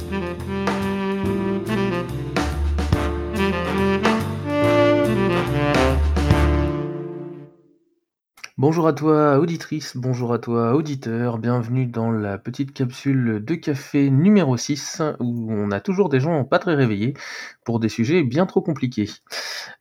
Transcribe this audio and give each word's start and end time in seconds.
Mm-hmm. 0.00 0.59
Bonjour 8.60 8.86
à 8.86 8.92
toi 8.92 9.38
auditrice, 9.38 9.96
bonjour 9.96 10.34
à 10.34 10.38
toi 10.38 10.74
auditeur, 10.74 11.38
bienvenue 11.38 11.86
dans 11.86 12.10
la 12.10 12.36
petite 12.36 12.74
capsule 12.74 13.42
de 13.42 13.54
café 13.54 14.10
numéro 14.10 14.54
6 14.54 15.00
où 15.18 15.50
on 15.50 15.70
a 15.70 15.80
toujours 15.80 16.10
des 16.10 16.20
gens 16.20 16.44
pas 16.44 16.58
très 16.58 16.74
réveillés 16.74 17.14
pour 17.64 17.80
des 17.80 17.88
sujets 17.88 18.22
bien 18.22 18.44
trop 18.44 18.60
compliqués. 18.60 19.08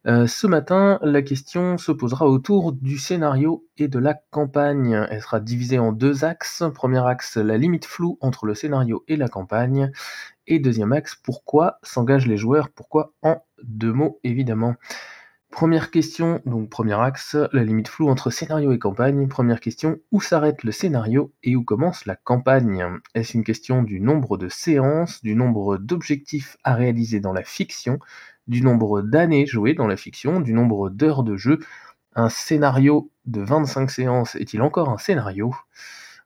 Euh, 0.08 0.28
ce 0.28 0.48
matin, 0.48 0.98
la 1.02 1.22
question 1.22 1.78
se 1.78 1.92
posera 1.92 2.26
autour 2.26 2.72
du 2.72 2.98
scénario 2.98 3.66
et 3.78 3.90
de 3.90 4.00
la 4.00 4.14
campagne. 4.14 5.06
Elle 5.10 5.22
sera 5.22 5.42
divisée 5.42 5.78
en 5.78 5.92
deux 5.92 6.24
axes. 6.24 6.64
Premier 6.74 7.06
axe, 7.06 7.36
la 7.36 7.58
limite 7.58 7.86
floue 7.86 8.18
entre 8.22 8.46
le 8.46 8.56
scénario 8.56 9.04
et 9.10 9.18
la 9.18 9.28
campagne. 9.28 9.92
Et 10.48 10.58
deuxième 10.60 10.94
axe, 10.94 11.18
pourquoi 11.22 11.80
s'engagent 11.84 12.28
les 12.28 12.38
joueurs? 12.38 12.70
Pourquoi 12.70 13.12
en 13.24 13.44
deux 13.62 13.92
mots 13.92 14.22
évidemment? 14.24 14.76
Première 15.52 15.90
question, 15.90 16.42
donc 16.46 16.70
premier 16.70 16.94
axe, 16.94 17.36
la 17.54 17.64
limite 17.64 17.88
floue 17.88 18.08
entre 18.08 18.30
scénario 18.30 18.72
et 18.72 18.80
campagne. 18.80 19.28
Première 19.28 19.60
question, 19.60 20.00
où 20.12 20.22
s'arrête 20.22 20.64
le 20.64 20.72
scénario 20.72 21.34
et 21.44 21.56
où 21.56 21.64
commence 21.64 22.06
la 22.06 22.16
campagne? 22.16 22.86
Est-ce 23.16 23.36
une 23.36 23.44
question 23.44 23.82
du 23.82 24.00
nombre 24.00 24.38
de 24.38 24.48
séances, 24.48 25.22
du 25.22 25.36
nombre 25.36 25.78
d'objectifs 25.78 26.56
à 26.64 26.76
réaliser 26.76 27.20
dans 27.20 27.34
la 27.34 27.44
fiction, 27.44 28.00
du 28.48 28.62
nombre 28.62 29.02
d'années 29.02 29.48
jouées 29.48 29.74
dans 29.74 29.88
la 29.88 29.98
fiction, 29.98 30.40
du 30.40 30.54
nombre 30.54 30.90
d'heures 30.90 31.24
de 31.24 31.36
jeu? 31.36 31.60
Un 32.16 32.30
scénario 32.30 33.12
de 33.26 33.42
25 33.42 33.90
séances 33.90 34.36
est-il 34.36 34.62
encore 34.62 34.90
un 34.90 34.98
scénario? 34.98 35.54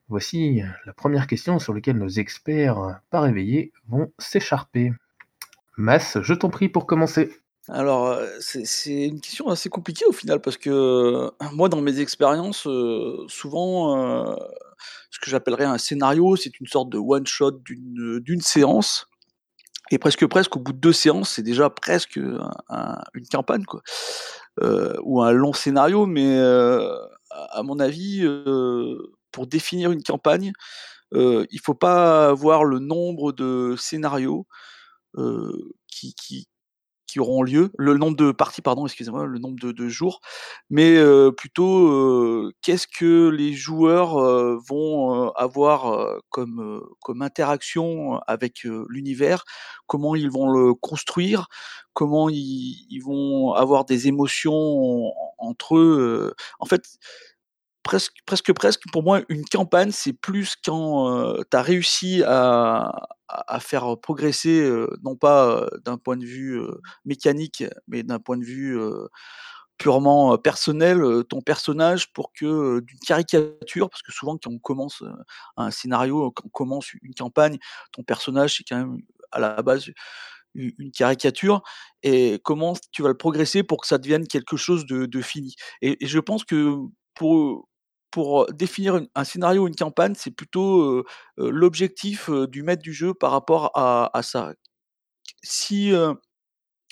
Voici 0.09 0.61
la 0.85 0.93
première 0.93 1.27
question 1.27 1.59
sur 1.59 1.73
laquelle 1.73 1.97
nos 1.97 2.09
experts 2.09 2.99
pas 3.09 3.21
réveillés 3.21 3.71
vont 3.87 4.11
s'écharper. 4.19 4.91
Mass, 5.77 6.19
je 6.21 6.33
t'en 6.33 6.49
prie 6.49 6.69
pour 6.69 6.85
commencer. 6.85 7.31
Alors, 7.69 8.19
c'est 8.41 9.05
une 9.05 9.21
question 9.21 9.47
assez 9.47 9.69
compliquée 9.69 10.03
au 10.05 10.11
final 10.11 10.41
parce 10.41 10.57
que, 10.57 11.31
moi 11.53 11.69
dans 11.69 11.79
mes 11.79 11.99
expériences, 12.01 12.67
souvent, 13.29 14.35
ce 15.09 15.19
que 15.21 15.29
j'appellerais 15.29 15.63
un 15.63 15.77
scénario, 15.77 16.35
c'est 16.35 16.59
une 16.59 16.67
sorte 16.67 16.89
de 16.89 16.97
one 16.97 17.25
shot 17.25 17.51
d'une, 17.63 18.41
séance. 18.41 19.07
Et 19.91 19.97
presque, 19.99 20.25
presque 20.27 20.57
au 20.57 20.59
bout 20.59 20.73
de 20.73 20.79
deux 20.79 20.93
séances, 20.93 21.31
c'est 21.31 21.43
déjà 21.43 21.69
presque, 21.69 22.17
une 22.17 23.27
campagne 23.31 23.63
quoi, 23.65 23.81
ou 25.03 25.21
un 25.21 25.31
long 25.31 25.53
scénario 25.53 26.05
mais, 26.05 26.37
à 26.39 27.63
mon 27.63 27.79
avis, 27.79 28.27
pour 29.31 29.47
définir 29.47 29.91
une 29.93 30.03
campagne, 30.03 30.51
il 31.13 31.47
il 31.51 31.59
faut 31.61 31.75
pas 31.75 32.33
voir 32.33 32.65
le 32.65 32.79
nombre 32.79 33.31
de 33.31 33.75
scénarios, 33.77 34.47
qui 35.87 36.47
auront 37.19 37.43
lieu, 37.43 37.71
le 37.77 37.97
nombre 37.97 38.17
de 38.17 38.31
parties, 38.31 38.61
pardon, 38.61 38.85
excusez-moi, 38.85 39.25
le 39.25 39.39
nombre 39.39 39.57
de, 39.59 39.87
jours, 39.89 40.21
mais 40.69 40.97
plutôt 41.37 42.51
qu'est-ce 42.61 42.87
que 42.87 43.29
les 43.29 43.53
joueurs 43.53 44.15
vont 44.67 45.29
avoir 45.31 46.19
comme, 46.29 46.81
comme 47.01 47.21
interaction 47.21 48.19
avec 48.27 48.63
l'univers, 48.63 49.43
comment 49.87 50.15
ils 50.15 50.29
vont 50.29 50.49
le 50.49 50.73
construire, 50.73 51.47
comment 51.93 52.29
ils, 52.29 52.99
vont 53.03 53.53
avoir 53.53 53.85
des 53.85 54.07
émotions 54.07 55.11
entre 55.37 55.77
eux. 55.77 56.33
En 56.59 56.65
fait, 56.65 56.83
presque, 57.83 58.13
presque, 58.25 58.53
presque, 58.53 58.81
pour 58.91 59.03
moi, 59.03 59.21
une 59.29 59.45
campagne, 59.45 59.91
c'est 59.91 60.13
plus 60.13 60.55
quand 60.63 61.35
tu 61.49 61.57
as 61.57 61.61
réussi 61.61 62.23
à, 62.25 62.91
à, 63.27 63.59
faire 63.59 63.97
progresser, 64.01 64.69
non 65.03 65.15
pas 65.15 65.67
d'un 65.85 65.97
point 65.97 66.17
de 66.17 66.25
vue 66.25 66.59
mécanique, 67.05 67.63
mais 67.87 68.03
d'un 68.03 68.19
point 68.19 68.37
de 68.37 68.45
vue 68.45 68.79
purement 69.77 70.37
personnel, 70.37 71.01
ton 71.29 71.41
personnage 71.41 72.13
pour 72.13 72.31
que 72.33 72.79
d'une 72.81 72.99
caricature, 72.99 73.89
parce 73.89 74.01
que 74.01 74.11
souvent 74.11 74.37
quand 74.37 74.51
on 74.51 74.59
commence 74.59 75.03
un 75.57 75.71
scénario, 75.71 76.31
quand 76.31 76.45
on 76.45 76.49
commence 76.49 76.93
une 76.93 77.13
campagne, 77.13 77.57
ton 77.91 78.03
personnage 78.03 78.57
c'est 78.57 78.63
quand 78.63 78.77
même 78.77 78.97
à 79.31 79.39
la 79.39 79.61
base 79.61 79.91
une 80.55 80.91
caricature 80.91 81.63
et 82.03 82.39
comment 82.43 82.73
tu 82.91 83.01
vas 83.01 83.09
le 83.09 83.17
progresser 83.17 83.63
pour 83.63 83.81
que 83.81 83.87
ça 83.87 83.97
devienne 83.97 84.27
quelque 84.27 84.55
chose 84.55 84.85
de, 84.85 85.21
fini? 85.21 85.55
et, 85.81 85.97
je 86.05 86.19
pense 86.19 86.43
que 86.43 86.77
pour 87.15 87.67
pour 88.13 88.45
définir 88.53 89.01
un 89.15 89.23
scénario 89.25 89.63
ou 89.63 89.67
une 89.67 89.75
campagne, 89.75 90.13
c'est 90.15 90.31
plutôt, 90.31 91.03
l'objectif, 91.37 92.29
du 92.29 92.63
maître 92.63 92.83
du 92.83 92.93
jeu 92.93 93.13
par 93.15 93.31
rapport 93.31 93.71
à 93.75 94.21
ça. 94.23 94.53
Si, 95.43 95.91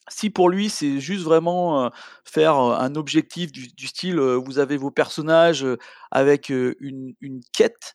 si 0.09 0.29
pour 0.31 0.49
lui, 0.49 0.69
c'est 0.69 0.99
juste 0.99 1.23
vraiment, 1.23 1.91
faire, 2.25 2.55
un 2.57 2.95
objectif 2.95 3.51
du 3.51 3.87
style, 3.87 4.19
vous 4.19 4.59
avez 4.59 4.77
vos 4.77 4.91
personnages, 4.91 5.67
avec, 6.11 6.49
une 6.49 7.15
quête, 7.53 7.93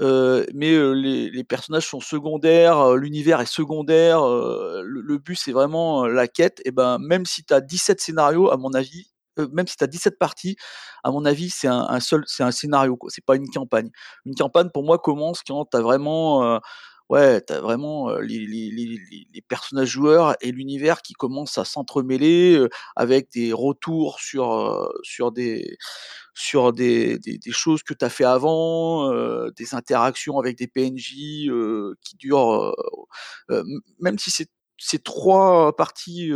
mais, 0.00 0.78
les 0.94 1.44
personnages 1.44 1.88
sont 1.88 2.00
secondaires, 2.00 2.94
l'univers 2.96 3.40
est 3.40 3.46
secondaire, 3.46 4.20
le 4.24 5.18
but 5.18 5.36
c'est 5.36 5.52
vraiment, 5.52 6.06
la 6.06 6.28
quête 6.28 6.62
et 6.64 6.70
ben, 6.70 6.98
même 7.00 7.26
si 7.26 7.44
tu 7.44 7.54
as 7.54 7.60
17 7.60 8.00
scénarios, 8.00 8.50
à 8.52 8.56
mon 8.56 8.72
avis, 8.74 9.10
même 9.52 9.66
si 9.66 9.76
tu 9.76 9.84
as 9.84 9.86
17 9.86 10.18
parties, 10.18 10.56
à 11.04 11.10
mon 11.10 11.24
avis, 11.24 11.50
c'est 11.50 11.68
un, 11.68 12.00
seul, 12.00 12.24
c'est 12.26 12.42
un 12.42 12.50
scénario, 12.50 12.96
quoi. 12.96 13.10
C'est 13.10 13.24
pas 13.24 13.36
une 13.36 13.48
campagne. 13.48 13.90
Une 14.24 14.34
campagne, 14.34 14.70
pour 14.70 14.84
moi, 14.84 14.98
commence 14.98 15.42
quand 15.46 15.66
tu 15.66 15.76
as 15.76 15.80
vraiment, 15.80 16.60
tu 17.10 17.54
vraiment 17.54 18.10
les, 18.18 19.42
personnages 19.48 19.88
joueurs 19.88 20.36
et 20.40 20.52
l'univers 20.52 21.02
qui 21.02 21.14
commencent 21.14 21.58
à 21.58 21.64
s'entremêler 21.64 22.62
avec 22.96 23.30
des 23.32 23.52
retours 23.52 24.20
sur, 24.20 24.90
sur, 25.02 25.32
des, 25.32 25.78
sur 26.34 26.72
des, 26.72 27.18
choses 27.50 27.82
que 27.82 27.94
tu 27.94 28.04
as 28.04 28.10
fait 28.10 28.24
avant, 28.24 29.10
des 29.56 29.74
interactions 29.74 30.38
avec 30.38 30.58
des 30.58 30.66
PNJ 30.66 31.48
qui 32.02 32.16
durent, 32.18 32.74
même 34.00 34.18
si 34.18 34.30
c'est 34.30 34.50
ces 34.78 35.00
trois 35.00 35.74
parties 35.76 36.30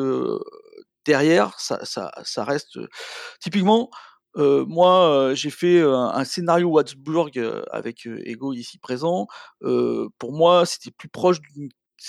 derrière, 1.05 1.59
ça, 1.59 2.45
reste. 2.45 2.79
typiquement, 3.41 3.91
moi, 4.37 5.33
j'ai 5.35 5.51
fait 5.51 5.83
un 5.83 6.25
scénario 6.25 6.69
Wattsburg 6.69 7.33
avec 7.71 8.07
Ego 8.07 8.53
ici 8.53 8.79
présent. 8.79 9.27
pour 9.61 10.33
moi, 10.33 10.67
c'était 10.67 10.91
plus 10.91 11.09
proche 11.09 11.41
d'une. 11.41 11.69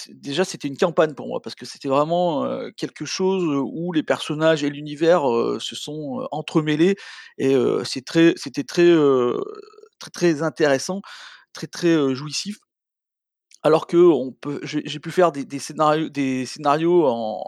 Déjà, 0.10 0.44
c'était 0.44 0.68
une 0.68 0.78
campagne 0.78 1.14
pour 1.14 1.28
moi 1.28 1.40
parce 1.40 1.54
que 1.54 1.68
c'était 1.68 1.88
vraiment 1.88 2.48
quelque 2.78 3.06
chose 3.06 3.44
où 3.46 3.94
les 3.94 4.02
personnages 4.02 4.64
et 4.64 4.70
l'univers 4.72 5.22
se 5.60 5.76
sont 5.76 6.28
entremêlés 6.32 6.96
et 7.38 7.56
c'était 7.84 8.34
très, 8.64 8.96
très, 10.00 10.12
très 10.12 10.42
intéressant, 10.42 11.02
très, 11.54 11.68
très 11.68 12.16
jouissif. 12.16 12.58
Alors 13.64 13.88
que 13.88 14.12
j'ai 14.64 15.00
pu 15.00 15.12
faire 15.12 15.32
des, 15.32 15.60
scénarios, 15.60 16.10
des 16.10 16.46
scénarios 16.46 17.08
en 17.08 17.42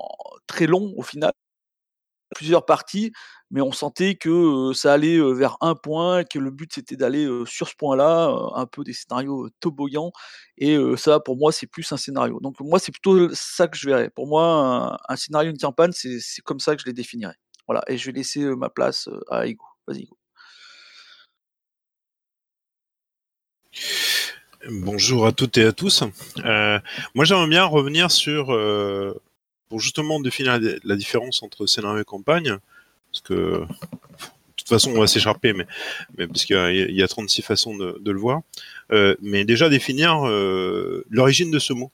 très 0.47 0.65
longs 0.65 0.93
au 0.95 1.03
final, 1.03 1.33
plusieurs 2.35 2.65
parties, 2.65 3.11
mais 3.51 3.61
on 3.61 3.71
sentait 3.71 4.15
que 4.15 4.71
ça 4.73 4.93
allait 4.93 5.19
vers 5.33 5.57
un 5.61 5.75
point, 5.75 6.23
que 6.23 6.39
le 6.39 6.51
but 6.51 6.71
c'était 6.73 6.95
d'aller 6.95 7.27
sur 7.45 7.67
ce 7.67 7.75
point-là, 7.75 8.33
un 8.55 8.65
peu 8.65 8.83
des 8.83 8.93
scénarios 8.93 9.49
toboggan, 9.59 10.11
et 10.57 10.77
ça 10.97 11.19
pour 11.19 11.37
moi 11.37 11.51
c'est 11.51 11.67
plus 11.67 11.91
un 11.91 11.97
scénario. 11.97 12.39
Donc 12.41 12.59
moi 12.61 12.79
c'est 12.79 12.91
plutôt 12.91 13.29
ça 13.33 13.67
que 13.67 13.77
je 13.77 13.89
verrais. 13.89 14.09
Pour 14.09 14.27
moi 14.27 14.97
un, 15.09 15.15
scénario, 15.17 15.51
une 15.51 15.57
campagne, 15.57 15.91
c'est 15.93 16.41
comme 16.43 16.59
ça 16.59 16.75
que 16.75 16.81
je 16.81 16.87
les 16.87 16.93
définirais. 16.93 17.35
Voilà, 17.67 17.83
et 17.87 17.97
je 17.97 18.05
vais 18.07 18.13
laisser 18.13 18.41
ma 18.55 18.69
place 18.69 19.09
à 19.29 19.47
Ego. 19.47 19.65
Vas-y 19.87 20.03
Ego. 20.03 20.17
Bonjour 24.67 25.27
à 25.27 25.31
toutes 25.31 25.59
et 25.59 25.65
à 25.65 25.71
tous. 25.71 26.03
Euh, 26.43 26.79
moi, 27.13 27.23
j'aimerais 27.23 27.47
bien 27.47 27.65
revenir 27.65 28.09
sur, 28.09 28.51
euh, 28.51 29.13
pour 29.69 29.79
justement 29.79 30.19
définir 30.19 30.59
la, 30.83 30.95
différence 30.95 31.43
entre 31.43 31.67
scénario 31.67 32.01
et 32.01 32.03
campagne, 32.03 32.57
parce 33.11 33.21
que 33.21 33.33
de 33.33 33.67
toute 34.55 34.67
façon, 34.67 34.91
on 34.95 34.99
va 34.99 35.05
s'écharper, 35.05 35.53
mais, 35.53 35.67
mais 36.17 36.25
parce 36.25 36.45
qu'il 36.45 36.55
y, 36.55 37.03
a 37.03 37.07
36 37.07 37.43
façons 37.43 37.77
de, 37.77 38.11
le 38.11 38.19
voir. 38.19 38.41
Euh, 38.91 39.15
mais 39.21 39.45
déjà 39.45 39.69
définir 39.69 40.25
l'origine 41.09 41.51
de 41.51 41.59
ce 41.59 41.73
mot. 41.73 41.91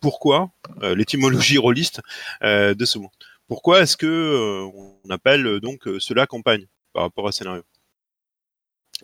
pourquoi 0.00 0.50
l'étymologie 0.82 1.56
rôliste 1.56 2.02
de 2.42 2.84
ce 2.84 2.98
mot. 2.98 3.10
Pourquoi 3.48 3.80
est-ce 3.80 3.96
que 3.96 4.68
on 4.74 5.10
appelle 5.10 5.60
donc 5.60 5.88
cela 6.00 6.26
campagne 6.26 6.66
par 6.92 7.04
rapport 7.04 7.28
à 7.28 7.32
scénario? 7.32 7.62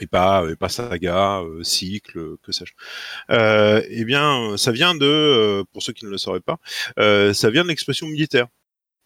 Et 0.01 0.07
pas 0.07 0.45
pas 0.59 0.69
saga, 0.69 1.41
euh, 1.41 1.63
cycle, 1.63 2.37
que 2.43 2.53
sais-je. 2.53 2.73
Euh, 3.31 3.83
eh 3.89 4.05
bien, 4.05 4.57
ça 4.57 4.73
vient 4.73 4.95
de, 4.95 5.07
euh, 5.07 5.65
pour 5.73 5.83
ceux 5.83 5.93
qui 5.93 6.05
ne 6.05 6.11
le 6.11 6.19
sauraient 6.19 6.41
pas, 6.41 6.59
ça 6.97 7.51
vient 7.51 7.63
de 7.63 7.69
l'expression 7.69 8.07
militaire, 8.07 8.47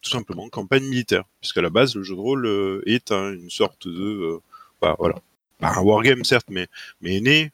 tout 0.03 0.11
simplement, 0.11 0.49
campagne 0.49 0.85
militaire, 0.85 1.25
puisqu'à 1.41 1.63
la 1.63 1.71
base, 1.71 1.95
le 1.97 2.03
jeu 2.03 2.15
de 2.15 2.21
rôle 2.21 2.83
est 2.87 3.11
une 3.13 3.51
sorte 3.51 3.89
de, 3.89 4.39
bah, 4.81 4.97
voilà, 4.99 5.17
pas 5.59 5.75
un 5.77 5.83
wargame 5.83 6.25
certes, 6.25 6.49
mais 6.51 6.69
mais 7.01 7.17
est 7.17 7.21
né 7.21 7.53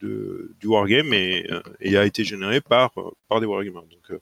du 0.00 0.66
wargame 0.66 1.12
et, 1.14 1.48
et, 1.80 1.96
a 1.96 2.04
été 2.04 2.24
généré 2.24 2.60
par, 2.60 2.92
par 3.28 3.40
des 3.40 3.46
wargamers. 3.46 3.82
Donc, 3.82 4.20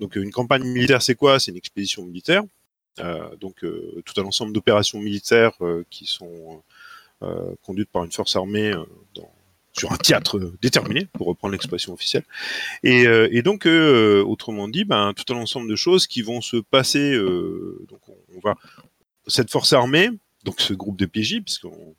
donc 0.00 0.16
une 0.16 0.32
campagne 0.32 0.64
militaire, 0.64 1.02
c'est 1.02 1.14
quoi? 1.14 1.38
C'est 1.38 1.50
une 1.52 1.56
expédition 1.56 2.04
militaire. 2.04 2.42
donc 3.40 3.64
tout 4.04 4.20
un 4.20 4.24
ensemble 4.24 4.52
d'opérations 4.52 5.00
militaires 5.00 5.56
qui 5.90 6.06
sont 6.06 6.62
conduites 7.62 7.90
par 7.90 8.04
une 8.04 8.12
force 8.12 8.36
armée 8.36 8.72
dans, 9.14 9.30
sur 9.72 9.92
un 9.92 9.96
théâtre 9.96 10.40
déterminé, 10.60 11.06
pour 11.12 11.26
reprendre 11.26 11.52
l'expression 11.52 11.92
officielle. 11.92 12.24
Et, 12.82 13.04
et 13.04 13.42
donc, 13.42 13.66
autrement 13.66 14.68
dit, 14.68 14.84
ben, 14.84 15.12
tout 15.14 15.32
un 15.32 15.38
ensemble 15.38 15.68
de 15.68 15.76
choses 15.76 16.06
qui 16.06 16.22
vont 16.22 16.40
se 16.40 16.56
passer. 16.58 17.16
donc, 17.16 18.00
on, 18.08 18.40
va 18.40 18.54
cette 19.26 19.50
force 19.50 19.72
armée, 19.72 20.10
donc 20.44 20.60
ce 20.60 20.74
groupe 20.74 20.98
de 20.98 21.06
PJ, 21.06 21.40
puisqu'on 21.44 21.94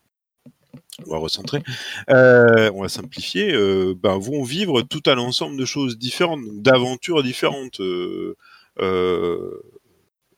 on 1.06 1.12
va 1.12 1.18
recentrer, 1.18 1.64
euh, 2.10 2.72
on 2.74 2.82
va 2.82 2.90
simplifier, 2.90 3.54
euh, 3.54 3.96
ben, 3.96 4.18
vont 4.18 4.44
vivre 4.44 4.82
tout 4.84 5.02
un 5.08 5.18
ensemble 5.18 5.58
de 5.58 5.66
choses 5.66 5.98
différentes, 5.98 6.62
d'aventures 6.62 7.24
différentes. 7.24 7.80
Euh, 7.80 8.36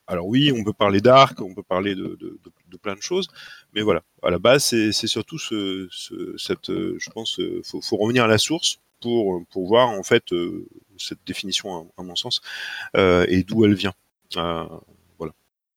alors 0.08 0.28
oui, 0.28 0.52
on 0.56 0.64
peut 0.64 0.74
parler 0.74 1.02
d'arc, 1.02 1.42
on 1.42 1.54
peut 1.54 1.64
parler 1.64 1.96
de, 1.96 2.18
plein 2.78 2.96
de 2.96 3.02
choses, 3.02 3.28
mais 3.74 3.82
voilà, 3.82 4.04
à 4.24 4.30
la 4.30 4.40
base, 4.40 4.64
c'est 4.64 5.08
surtout 5.08 5.38
ce, 5.38 5.88
cette, 6.38 6.70
je 6.70 7.10
pense, 7.12 7.40
faut, 7.64 7.82
faut 7.82 7.98
revenir 7.98 8.24
à 8.24 8.28
la 8.28 8.38
source 8.38 8.80
pour, 9.02 9.46
pour 9.52 9.68
voir 9.68 9.90
en 9.90 10.04
fait 10.04 10.24
cette 10.98 11.20
définition, 11.26 11.92
à, 11.98 12.04
mon 12.04 12.16
sens, 12.16 12.42
et 12.96 13.44
d'où 13.44 13.66
elle 13.66 13.76
vient. 13.76 13.94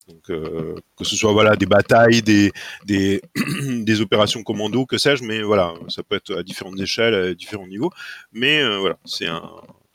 Donc, 0.09 0.31
euh, 0.31 0.75
que 0.97 1.05
ce 1.05 1.17
soit 1.17 1.33
voilà 1.33 1.55
des 1.55 1.67
batailles, 1.67 2.23
des 2.23 2.51
des, 2.87 4.01
opérations 4.01 4.43
commando, 4.43 4.87
que 4.87 4.97
sais-je, 4.97 5.23
mais 5.23 5.43
voilà, 5.43 5.75
ça 5.89 6.03
peut 6.03 6.17
être 6.17 6.35
à 6.35 6.43
différentes 6.43 6.81
échelles, 6.81 7.15
à 7.15 7.35
différents 7.35 7.67
niveaux. 7.67 7.91
Mais 8.33 8.61
euh, 8.63 8.79
voilà, 8.79 8.99
c'est 9.05 9.27
un 9.27 9.43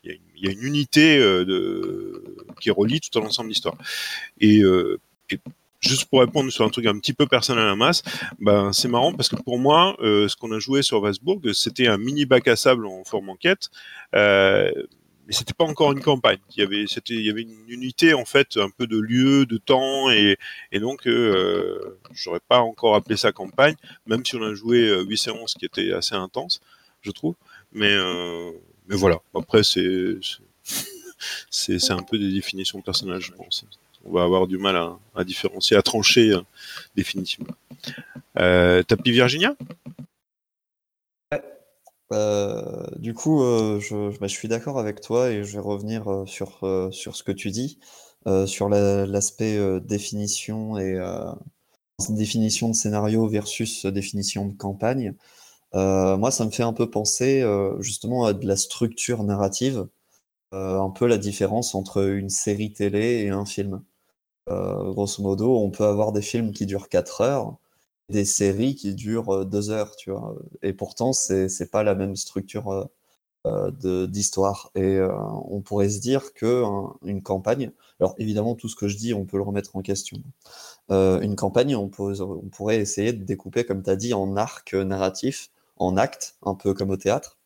il 0.04 0.20
y, 0.36 0.48
a 0.48 0.52
une 0.52 0.62
unité 0.62 1.18
euh, 1.18 1.44
de, 1.46 2.36
qui 2.60 2.70
relie 2.70 3.00
tout 3.00 3.18
l'ensemble 3.18 3.48
d'histoire. 3.48 3.76
Et, 4.38 4.62
euh, 4.62 5.00
et, 5.30 5.38
juste 5.88 6.06
pour 6.06 6.20
répondre 6.20 6.50
sur 6.50 6.64
un 6.64 6.70
truc 6.70 6.86
un 6.86 6.98
petit 6.98 7.12
peu 7.12 7.26
personnel 7.26 7.64
à 7.64 7.68
la 7.68 7.76
masse, 7.76 8.02
ben 8.40 8.72
c'est 8.72 8.88
marrant 8.88 9.12
parce 9.12 9.28
que 9.28 9.36
pour 9.36 9.58
moi, 9.58 9.96
euh, 10.00 10.28
ce 10.28 10.36
qu'on 10.36 10.52
a 10.52 10.58
joué 10.58 10.82
sur 10.82 11.00
Vasbourg, 11.00 11.40
c'était 11.52 11.86
un 11.86 11.98
mini 11.98 12.26
bac 12.26 12.48
à 12.48 12.56
sable 12.56 12.86
en 12.86 13.04
forme 13.04 13.28
enquête. 13.28 13.68
Euh, 14.14 14.70
mais 15.26 15.32
c'était 15.32 15.54
pas 15.54 15.64
encore 15.64 15.92
une 15.92 16.00
campagne. 16.00 16.38
Il 16.56 16.60
y 16.60 16.62
avait, 16.62 16.86
c'était, 16.86 17.14
il 17.14 17.24
y 17.24 17.30
avait 17.30 17.42
une 17.42 17.68
unité 17.68 18.14
en 18.14 18.24
fait, 18.24 18.56
un 18.56 18.70
peu 18.70 18.86
de 18.86 18.98
lieu, 18.98 19.46
de 19.46 19.56
temps, 19.56 20.10
et, 20.10 20.36
et 20.72 20.80
donc 20.80 21.06
euh, 21.06 21.98
j'aurais 22.12 22.40
pas 22.40 22.58
encore 22.58 22.94
appelé 22.94 23.16
ça 23.16 23.32
campagne, 23.32 23.76
même 24.06 24.24
si 24.24 24.36
on 24.36 24.42
a 24.42 24.54
joué 24.54 24.88
8 25.04 25.12
euh, 25.12 25.16
séances 25.16 25.54
qui 25.54 25.64
étaient 25.64 25.92
assez 25.92 26.14
intenses, 26.14 26.60
je 27.02 27.10
trouve. 27.10 27.34
Mais 27.72 27.92
euh, 27.92 28.50
mais 28.88 28.96
voilà. 28.96 29.20
Après 29.34 29.62
c'est 29.62 30.18
c'est 31.50 31.78
c'est 31.78 31.92
un 31.92 32.02
peu 32.02 32.18
des 32.18 32.30
définitions 32.30 32.78
de 32.78 32.84
personnages, 32.84 33.26
je 33.26 33.32
pense. 33.32 33.64
On 34.04 34.12
va 34.12 34.24
avoir 34.24 34.46
du 34.46 34.58
mal 34.58 34.76
à, 35.14 35.24
différencier, 35.24 35.76
à 35.76 35.82
trancher 35.82 36.30
euh, 36.30 36.40
définitivement. 36.94 37.54
Euh, 38.38 38.82
Tapis 38.82 39.12
Virginia? 39.12 39.54
Euh, 42.12 42.86
du 42.96 43.14
coup, 43.14 43.42
euh, 43.42 43.80
je, 43.80 44.16
bah, 44.18 44.26
je 44.26 44.34
suis 44.34 44.48
d'accord 44.48 44.78
avec 44.78 45.00
toi 45.00 45.30
et 45.30 45.42
je 45.42 45.54
vais 45.54 45.62
revenir 45.62 46.08
euh, 46.08 46.26
sur 46.26 47.16
ce 47.16 47.22
que 47.22 47.32
tu 47.32 47.50
dis, 47.50 47.78
sur 48.46 48.68
l'aspect 48.68 49.80
définition 49.80 50.78
et 50.78 50.98
définition 52.08 52.68
de 52.68 52.74
scénario 52.74 53.26
versus 53.28 53.86
définition 53.86 54.46
de 54.46 54.54
campagne. 54.54 55.14
moi, 55.74 56.30
ça 56.30 56.44
me 56.46 56.50
fait 56.50 56.62
un 56.62 56.72
peu 56.72 56.90
penser 56.90 57.44
justement 57.80 58.24
à 58.24 58.32
de 58.32 58.46
la 58.46 58.56
structure 58.56 59.24
narrative, 59.24 59.88
un 60.52 60.90
peu 60.90 61.06
la 61.06 61.18
différence 61.18 61.74
entre 61.74 62.02
une 62.14 62.30
série 62.30 62.72
télé 62.72 63.24
et 63.24 63.30
un 63.30 63.44
film. 63.44 63.82
Grosso 64.48 65.22
modo, 65.22 65.56
on 65.58 65.70
peut 65.70 65.84
avoir 65.84 66.12
des 66.12 66.22
films 66.22 66.52
qui 66.52 66.66
durent 66.66 66.88
4 66.88 67.20
heures, 67.22 67.56
des 68.10 68.24
séries 68.24 68.74
qui 68.76 68.94
durent 68.94 69.46
deux 69.46 69.70
heures, 69.70 69.96
tu 69.96 70.10
vois. 70.10 70.34
Et 70.62 70.72
pourtant, 70.72 71.12
c'est 71.12 71.48
c'est 71.48 71.70
pas 71.70 71.82
la 71.82 71.94
même 71.94 72.16
structure 72.16 72.88
euh, 73.46 74.06
d'histoire. 74.06 74.70
Et 74.74 75.00
on 75.50 75.60
pourrait 75.62 75.90
se 75.90 76.00
dire 76.00 76.32
que 76.34 76.64
une 77.04 77.22
campagne, 77.22 77.72
alors 78.00 78.14
évidemment, 78.18 78.54
tout 78.54 78.68
ce 78.68 78.76
que 78.76 78.88
je 78.88 78.96
dis, 78.96 79.14
on 79.14 79.26
peut 79.26 79.36
le 79.38 79.42
remettre 79.44 79.76
en 79.76 79.82
question. 79.82 80.18
une 80.90 81.36
campagne, 81.36 81.76
on, 81.76 81.90
on 81.98 82.48
pourrait 82.50 82.78
essayer 82.80 83.12
de 83.12 83.24
découper, 83.24 83.64
comme 83.64 83.82
tu 83.82 83.90
as 83.90 83.96
dit, 83.96 84.14
en 84.14 84.36
arc 84.36 84.74
narratif, 84.74 85.50
en 85.78 85.96
acte, 85.96 86.36
un 86.44 86.54
peu 86.54 86.74
comme 86.74 86.90
au 86.90 86.96
théâtre, 86.96 87.38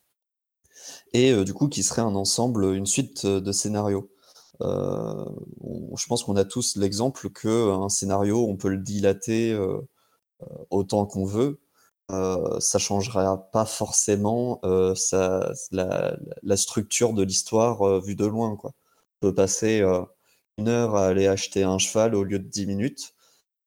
et 1.13 1.45
du 1.45 1.55
coup, 1.55 1.69
qui 1.69 1.83
serait 1.83 2.03
un 2.03 2.15
ensemble, 2.15 2.75
une 2.75 2.87
suite 2.87 3.27
de 3.27 3.53
scénarios. 3.53 4.09
Je 4.61 6.07
pense 6.07 6.25
qu'on 6.25 6.37
a 6.37 6.45
tous 6.45 6.77
l'exemple 6.77 7.31
que 7.31 7.71
un 7.71 7.89
scénario, 7.89 8.47
on 8.49 8.57
peut 8.57 8.69
le 8.69 8.79
dilater 8.79 9.57
euh, 10.43 10.47
autant 10.71 11.07
qu'on 11.07 11.25
veut, 11.25 11.61
euh, 12.13 12.61
ça 12.61 12.79
changera 12.79 13.51
pas 13.53 13.65
forcément 13.67 14.61
euh, 14.65 14.95
la, 15.73 16.57
structure 16.57 17.13
de 17.13 17.23
l'histoire 17.23 18.01
vue 18.01 18.17
de 18.17 18.27
loin. 18.27 18.57
On 18.63 18.73
peut 19.21 19.35
passer 19.35 19.83
une 20.59 20.69
heure 20.69 20.97
à 20.97 21.07
aller 21.09 21.27
acheter 21.29 21.65
un 21.65 21.79
cheval 21.79 22.15
au 22.15 22.25
lieu 22.25 22.39
de 22.39 22.49
10 22.49 22.67
minutes. 22.67 23.15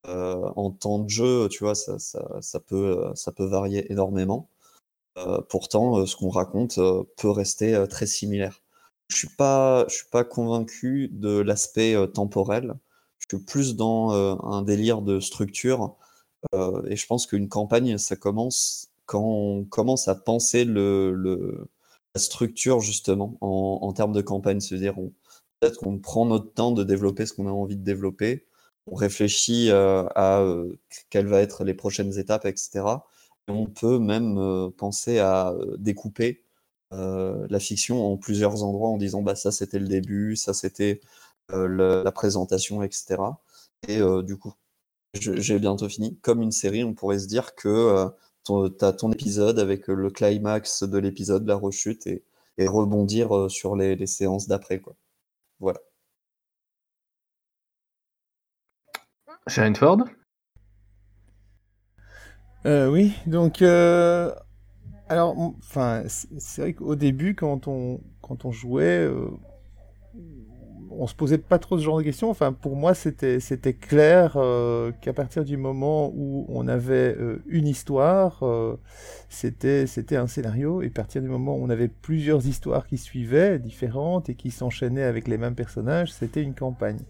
en 0.06 0.70
temps 0.72 0.98
de 1.00 1.08
jeu, 1.10 1.48
tu 1.48 1.64
vois, 1.64 1.74
ça 1.74 2.60
peut 2.60 3.14
varier 3.38 3.90
énormément. 3.92 4.48
pourtant, 5.48 6.06
ce 6.06 6.16
qu'on 6.16 6.30
raconte 6.30 6.78
peut 7.16 7.30
rester 7.30 7.86
très 7.90 8.06
similaire. 8.06 8.61
Je 9.12 9.18
suis 9.18 9.28
pas, 9.36 9.86
je 9.88 9.94
suis 9.96 10.08
pas 10.10 10.24
convaincu 10.24 11.08
de 11.12 11.38
l'aspect 11.38 11.94
temporel. 12.14 12.74
Je 13.18 13.26
suis 13.28 13.44
plus 13.44 13.76
dans 13.76 14.10
un 14.12 14.62
délire 14.62 15.02
de 15.02 15.20
structure 15.20 15.96
euh, 16.54 16.82
et 16.86 16.96
je 16.96 17.06
pense 17.06 17.26
qu'une 17.26 17.48
campagne, 17.48 17.98
ça 17.98 18.16
commence 18.16 18.90
quand 19.06 19.22
on 19.22 19.64
commence 19.64 20.08
à 20.08 20.14
penser 20.14 20.64
la 20.64 22.20
structure 22.20 22.80
justement 22.80 23.36
en, 23.40 23.78
en, 23.82 23.92
termes 23.92 24.12
de 24.12 24.22
campagne. 24.22 24.60
C'est-à-dire, 24.60 24.94
peut-être 25.60 25.78
qu'on 25.78 25.98
prend 25.98 26.26
notre 26.26 26.52
temps 26.52 26.72
de 26.72 26.84
développer 26.84 27.26
ce 27.26 27.32
qu'on 27.34 27.46
a 27.46 27.50
envie 27.50 27.76
de 27.76 27.84
développer, 27.84 28.46
on 28.86 28.94
réfléchit 28.94 29.70
euh, 29.70 30.04
à 30.14 30.40
euh, 30.40 30.78
quelles 31.10 31.26
vont 31.26 31.36
être 31.36 31.64
les 31.64 31.74
prochaines 31.74 32.18
étapes, 32.18 32.46
etc. 32.46 32.84
Et 33.48 33.52
on 33.52 33.66
peut 33.66 33.98
même 33.98 34.38
euh, 34.38 34.70
penser 34.70 35.18
à 35.18 35.54
découper 35.78 36.41
la 36.92 37.60
fiction 37.60 38.12
en 38.12 38.16
plusieurs 38.16 38.62
endroits 38.64 38.88
en 38.90 38.98
disant 38.98 39.22
bah 39.22 39.34
ça 39.34 39.50
c'était 39.52 39.78
le 39.78 39.88
début, 39.88 40.36
ça 40.36 40.54
c'était 40.54 41.00
la 41.50 42.12
présentation, 42.12 42.82
etc. 42.82 43.16
Et 43.88 44.00
du 44.22 44.36
coup, 44.38 44.54
j'ai 45.14 45.58
bientôt 45.58 45.88
fini. 45.88 46.18
Comme 46.22 46.42
une 46.42 46.52
série, 46.52 46.84
on 46.84 46.94
pourrait 46.94 47.18
se 47.18 47.26
dire 47.26 47.54
que 47.54 47.68
euh, 47.68 48.08
tu 48.44 48.84
as 48.84 48.92
ton 48.92 49.12
épisode 49.12 49.58
avec 49.58 49.88
euh, 49.90 49.94
le 49.94 50.10
climax 50.10 50.82
de 50.84 50.98
l'épisode, 50.98 51.46
la 51.46 51.54
rechute, 51.54 52.06
et, 52.06 52.24
et 52.58 52.66
rebondir 52.66 53.36
euh, 53.36 53.48
sur 53.48 53.76
les, 53.76 53.94
les 53.96 54.06
séances 54.06 54.48
d'après. 54.48 54.80
quoi. 54.80 54.96
Voilà. 55.60 55.80
Sharon 59.48 59.74
Ford? 59.74 59.98
Euh, 62.64 62.88
Oui, 62.88 63.12
donc. 63.26 63.60
Euh, 63.62 64.34
alors, 65.12 65.36
enfin, 65.58 66.04
c'est 66.06 66.62
vrai 66.62 66.72
qu'au 66.72 66.96
début, 66.96 67.34
quand 67.34 67.68
on, 67.68 68.00
quand 68.22 68.46
on 68.46 68.50
jouait, 68.50 69.04
euh, 69.04 69.28
on 70.90 71.06
se 71.06 71.14
posait 71.14 71.36
pas 71.36 71.58
trop 71.58 71.76
ce 71.76 71.82
genre 71.82 71.98
de 71.98 72.02
questions. 72.02 72.30
Enfin, 72.30 72.54
pour 72.54 72.76
moi, 72.76 72.94
c'était 72.94 73.74
clair 73.74 74.38
euh, 74.38 74.90
qu'à 75.02 75.12
partir 75.12 75.44
du 75.44 75.58
moment 75.58 76.10
où 76.14 76.46
on 76.48 76.66
avait 76.66 77.14
euh, 77.14 77.42
une 77.46 77.66
histoire, 77.68 78.42
c'était 79.28 79.86
c'était 79.86 80.16
un 80.16 80.26
scénario. 80.26 80.80
Et 80.80 80.86
à 80.86 80.90
partir 80.90 81.20
du 81.20 81.28
moment 81.28 81.56
où 81.56 81.62
on 81.62 81.68
avait 81.68 81.88
plusieurs 81.88 82.46
histoires 82.46 82.86
qui 82.86 82.96
suivaient, 82.96 83.58
différentes 83.58 84.30
et 84.30 84.34
qui 84.34 84.50
s'enchaînaient 84.50 85.02
avec 85.02 85.28
les 85.28 85.36
mêmes 85.36 85.54
personnages, 85.54 86.10
c'était 86.10 86.42
une 86.42 86.54
campagne. 86.54 87.00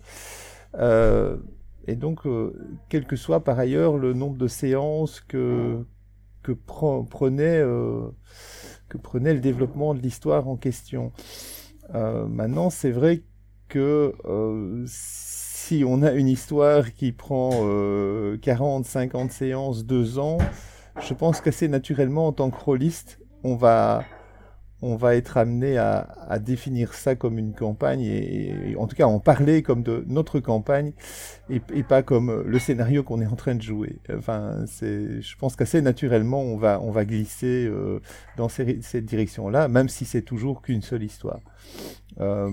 et 1.87 1.95
donc, 1.95 2.23
quel 2.89 3.07
que 3.07 3.15
soit 3.15 3.45
par 3.45 3.61
ailleurs 3.61 3.97
le 3.97 4.13
nombre 4.13 4.39
de 4.39 4.49
séances 4.49 5.21
que 5.21 5.85
que 6.43 6.53
prenait 6.53 7.63
que 8.89 8.99
prenait 8.99 9.35
le 9.35 9.41
développement 9.41 9.95
de 9.95 10.01
l'histoire 10.01 10.49
en 10.49 10.57
question. 10.57 11.13
maintenant, 11.93 12.71
c'est 12.71 12.91
vrai 12.91 13.23
que 13.73 14.13
euh, 14.27 14.85
si 14.87 15.83
on 15.87 16.03
a 16.03 16.13
une 16.13 16.29
histoire 16.29 16.93
qui 16.93 17.11
prend 17.11 17.51
euh, 17.55 18.37
40, 18.37 18.85
50 18.85 19.33
séances, 19.33 19.87
2 19.87 20.19
ans, 20.19 20.37
je 21.01 21.15
pense 21.15 21.41
qu'assez 21.41 21.69
naturellement, 21.69 22.27
en 22.27 22.33
tant 22.33 22.51
que 22.51 22.63
rôliste, 22.63 23.19
on 23.45 23.57
va, 23.57 24.05
on 24.83 24.97
va 24.97 25.15
être 25.15 25.37
amené 25.37 25.79
à, 25.79 26.39
définir 26.41 26.93
ça 26.95 27.15
comme 27.15 27.39
une 27.39 27.55
campagne 27.55 28.03
et, 28.03 28.75
en 28.77 28.87
tout 28.87 28.97
cas 28.97 29.07
en 29.07 29.21
parler 29.21 29.63
comme 29.63 29.83
de 29.83 30.05
notre 30.09 30.41
campagne 30.41 30.93
et, 31.49 31.61
pas 31.83 32.03
comme 32.03 32.43
le 32.45 32.59
scénario 32.59 33.03
qu'on 33.03 33.21
est 33.21 33.27
en 33.27 33.37
train 33.37 33.55
de 33.55 33.63
jouer. 33.63 33.99
Enfin, 34.17 34.65
je 34.81 35.37
pense 35.37 35.57
qu'assez 35.57 35.83
naturellement 35.83 36.43
on 36.43 36.57
va 36.57 36.81
on 36.81 36.91
va 36.91 37.05
glisser 37.05 37.67
euh, 37.67 38.01
dans 38.37 38.49
cette 38.49 39.05
direction-là, 39.05 39.69
même 39.69 39.89
si 39.89 40.05
c'est 40.05 40.23
toujours 40.23 40.63
qu'une 40.63 40.83
seule 40.83 41.05
histoire. 41.05 41.41
Euh, 42.21 42.51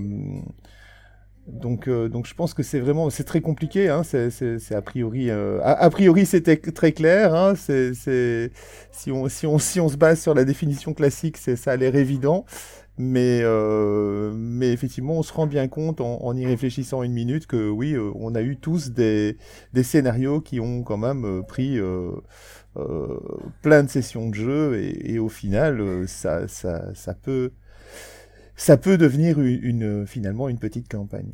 donc, 1.52 1.88
euh, 1.88 2.10
donc 2.10 2.28
je 2.28 2.34
pense 2.34 2.54
que 2.54 2.64
c'est 2.64 2.80
vraiment 2.80 3.10
c'est 3.10 3.24
très 3.24 3.42
compliqué. 3.42 3.90
Hein, 3.90 4.04
c'est 4.04 4.72
a 4.72 4.82
priori 4.82 5.30
euh, 5.30 5.60
a, 5.64 5.90
priori 5.90 6.26
c'était 6.26 6.58
très 6.58 6.92
clair. 6.92 7.34
Hein, 7.36 7.56
c'est 7.56 7.94
si 8.92 9.12
on 9.12 9.28
si 9.30 9.48
on 9.48 9.60
si 9.60 9.80
on 9.80 9.90
se 9.90 9.98
base 9.98 10.22
sur 10.22 10.34
la 10.34 10.46
définition 10.46 10.94
classique, 10.94 11.38
c'est 11.38 11.56
ça 11.56 11.72
a 11.72 11.76
l'air 11.76 11.96
évident. 11.96 12.46
Mais 13.02 13.40
euh, 13.44 14.34
mais 14.36 14.74
effectivement, 14.74 15.14
on 15.20 15.24
se 15.24 15.32
rend 15.32 15.48
bien 15.48 15.70
compte 15.70 16.02
en, 16.02 16.22
en, 16.22 16.36
y 16.36 16.46
réfléchissant 16.46 17.02
une 17.02 17.14
minute 17.14 17.48
que 17.48 17.70
oui, 17.70 17.94
euh, 17.94 18.12
on 18.16 18.36
a 18.36 18.42
eu 18.42 18.58
tous 18.58 18.92
des 18.92 19.38
des 19.74 19.84
scénarios 19.84 20.42
qui 20.42 20.60
ont 20.60 20.84
quand 20.84 20.98
même 20.98 21.26
euh, 21.26 21.42
pris 21.42 21.80
plein 23.62 23.84
de 23.84 23.90
sessions 23.90 24.30
de 24.30 24.36
jeu 24.36 24.80
et, 24.80 25.14
et 25.14 25.20
au 25.20 25.30
final, 25.30 26.08
ça 26.08 26.48
ça 26.48 26.94
ça 26.94 27.14
peut 27.14 27.52
ça 28.60 28.76
peut 28.76 28.98
devenir 28.98 29.40
une, 29.40 30.06
finalement 30.06 30.50
une 30.50 30.60
petite 30.60 30.90
campagne. 30.90 31.32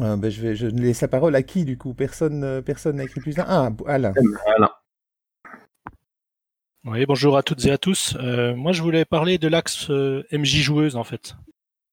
Euh, 0.00 0.16
ben 0.16 0.30
je, 0.30 0.40
vais, 0.40 0.56
je 0.56 0.66
laisse 0.66 1.02
la 1.02 1.08
parole 1.08 1.36
à 1.36 1.42
qui 1.42 1.66
du 1.66 1.76
coup? 1.76 1.92
Personne 1.92 2.42
euh, 2.42 2.62
personne 2.62 2.96
n'a 2.96 3.04
écrit 3.04 3.20
plus 3.20 3.34
d'un. 3.34 3.44
Ah, 3.46 3.70
Alain. 3.86 4.14
Oui, 6.84 7.04
bonjour 7.06 7.36
à 7.36 7.42
toutes 7.42 7.64
et 7.66 7.70
à 7.70 7.78
tous. 7.78 8.16
Euh, 8.18 8.56
moi, 8.56 8.72
je 8.72 8.82
voulais 8.82 9.04
parler 9.04 9.36
de 9.36 9.46
l'axe 9.46 9.90
MJ 9.90 10.62
joueuse 10.62 10.96
en 10.96 11.04
fait, 11.04 11.36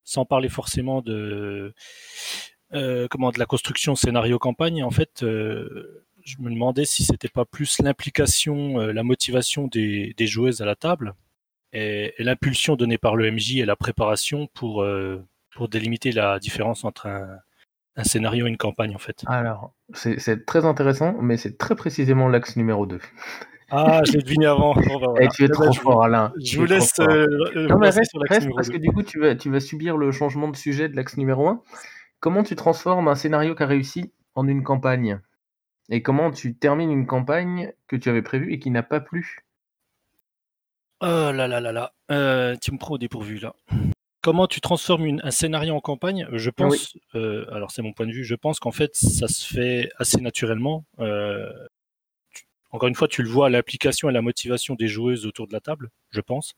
sans 0.05 0.25
parler 0.25 0.49
forcément 0.49 1.01
de 1.01 1.73
comment 3.09 3.31
de 3.31 3.39
la 3.39 3.45
construction 3.45 3.95
scénario 3.95 4.39
campagne. 4.39 4.81
En 4.81 4.91
fait, 4.91 5.19
je 5.19 6.35
me 6.39 6.49
demandais 6.49 6.85
si 6.85 7.03
c'était 7.03 7.27
pas 7.27 7.43
plus 7.43 7.79
l'implication, 7.81 8.77
la 8.77 9.03
motivation 9.03 9.67
des, 9.67 10.13
des, 10.15 10.27
joueuses 10.27 10.61
à 10.61 10.65
la 10.65 10.77
table 10.77 11.15
et, 11.73 12.13
l'impulsion 12.19 12.75
donnée 12.75 12.97
par 12.97 13.15
le 13.15 13.31
MJ 13.31 13.57
et 13.57 13.65
la 13.65 13.75
préparation 13.75 14.47
pour, 14.53 14.83
euh, 14.83 15.23
pour 15.55 15.69
délimiter 15.69 16.11
la 16.11 16.39
différence 16.39 16.83
entre 16.83 17.07
un, 17.07 17.37
un, 17.95 18.03
scénario 18.03 18.45
et 18.45 18.49
une 18.49 18.57
campagne 18.57 18.95
en 18.95 18.99
fait. 18.99 19.23
Alors, 19.27 19.73
c'est 19.93 20.45
très 20.45 20.65
intéressant, 20.65 21.15
mais 21.21 21.37
c'est 21.37 21.57
très 21.57 21.75
précisément 21.75 22.27
l'axe 22.27 22.55
numéro 22.55 22.85
2. 22.85 22.99
Ah, 23.71 24.01
j'ai 24.03 24.19
deviné 24.21 24.45
avant. 24.45 24.73
Bon, 24.73 24.99
bah, 24.99 25.21
Et 25.21 25.27
tu 25.29 25.45
es 25.45 25.49
trop 25.49 25.71
fort, 25.73 26.03
Alain. 26.03 26.33
Je 26.43 26.59
vous 26.59 26.65
laisse. 26.65 26.93
Euh, 26.99 27.25
non, 27.55 27.79
mais 27.79 27.89
reste, 27.89 28.11
reste 28.29 28.49
parce 28.53 28.69
que 28.69 28.77
du 28.77 28.91
coup, 28.91 29.01
tu 29.01 29.19
vas, 29.19 29.35
tu 29.35 29.49
vas 29.49 29.59
subir 29.59 29.97
le 29.97 30.11
changement 30.11 30.49
de 30.49 30.55
sujet 30.55 30.89
de 30.89 30.95
l'axe 30.95 31.17
numéro 31.17 31.47
1. 31.47 31.61
Comment 32.19 32.43
tu 32.43 32.55
transformes 32.55 33.07
un 33.07 33.15
scénario 33.15 33.55
qui 33.55 33.63
a 33.63 33.67
réussi 33.67 34.11
en 34.35 34.47
une 34.47 34.63
campagne? 34.63 35.19
Et 35.89 36.01
comment 36.03 36.31
tu 36.31 36.55
termines 36.55 36.91
une 36.91 37.07
campagne 37.07 37.73
que 37.87 37.95
tu 37.95 38.09
avais 38.09 38.21
prévue 38.21 38.53
et 38.53 38.59
qui 38.59 38.71
n'a 38.71 38.83
pas 38.83 38.99
plu? 38.99 39.39
Oh 41.03 41.31
là 41.33 41.47
là 41.47 41.59
là 41.59 41.71
là, 41.71 41.93
euh, 42.11 42.55
tu 42.61 42.71
me 42.71 42.77
prends 42.77 42.93
au 42.93 42.97
dépourvu 42.99 43.39
là. 43.39 43.55
Comment 44.21 44.45
tu 44.45 44.61
transformes 44.61 45.19
un 45.23 45.31
scénario 45.31 45.73
en 45.73 45.79
campagne? 45.79 46.27
Je 46.31 46.51
pense, 46.51 46.95
euh, 47.15 47.51
alors 47.51 47.71
c'est 47.71 47.81
mon 47.81 47.91
point 47.91 48.05
de 48.05 48.11
vue, 48.11 48.23
je 48.23 48.35
pense 48.35 48.59
qu'en 48.59 48.71
fait 48.71 48.95
ça 48.95 49.27
se 49.27 49.51
fait 49.51 49.89
assez 49.97 50.21
naturellement. 50.21 50.85
Euh, 50.99 51.51
encore 52.69 52.87
une 52.87 52.93
fois, 52.93 53.07
tu 53.07 53.23
le 53.23 53.29
vois 53.29 53.47
à 53.47 53.49
l'application 53.49 54.11
et 54.11 54.13
la 54.13 54.21
motivation 54.21 54.75
des 54.75 54.87
joueuses 54.87 55.25
autour 55.25 55.47
de 55.47 55.53
la 55.53 55.59
table, 55.59 55.89
je 56.11 56.21
pense. 56.21 56.53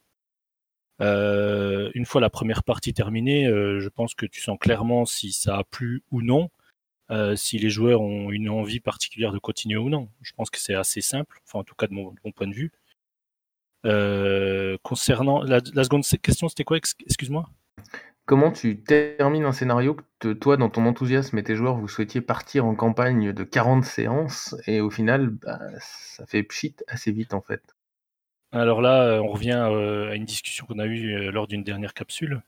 une 1.00 2.06
fois 2.06 2.20
la 2.20 2.30
première 2.30 2.64
partie 2.64 2.94
terminée, 2.94 3.46
je 3.48 3.88
pense 3.88 4.14
que 4.14 4.26
tu 4.26 4.42
sens 4.42 4.58
clairement 4.60 5.06
si 5.06 5.32
ça 5.32 5.58
a 5.58 5.64
plu 5.64 6.04
ou 6.12 6.22
non, 6.22 6.50
si 7.36 7.60
les 7.60 7.70
joueurs 7.70 8.02
ont 8.02 8.30
une 8.30 8.50
envie 8.50 8.82
particulière 8.82 9.32
de 9.32 9.40
continuer 9.40 9.78
ou 9.78 9.90
non. 9.90 10.10
Je 10.22 10.34
pense 10.34 10.50
que 10.50 10.60
c'est 10.60 10.76
assez 10.76 11.00
simple, 11.00 11.40
enfin 11.48 11.60
en 11.60 11.64
tout 11.64 11.76
cas 11.76 11.88
de 11.88 11.94
mon 11.94 12.14
point 12.36 12.48
de 12.48 12.54
vue. 12.54 12.74
Euh, 13.86 14.78
concernant 14.84 15.42
la, 15.44 15.60
seconde 15.84 16.04
question, 16.22 16.48
c'était 16.48 16.64
quoi 16.64 16.78
Excuse-moi? 16.78 17.50
Comment 18.26 18.52
tu 18.52 18.82
termines 18.82 19.44
un 19.44 19.52
scénario 19.52 19.98
que 20.20 20.32
toi, 20.32 20.56
dans 20.56 20.70
ton 20.70 20.86
enthousiasme 20.86 21.38
et 21.38 21.44
tes 21.44 21.56
joueurs, 21.56 21.76
vous 21.76 21.90
souhaitiez 21.90 22.22
partir 22.22 22.66
en 22.66 22.74
campagne 22.74 23.34
de 23.34 23.44
40 23.44 23.84
séances 23.84 24.56
et 24.66 24.80
au 24.80 24.90
final, 24.90 25.30
bah, 25.30 25.60
ça 25.80 26.26
fait 26.26 26.44
pchit 26.44 26.76
assez 26.88 27.12
vite 27.12 27.34
en 27.34 27.42
fait? 27.42 27.62
Alors 28.54 28.82
là, 28.82 29.04
euh, 29.04 29.20
on 29.20 29.30
revient 29.30 29.68
euh, 29.70 30.12
à 30.12 30.16
une 30.16 30.26
discussion 30.26 30.66
qu'on 30.68 30.80
a 30.80 30.86
eue 30.86 31.32
lors 31.32 31.48
d'une 31.48 31.64
dernière 31.64 31.94
capsule. 31.94 32.42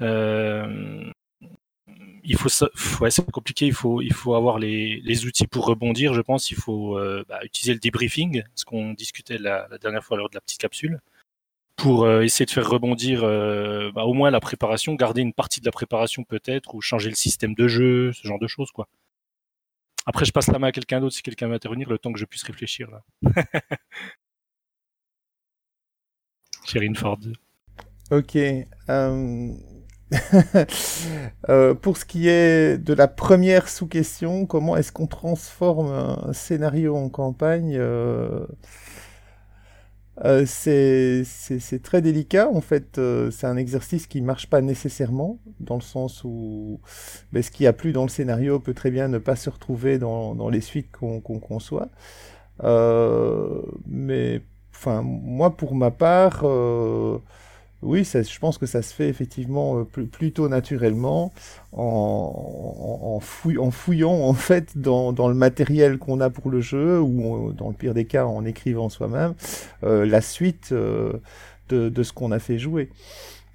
Euh, 0.00 1.10
il 2.26 2.36
faut 2.36 2.48
c'est 2.48 3.30
compliqué. 3.30 3.66
Il 3.66 3.74
faut, 3.74 4.34
avoir 4.34 4.58
les, 4.58 5.26
outils 5.26 5.46
pour 5.46 5.66
rebondir. 5.66 6.12
Je 6.14 6.20
pense 6.20 6.50
il 6.50 6.56
faut 6.56 6.98
euh, 6.98 7.24
bah, 7.28 7.40
utiliser 7.44 7.72
le 7.72 7.80
debriefing, 7.80 8.42
ce 8.54 8.64
qu'on 8.64 8.92
discutait 8.92 9.38
la, 9.38 9.68
dernière 9.80 10.04
fois 10.04 10.16
lors 10.16 10.28
de 10.28 10.34
la 10.34 10.40
petite 10.40 10.60
capsule, 10.60 11.00
pour 11.76 12.04
euh, 12.04 12.22
essayer 12.22 12.46
de 12.46 12.50
faire 12.50 12.68
rebondir 12.68 13.22
euh, 13.22 13.90
bah, 13.92 14.04
au 14.04 14.12
moins 14.12 14.30
la 14.30 14.40
préparation, 14.40 14.94
garder 14.94 15.22
une 15.22 15.32
partie 15.32 15.60
de 15.60 15.66
la 15.66 15.72
préparation 15.72 16.24
peut-être, 16.24 16.74
ou 16.74 16.80
changer 16.80 17.08
le 17.08 17.14
système 17.16 17.54
de 17.54 17.68
jeu, 17.68 18.12
ce 18.12 18.26
genre 18.26 18.38
de 18.38 18.48
choses. 18.48 18.70
Après, 20.04 20.24
je 20.24 20.32
passe 20.32 20.48
la 20.48 20.58
main 20.58 20.68
à 20.68 20.72
quelqu'un 20.72 21.00
d'autre 21.00 21.14
si 21.14 21.22
quelqu'un 21.22 21.48
veut 21.48 21.54
intervenir, 21.54 21.88
le 21.88 21.98
temps 21.98 22.12
que 22.12 22.18
je 22.18 22.24
puisse 22.24 22.44
réfléchir 22.44 22.88
là. 22.90 23.02
Sherine 26.64 26.96
Ford. 26.96 27.20
Ok. 28.10 28.36
Euh, 31.48 31.74
pour 31.74 31.96
ce 31.96 32.04
qui 32.04 32.28
est 32.28 32.76
de 32.76 32.92
la 32.92 33.06
première 33.06 33.68
sous-question, 33.68 34.46
comment 34.46 34.76
est-ce 34.76 34.90
qu'on 34.90 35.06
transforme 35.06 35.92
un 35.92 36.32
scénario 36.32 36.96
en 36.96 37.08
campagne 37.08 37.76
euh, 37.78 38.46
euh, 40.24 40.44
c'est 40.46 41.82
très 41.84 42.02
délicat. 42.02 42.48
En 42.52 42.60
fait, 42.60 43.00
c'est 43.30 43.46
un 43.46 43.56
exercice 43.56 44.06
qui 44.08 44.22
marche 44.22 44.48
pas 44.48 44.60
nécessairement, 44.60 45.38
dans 45.60 45.76
le 45.76 45.82
sens 45.82 46.24
où 46.24 46.80
ben, 47.32 47.42
ce 47.42 47.50
qui 47.52 47.66
a 47.66 47.72
plu 47.72 47.92
dans 47.92 48.02
le 48.02 48.08
scénario 48.08 48.58
peut 48.58 48.74
très 48.74 48.90
bien 48.90 49.06
ne 49.08 49.18
pas 49.18 49.36
se 49.36 49.50
retrouver 49.50 49.98
dans, 49.98 50.34
dans 50.34 50.48
les 50.48 50.60
suites 50.60 50.90
qu'on 50.90 51.20
conçoit. 51.20 51.88
mais, 53.86 54.42
enfin, 54.74 55.02
moi, 55.02 55.56
pour 55.56 55.76
ma 55.76 55.92
part, 55.92 56.44
oui, 57.82 58.04
je 58.04 58.38
pense 58.38 58.56
que 58.56 58.64
ça 58.64 58.80
se 58.80 58.94
fait 58.94 59.08
effectivement 59.08 59.80
euh, 59.80 59.84
plutôt 59.84 60.48
naturellement 60.48 61.32
en, 61.72 63.18
fouillant 63.20 64.12
en 64.12 64.32
fait 64.32 64.78
dans, 64.78 65.12
le 65.12 65.34
matériel 65.34 65.98
qu'on 65.98 66.20
a 66.20 66.30
pour 66.30 66.50
le 66.50 66.60
jeu 66.60 67.00
ou 67.00 67.52
dans 67.52 67.68
le 67.68 67.74
pire 67.74 67.92
des 67.92 68.06
cas 68.06 68.24
en 68.24 68.44
écrivant 68.46 68.88
soi-même 68.88 69.34
euh, 69.84 70.06
la 70.06 70.22
suite 70.22 70.70
euh, 70.72 71.12
de, 71.68 72.02
ce 72.02 72.12
qu'on 72.12 72.32
a 72.32 72.38
fait 72.38 72.58
jouer. 72.58 72.88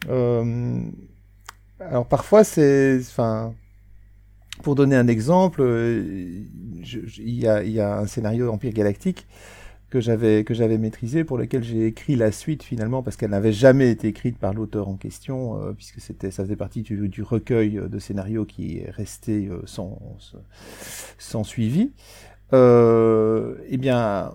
alors 0.07 2.05
parfois 2.07 2.43
c'est, 2.43 2.99
enfin, 2.99 3.53
pour 4.61 4.75
donner 4.75 4.95
un 4.95 5.07
exemple, 5.07 5.63
il 5.63 6.47
y 7.19 7.47
a, 7.47 7.97
un 7.97 8.05
scénario 8.05 8.51
Empire 8.51 8.73
Galactique 8.73 9.25
que 9.91 9.99
j'avais 9.99 10.43
que 10.43 10.55
j'avais 10.55 10.79
maîtrisé, 10.79 11.23
pour 11.23 11.37
lequel 11.37 11.63
j'ai 11.63 11.85
écrit 11.85 12.15
la 12.15 12.31
suite 12.31 12.63
finalement 12.63 13.03
parce 13.03 13.17
qu'elle 13.17 13.29
n'avait 13.29 13.53
jamais 13.53 13.91
été 13.91 14.07
écrite 14.07 14.39
par 14.39 14.53
l'auteur 14.53 14.87
en 14.87 14.95
question, 14.95 15.61
euh, 15.61 15.73
puisque 15.73 16.01
c'était 16.01 16.31
ça 16.31 16.43
faisait 16.43 16.55
partie 16.55 16.81
du, 16.81 17.21
recueil 17.21 17.79
de 17.87 17.99
scénarios 17.99 18.45
qui 18.45 18.79
est 18.79 18.89
resté 18.89 19.47
euh, 19.47 19.61
sans, 19.65 19.99
sans 21.19 21.43
suivi. 21.43 21.91
Euh, 22.53 23.55
eh 23.69 23.77
bien, 23.77 24.31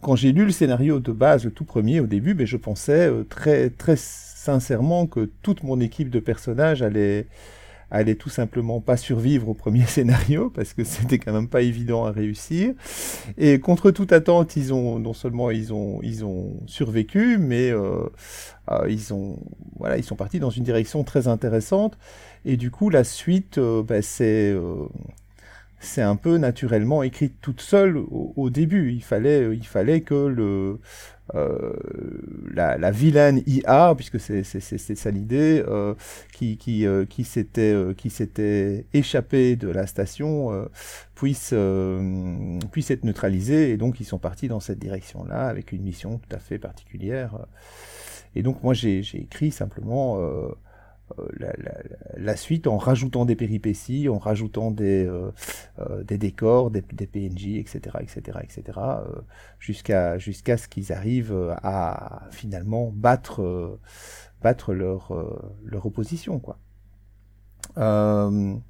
quand 0.00 0.16
j'ai 0.16 0.32
lu 0.32 0.44
le 0.44 0.50
scénario 0.50 1.00
de 1.00 1.12
base, 1.12 1.44
le 1.44 1.50
tout 1.50 1.64
premier 1.64 2.00
au 2.00 2.06
début, 2.06 2.30
mais 2.30 2.40
ben, 2.40 2.46
je 2.46 2.56
pensais 2.56 3.08
euh, 3.08 3.24
très 3.24 3.70
très 3.70 3.96
sincèrement 3.96 5.06
que 5.06 5.30
toute 5.42 5.62
mon 5.62 5.80
équipe 5.80 6.10
de 6.10 6.20
personnages 6.20 6.82
allait 6.82 7.26
allait 7.92 8.14
tout 8.14 8.30
simplement 8.30 8.80
pas 8.80 8.96
survivre 8.96 9.50
au 9.50 9.54
premier 9.54 9.82
scénario 9.86 10.50
parce 10.50 10.72
que 10.72 10.82
c'était 10.82 11.18
quand 11.18 11.32
même 11.32 11.48
pas 11.48 11.62
évident 11.62 12.06
à 12.06 12.10
réussir. 12.10 12.74
Et 13.38 13.60
contre 13.60 13.90
toute 13.90 14.12
attente, 14.12 14.56
ils 14.56 14.72
ont 14.72 14.98
non 14.98 15.12
seulement 15.12 15.50
ils 15.50 15.72
ont 15.72 16.00
ils 16.02 16.24
ont 16.24 16.56
survécu, 16.66 17.38
mais 17.38 17.70
euh, 17.70 18.08
euh, 18.70 18.86
ils 18.88 19.12
ont 19.12 19.38
voilà 19.78 19.98
ils 19.98 20.04
sont 20.04 20.16
partis 20.16 20.40
dans 20.40 20.50
une 20.50 20.64
direction 20.64 21.04
très 21.04 21.28
intéressante. 21.28 21.98
Et 22.44 22.56
du 22.56 22.70
coup, 22.70 22.90
la 22.90 23.04
suite, 23.04 23.58
euh, 23.58 23.82
bah, 23.82 24.02
c'est 24.02 24.52
c'est 25.82 26.02
un 26.02 26.16
peu 26.16 26.38
naturellement 26.38 27.02
écrite 27.02 27.34
toute 27.40 27.60
seule 27.60 27.96
au, 27.96 28.50
début. 28.50 28.92
Il 28.92 29.02
fallait, 29.02 29.54
il 29.54 29.66
fallait 29.66 30.00
que 30.00 30.14
le, 30.14 30.42
euh, 30.44 30.80
la, 31.32 32.76
la, 32.76 32.90
vilaine 32.90 33.42
IA, 33.46 33.94
puisque 33.96 34.20
c'est 34.20 34.42
ça 34.42 35.10
l'idée, 35.10 35.64
euh, 35.66 35.94
qui, 36.32 36.56
qui, 36.56 36.86
euh, 36.86 37.04
qui 37.06 37.24
s'était 37.24 37.72
euh, 37.72 37.94
qui 37.94 38.10
s'était 38.10 38.86
échappé 38.92 39.56
de 39.56 39.68
la 39.68 39.86
station 39.86 40.52
euh, 40.52 40.68
puisse 41.14 41.54
puisse 42.70 42.90
être 42.90 43.04
neutralisée 43.04 43.70
et 43.70 43.76
donc 43.76 44.00
ils 44.00 44.04
sont 44.04 44.18
partis 44.18 44.48
dans 44.48 44.60
cette 44.60 44.78
direction-là 44.78 45.48
avec 45.48 45.72
une 45.72 45.82
mission 45.82 46.18
tout 46.18 46.34
à 46.34 46.38
fait 46.38 46.58
particulière. 46.58 47.38
Et 48.34 48.42
donc 48.42 48.62
moi 48.62 48.74
j'ai 48.74 49.00
écrit 49.14 49.52
simplement 49.52 50.18
la, 51.38 51.52
la, 52.16 52.36
suite 52.36 52.66
en 52.66 52.78
rajoutant 52.78 53.26
des 53.26 53.36
péripéties, 53.36 54.08
en 54.08 54.18
rajoutant 54.18 54.70
des, 54.70 55.10
des 56.04 56.16
décors, 56.16 56.70
des, 56.70 56.82
des, 56.92 57.06
PNJ, 57.06 57.58
etc., 57.58 57.98
etc., 58.00 58.38
etc., 58.42 58.78
jusqu'à 59.58 60.16
jusqu'à 60.18 60.56
ce 60.56 60.68
qu'ils 60.68 60.92
arrivent 60.92 61.54
à 61.62 62.28
finalement 62.30 62.90
battre 62.94 63.78
battre 64.40 64.72
leur 64.72 65.12
leur 65.64 65.84
opposition, 65.84 66.38
quoi. 66.38 66.58
voilà, 67.76 68.60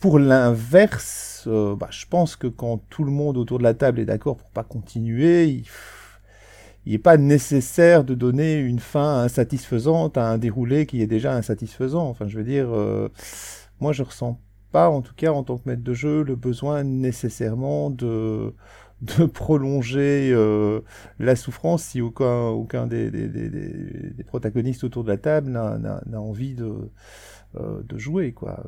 pour 0.00 0.18
l'inverse, 0.18 1.44
euh, 1.48 1.74
bah, 1.74 1.88
je 1.90 2.06
pense 2.06 2.36
que 2.36 2.46
quand 2.46 2.78
tout 2.88 3.04
le 3.04 3.10
monde 3.10 3.36
autour 3.36 3.58
de 3.58 3.64
la 3.64 3.74
table 3.74 3.98
est 3.98 4.04
d'accord 4.04 4.36
pour 4.36 4.50
pas 4.50 4.62
continuer, 4.62 5.64
n'est 6.92 6.98
pas 6.98 7.16
nécessaire 7.16 8.04
de 8.04 8.14
donner 8.14 8.58
une 8.58 8.78
fin 8.78 9.20
insatisfaisante 9.20 10.16
à 10.16 10.28
un 10.28 10.38
déroulé 10.38 10.86
qui 10.86 11.02
est 11.02 11.06
déjà 11.06 11.34
insatisfaisant. 11.34 12.08
Enfin, 12.08 12.28
je 12.28 12.38
veux 12.38 12.44
dire, 12.44 12.68
euh, 12.70 13.08
moi, 13.80 13.92
je 13.92 14.02
ressens 14.02 14.40
pas, 14.72 14.90
en 14.90 15.02
tout 15.02 15.14
cas 15.14 15.32
en 15.32 15.42
tant 15.44 15.58
que 15.58 15.68
maître 15.68 15.82
de 15.82 15.94
jeu, 15.94 16.22
le 16.22 16.36
besoin 16.36 16.84
nécessairement 16.84 17.90
de 17.90 18.54
de 19.00 19.26
prolonger 19.26 20.32
euh, 20.32 20.80
la 21.20 21.36
souffrance 21.36 21.84
si 21.84 22.00
aucun, 22.00 22.48
aucun 22.48 22.88
des, 22.88 23.10
des, 23.12 24.24
protagonistes 24.26 24.82
autour 24.82 25.04
de 25.04 25.08
la 25.08 25.18
table 25.18 25.50
n'a 25.52 26.20
envie 26.20 26.54
de, 26.54 26.90
de 27.54 27.98
jouer. 27.98 28.32
Quoi 28.32 28.64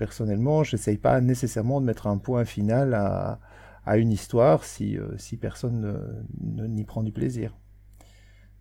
personnellement, 0.00 0.64
j'essaye 0.64 0.96
pas 0.96 1.20
nécessairement 1.20 1.78
de 1.82 1.84
mettre 1.84 2.06
un 2.06 2.16
point 2.16 2.46
final 2.46 2.94
à, 2.94 3.38
une 3.86 4.12
histoire 4.12 4.64
si, 4.64 4.96
euh, 4.96 5.16
si 5.18 5.36
personne 5.36 6.24
ne 6.40 6.66
n'y 6.66 6.84
prend 6.84 7.02
du 7.02 7.12
plaisir. 7.12 7.56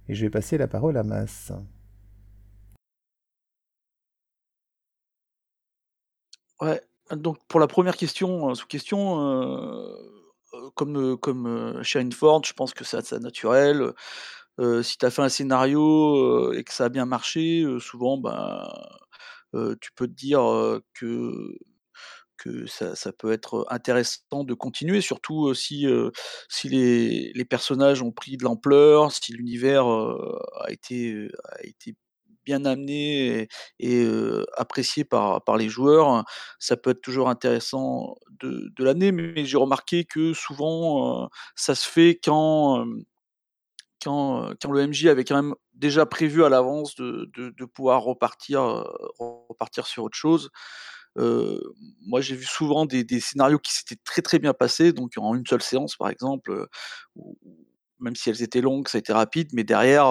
Et 0.07 0.15
je 0.15 0.25
vais 0.25 0.29
passer 0.29 0.57
la 0.57 0.67
parole 0.67 0.97
à 0.97 1.03
Mas. 1.03 1.51
Ouais, 6.61 6.81
donc 7.11 7.37
pour 7.47 7.59
la 7.59 7.67
première 7.67 7.95
question, 7.95 8.49
euh, 8.49 8.55
sous-question, 8.55 9.21
euh, 9.21 10.69
comme, 10.75 11.17
comme 11.17 11.81
Sharon 11.83 12.11
Ford, 12.11 12.43
je 12.43 12.53
pense 12.53 12.73
que 12.73 12.83
c'est 12.83 13.11
naturel. 13.13 13.93
si 14.83 14.97
tu 14.97 15.05
as 15.05 15.11
fait 15.11 15.21
un 15.21 15.29
scénario 15.29 16.53
et 16.53 16.63
que 16.63 16.73
ça 16.73 16.85
a 16.85 16.89
bien 16.89 17.05
marché, 17.05 17.65
souvent, 17.79 18.17
ben 18.17 18.67
tu 19.81 19.91
peux 19.93 20.07
te 20.07 20.13
dire 20.13 20.41
que 20.93 21.57
que 22.39 22.65
ça, 22.67 23.11
peut 23.11 23.31
être 23.31 23.65
intéressant 23.69 24.43
de 24.43 24.53
continuer, 24.53 25.01
surtout 25.01 25.53
si, 25.53 25.85
si 26.49 26.69
les, 26.69 27.45
personnages 27.45 28.01
ont 28.01 28.11
pris 28.11 28.37
de 28.37 28.43
l'ampleur, 28.43 29.11
si 29.11 29.33
l'univers 29.33 29.85
a, 29.85 30.71
été, 30.71 31.29
a 31.51 31.65
été 31.65 31.95
bien 32.45 32.65
amené 32.65 33.47
et, 33.79 34.07
apprécié 34.57 35.03
par, 35.03 35.43
par 35.43 35.57
les 35.57 35.69
joueurs, 35.69 36.23
ça 36.59 36.77
peut 36.77 36.91
être 36.91 37.01
toujours 37.01 37.29
intéressant 37.29 38.15
de, 38.41 38.71
de 38.75 38.83
l'année, 38.83 39.11
mais 39.11 39.45
j'ai 39.45 39.57
remarqué 39.57 40.05
que 40.05 40.33
souvent 40.33 41.29
ça 41.55 41.75
se 41.75 41.87
fait 41.87 42.19
quand 42.23 42.85
quand, 44.01 44.53
quand 44.61 44.71
le 44.71 44.87
MJ 44.87 45.07
avait 45.07 45.25
quand 45.25 45.35
même 45.35 45.55
déjà 45.73 46.05
prévu 46.05 46.43
à 46.43 46.49
l'avance 46.49 46.95
de, 46.95 47.29
de, 47.35 47.49
de, 47.49 47.65
pouvoir 47.65 48.01
repartir, 48.01 48.61
repartir 49.19 49.87
sur 49.87 50.03
autre 50.03 50.17
chose. 50.17 50.49
Moi, 51.15 52.21
j'ai 52.21 52.35
vu 52.35 52.45
souvent 52.45 52.85
des, 52.85 53.19
scénarios 53.19 53.59
qui 53.59 53.73
s'étaient 53.73 53.99
très 54.03 54.21
très 54.21 54.39
bien 54.39 54.53
passés, 54.53 54.93
donc 54.93 55.13
en 55.17 55.35
une 55.35 55.45
seule 55.45 55.61
séance 55.61 55.95
par 55.95 56.09
exemple, 56.09 56.67
même 57.99 58.15
si 58.15 58.29
elles 58.29 58.41
étaient 58.41 58.61
longues, 58.61 58.87
ça 58.87 58.97
a 58.97 58.99
été 58.99 59.13
rapide, 59.13 59.49
mais 59.53 59.63
derrière, 59.63 60.07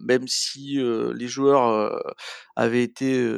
même 0.00 0.26
si 0.28 0.78
les 0.78 1.28
joueurs 1.28 2.02
avaient 2.56 2.82
été 2.82 3.30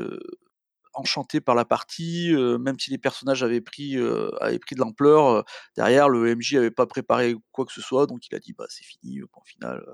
enchanté 0.95 1.41
par 1.41 1.55
la 1.55 1.65
partie, 1.65 2.33
même 2.61 2.79
si 2.79 2.91
les 2.91 2.99
personnages 2.99 3.43
avaient 3.43 3.61
pris, 3.61 3.97
avaient 4.41 4.59
pris 4.59 4.75
de 4.75 4.81
l'ampleur, 4.81 5.45
derrière 5.77 6.09
le 6.09 6.35
MJ 6.35 6.55
avait 6.55 6.71
pas 6.71 6.87
préparé 6.87 7.35
quoi 7.53 7.65
que 7.67 7.73
ce 7.73 7.81
soit, 7.81 8.07
donc 8.07 8.27
il 8.31 8.35
a 8.35 8.39
dit: 8.39 8.53
«Bah, 8.53 8.67
c'est 8.69 8.85
fini, 8.85 9.21
point 9.33 9.43
final», 9.45 9.85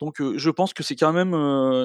donc 0.00 0.22
je 0.36 0.50
pense 0.50 0.72
que 0.74 0.82
c'est 0.82 0.96
quand 0.96 1.12
même, 1.12 1.34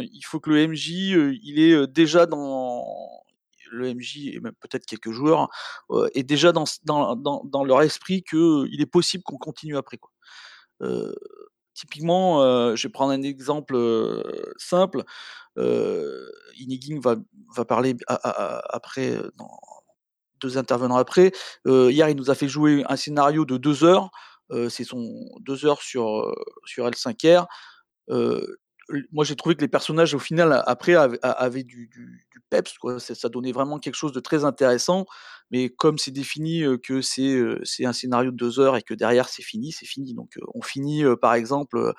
il 0.01 0.21
faut 0.23 0.39
que 0.39 0.49
le 0.49 0.67
MJ, 0.67 0.89
il 0.89 1.59
est, 1.59 1.87
déjà 1.87 2.25
dans 2.25 3.24
le 3.71 3.93
MJ 3.93 4.27
et 4.33 4.39
même 4.39 4.53
peut-être 4.59 4.85
quelques 4.85 5.11
joueurs, 5.11 5.49
heu, 5.91 6.09
est 6.13 6.23
déjà 6.23 6.51
dans 6.51 7.63
leur 7.65 7.81
esprit 7.81 8.23
qu'il 8.23 8.81
est 8.81 8.85
possible 8.85 9.23
qu'on 9.23 9.37
continue 9.37 9.77
après, 9.77 9.99
typiquement, 11.73 12.75
je 12.75 12.87
vais 12.87 12.91
prendre 12.91 13.11
un 13.11 13.21
exemple, 13.21 13.75
simple, 14.57 15.03
euh, 15.57 16.29
Iniging 16.57 17.01
va, 17.01 17.65
parler 17.65 17.95
après, 18.07 19.17
deux 20.41 20.57
intervenants 20.57 20.97
après. 20.97 21.31
Euh, 21.67 21.91
hier, 21.91 22.09
il 22.09 22.15
nous 22.15 22.29
a 22.29 22.35
fait 22.35 22.47
jouer 22.47 22.83
un 22.89 22.95
scénario 22.95 23.45
de 23.45 23.57
deux 23.57 23.83
heures. 23.83 24.11
Euh, 24.51 24.69
c'est 24.69 24.83
son 24.83 25.25
deux 25.39 25.65
heures 25.65 25.81
sur, 25.81 26.33
sur 26.65 26.87
L5R. 26.87 27.47
Moi, 29.11 29.25
j'ai 29.25 29.35
trouvé 29.35 29.55
que 29.55 29.61
les 29.61 29.67
personnages, 29.67 30.13
au 30.13 30.19
final, 30.19 30.63
après, 30.67 30.95
avaient, 30.95 31.63
du, 31.63 31.87
du, 31.87 32.21
peps. 32.49 32.77
Quoi. 32.77 32.99
Ça 32.99 33.29
donnait 33.29 33.51
vraiment 33.51 33.79
quelque 33.79 33.95
chose 33.95 34.11
de 34.11 34.19
très 34.19 34.45
intéressant. 34.45 35.05
Mais 35.51 35.69
comme 35.69 35.97
c'est 35.97 36.11
défini 36.11 36.63
que 36.83 37.01
c'est, 37.01 37.39
c'est 37.63 37.85
un 37.85 37.93
scénario 37.93 38.31
de 38.31 38.35
deux 38.35 38.59
heures 38.59 38.77
et 38.77 38.81
que 38.81 38.93
derrière, 38.93 39.29
c'est 39.29 39.43
fini, 39.43 39.71
c'est 39.71 39.85
fini. 39.85 40.13
Donc, 40.13 40.37
on 40.53 40.61
finit, 40.61 41.03
par 41.21 41.33
exemple, 41.33 41.93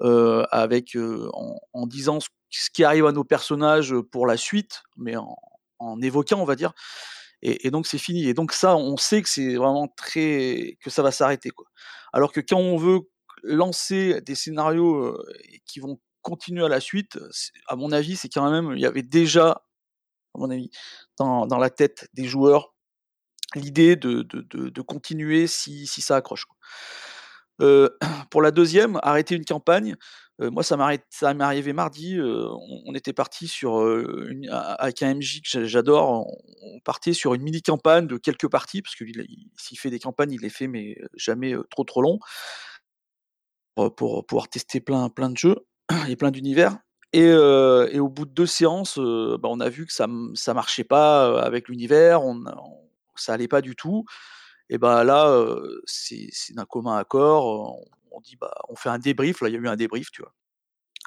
avec 0.00 0.96
en, 1.32 1.86
disant 1.86 2.18
ce 2.20 2.70
qui 2.70 2.84
arrive 2.84 3.06
à 3.06 3.12
nos 3.12 3.24
personnages 3.24 3.94
pour 4.12 4.26
la 4.26 4.36
suite, 4.36 4.82
mais 4.96 5.16
en, 5.16 5.36
en 5.78 6.00
évoquant, 6.00 6.40
on 6.40 6.44
va 6.44 6.56
dire. 6.56 6.72
Et, 7.42 7.66
et 7.66 7.70
donc 7.70 7.86
c'est 7.86 7.98
fini. 7.98 8.28
Et 8.28 8.34
donc 8.34 8.52
ça, 8.52 8.76
on 8.76 8.96
sait 8.96 9.22
que 9.22 9.28
c'est 9.28 9.54
vraiment 9.56 9.88
très 9.88 10.76
que 10.80 10.90
ça 10.90 11.02
va 11.02 11.10
s'arrêter, 11.10 11.50
quoi. 11.50 11.66
Alors 12.12 12.32
que 12.32 12.40
quand 12.40 12.58
on 12.58 12.76
veut 12.76 13.00
lancer 13.42 14.20
des 14.22 14.34
scénarios 14.34 15.16
qui 15.66 15.80
vont 15.80 16.00
continuer 16.28 16.64
à 16.64 16.68
la 16.68 16.80
suite, 16.80 17.18
à 17.66 17.76
mon 17.76 17.92
avis, 17.92 18.16
c'est 18.16 18.28
quand 18.28 18.50
même 18.50 18.72
il 18.76 18.80
y 18.80 18.86
avait 18.86 19.02
déjà, 19.02 19.50
à 20.34 20.38
mon 20.38 20.50
avis, 20.50 20.70
dans, 21.18 21.46
la 21.46 21.70
tête 21.70 22.08
des 22.14 22.24
joueurs 22.24 22.74
l'idée 23.54 23.96
de, 23.96 24.22
de, 24.22 24.82
continuer 24.82 25.46
si, 25.46 25.86
si 25.86 26.00
ça 26.02 26.16
accroche. 26.16 26.44
Euh, 27.60 27.88
pour 28.30 28.42
la 28.42 28.50
deuxième, 28.50 28.98
arrêter 29.02 29.34
une 29.34 29.44
campagne. 29.44 29.96
Euh, 30.40 30.50
moi, 30.50 30.62
ça 30.62 30.76
m'est 30.76 31.44
arrivé 31.44 31.72
mardi. 31.72 32.16
Euh, 32.16 32.48
on, 32.86 32.94
était 32.94 33.12
parti 33.12 33.48
sur 33.48 33.80
une, 33.96 34.48
avec 34.50 35.02
un 35.02 35.14
MJ 35.14 35.40
que 35.42 35.64
j'adore. 35.64 36.26
On, 36.62 36.80
partait 36.84 37.12
sur 37.12 37.34
une 37.34 37.42
mini 37.42 37.60
campagne 37.60 38.06
de 38.06 38.16
quelques 38.16 38.48
parties 38.48 38.82
parce 38.82 38.94
que 38.94 39.04
s'il 39.56 39.78
fait 39.78 39.90
des 39.90 39.98
campagnes, 39.98 40.32
il 40.32 40.40
les 40.40 40.50
fait 40.50 40.68
mais 40.68 40.96
jamais 41.14 41.54
trop 41.70 41.84
trop 41.84 42.02
long 42.02 42.18
pour 43.96 44.24
pouvoir 44.26 44.48
tester 44.48 44.80
plein 44.80 45.08
plein 45.08 45.28
de 45.30 45.36
jeux 45.36 45.56
et 46.08 46.16
plein 46.16 46.30
d'univers. 46.30 46.78
Et, 47.12 47.32
au 47.34 48.08
bout 48.08 48.26
de 48.26 48.32
deux 48.32 48.46
séances, 48.46 48.98
bah, 48.98 49.48
on 49.48 49.60
a 49.60 49.68
vu 49.68 49.86
que 49.86 49.92
ça 49.92 50.06
ça 50.34 50.54
marchait 50.54 50.84
pas 50.84 51.42
avec 51.42 51.68
l'univers. 51.68 52.20
Ça 53.16 53.32
allait 53.34 53.48
pas 53.48 53.60
du 53.60 53.74
tout. 53.74 54.04
Et 54.70 54.78
bah 54.78 55.04
là, 55.04 55.44
c'est 55.86 56.28
d'un 56.50 56.66
commun 56.66 56.96
accord. 56.96 57.78
On, 58.12 58.20
dit 58.20 58.36
bah 58.36 58.54
on 58.68 58.76
fait 58.76 58.90
un 58.90 58.98
débrief. 58.98 59.40
Là, 59.40 59.48
il 59.48 59.54
y 59.54 59.56
a 59.56 59.60
eu 59.60 59.68
un 59.68 59.76
débrief, 59.76 60.10
tu 60.10 60.22
vois. 60.22 60.32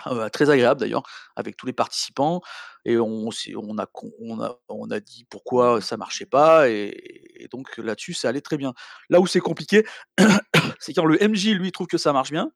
Euh, 0.08 0.30
très 0.30 0.50
agréable 0.50 0.80
d'ailleurs, 0.80 1.04
avec 1.36 1.58
tous 1.58 1.66
les 1.66 1.74
participants, 1.74 2.42
et 2.86 2.98
on 2.98 3.30
a 3.30 5.00
dit 5.00 5.26
pourquoi 5.30 5.82
ça 5.82 5.98
marchait 5.98 6.26
pas, 6.26 6.70
et, 6.70 7.44
et 7.44 7.48
donc 7.50 7.78
là-dessus, 7.78 8.14
ça 8.14 8.30
allait 8.30 8.42
très 8.42 8.58
bien. 8.58 8.74
Là 9.10 9.20
où 9.20 9.28
c'est 9.28 9.40
compliqué, 9.40 9.86
c'est 10.80 10.94
quand 10.94 11.06
le 11.06 11.18
MJ, 11.28 11.50
lui, 11.50 11.72
trouve 11.72 11.88
que 11.88 11.98
ça 11.98 12.14
marche 12.14 12.32
bien, 12.32 12.52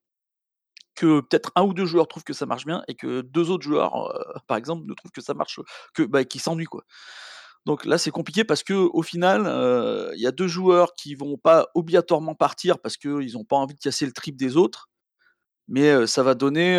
que 0.95 1.21
peut-être 1.21 1.51
un 1.55 1.63
ou 1.63 1.73
deux 1.73 1.85
joueurs 1.85 2.07
trouvent 2.07 2.23
que 2.23 2.33
ça 2.33 2.45
marche 2.45 2.65
bien, 2.65 2.83
et 2.87 2.95
que 2.95 3.21
deux 3.21 3.49
autres 3.51 3.63
joueurs, 3.63 3.95
euh, 4.11 4.39
par 4.47 4.57
exemple, 4.57 4.85
ne 4.87 4.93
trouvent 4.93 5.11
que 5.11 5.21
ça 5.21 5.33
marche, 5.33 5.59
que 5.93 6.03
bah, 6.03 6.21
s'ennuient, 6.37 6.65
quoi. 6.65 6.83
Donc 7.65 7.85
là, 7.85 7.97
c'est 7.97 8.11
compliqué 8.11 8.43
parce 8.43 8.63
que 8.63 8.73
au 8.73 9.01
final, 9.01 9.41
il 10.15 10.21
y 10.21 10.27
a 10.27 10.31
deux 10.31 10.47
joueurs 10.47 10.93
qui 10.93 11.15
vont 11.15 11.37
pas 11.37 11.67
obligatoirement 11.73 12.35
partir 12.35 12.79
parce 12.79 12.95
qu'ils 12.95 13.33
n'ont 13.33 13.43
pas 13.43 13.55
envie 13.55 13.73
de 13.73 13.79
casser 13.79 14.05
le 14.05 14.11
trip 14.11 14.37
des 14.37 14.55
autres, 14.55 14.87
mais 15.67 16.05
ça 16.05 16.21
va 16.21 16.35
donner, 16.35 16.77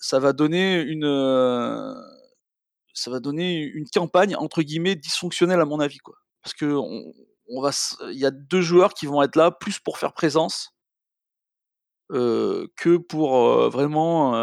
ça 0.00 0.18
va 0.18 0.32
donner 0.32 0.80
une, 0.80 1.06
ça 2.92 3.10
va 3.10 3.20
donner 3.20 3.60
une 3.62 3.86
campagne 3.88 4.34
entre 4.36 4.62
guillemets 4.62 4.96
dysfonctionnelle 4.96 5.60
à 5.60 5.64
mon 5.64 5.78
avis 5.78 5.98
quoi. 5.98 6.16
Parce 6.42 6.54
que 6.54 6.74
on 6.74 7.60
va, 7.60 7.70
il 8.10 8.18
y 8.18 8.26
a 8.26 8.30
deux 8.32 8.62
joueurs 8.62 8.94
qui 8.94 9.06
vont 9.06 9.22
être 9.22 9.36
là 9.36 9.52
plus 9.52 9.78
pour 9.78 9.98
faire 9.98 10.12
présence 10.12 10.71
que 12.12 12.96
pour 12.96 13.70
vraiment 13.70 14.34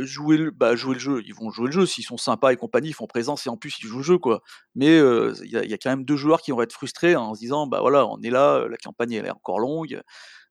jouer, 0.00 0.36
le, 0.36 0.50
bah, 0.50 0.76
jouer 0.76 0.94
le 0.94 1.00
jeu. 1.00 1.22
Ils 1.26 1.34
vont 1.34 1.50
jouer 1.50 1.66
le 1.66 1.72
jeu 1.72 1.86
s'ils 1.86 2.04
sont 2.04 2.16
sympas 2.16 2.52
et 2.52 2.56
compagnie, 2.56 2.90
ils 2.90 2.94
font 2.94 3.06
présence 3.06 3.46
et 3.46 3.50
en 3.50 3.56
plus 3.56 3.78
ils 3.82 3.86
jouent 3.86 3.98
le 3.98 4.02
jeu 4.04 4.18
quoi. 4.18 4.42
Mais 4.74 4.98
il 4.98 5.50
y, 5.50 5.56
a 5.74 5.78
quand 5.78 5.90
même 5.90 6.04
deux 6.04 6.16
joueurs 6.16 6.40
qui 6.42 6.52
vont 6.52 6.62
être 6.62 6.72
frustrés 6.72 7.16
en 7.16 7.34
se 7.34 7.40
disant 7.40 7.66
bah 7.66 7.80
voilà 7.80 8.06
on 8.06 8.20
est 8.22 8.30
là, 8.30 8.66
la 8.68 8.76
campagne 8.76 9.12
elle 9.12 9.26
est 9.26 9.30
encore 9.30 9.58
longue, 9.60 10.00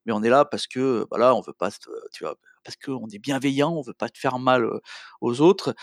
mais 0.06 0.14
on 0.14 0.22
est 0.24 0.30
là 0.30 0.46
parce 0.46 0.68
que 0.68 1.06
voilà 1.10 1.36
on 1.36 1.42
veut 1.42 1.54
pas 1.54 1.72
tu 2.12 2.24
vois 2.24 2.36
parce 2.64 2.76
qu'on 2.78 3.08
est 3.08 3.20
bienveillant, 3.20 3.72
on 3.72 3.82
veut 3.82 3.94
pas 3.94 4.10
te 4.10 4.18
faire 4.20 4.40
mal 4.40 4.70
aux 5.22 5.42
autres, 5.42 5.76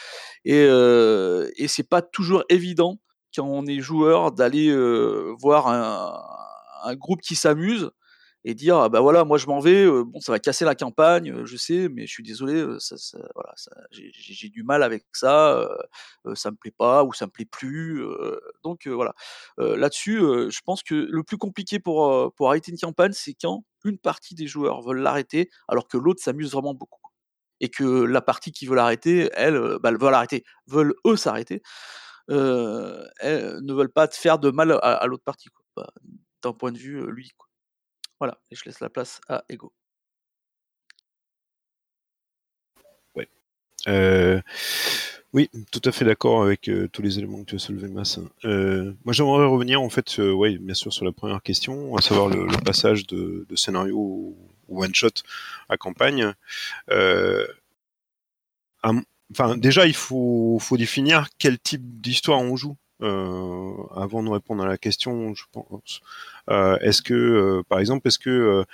et, 0.44 0.64
euh, 0.68 1.50
et 1.56 1.68
c'est 1.68 1.88
pas 1.88 2.02
toujours 2.02 2.44
évident 2.48 2.98
quand 3.34 3.46
on 3.46 3.66
est 3.66 3.80
joueur 3.80 4.32
d'aller 4.32 4.74
voir 5.40 5.68
un, 5.68 6.94
groupe 6.94 7.20
qui 7.20 7.34
s'amuse 7.34 7.90
et 8.46 8.54
dire 8.54 8.76
ah 8.78 8.88
bah 8.88 9.00
voilà 9.00 9.24
moi 9.24 9.38
je 9.38 9.46
m'en 9.48 9.58
vais 9.58 9.86
bon 10.04 10.20
ça 10.20 10.30
va 10.30 10.38
casser 10.38 10.64
la 10.64 10.76
campagne 10.76 11.44
je 11.44 11.56
sais 11.56 11.88
mais 11.88 12.06
je 12.06 12.12
suis 12.12 12.22
désolé 12.22 12.64
ça 12.78 12.96
voilà 13.34 13.52
j'ai 13.90 14.48
du 14.48 14.62
mal 14.62 14.84
avec 14.84 15.04
ça 15.12 15.68
ça 16.34 16.52
me 16.52 16.56
plaît 16.56 16.74
pas 16.76 17.02
ou 17.02 17.12
ça 17.12 17.26
me 17.26 17.32
plaît 17.32 17.44
plus 17.44 18.04
donc 18.62 18.86
voilà 18.86 19.14
là-dessus 19.58 20.18
je 20.20 20.60
pense 20.64 20.84
que 20.84 20.94
le 20.94 21.22
plus 21.24 21.38
compliqué 21.38 21.80
pour 21.80 22.32
pour 22.34 22.48
arrêter 22.48 22.70
une 22.70 22.78
campagne 22.78 23.12
c'est 23.12 23.34
quand 23.34 23.64
une 23.84 23.98
partie 23.98 24.36
des 24.36 24.46
joueurs 24.46 24.80
veulent 24.80 25.02
l'arrêter 25.02 25.50
alors 25.66 25.88
que 25.88 25.98
l'autre 25.98 26.22
s'amuse 26.22 26.52
vraiment 26.52 26.74
beaucoup 26.74 27.02
et 27.58 27.68
que 27.68 27.84
la 28.04 28.20
partie 28.20 28.52
qui 28.52 28.66
veut 28.66 28.76
l'arrêter 28.76 29.28
elle 29.34 29.78
bah, 29.82 29.90
veut 29.90 30.10
l'arrêter 30.10 30.44
veulent 30.68 30.94
eux 31.04 31.16
s'arrêter 31.16 31.62
elles 32.28 33.58
ne 33.60 33.72
veulent 33.72 33.92
pas 33.92 34.06
faire 34.06 34.38
de 34.38 34.50
mal 34.50 34.78
à, 34.82 35.04
l'autre 35.08 35.24
partie 35.24 35.48
bah, 35.74 35.90
d'un 36.42 36.52
point 36.52 36.70
de 36.70 36.78
vue 36.78 37.10
lui. 37.10 37.32
Voilà, 38.18 38.38
et 38.50 38.56
je 38.56 38.64
laisse 38.64 38.80
la 38.80 38.88
place 38.88 39.20
à 39.28 39.44
Ego. 39.48 39.72
Euh, 43.88 44.40
oui, 45.32 45.50
tout 45.70 45.82
à 45.84 45.92
fait 45.92 46.04
d'accord 46.04 46.42
avec 46.42 46.68
euh, 46.68 46.88
tous 46.88 47.02
les 47.02 47.18
éléments 47.18 47.40
que 47.40 47.50
tu 47.50 47.54
as 47.56 47.58
soulevés, 47.58 47.88
Mass. 47.88 48.18
Euh, 48.44 48.92
moi, 49.04 49.12
j'aimerais 49.12 49.46
revenir, 49.46 49.80
en 49.80 49.90
fait, 49.90 50.20
bien 50.20 50.74
sûr, 50.74 50.92
sur 50.92 51.04
la 51.04 51.12
première 51.12 51.42
question, 51.42 51.96
à 51.96 52.02
savoir 52.02 52.28
le, 52.28 52.46
passage 52.64 53.06
de, 53.06 53.46
scénario 53.54 53.96
ou 53.96 54.36
one-shot 54.68 55.22
à 55.68 55.76
campagne. 55.76 56.32
enfin, 58.82 59.56
déjà, 59.56 59.86
il 59.86 59.94
faut 59.94 60.58
définir 60.72 61.28
quel 61.38 61.58
type 61.58 62.00
d'histoire 62.00 62.40
on 62.40 62.56
joue. 62.56 62.76
Euh, 63.02 63.74
avant 63.94 64.22
de 64.22 64.30
répondre 64.30 64.62
à 64.62 64.66
la 64.66 64.78
question, 64.78 65.34
je 65.34 65.44
pense. 65.52 66.00
Euh, 66.50 66.78
est-ce 66.78 67.02
que, 67.02 67.14
euh, 67.14 67.62
par 67.68 67.78
exemple, 67.78 68.08
est-ce 68.08 68.18
que 68.18 68.64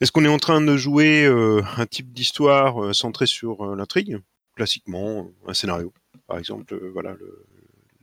est-ce 0.00 0.12
qu'on 0.12 0.24
est 0.24 0.28
en 0.28 0.38
train 0.38 0.60
de 0.60 0.76
jouer 0.76 1.26
un 1.26 1.86
type 1.86 2.12
d'histoire 2.12 2.94
centré 2.94 3.26
sur 3.26 3.74
l'intrigue, 3.76 4.20
classiquement 4.54 5.30
un 5.46 5.54
scénario, 5.54 5.92
par 6.26 6.38
exemple, 6.38 6.76
voilà, 6.92 7.16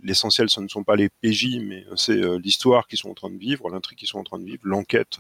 l'essentiel, 0.01 0.49
ce 0.49 0.59
ne 0.59 0.67
sont 0.67 0.83
pas 0.83 0.95
les 0.95 1.09
PJ, 1.09 1.59
mais 1.61 1.85
c'est 1.95 2.19
l'histoire 2.39 2.87
qu'ils 2.87 2.97
sont 2.97 3.11
en 3.11 3.13
train 3.13 3.29
de 3.29 3.37
vivre, 3.37 3.69
l'intrigue 3.69 3.99
qu'ils 3.99 4.07
sont 4.07 4.17
en 4.17 4.23
train 4.23 4.39
de 4.39 4.45
vivre, 4.45 4.61
l'enquête 4.63 5.19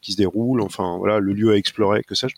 qui 0.00 0.12
se 0.12 0.16
déroule, 0.16 0.60
enfin 0.60 0.98
voilà, 0.98 1.18
le 1.18 1.32
lieu 1.32 1.50
à 1.50 1.56
explorer, 1.56 2.04
que 2.04 2.14
sais-je. 2.14 2.36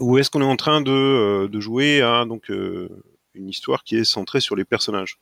Ou 0.00 0.18
est-ce 0.18 0.28
qu'on 0.28 0.42
est 0.42 0.44
en 0.44 0.56
train 0.56 0.80
de, 0.80 1.46
de 1.46 1.60
jouer 1.60 2.02
à 2.02 2.24
donc 2.24 2.48
une 2.48 3.48
histoire 3.48 3.84
qui 3.84 3.96
est 3.96 4.04
centrée 4.04 4.40
sur 4.40 4.56
les 4.56 4.64
personnages? 4.64 5.18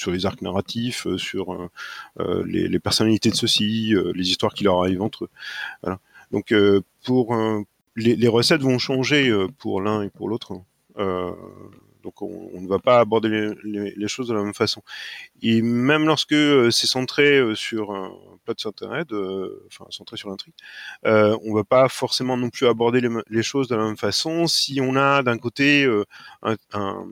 Sur 0.00 0.10
les 0.10 0.26
arcs 0.26 0.42
narratifs, 0.42 1.06
euh, 1.06 1.18
sur 1.18 1.52
euh, 1.52 1.68
euh, 2.20 2.42
les, 2.46 2.78
personnalités 2.78 3.30
de 3.30 3.34
ceux-ci, 3.34 3.94
les 4.14 4.30
histoires 4.30 4.54
qui 4.54 4.64
leur 4.64 4.80
arrivent 4.80 5.02
entre 5.02 5.24
eux. 5.24 5.96
Donc 6.30 6.54
pour 7.04 7.36
les, 7.96 8.28
recettes 8.28 8.62
vont 8.62 8.78
changer 8.78 9.32
pour 9.58 9.80
l'un 9.82 10.02
et 10.02 10.10
pour 10.10 10.28
l'autre. 10.28 10.52
donc 10.96 12.22
on, 12.22 12.60
ne 12.60 12.68
va 12.68 12.78
pas 12.78 13.00
aborder 13.00 13.50
les, 13.64 14.08
choses 14.08 14.28
de 14.28 14.34
la 14.34 14.42
même 14.42 14.54
façon. 14.54 14.82
Et 15.42 15.60
même 15.60 16.06
lorsque 16.06 16.36
c'est 16.70 16.86
centré 16.86 17.42
sur 17.56 17.90
un 17.90 18.12
plot 18.44 18.54
d'intérêt, 18.64 19.04
enfin 19.66 19.86
centré 19.90 20.16
sur 20.16 20.30
l'intrigue, 20.30 20.54
on 21.04 21.50
ne 21.50 21.54
va 21.54 21.64
pas 21.64 21.88
forcément 21.88 22.36
non 22.36 22.48
plus 22.48 22.68
aborder 22.68 23.02
les, 23.28 23.42
choses 23.42 23.66
de 23.66 23.74
la 23.74 23.84
même 23.84 23.98
façon 23.98 24.46
si 24.46 24.80
on 24.80 24.94
a 24.94 25.24
d'un 25.24 25.36
côté 25.36 25.84
un 26.72 27.06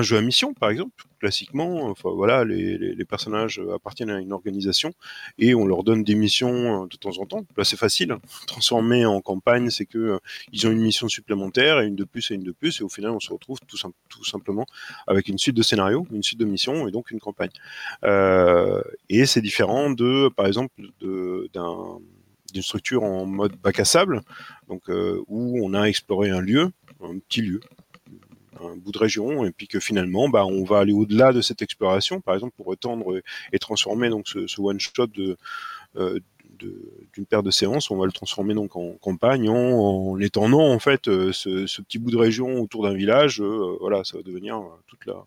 jeu 0.00 0.16
à 0.16 0.22
mission, 0.22 0.54
par 0.54 0.70
exemple, 0.70 1.04
classiquement, 1.20 1.90
enfin 1.90 2.10
voilà, 2.10 2.44
les, 2.44 3.04
personnages 3.04 3.60
appartiennent 3.74 4.10
à 4.10 4.20
une 4.20 4.32
organisation 4.32 4.94
et 5.38 5.54
on 5.54 5.66
leur 5.66 5.84
donne 5.84 6.02
des 6.02 6.14
missions 6.14 6.84
euh, 6.84 6.86
de 6.86 6.96
temps 6.96 7.18
en 7.18 7.26
temps. 7.26 7.44
Là, 7.56 7.64
c'est 7.64 7.76
facile. 7.76 8.16
Transformer 8.46 9.04
en 9.04 9.20
campagne, 9.20 9.68
c'est 9.68 9.84
que 9.84 9.98
euh, 9.98 10.18
ils 10.50 10.66
ont 10.66 10.70
une 10.70 10.80
mission 10.80 11.08
supplémentaire 11.08 11.80
et 11.80 11.86
une 11.86 11.94
de 11.96 12.04
plus 12.04 12.30
et 12.30 12.34
une 12.34 12.42
de 12.42 12.52
plus, 12.52 12.80
et 12.80 12.84
au 12.84 12.88
final, 12.88 13.10
on 13.10 13.20
se 13.20 13.30
retrouve 13.32 13.58
tout, 13.68 13.76
simplement 14.24 14.66
avec 15.06 15.28
une 15.28 15.36
suite 15.36 15.56
de 15.56 15.62
scénarios, 15.62 16.06
une 16.10 16.22
suite 16.22 16.40
de 16.40 16.46
missions 16.46 16.88
et 16.88 16.90
donc 16.90 17.10
une 17.10 17.20
campagne. 17.20 17.50
Euh, 18.04 18.82
et 19.10 19.26
c'est 19.26 19.42
différent 19.42 19.90
de, 19.90 20.28
par 20.28 20.46
exemple, 20.46 20.74
d'un 21.52 21.98
d'une 22.52 22.62
structure 22.62 23.02
en 23.02 23.24
mode 23.24 23.56
bac 23.56 23.80
à 23.80 23.86
sable, 23.86 24.20
donc 24.68 24.82
où 24.88 25.58
on 25.64 25.72
a 25.72 25.84
exploré 25.84 26.28
un 26.28 26.42
lieu, 26.42 26.70
un 27.02 27.18
petit 27.18 27.40
lieu, 27.40 27.60
un 28.64 28.76
bout 28.76 28.92
de 28.92 28.98
région, 28.98 29.44
et 29.44 29.50
puis 29.50 29.68
que 29.68 29.80
finalement, 29.80 30.28
bah, 30.28 30.44
on 30.44 30.64
va 30.64 30.78
aller 30.78 30.92
au-delà 30.92 31.32
de 31.32 31.40
cette 31.40 31.62
exploration, 31.62 32.20
par 32.20 32.34
exemple 32.34 32.54
pour 32.56 32.72
étendre 32.72 33.20
et 33.52 33.58
transformer 33.58 34.08
donc 34.08 34.28
ce, 34.28 34.60
one 34.60 34.80
shot 34.80 35.08
euh, 35.96 36.18
de, 36.58 36.74
d'une 37.12 37.26
paire 37.26 37.42
de 37.42 37.50
séances, 37.50 37.90
on 37.90 37.96
va 37.96 38.06
le 38.06 38.12
transformer 38.12 38.54
donc 38.54 38.76
en 38.76 38.92
campagne 39.00 39.48
en, 39.48 40.18
étendant 40.20 40.72
en 40.72 40.78
fait 40.78 41.08
euh, 41.08 41.32
ce, 41.32 41.82
petit 41.82 41.98
bout 41.98 42.10
de 42.10 42.16
région 42.16 42.60
autour 42.60 42.84
d'un 42.84 42.94
village. 42.94 43.40
Euh, 43.40 43.76
voilà, 43.80 44.04
ça 44.04 44.16
va 44.16 44.22
devenir 44.22 44.60
toute 44.86 45.06
la 45.06 45.24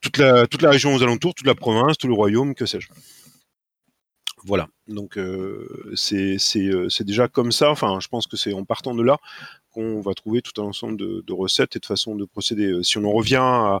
toute 0.00 0.18
la 0.18 0.46
toute 0.46 0.62
la 0.62 0.70
région 0.70 0.94
aux 0.94 1.02
alentours, 1.02 1.34
toute 1.34 1.46
la 1.46 1.54
province, 1.54 1.98
tout 1.98 2.08
le 2.08 2.14
royaume, 2.14 2.54
que 2.54 2.66
sais-je. 2.66 2.88
Voilà, 4.48 4.66
donc 4.86 5.18
c'est 5.94 7.04
déjà 7.04 7.28
comme 7.28 7.52
ça. 7.52 7.70
Enfin, 7.70 7.98
je 8.00 8.08
pense 8.08 8.26
que 8.26 8.38
c'est 8.38 8.54
en 8.54 8.64
partant 8.64 8.94
de 8.94 9.02
là 9.02 9.18
on 9.78 10.00
va 10.00 10.14
trouver 10.14 10.42
tout 10.42 10.60
un 10.60 10.64
ensemble 10.64 10.96
de, 10.96 11.32
recettes 11.32 11.76
et 11.76 11.78
de 11.78 11.86
façons 11.86 12.16
de 12.16 12.24
procéder. 12.24 12.66
Euh, 12.66 12.82
si 12.82 12.98
on 12.98 13.04
en 13.04 13.12
revient 13.12 13.38
à, 13.40 13.80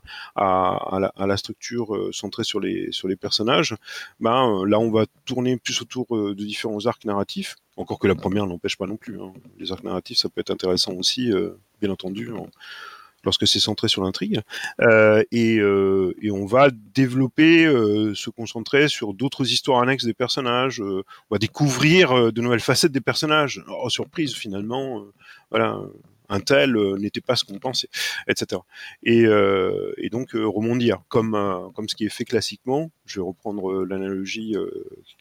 la, 1.18 1.36
structure 1.36 1.94
euh, 1.94 2.10
centrée 2.12 2.44
sur 2.44 2.60
les, 2.60 2.90
personnages, 3.20 3.74
ben, 4.20 4.48
euh, 4.48 4.66
là 4.66 4.78
on 4.78 4.90
va 4.90 5.06
tourner 5.24 5.56
plus 5.56 5.80
autour 5.82 6.06
de 6.10 6.44
différents 6.44 6.86
arcs 6.86 7.04
narratifs. 7.04 7.56
Encore 7.76 7.98
que 7.98 8.08
la 8.08 8.14
première 8.14 8.46
n'empêche 8.46 8.76
pas 8.76 8.86
non 8.86 8.96
plus. 8.96 9.20
Hein. 9.20 9.32
Les 9.58 9.70
arcs 9.72 9.84
narratifs, 9.84 10.18
ça 10.18 10.28
peut 10.28 10.40
être 10.40 10.50
intéressant 10.50 10.92
aussi, 10.94 11.30
bien 11.80 11.90
entendu, 11.90 12.30
lorsque 13.28 13.46
c'est 13.46 13.60
centré 13.60 13.88
sur 13.88 14.02
l'intrigue. 14.02 14.40
et, 15.30 15.60
on 15.62 16.46
va 16.46 16.70
développer, 16.94 17.64
se 18.14 18.30
concentrer 18.30 18.88
sur 18.88 19.14
d'autres 19.14 19.50
histoires 19.50 19.82
annexes 19.82 20.04
des 20.04 20.14
personnages. 20.14 20.80
on 20.80 21.04
va 21.30 21.38
découvrir 21.38 22.32
de 22.32 22.40
nouvelles 22.40 22.60
facettes 22.60 22.92
des 22.92 23.00
personnages. 23.00 23.62
Oh, 23.68 23.88
surprise, 23.90 24.34
finalement, 24.34 25.04
voilà, 25.50 25.78
un 26.28 26.40
tel 26.40 26.76
euh, 26.76 26.96
n'était 26.96 27.20
pas 27.20 27.36
ce 27.36 27.44
qu'on 27.44 27.58
pensait, 27.58 27.88
etc. 28.26 28.60
Et, 29.02 29.24
euh, 29.26 29.92
donc 30.10 30.34
euh, 30.34 30.46
rebondir, 30.46 31.02
comme 31.08 31.32
comme 31.74 31.88
ce 31.88 31.94
qui 31.94 32.06
est 32.06 32.10
fait 32.10 32.24
classiquement. 32.24 32.90
Je 33.04 33.20
vais 33.20 33.26
reprendre 33.26 33.84
l'analogie 33.84 34.54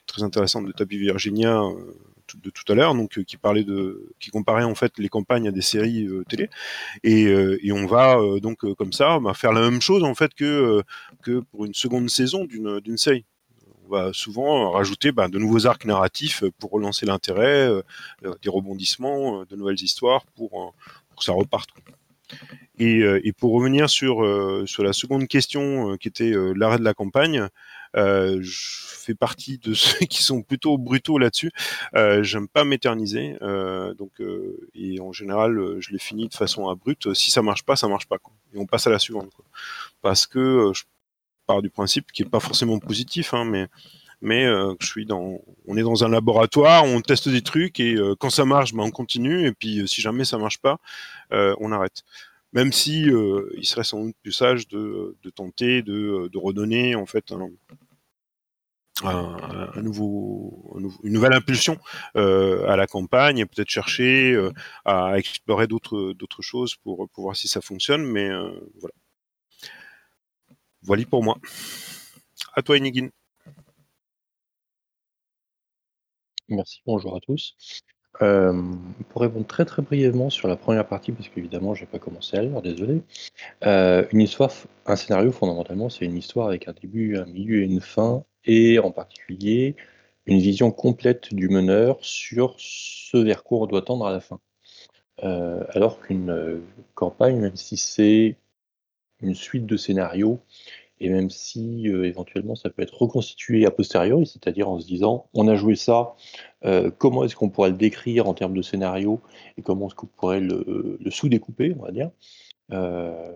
très 0.05 0.23
intéressante 0.23 0.65
de 0.65 0.71
Tapi 0.71 0.97
Virginia 0.97 1.61
de 2.35 2.49
tout 2.49 2.69
à 2.71 2.75
l'heure, 2.75 2.93
donc 2.95 3.23
qui 3.23 3.37
parlait 3.37 3.63
de, 3.63 4.13
qui 4.19 4.29
comparait 4.29 4.63
en 4.63 4.75
fait 4.75 4.97
les 4.97 5.09
campagnes 5.09 5.47
à 5.47 5.51
des 5.51 5.61
séries 5.61 6.07
télé, 6.27 6.49
et, 7.03 7.23
et, 7.23 7.71
on 7.71 7.85
va 7.85 8.17
donc 8.41 8.59
comme 8.75 8.93
ça 8.93 9.19
faire 9.33 9.53
la 9.53 9.61
même 9.61 9.81
chose 9.81 10.03
en 10.03 10.15
fait 10.15 10.33
que 10.33 10.83
que 11.21 11.39
pour 11.39 11.65
une 11.65 11.73
seconde 11.73 12.09
saison 12.09 12.45
d'une 12.45 12.97
série 12.97 13.25
on 13.87 13.95
va 13.95 14.13
souvent 14.13 14.71
rajouter 14.71 15.11
bah, 15.11 15.27
de 15.27 15.37
nouveaux 15.39 15.65
arcs 15.65 15.85
narratifs 15.85 16.43
pour 16.59 16.71
relancer 16.71 17.05
l'intérêt, 17.05 17.69
euh, 17.69 17.81
des 18.41 18.49
rebondissements, 18.49 19.41
euh, 19.41 19.45
de 19.45 19.55
nouvelles 19.55 19.81
histoires 19.81 20.25
pour, 20.35 20.61
euh, 20.61 20.71
que 21.17 21.23
ça 21.23 21.31
reparte. 21.31 21.69
Et, 22.79 23.31
pour 23.39 23.53
revenir 23.53 23.89
sur, 23.89 24.17
sur 24.67 24.83
la 24.83 24.93
seconde 24.93 25.27
question 25.27 25.97
qui 25.97 26.09
était 26.09 26.31
l'arrêt 26.55 26.77
de 26.77 26.83
la 26.83 26.93
campagne, 26.93 27.47
je 27.93 28.59
fais 28.85 29.15
partie 29.15 29.57
de 29.57 29.73
ceux 29.75 30.05
qui 30.05 30.23
sont 30.23 30.41
plutôt 30.41 30.77
brutaux 30.77 31.17
là-dessus. 31.17 31.51
J'aime 31.93 32.47
pas 32.47 32.63
m'éterniser, 32.63 33.35
donc 33.97 34.11
et 34.75 34.99
en 34.99 35.11
général 35.11 35.77
je 35.79 35.91
les 35.91 35.99
finis 35.99 36.27
de 36.27 36.33
façon 36.33 36.69
abrupte. 36.69 37.13
Si 37.13 37.31
ça 37.31 37.41
marche 37.41 37.63
pas, 37.63 37.75
ça 37.75 37.87
marche 37.87 38.07
pas. 38.07 38.17
Et 38.53 38.57
on 38.57 38.65
passe 38.65 38.87
à 38.87 38.89
la 38.89 38.99
suivante. 38.99 39.31
Parce 40.01 40.27
que 40.27 40.71
je 40.73 40.83
part 41.45 41.61
du 41.61 41.69
principe 41.69 42.11
qui 42.11 42.23
est 42.23 42.29
pas 42.29 42.39
forcément 42.39 42.79
positif, 42.79 43.33
hein, 43.33 43.45
mais 43.45 43.67
mais 44.21 44.45
euh, 44.45 44.73
je 44.79 44.87
suis 44.87 45.05
dans, 45.05 45.39
on 45.67 45.77
est 45.77 45.83
dans 45.83 46.03
un 46.03 46.09
laboratoire, 46.09 46.83
on 46.85 47.01
teste 47.01 47.29
des 47.29 47.41
trucs 47.41 47.79
et 47.79 47.95
euh, 47.95 48.15
quand 48.19 48.29
ça 48.29 48.45
marche, 48.45 48.73
ben, 48.73 48.83
on 48.83 48.91
continue 48.91 49.45
et 49.45 49.51
puis 49.51 49.79
euh, 49.79 49.87
si 49.87 50.01
jamais 50.01 50.25
ça 50.25 50.37
marche 50.37 50.57
pas, 50.57 50.79
on 51.31 51.71
arrête. 51.71 52.03
Même 52.53 52.71
si 52.71 53.03
il 53.03 53.65
serait 53.65 53.83
sans 53.83 54.05
doute 54.05 54.15
plus 54.21 54.31
sage 54.31 54.67
de, 54.67 55.17
tenter 55.35 55.81
de, 55.81 56.37
redonner 56.37 56.95
en 56.95 57.05
fait 57.05 57.31
un, 59.03 59.81
nouveau, 59.81 60.77
une 61.03 61.13
nouvelle 61.13 61.33
impulsion 61.33 61.77
à 62.15 62.75
la 62.75 62.87
campagne 62.87 63.45
peut-être 63.45 63.69
chercher 63.69 64.37
à 64.85 65.17
explorer 65.17 65.67
d'autres 65.67 66.41
choses 66.41 66.75
pour, 66.75 67.07
voir 67.17 67.35
si 67.35 67.47
ça 67.47 67.61
fonctionne, 67.61 68.03
mais 68.03 68.29
voilà. 68.79 68.93
Voilà 70.83 71.05
pour 71.05 71.21
moi. 71.21 71.37
À 72.53 72.61
toi, 72.61 72.77
Inigin. 72.77 73.09
Merci, 76.49 76.81
bonjour 76.85 77.15
à 77.15 77.19
tous. 77.19 77.55
Euh, 78.21 78.63
pour 79.09 79.21
répondre 79.21 79.45
très 79.45 79.65
très 79.65 79.81
brièvement 79.81 80.29
sur 80.29 80.47
la 80.47 80.55
première 80.55 80.87
partie, 80.87 81.11
parce 81.11 81.29
qu'évidemment 81.29 81.75
j'ai 81.75 81.85
pas 81.85 81.99
commencé 81.99 82.37
à 82.37 82.41
l'heure, 82.41 82.61
désolé. 82.61 83.01
Euh, 83.65 84.05
une 84.11 84.21
histoire, 84.21 84.51
un 84.85 84.95
scénario 84.95 85.31
fondamentalement, 85.31 85.89
c'est 85.89 86.05
une 86.05 86.17
histoire 86.17 86.47
avec 86.47 86.67
un 86.67 86.73
début, 86.73 87.17
un 87.17 87.25
milieu 87.25 87.61
et 87.61 87.65
une 87.65 87.81
fin, 87.81 88.23
et 88.45 88.79
en 88.79 88.91
particulier 88.91 89.75
une 90.25 90.39
vision 90.39 90.71
complète 90.71 91.33
du 91.33 91.47
meneur 91.47 91.97
sur 92.01 92.55
ce 92.57 93.17
vers 93.17 93.43
quoi 93.43 93.59
on 93.59 93.65
doit 93.67 93.81
tendre 93.83 94.07
à 94.07 94.11
la 94.11 94.19
fin. 94.19 94.39
Euh, 95.23 95.63
alors 95.69 95.99
qu'une 95.99 96.61
campagne, 96.95 97.39
même 97.39 97.55
si 97.55 97.77
c'est 97.77 98.37
une 99.21 99.35
suite 99.35 99.65
de 99.65 99.77
scénarios, 99.77 100.39
et 100.99 101.09
même 101.09 101.29
si 101.29 101.89
euh, 101.89 102.05
éventuellement 102.05 102.55
ça 102.55 102.69
peut 102.69 102.81
être 102.81 103.01
reconstitué 103.01 103.65
a 103.65 103.71
posteriori, 103.71 104.25
c'est-à-dire 104.25 104.69
en 104.69 104.79
se 104.79 104.87
disant 104.87 105.29
on 105.33 105.47
a 105.47 105.55
joué 105.55 105.75
ça, 105.75 106.15
euh, 106.65 106.91
comment 106.97 107.23
est-ce 107.23 107.35
qu'on 107.35 107.49
pourrait 107.49 107.69
le 107.69 107.77
décrire 107.77 108.27
en 108.27 108.33
termes 108.33 108.55
de 108.55 108.61
scénario 108.61 109.21
et 109.57 109.61
comment 109.61 109.87
est-ce 109.87 109.95
qu'on 109.95 110.07
pourrait 110.07 110.39
le, 110.39 110.97
sous-découper, 111.09 111.75
on 111.79 111.83
va 111.83 111.91
dire. 111.91 112.11
Euh, 112.71 113.31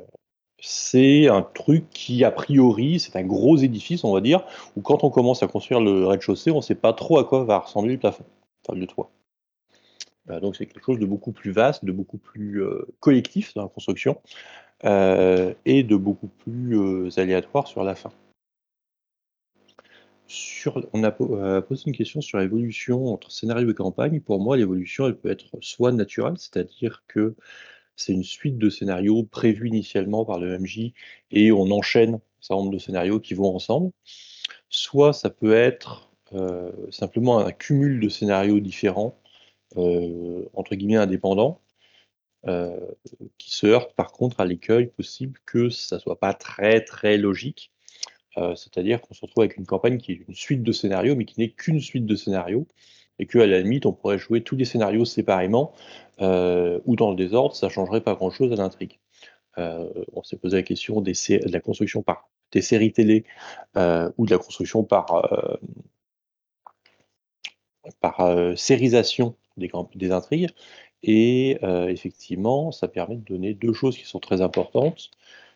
c'est 0.64 1.28
un 1.28 1.42
truc 1.42 1.90
qui, 1.90 2.24
a 2.24 2.32
priori, 2.32 3.00
c'est 3.00 3.16
un 3.16 3.24
gros 3.24 3.58
édifice, 3.58 4.04
on 4.04 4.14
va 4.14 4.22
dire, 4.22 4.46
où 4.76 4.82
quand 4.82 5.04
on 5.04 5.10
commence 5.10 5.42
à 5.42 5.48
construire 5.48 5.82
le 5.82 6.06
rez-de-chaussée, 6.06 6.52
on 6.52 6.58
ne 6.58 6.62
sait 6.62 6.76
pas 6.76 6.94
trop 6.94 7.18
à 7.18 7.24
quoi 7.24 7.44
va 7.44 7.60
ressembler 7.60 7.94
le 7.94 8.00
plafond, 8.00 8.26
enfin 8.64 8.78
le 8.78 8.86
toit. 8.86 9.12
donc 10.40 10.56
c'est 10.56 10.68
quelque 10.68 10.86
chose 10.86 11.00
de 11.00 11.06
beaucoup 11.08 11.32
plus 11.32 11.52
vaste, 11.52 11.84
de 11.84 11.92
beaucoup 11.92 12.20
plus 12.20 12.64
collectif 13.00 13.56
dans 13.56 13.64
la 13.64 13.70
construction, 13.70 14.18
et 14.84 15.84
de 15.84 15.96
beaucoup 15.96 16.28
plus 16.28 16.78
euh, 16.80 17.10
aléatoire 17.18 17.68
sur 17.68 17.84
la 17.84 17.96
fin. 17.96 18.12
On 20.94 21.04
a 21.04 21.14
euh, 21.22 21.62
posé 21.62 21.84
une 21.88 21.96
question 21.96 22.22
sur 22.22 22.40
l'évolution 22.40 23.08
entre 23.08 23.32
scénario 23.32 23.70
et 23.70 23.74
campagne. 23.74 24.22
Pour 24.22 24.40
moi, 24.40 24.56
l'évolution, 24.56 25.08
elle 25.08 25.18
peut 25.18 25.30
être 25.30 25.58
soit 25.62 25.92
naturelle, 25.92 26.38
c'est-à-dire 26.38 27.04
que 27.08 27.36
c'est 27.96 28.14
une 28.14 28.24
suite 28.24 28.58
de 28.58 28.70
scénarios 28.70 29.24
prévus 29.24 29.68
initialement 29.68 30.24
par 30.24 30.40
le 30.40 30.58
MJ 30.58 30.94
et 31.32 31.52
on 31.52 31.70
enchaîne 31.72 32.16
un 32.16 32.22
certain 32.40 32.62
nombre 32.62 32.74
de 32.74 32.80
scénarios 32.80 33.20
qui 33.20 33.34
vont 33.34 33.54
ensemble. 33.54 33.92
Soit 34.70 35.14
ça 35.14 35.30
peut 35.30 35.54
être 35.54 36.10
simplement 36.92 37.40
un 37.40 37.52
cumul 37.52 38.00
de 38.00 38.08
scénarios 38.08 38.62
différents, 38.62 39.20
entre 39.76 40.76
guillemets 40.76 40.96
indépendants, 40.96 41.60
euh, 42.48 42.80
qui 43.38 43.56
se 43.56 43.68
heurte 43.68 43.94
par 43.94 44.12
contre 44.12 44.40
à 44.40 44.46
l'écueil 44.46 44.88
possible 44.88 45.40
que 45.46 45.70
ça 45.70 46.00
soit 46.00 46.20
pas 46.20 46.34
très 46.34 46.82
très 46.82 47.18
logique. 47.18 47.72
Euh, 48.38 48.56
c'est-à-dire 48.56 49.00
qu'on 49.02 49.14
se 49.14 49.22
retrouve 49.22 49.44
avec 49.44 49.58
une 49.58 49.68
campagne 49.68 50.00
qui 50.00 50.14
est 50.14 50.26
une 50.28 50.34
suite 50.34 50.64
de 50.64 50.72
scénarios, 50.72 51.16
mais 51.16 51.26
qui 51.26 51.40
n'est 51.40 51.52
qu'une 51.52 51.80
suite 51.80 52.06
de 52.06 52.16
scénarios, 52.16 52.66
et 53.20 53.28
qu'à 53.28 53.46
la 53.46 53.60
limite, 53.60 53.86
on 53.86 53.94
pourrait 53.94 54.18
jouer 54.18 54.42
tous 54.42 54.56
les 54.56 54.66
scénarios 54.66 55.06
séparément, 55.06 55.74
euh, 56.22 56.80
ou 56.86 56.96
dans 56.96 57.12
le 57.12 57.16
désordre, 57.16 57.56
ça 57.56 57.70
changerait 57.70 58.02
pas 58.02 58.16
grand-chose 58.16 58.52
à 58.52 58.56
l'intrigue. 58.56 59.00
on 59.58 60.24
s'est 60.24 60.38
posé 60.38 60.58
la 60.58 60.64
question 60.64 61.02
de 61.02 61.52
la 61.52 61.60
construction 61.60 62.02
par 62.02 62.30
des 62.52 62.62
séries 62.62 62.94
télé, 62.94 63.26
ou 63.76 64.26
de 64.26 64.32
la 64.32 64.38
construction 64.38 64.84
par, 64.84 65.60
par 68.00 68.58
sérisation 68.58 69.36
des, 69.58 69.70
des 69.96 70.12
intrigues. 70.12 70.50
Et 71.04 71.58
euh, 71.64 71.88
effectivement, 71.88 72.72
ça 72.72 72.88
permet 72.88 73.16
de 73.16 73.24
donner 73.24 73.54
deux 73.54 73.74
choses 73.74 73.98
qui 73.98 74.06
sont 74.06 74.20
très 74.20 74.42
importantes. 74.42 75.10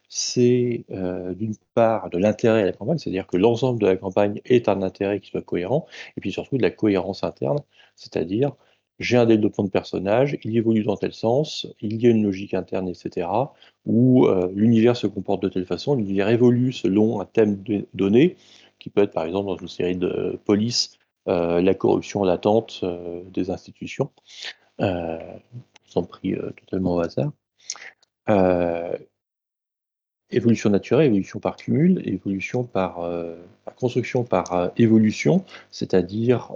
C'est 0.09 0.85
euh, 0.91 1.33
d'une 1.33 1.55
part 1.73 2.09
de 2.09 2.17
l'intérêt 2.17 2.61
à 2.61 2.65
la 2.65 2.71
campagne, 2.71 2.97
c'est-à-dire 2.97 3.27
que 3.27 3.37
l'ensemble 3.37 3.79
de 3.79 3.87
la 3.87 3.97
campagne 3.97 4.41
est 4.45 4.69
un 4.69 4.81
intérêt 4.81 5.19
qui 5.19 5.31
soit 5.31 5.41
cohérent, 5.41 5.87
et 6.17 6.21
puis 6.21 6.31
surtout 6.31 6.57
de 6.57 6.61
la 6.61 6.71
cohérence 6.71 7.23
interne, 7.23 7.59
c'est-à-dire 7.95 8.51
j'ai 8.99 9.17
un 9.17 9.25
développement 9.25 9.65
de 9.65 9.69
personnage, 9.69 10.37
il 10.43 10.55
évolue 10.55 10.83
dans 10.83 10.95
tel 10.95 11.13
sens, 11.13 11.67
il 11.81 12.01
y 12.01 12.07
a 12.07 12.11
une 12.11 12.23
logique 12.23 12.53
interne, 12.53 12.87
etc., 12.87 13.27
où 13.85 14.25
euh, 14.25 14.49
l'univers 14.53 14.95
se 14.95 15.07
comporte 15.07 15.41
de 15.43 15.49
telle 15.49 15.65
façon, 15.65 15.95
l'univers 15.95 16.29
évolue 16.29 16.71
selon 16.71 17.19
un 17.19 17.25
thème 17.25 17.61
donné, 17.93 18.37
qui 18.79 18.89
peut 18.89 19.01
être 19.03 19.11
par 19.13 19.25
exemple 19.25 19.47
dans 19.47 19.57
une 19.57 19.67
série 19.67 19.97
de 19.97 20.39
police, 20.45 20.97
la 21.27 21.73
corruption 21.73 22.23
latente 22.23 22.85
des 23.33 23.49
institutions 23.49 24.11
euh, 24.64 24.64
sont 24.79 26.03
pris 26.03 26.33
euh, 26.33 26.51
totalement 26.51 26.95
au 26.95 26.99
hasard. 26.99 27.31
Euh, 28.29 28.97
évolution 30.31 30.69
naturelle, 30.69 31.07
évolution 31.07 31.39
par 31.39 31.55
cumul, 31.55 32.01
évolution 32.05 32.63
par, 32.63 33.07
construction 33.77 34.23
par 34.23 34.71
évolution, 34.75 35.45
c'est-à-dire 35.69 36.55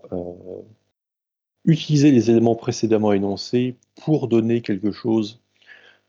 utiliser 1.66 2.12
les 2.12 2.32
éléments 2.32 2.56
précédemment 2.56 3.14
énoncés 3.14 3.76
pour 4.04 4.28
donner 4.28 4.62
quelque 4.62 4.92
chose 4.92 5.40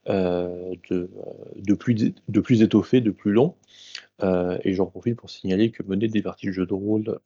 de, 0.07 1.73
plus, 1.75 2.61
étoffé, 2.63 2.99
de 2.99 3.11
plus 3.11 3.31
long. 3.31 3.55
et 4.21 4.73
j'en 4.73 4.87
profite 4.87 5.15
pour 5.15 5.29
signaler 5.29 5.69
que 5.69 5.83
mener 5.83 6.07
des 6.07 6.23
parties 6.23 6.47
de 6.47 6.53
jeu 6.53 6.65
de 6.65 6.73
rôle 6.73 7.19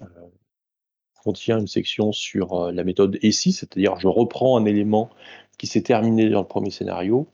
contient 1.25 1.57
une 1.57 1.67
section 1.67 2.11
sur 2.11 2.53
euh, 2.53 2.71
la 2.71 2.83
méthode 2.83 3.17
et 3.23 3.31
si, 3.31 3.51
c'est-à-dire 3.51 3.99
je 3.99 4.07
reprends 4.07 4.57
un 4.57 4.65
élément 4.65 5.09
qui 5.57 5.65
s'est 5.65 5.81
terminé 5.81 6.29
dans 6.29 6.41
le 6.41 6.47
premier 6.47 6.69
scénario 6.69 7.27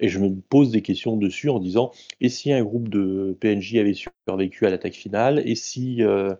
et 0.00 0.08
je 0.08 0.18
me 0.18 0.34
pose 0.34 0.72
des 0.72 0.82
questions 0.82 1.16
dessus 1.16 1.48
en 1.48 1.60
disant 1.60 1.92
et 2.20 2.28
si 2.28 2.52
un 2.52 2.62
groupe 2.64 2.88
de 2.88 3.36
PNJ 3.40 3.76
avait 3.76 3.94
survécu 3.94 4.66
à 4.66 4.70
l'attaque 4.70 4.94
finale? 4.94 5.42
Et 5.46 5.54
si 5.54 6.02
euh, 6.02 6.34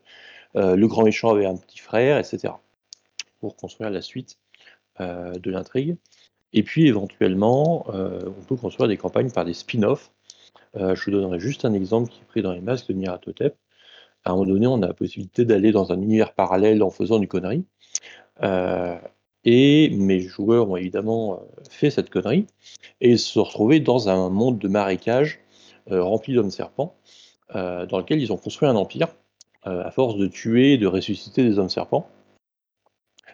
euh, 0.57 0.75
le 0.75 0.88
grand 0.88 1.05
méchant 1.05 1.31
avait 1.31 1.47
un 1.47 1.57
petit 1.57 1.79
frère, 1.79 2.19
etc. 2.19 2.55
pour 3.40 3.57
construire 3.57 3.90
la 3.90 4.03
suite 4.03 4.38
de 4.99 5.51
l'intrigue. 5.51 5.99
Et 6.55 6.62
puis 6.62 6.87
éventuellement, 6.87 7.85
on 7.88 8.45
peut 8.49 8.57
construire 8.57 8.88
des 8.88 8.97
campagnes 8.97 9.31
par 9.31 9.45
des 9.45 9.53
spin-offs. 9.53 10.11
je 10.75 11.05
vous 11.05 11.11
donnerai 11.11 11.38
juste 11.38 11.66
un 11.66 11.75
exemple 11.75 12.09
qui 12.11 12.21
est 12.23 12.25
pris 12.25 12.40
dans 12.40 12.53
les 12.53 12.62
masques 12.62 12.88
de 12.88 12.95
Niratotep 12.95 13.55
à 14.27 14.31
un 14.31 14.33
moment 14.33 14.47
donné, 14.47 14.67
on 14.67 14.83
a 14.83 14.89
la 14.89 14.93
possibilité 14.93 15.45
d'aller 15.45 15.71
dans 15.71 15.93
un 15.93 16.03
univers 16.03 16.35
parallèle 16.35 16.83
en 16.83 16.91
faisant 16.91 17.21
du 17.21 17.29
connerie. 17.29 17.65
Euh, 18.43 18.99
et 19.45 19.91
mes 19.91 20.19
joueurs 20.19 20.69
ont 20.69 20.77
évidemment 20.77 21.35
euh, 21.35 21.37
fait 21.71 21.91
cette 21.91 22.11
connerie 22.11 22.47
et 23.01 23.17
se 23.19 23.39
retrouvaient 23.39 23.79
dans 23.79 24.09
un 24.09 24.29
monde 24.29 24.59
de 24.59 24.67
marécages 24.67 25.39
euh, 25.93 26.03
rempli 26.03 26.35
d'hommes 26.35 26.51
serpents, 26.51 26.97
dans 27.55 27.99
lequel 27.99 28.21
ils 28.21 28.33
ont 28.33 28.37
construit 28.37 28.69
un 28.69 28.75
empire 28.75 29.07
à 29.62 29.93
force 29.93 30.17
de 30.17 30.27
tuer 30.27 30.73
et 30.73 30.79
de 30.79 30.89
ressusciter 30.89 31.45
des 31.45 31.61
hommes 31.61 31.69
serpents. 31.69 32.09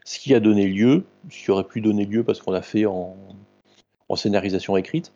Ce 0.05 0.18
qui 0.18 0.35
a 0.35 0.40
donné 0.40 0.68
lieu, 0.68 1.05
ce 1.31 1.44
qui 1.44 1.50
aurait 1.50 1.64
pu 1.64 1.81
donner 1.81 2.05
lieu 2.05 2.22
parce 2.22 2.42
qu'on 2.42 2.50
l'a 2.50 2.61
fait 2.61 2.85
en, 2.85 3.16
en, 4.11 4.16
scénarisation 4.16 4.76
écrite, 4.76 5.14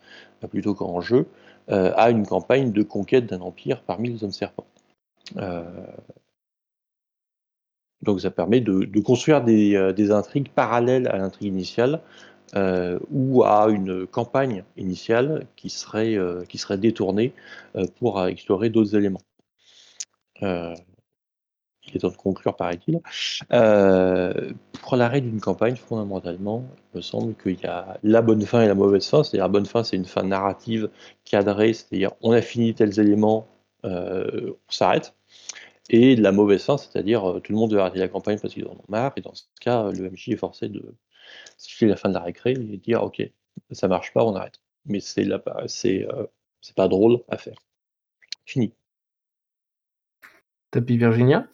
plutôt 0.48 0.74
qu'en 0.74 1.02
jeu, 1.02 1.26
à 1.68 2.10
une 2.10 2.26
campagne 2.26 2.72
de 2.72 2.82
conquête 2.82 3.26
d'un 3.26 3.42
empire 3.42 3.82
parmi 3.82 4.08
les 4.08 4.24
hommes 4.24 4.32
serpents. 4.32 4.66
Euh, 5.36 5.64
donc 8.02 8.20
ça 8.20 8.30
permet 8.30 8.60
de, 8.60 9.00
construire 9.00 9.42
euh, 9.46 9.92
des, 9.92 10.10
intrigues 10.10 10.50
parallèles 10.50 11.08
à 11.08 11.16
l'intrigue 11.16 11.48
initiale 11.48 12.00
euh, 12.54 12.98
ou 13.10 13.42
à 13.42 13.68
une 13.68 14.06
campagne 14.06 14.64
initiale 14.76 15.46
qui 15.56 15.70
serait, 15.70 16.16
qui 16.48 16.58
serait 16.58 16.78
détournée 16.78 17.32
pour 17.98 18.24
explorer 18.26 18.70
d'autres 18.70 18.94
éléments. 18.94 19.22
il 20.42 20.76
est 21.94 21.98
temps 21.98 22.10
de 22.10 22.16
conclure, 22.16 22.54
paraît-il. 22.54 23.00
pour 24.82 24.96
l'arrêt 24.96 25.20
d'une 25.20 25.40
campagne, 25.40 25.76
fondamentalement, 25.76 26.64
il 26.94 26.98
me 26.98 27.02
semble 27.02 27.34
qu'il 27.34 27.60
y 27.60 27.66
a 27.66 27.98
la 28.02 28.22
bonne 28.22 28.42
fin 28.42 28.62
et 28.62 28.68
la 28.68 28.74
mauvaise 28.74 29.08
fin. 29.08 29.24
C'est-à-dire 29.24 29.44
la 29.44 29.52
bonne 29.52 29.66
fin, 29.66 29.82
c'est 29.82 29.96
une 29.96 30.04
fin 30.04 30.22
narrative 30.22 30.90
cadrée, 31.24 31.72
c'est-à-dire 31.72 32.12
on 32.20 32.30
a 32.32 32.42
fini 32.42 32.74
tels 32.74 33.00
éléments, 33.00 33.48
on 33.84 34.56
s'arrête 34.68 35.14
et 35.88 36.16
de 36.16 36.22
la 36.22 36.32
mauvaise 36.32 36.64
fin, 36.64 36.78
c'est-à-dire 36.78 37.30
euh, 37.30 37.40
tout 37.40 37.52
le 37.52 37.58
monde 37.58 37.72
veut 37.72 37.80
arrêter 37.80 37.98
la 37.98 38.08
campagne 38.08 38.38
parce 38.38 38.54
qu'ils 38.54 38.66
en 38.66 38.72
ont 38.72 38.84
marre, 38.88 39.12
et 39.16 39.20
dans 39.20 39.34
ce 39.34 39.44
cas, 39.60 39.90
le 39.90 40.10
MJ 40.10 40.30
est 40.30 40.36
forcé 40.36 40.68
de 40.68 40.94
siffler 41.58 41.88
la 41.88 41.96
fin 41.96 42.08
de 42.08 42.14
la 42.14 42.20
récré 42.20 42.52
et 42.52 42.76
dire 42.76 43.02
ok, 43.02 43.22
ça 43.70 43.88
marche 43.88 44.12
pas, 44.12 44.24
on 44.24 44.34
arrête. 44.34 44.60
Mais 44.84 45.00
c'est 45.00 45.28
euh, 45.28 46.26
pas 46.74 46.88
drôle 46.88 47.22
à 47.28 47.36
faire. 47.36 47.58
Fini. 48.44 48.72
Tapis 50.70 50.96
Virginia? 50.96 51.46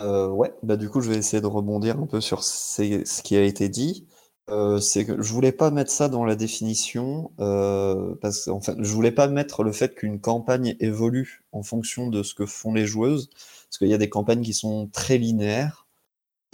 Euh, 0.00 0.28
Ouais, 0.28 0.52
bah 0.62 0.76
du 0.76 0.88
coup 0.88 1.00
je 1.00 1.10
vais 1.10 1.16
essayer 1.16 1.40
de 1.40 1.46
rebondir 1.46 1.98
un 1.98 2.06
peu 2.06 2.20
sur 2.20 2.42
ce 2.42 3.22
qui 3.22 3.36
a 3.36 3.42
été 3.42 3.68
dit. 3.68 4.06
Euh, 4.52 4.80
c'est 4.80 5.06
que 5.06 5.22
je 5.22 5.32
voulais 5.32 5.52
pas 5.52 5.70
mettre 5.70 5.90
ça 5.90 6.10
dans 6.10 6.26
la 6.26 6.36
définition, 6.36 7.32
euh, 7.40 8.14
parce 8.20 8.44
qu'en 8.44 8.60
fait, 8.60 8.74
je 8.78 8.92
voulais 8.92 9.12
pas 9.12 9.26
mettre 9.26 9.62
le 9.64 9.72
fait 9.72 9.94
qu'une 9.94 10.20
campagne 10.20 10.76
évolue 10.78 11.42
en 11.52 11.62
fonction 11.62 12.08
de 12.08 12.22
ce 12.22 12.34
que 12.34 12.44
font 12.44 12.74
les 12.74 12.84
joueuses, 12.86 13.30
parce 13.30 13.78
qu'il 13.78 13.88
y 13.88 13.94
a 13.94 13.98
des 13.98 14.10
campagnes 14.10 14.42
qui 14.42 14.52
sont 14.52 14.88
très 14.92 15.16
linéaires. 15.16 15.86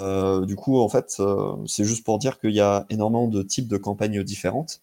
Euh, 0.01 0.47
du 0.47 0.57
coup, 0.57 0.79
en 0.79 0.89
fait, 0.89 1.21
c'est 1.67 1.85
juste 1.85 2.05
pour 2.05 2.19
dire 2.19 2.39
qu'il 2.41 2.53
y 2.55 2.61
a 2.61 2.87
énormément 2.91 3.29
de 3.29 3.43
types 3.43 3.69
de 3.69 3.79
campagnes 3.79 4.23
différentes, 4.23 4.83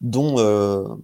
dont, 0.00 0.36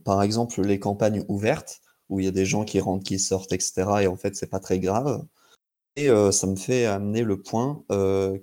par 0.04 0.22
exemple, 0.22 0.60
les 0.62 0.78
campagnes 0.80 1.24
ouvertes, 1.28 1.80
où 2.08 2.20
il 2.20 2.26
y 2.26 2.28
a 2.28 2.32
des 2.32 2.46
gens 2.46 2.64
qui 2.64 2.80
rentrent, 2.80 3.04
qui 3.04 3.18
sortent, 3.18 3.52
etc., 3.52 4.02
et 4.02 4.06
en 4.08 4.16
fait, 4.16 4.36
c'est 4.36 4.48
pas 4.50 4.60
très 4.60 4.80
grave. 4.80 5.24
Et 5.96 6.08
ça 6.32 6.46
me 6.46 6.56
fait 6.56 6.86
amener 6.86 7.22
le 7.22 7.40
point 7.40 7.84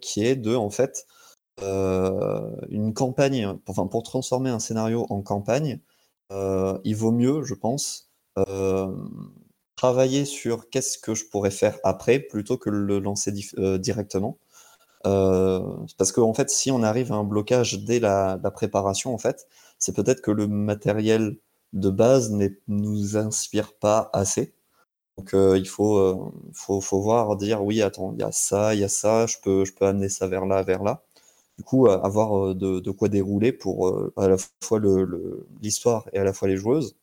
qui 0.01 0.25
est 0.25 0.35
de, 0.35 0.55
en 0.55 0.69
fait, 0.69 1.07
une 1.61 2.93
campagne, 2.93 3.57
enfin 3.67 3.87
pour 3.87 4.03
transformer 4.03 4.49
un 4.49 4.59
scénario 4.59 5.05
en 5.09 5.21
campagne, 5.21 5.79
il 6.31 6.95
vaut 6.95 7.11
mieux, 7.11 7.43
je 7.43 7.53
pense, 7.53 8.11
travailler 9.75 10.25
sur 10.25 10.69
qu'est-ce 10.69 10.97
que 10.97 11.13
je 11.15 11.25
pourrais 11.25 11.51
faire 11.51 11.77
après 11.83 12.19
plutôt 12.19 12.57
que 12.57 12.69
le 12.69 12.99
lancer 12.99 13.31
directement. 13.79 14.37
parce 15.03 16.11
qu'en 16.11 16.29
en 16.29 16.33
fait, 16.33 16.49
si 16.49 16.71
on 16.71 16.83
arrive 16.83 17.11
à 17.11 17.15
un 17.15 17.23
blocage 17.23 17.83
dès 17.83 17.99
la, 17.99 18.37
préparation, 18.53 19.13
en 19.13 19.17
fait, 19.17 19.47
c'est 19.79 19.95
peut-être 19.95 20.21
que 20.21 20.31
le 20.31 20.47
matériel 20.47 21.37
de 21.73 21.89
base 21.89 22.31
ne 22.31 22.49
nous 22.67 23.17
inspire 23.17 23.73
pas 23.73 24.09
assez. 24.13 24.53
Donc 25.17 25.33
euh, 25.33 25.57
il 25.57 25.67
faut, 25.67 25.97
euh, 25.97 26.15
faut, 26.53 26.81
faut, 26.81 27.01
voir, 27.01 27.35
dire 27.37 27.63
oui, 27.63 27.81
attends, 27.81 28.13
il 28.13 28.21
y 28.21 28.23
a 28.23 28.31
ça, 28.31 28.73
il 28.73 28.81
y 28.81 28.83
a 28.83 28.89
ça, 28.89 29.27
je 29.27 29.37
peux, 29.43 29.65
je 29.65 29.73
peux 29.73 29.85
amener 29.85 30.09
ça 30.09 30.27
vers 30.27 30.45
là, 30.45 30.63
vers 30.63 30.83
là. 30.83 31.03
Du 31.57 31.63
coup, 31.63 31.87
euh, 31.87 31.99
avoir 32.01 32.55
de, 32.55 32.79
de, 32.79 32.91
quoi 32.91 33.09
dérouler 33.09 33.51
pour 33.51 34.11
à 34.17 34.27
la 34.27 34.37
fois 34.61 34.79
l'histoire 35.61 36.07
et 36.13 36.19
à 36.19 36.23
la 36.23 36.33
fois 36.33 36.47
les 36.47 36.57
joueuses. 36.57 36.95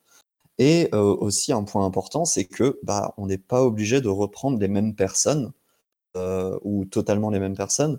Et 0.58 0.90
aussi 0.92 1.52
un 1.52 1.64
point 1.64 1.86
important, 1.86 2.26
c'est 2.26 2.44
que 2.44 2.78
bah, 2.82 3.14
on 3.16 3.26
n'est 3.26 3.38
pas 3.38 3.62
obligé 3.62 4.00
de 4.02 4.08
reprendre 4.08 4.58
les 4.58 4.68
mêmes 4.68 4.94
personnes 4.94 5.52
ou 6.16 6.84
totalement 6.84 7.30
les 7.30 7.40
mêmes 7.40 7.56
personnes 7.56 7.98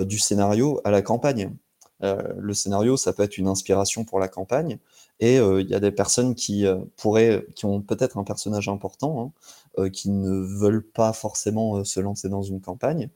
du 0.00 0.18
scénario 0.18 0.80
à 0.84 0.90
la 0.90 1.00
campagne. 1.00 1.54
le 2.02 2.52
scénario, 2.52 2.98
ça 2.98 3.14
peut 3.14 3.22
être 3.22 3.38
une 3.38 3.48
inspiration 3.48 4.04
pour 4.04 4.18
la 4.20 4.28
campagne, 4.28 4.78
et 5.20 5.36
il 5.36 5.68
y 5.70 5.74
a 5.74 5.80
des 5.80 5.92
personnes 5.92 6.34
qui 6.34 6.66
pourraient, 6.98 7.46
qui 7.54 7.64
ont 7.64 7.80
peut-être 7.80 8.18
un 8.18 8.24
personnage 8.24 8.68
important, 8.68 9.32
hein, 9.78 9.88
qui 9.88 10.10
ne 10.10 10.40
veulent 10.58 10.86
pas 10.86 11.14
forcément 11.14 11.82
se 11.82 11.98
lancer 12.00 12.28
dans 12.28 12.42
une 12.42 12.60
campagne. 12.60 13.08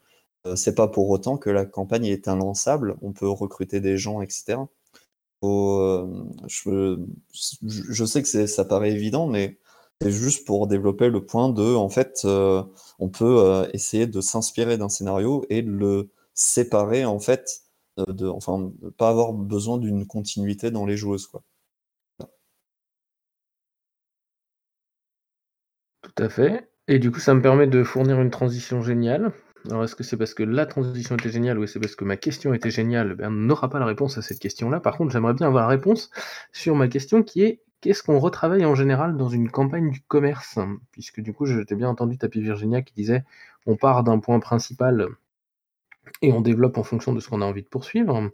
C'est 0.55 0.75
pas 0.75 0.89
pour 0.89 1.11
autant 1.11 1.37
que 1.39 1.51
la 1.51 1.67
campagne 1.67 2.07
est 2.07 2.29
inlançable. 2.29 2.97
On 3.03 3.13
peut 3.13 3.29
recruter 3.29 3.81
des 3.81 3.97
gens, 3.97 4.21
etc. 4.23 4.59
je, 5.43 6.99
je, 7.67 8.05
sais 8.05 8.23
que 8.23 8.47
ça 8.47 8.65
paraît 8.65 8.93
évident, 8.93 9.27
mais 9.27 9.59
c'est 10.01 10.11
juste 10.11 10.47
pour 10.47 10.67
développer 10.67 11.09
le 11.09 11.25
point 11.25 11.49
de, 11.51 11.75
en 11.75 11.89
fait, 11.89 12.27
on 12.99 13.09
peut 13.09 13.69
essayer 13.73 14.07
de 14.07 14.21
s'inspirer 14.21 14.79
d'un 14.79 14.89
scénario 14.89 15.45
et 15.51 15.63
de 15.63 15.71
le 15.71 16.11
séparer, 16.35 17.05
en 17.05 17.19
fait, 17.21 17.63
de, 17.97 18.27
enfin, 18.29 18.73
pas 18.99 19.09
avoir 19.11 19.33
besoin 19.33 19.79
d'une 19.79 20.07
continuité 20.07 20.71
dans 20.71 20.87
les 20.87 20.97
joueuses, 20.97 21.27
quoi. 21.27 21.43
Tout 26.03 26.23
à 26.23 26.29
fait. 26.31 26.71
Et 26.89 26.99
du 26.99 27.11
coup, 27.11 27.21
ça 27.21 27.35
me 27.35 27.43
permet 27.43 27.67
de 27.67 27.83
fournir 27.85 28.21
une 28.21 28.31
transition 28.31 28.81
géniale. 28.81 29.33
Alors, 29.71 29.85
est-ce 29.85 29.95
que 29.97 30.05
c'est 30.05 30.17
parce 30.17 30.35
que 30.35 30.43
la 30.43 30.67
transition 30.67 31.17
était 31.17 31.31
géniale 31.31 31.59
ou 31.59 31.67
c'est 31.67 31.81
parce 31.81 31.97
que 31.97 32.05
ma 32.05 32.17
question 32.17 32.55
était 32.55 32.71
géniale? 32.71 33.15
Ben, 33.15 33.29
On 33.29 33.33
n'aura 33.33 33.69
pas 33.69 33.79
la 33.79 33.87
réponse 33.87 34.19
à 34.19 34.23
cette 34.23 34.39
question-là. 34.39 34.81
Par 34.81 34.97
contre, 34.97 35.13
j'aimerais 35.13 35.35
bien 35.35 35.47
avoir 35.47 35.65
la 35.65 35.69
réponse 35.69 36.11
sur 36.53 36.77
ma 36.77 36.89
question 36.89 37.23
qui 37.23 37.43
est 37.43 37.61
qu'est-ce 37.81 38.03
qu'on 38.03 38.19
retravaille 38.19 38.65
en 38.65 38.75
général 38.75 39.17
dans 39.17 39.29
une 39.29 39.51
campagne 39.51 39.91
du 39.91 40.01
commerce? 40.03 40.59
Puisque 40.93 41.21
du 41.21 41.33
coup, 41.33 41.47
j'ai 41.47 41.65
bien 41.75 41.89
entendu 41.89 42.19
Tapi 42.19 42.41
Virginia 42.41 42.83
qui 42.83 42.95
disait 42.95 43.25
on 43.67 43.77
part 43.77 44.05
d'un 44.05 44.19
point 44.19 44.41
principal 44.41 45.09
et 46.23 46.33
on 46.33 46.41
développe 46.41 46.79
en 46.79 46.83
fonction 46.85 47.13
de 47.13 47.21
ce 47.21 47.29
qu'on 47.29 47.43
a 47.43 47.45
envie 47.45 47.63
de 47.63 47.69
poursuivre. 47.69 48.31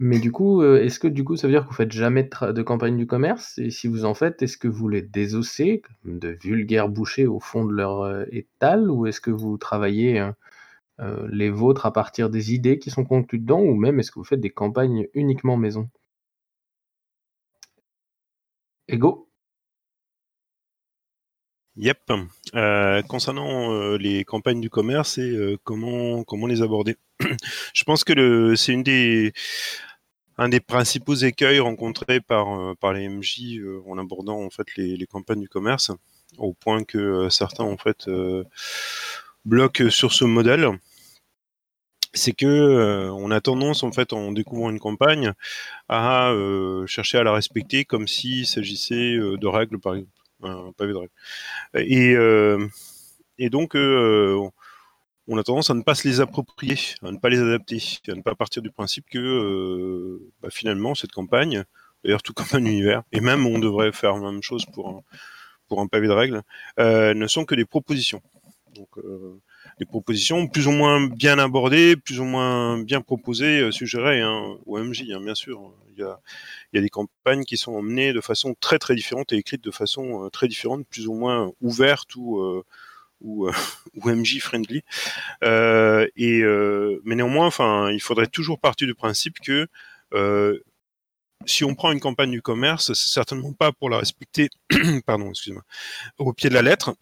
Mais 0.00 0.18
du 0.18 0.32
coup, 0.32 0.60
euh, 0.62 0.82
est-ce 0.82 0.98
que 0.98 1.06
du 1.06 1.22
coup, 1.22 1.36
ça 1.36 1.46
veut 1.46 1.52
dire 1.52 1.62
que 1.62 1.68
vous 1.68 1.74
faites 1.74 1.92
jamais 1.92 2.24
de 2.24 2.62
campagne 2.62 2.96
du 2.96 3.06
commerce? 3.06 3.58
Et 3.58 3.70
si 3.70 3.86
vous 3.86 4.04
en 4.04 4.14
faites, 4.14 4.42
est-ce 4.42 4.56
que 4.58 4.66
vous 4.66 4.88
les 4.88 5.02
désossez, 5.02 5.82
de 6.04 6.36
vulgaires 6.42 6.88
bouchers 6.88 7.26
au 7.26 7.38
fond 7.38 7.64
de 7.64 7.72
leur, 7.72 8.00
euh, 8.02 8.24
étal? 8.32 8.90
Ou 8.90 9.06
est-ce 9.06 9.20
que 9.20 9.30
vous 9.30 9.56
travaillez, 9.56 10.20
euh, 10.20 10.32
les 10.98 11.50
vôtres 11.50 11.86
à 11.86 11.92
partir 11.92 12.30
des 12.30 12.54
idées 12.54 12.78
qui 12.78 12.90
sont 12.90 13.04
conclues 13.04 13.38
dedans? 13.38 13.60
Ou 13.60 13.74
même 13.74 13.98
est-ce 14.00 14.10
que 14.10 14.18
vous 14.18 14.24
faites 14.24 14.40
des 14.40 14.50
campagnes 14.50 15.08
uniquement 15.14 15.56
maison? 15.56 15.90
Ego? 18.88 19.28
Yep. 21.76 22.12
concernant, 23.08 23.96
les 23.96 24.24
campagnes 24.24 24.60
du 24.60 24.70
commerce 24.70 25.18
et 25.18 25.56
comment 25.64 26.22
comment 26.22 26.46
les 26.46 26.62
aborder? 26.62 26.96
Je 27.74 27.84
pense 27.84 28.04
que 28.04 28.54
c'est 28.54 28.72
une 28.72 28.84
des 28.84 29.32
un 30.38 30.48
des 30.48 30.60
principaux 30.60 31.14
écueils 31.14 31.60
rencontrés 31.60 32.20
par, 32.20 32.52
euh, 32.58 32.74
par 32.74 32.92
les 32.92 33.08
MJ 33.08 33.58
euh, 33.58 33.82
en 33.86 33.98
abordant 33.98 34.42
en 34.42 34.50
fait 34.50 34.66
les, 34.76 35.06
campagnes 35.06 35.40
du 35.40 35.48
commerce, 35.48 35.92
au 36.38 36.52
point 36.54 36.84
que 36.84 36.98
euh, 36.98 37.30
certains 37.30 37.64
en 37.64 37.76
fait 37.76 38.08
bloquent 39.44 39.90
sur 39.90 40.12
ce 40.12 40.24
modèle, 40.24 40.68
c'est 42.12 42.32
que 42.32 43.10
on 43.12 43.30
a 43.30 43.40
tendance 43.40 43.82
en 43.82 43.92
fait 43.92 44.12
en 44.12 44.32
découvrant 44.32 44.70
une 44.70 44.78
campagne 44.78 45.32
à 45.88 46.32
chercher 46.86 47.18
à 47.18 47.24
la 47.24 47.32
respecter 47.32 47.84
comme 47.84 48.06
s'il 48.06 48.46
s'agissait 48.46 49.16
de 49.16 49.46
règles 49.46 49.80
par 49.80 49.94
exemple, 49.94 50.10
un 50.42 50.72
pavé 50.76 50.92
de 50.92 50.98
règles. 50.98 51.12
Et, 51.74 52.14
et 53.44 53.50
donc 53.50 53.74
on 55.26 55.38
a 55.38 55.42
tendance 55.42 55.70
à 55.70 55.74
ne 55.74 55.82
pas 55.82 55.94
se 55.94 56.06
les 56.06 56.20
approprier, 56.20 56.76
à 57.02 57.10
ne 57.10 57.18
pas 57.18 57.28
les 57.28 57.40
adapter, 57.40 57.82
à 58.08 58.14
ne 58.14 58.22
pas 58.22 58.34
partir 58.34 58.62
du 58.62 58.70
principe 58.70 59.06
que 59.10 59.18
euh, 59.18 60.32
bah, 60.42 60.48
finalement 60.50 60.94
cette 60.94 61.12
campagne, 61.12 61.64
d'ailleurs 62.04 62.22
tout 62.22 62.34
comme 62.34 62.46
un 62.52 62.64
univers, 62.64 63.02
et 63.12 63.20
même 63.20 63.46
on 63.46 63.58
devrait 63.58 63.92
faire 63.92 64.14
la 64.14 64.30
même 64.30 64.42
chose 64.42 64.64
pour 64.72 64.88
un, 64.88 65.02
pour 65.68 65.80
un 65.80 65.86
pavé 65.86 66.08
de 66.08 66.12
règles, 66.12 66.42
euh, 66.78 67.14
ne 67.14 67.26
sont 67.26 67.44
que 67.44 67.54
des 67.54 67.64
propositions. 67.64 68.20
Donc 68.74 68.88
euh, 68.98 69.40
des 69.78 69.86
propositions 69.86 70.46
plus 70.48 70.66
ou 70.66 70.72
moins 70.72 71.06
bien 71.06 71.38
abordées, 71.38 71.96
plus 71.96 72.20
ou 72.20 72.24
moins 72.24 72.78
bien 72.78 73.00
proposées, 73.00 73.70
suggérées 73.72 74.20
hein, 74.20 74.56
MJ, 74.66 75.04
hein, 75.12 75.20
bien 75.20 75.34
sûr. 75.34 75.72
Il 75.96 76.00
y, 76.00 76.02
a, 76.02 76.18
il 76.72 76.76
y 76.76 76.78
a 76.80 76.82
des 76.82 76.88
campagnes 76.88 77.44
qui 77.44 77.56
sont 77.56 77.72
emmenées 77.72 78.12
de 78.12 78.20
façon 78.20 78.56
très 78.58 78.80
très 78.80 78.96
différente 78.96 79.32
et 79.32 79.36
écrites 79.36 79.62
de 79.62 79.70
façon 79.70 80.28
très 80.32 80.48
différente, 80.48 80.84
plus 80.88 81.06
ou 81.06 81.14
moins 81.14 81.52
ouverte 81.60 82.16
ou 82.16 82.64
ou, 83.24 83.48
euh, 83.48 83.52
ou 83.94 84.08
MJ 84.10 84.38
friendly. 84.38 84.82
Euh, 85.42 86.06
et 86.16 86.42
euh, 86.42 87.00
mais 87.04 87.16
néanmoins, 87.16 87.46
enfin, 87.46 87.90
il 87.90 88.00
faudrait 88.00 88.26
toujours 88.28 88.60
partir 88.60 88.86
du 88.86 88.94
principe 88.94 89.40
que 89.40 89.66
si 91.46 91.62
on 91.64 91.74
prend 91.74 91.92
une 91.92 92.00
campagne 92.00 92.30
du 92.30 92.40
commerce, 92.40 92.94
c'est 92.94 93.12
certainement 93.12 93.52
pas 93.52 93.70
pour 93.70 93.90
la 93.90 93.98
respecter, 93.98 94.48
pardon, 95.06 95.28
excusez-moi, 95.30 95.62
au 96.16 96.32
pied 96.32 96.48
de 96.48 96.54
la 96.54 96.62
lettre, 96.62 96.94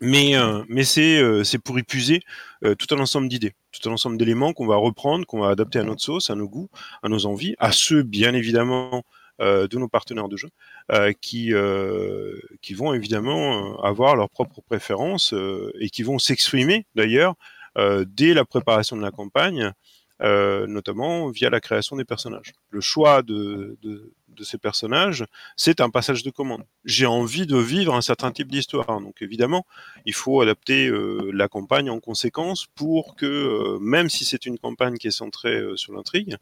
mais 0.00 0.34
mais 0.68 0.84
c'est 0.84 1.44
c'est 1.44 1.58
pour 1.58 1.78
épuiser 1.78 2.20
tout 2.62 2.94
un 2.94 2.98
ensemble 2.98 3.28
d'idées, 3.28 3.54
tout 3.72 3.88
un 3.88 3.92
ensemble 3.92 4.16
d'éléments 4.16 4.52
qu'on 4.52 4.66
va 4.66 4.76
reprendre, 4.76 5.26
qu'on 5.26 5.40
va 5.40 5.50
adapter 5.50 5.78
à 5.78 5.84
notre 5.84 6.02
sauce, 6.02 6.30
à 6.30 6.34
nos 6.34 6.48
goûts, 6.48 6.70
à 7.02 7.08
nos 7.08 7.26
envies, 7.26 7.54
à 7.58 7.72
ceux 7.72 8.02
bien 8.02 8.34
évidemment 8.34 9.04
euh, 9.40 9.66
de 9.68 9.78
nos 9.78 9.88
partenaires 9.88 10.28
de 10.28 10.36
jeu, 10.36 10.50
euh, 10.92 11.14
qui, 11.18 11.54
euh, 11.54 12.38
qui 12.60 12.74
vont 12.74 12.92
évidemment 12.92 13.80
avoir 13.82 14.14
leurs 14.14 14.28
propres 14.28 14.60
préférences 14.60 15.34
et 15.80 15.88
qui 15.88 16.02
vont 16.02 16.18
s'exprimer 16.18 16.84
d'ailleurs 16.94 17.34
dès 18.06 18.34
la 18.34 18.44
préparation 18.44 18.96
de 18.96 19.02
la 19.02 19.10
campagne, 19.10 19.72
notamment 20.20 21.30
via 21.30 21.48
la 21.48 21.60
création 21.60 21.96
des 21.96 22.04
personnages. 22.04 22.52
Le 22.68 22.82
choix 22.82 23.22
de, 23.22 23.78
de, 23.80 24.12
de 24.36 24.44
ces 24.44 24.58
personnages, 24.58 25.24
c'est 25.56 25.80
un 25.80 25.90
passage 25.90 26.22
de 26.22 26.30
commande. 26.30 26.64
J'ai 26.84 27.06
envie 27.06 27.46
de 27.46 27.56
vivre 27.56 27.94
un 27.94 28.00
certain 28.00 28.32
type 28.32 28.50
d'histoire, 28.50 29.00
donc 29.00 29.22
évidemment, 29.22 29.66
il 30.06 30.14
faut 30.14 30.40
adapter 30.40 30.90
la 31.32 31.48
campagne 31.48 31.90
en 31.90 32.00
conséquence 32.00 32.66
pour 32.74 33.16
que, 33.16 33.78
même 33.80 34.08
si 34.08 34.24
c'est 34.24 34.46
une 34.46 34.58
campagne 34.58 34.96
qui 34.96 35.08
est 35.08 35.12
centrée 35.12 35.62
sur 35.76 35.92
l'intrigue, 35.92 36.36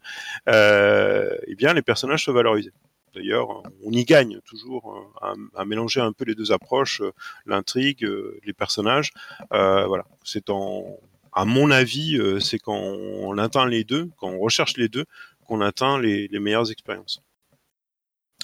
eh 0.47 1.55
bien 1.55 1.73
les 1.73 1.81
personnages 1.81 2.23
soient 2.23 2.33
valorisés. 2.33 2.71
D'ailleurs, 3.15 3.63
on 3.83 3.91
y 3.91 4.05
gagne 4.05 4.39
toujours 4.45 5.09
euh, 5.23 5.35
à, 5.55 5.65
mélanger 5.65 6.01
un 6.01 6.13
peu 6.13 6.25
les 6.25 6.35
deux 6.35 6.51
approches, 6.51 7.01
euh, 7.01 7.11
l'intrigue, 7.45 8.03
euh, 8.03 8.39
les 8.43 8.53
personnages. 8.53 9.11
voilà, 9.51 10.05
c'est 10.23 10.49
en, 10.49 10.97
à 11.33 11.45
mon 11.45 11.71
avis, 11.71 12.19
c'est 12.39 12.59
quand 12.59 12.77
on 12.77 13.37
atteint 13.37 13.67
les 13.67 13.83
deux, 13.83 14.09
quand 14.17 14.29
on 14.29 14.39
recherche 14.39 14.77
les 14.77 14.89
deux, 14.89 15.05
qu'on 15.45 15.61
atteint 15.61 15.99
les, 15.99 16.27
meilleures 16.39 16.71
expériences. 16.71 17.21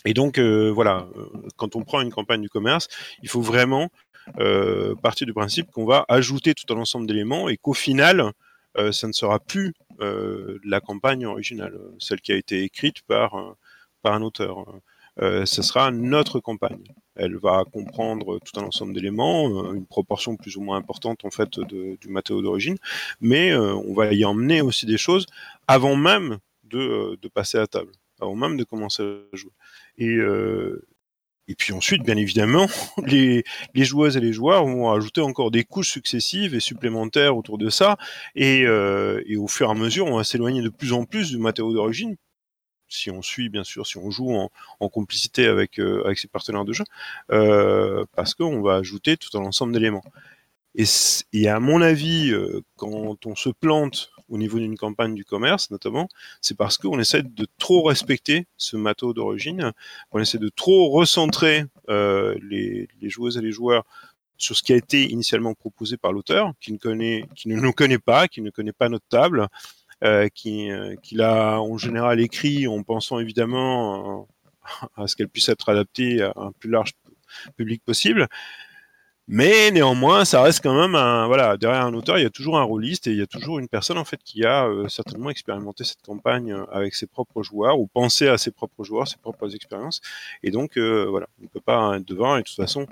Et 0.06 0.14
donc, 0.14 0.40
voilà, 0.40 1.08
quand 1.58 1.76
on 1.76 1.84
prend 1.84 2.02
une 2.02 2.12
campagne 2.12 2.42
du 2.42 2.50
commerce, 2.50 2.88
il 3.24 3.30
faut 3.30 3.42
vraiment 3.42 3.90
partir 5.02 5.28
du 5.28 5.34
principe 5.34 5.72
qu'on 5.72 5.86
va 5.86 6.06
ajouter 6.08 6.54
tout 6.54 6.72
un 6.74 6.78
ensemble 6.78 7.08
d'éléments 7.08 7.50
et 7.50 7.58
qu'au 7.58 7.74
final, 7.74 8.32
ça 8.92 9.08
ne 9.08 9.14
sera 9.14 9.40
plus 9.40 9.74
la 10.00 10.80
campagne 10.80 11.26
originale, 11.26 11.80
celle 12.00 12.22
qui 12.22 12.32
a 12.32 12.36
été 12.36 12.64
écrite 12.64 13.02
par 13.04 13.56
par 14.02 14.14
un 14.14 14.22
auteur. 14.22 14.66
Euh, 15.22 15.46
ce 15.46 15.62
sera 15.62 15.92
notre 15.92 16.40
campagne. 16.40 16.84
Elle 17.16 17.38
va 17.38 17.64
comprendre 17.72 18.40
tout 18.40 18.60
un 18.60 18.64
ensemble 18.64 18.94
d'éléments, 18.94 19.48
euh, 19.48 19.74
une 19.74 19.86
proportion 19.86 20.36
plus 20.36 20.58
ou 20.58 20.62
moins 20.62 20.78
importante 20.78 21.24
en 21.24 21.32
fait 21.32 21.60
du 21.60 22.10
matériau 22.10 22.42
d'origine, 22.42 22.78
mais 23.22 23.52
euh, 23.52 23.74
on 23.74 23.94
va 23.94 24.14
y 24.14 24.26
emmener 24.26 24.62
aussi 24.62 24.86
des 24.86 24.98
choses 24.98 25.26
avant 25.68 25.96
même 25.96 26.40
de, 26.66 27.18
passer 27.34 27.58
à 27.58 27.68
table, 27.68 27.92
avant 28.22 28.36
même 28.36 28.58
de 28.58 28.64
commencer 28.64 29.04
à 29.04 29.36
jouer. 29.36 29.52
Et 29.98 30.18
Et 31.48 31.54
puis 31.56 31.74
ensuite, 31.74 32.04
bien 32.04 32.18
évidemment, 32.18 32.68
les, 33.06 33.44
les 33.76 33.86
joueuses 33.86 34.18
et 34.18 34.20
les 34.20 34.34
joueurs 34.34 34.66
vont 34.66 34.92
ajouter 34.92 35.22
encore 35.22 35.52
des 35.52 35.64
couches 35.64 35.92
successives 35.92 36.56
et 36.56 36.60
supplémentaires 36.60 37.38
autour 37.38 37.58
de 37.60 37.70
ça. 37.70 37.98
Et, 38.36 38.64
euh, 38.66 39.22
et 39.28 39.38
au 39.38 39.48
fur 39.48 39.68
et 39.68 39.72
à 39.72 39.76
mesure, 39.76 40.08
on 40.08 40.18
va 40.18 40.24
s'éloigner 40.24 40.62
de 40.64 40.70
plus 40.70 40.92
en 40.94 41.06
plus 41.06 41.30
du 41.30 41.38
matériau 41.38 41.74
d'origine. 41.74 42.16
Si 42.90 43.12
on 43.12 43.22
suit, 43.22 43.50
bien 43.50 43.64
sûr, 43.64 43.88
si 43.88 43.98
on 43.98 44.12
joue 44.12 44.34
en, 44.36 44.52
en 44.80 44.90
complicité 44.90 45.48
avec, 45.48 45.80
euh, 45.80 46.04
avec 46.06 46.20
ses 46.20 46.28
partenaires 46.28 46.66
de 46.66 46.74
jeu, 46.74 46.86
euh, 47.32 48.06
parce 48.16 48.36
qu'on 48.36 48.62
va 48.62 48.76
ajouter 48.76 49.18
tout 49.18 49.38
un 49.38 49.42
ensemble 49.42 49.74
d'éléments. 49.74 50.04
Et, 50.76 50.86
et, 51.34 51.48
à 51.50 51.60
mon 51.60 51.82
avis, 51.82 52.32
euh, 52.32 52.62
quand 52.76 53.26
on 53.26 53.36
se 53.36 53.50
plante 53.50 54.12
au 54.30 54.38
niveau 54.38 54.60
d'une 54.60 54.78
campagne 54.78 55.16
du 55.16 55.26
commerce, 55.26 55.72
notamment, 55.72 56.10
c'est 56.42 56.58
parce 56.58 56.78
qu'on 56.78 57.00
essaie 57.00 57.24
de 57.24 57.48
trop 57.58 57.84
respecter 57.84 58.48
ce 58.58 58.78
matos 58.78 59.14
d'origine, 59.14 59.72
qu'on 60.10 60.20
essaie 60.20 60.38
de 60.38 60.50
trop 60.50 60.90
recentrer 60.90 61.66
euh, 61.90 62.36
les, 62.42 62.88
joueuses 63.04 63.38
et 63.38 63.42
les 63.42 63.52
joueurs 63.52 63.86
sur 64.38 64.56
ce 64.56 64.64
qui 64.64 64.74
a 64.74 64.76
été 64.76 65.04
initialement 65.12 65.54
proposé 65.54 65.98
par 65.98 66.12
l'auteur, 66.12 66.54
qui 66.60 66.74
ne 66.74 67.56
nous 67.56 67.72
connaît 67.72 68.00
pas, 68.00 68.28
qui 68.28 68.42
ne 68.42 68.50
connaît 68.50 68.74
pas 68.74 68.90
notre 68.90 69.08
table, 69.08 69.48
euh, 70.04 70.28
euh, 70.46 70.96
qui 71.02 71.16
l'a 71.16 71.62
en 71.62 71.78
général 71.78 72.20
écrit 72.20 72.68
en 72.68 72.84
pensant 72.84 73.20
évidemment 73.20 74.28
à 74.98 75.08
ce 75.08 75.16
qu'elle 75.16 75.30
puisse 75.30 75.50
être 75.50 75.70
adaptée 75.70 76.22
à 76.22 76.34
un 76.36 76.52
plus 76.52 76.70
large 76.70 76.94
public 77.56 77.84
possible. 77.84 78.28
Mais 79.28 79.72
néanmoins, 79.72 80.24
ça 80.24 80.44
reste 80.44 80.62
quand 80.62 80.80
même 80.80 80.94
un 80.94 81.26
voilà 81.26 81.58
derrière 81.58 81.84
un 81.84 81.94
auteur, 81.96 82.20
il 82.20 82.24
y 82.24 82.28
a 82.28 82.30
toujours 82.30 82.60
un 82.60 82.64
rôliste 82.64 83.08
et 83.08 83.12
il 83.12 83.18
y 83.18 83.24
a 83.24 83.28
toujours 83.28 83.58
une 83.58 83.68
personne 83.68 83.98
en 83.98 84.06
fait 84.06 84.22
qui 84.24 84.46
a 84.46 84.68
euh, 84.68 84.88
certainement 84.88 85.32
expérimenté 85.32 85.84
cette 85.84 86.04
campagne 86.04 86.54
euh, 86.54 86.64
avec 86.72 86.94
ses 86.94 87.08
propres 87.08 87.42
joueurs 87.42 87.80
ou 87.80 87.88
pensé 87.88 88.28
à 88.28 88.38
ses 88.38 88.52
propres 88.52 88.84
joueurs, 88.84 89.08
ses 89.08 89.18
propres 89.18 89.56
expériences. 89.56 90.02
Et 90.44 90.52
donc 90.52 90.78
euh, 90.78 91.08
voilà, 91.10 91.28
on 91.40 91.44
ne 91.44 91.48
peut 91.48 91.60
pas 91.60 91.98
être 91.98 92.06
devant 92.08 92.36
et 92.36 92.42
de 92.42 92.46
toute 92.46 92.56
façon, 92.56 92.86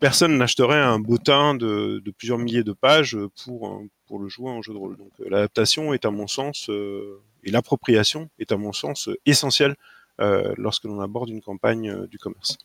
personne 0.00 0.36
n'achèterait 0.36 0.80
un 0.80 0.98
bottin 0.98 1.54
de, 1.54 2.02
plusieurs 2.18 2.38
milliers 2.38 2.64
de 2.64 2.72
pages 2.72 3.16
pour 3.44 3.82
pour 4.08 4.18
le 4.18 4.28
jouer 4.28 4.50
en 4.50 4.62
jeu 4.62 4.72
de 4.72 4.78
rôle. 4.78 4.96
Donc 4.96 5.12
l'adaptation 5.20 5.94
est 5.94 6.04
à 6.04 6.10
mon 6.10 6.26
sens 6.26 6.68
et 7.44 7.50
l'appropriation 7.52 8.30
est 8.40 8.50
à 8.50 8.56
mon 8.56 8.72
sens 8.72 9.10
essentielle 9.26 9.76
lorsque 10.18 10.84
l'on 10.84 11.00
aborde 11.00 11.28
une 11.28 11.42
campagne 11.42 12.06
du 12.08 12.18
commerce. 12.18 12.58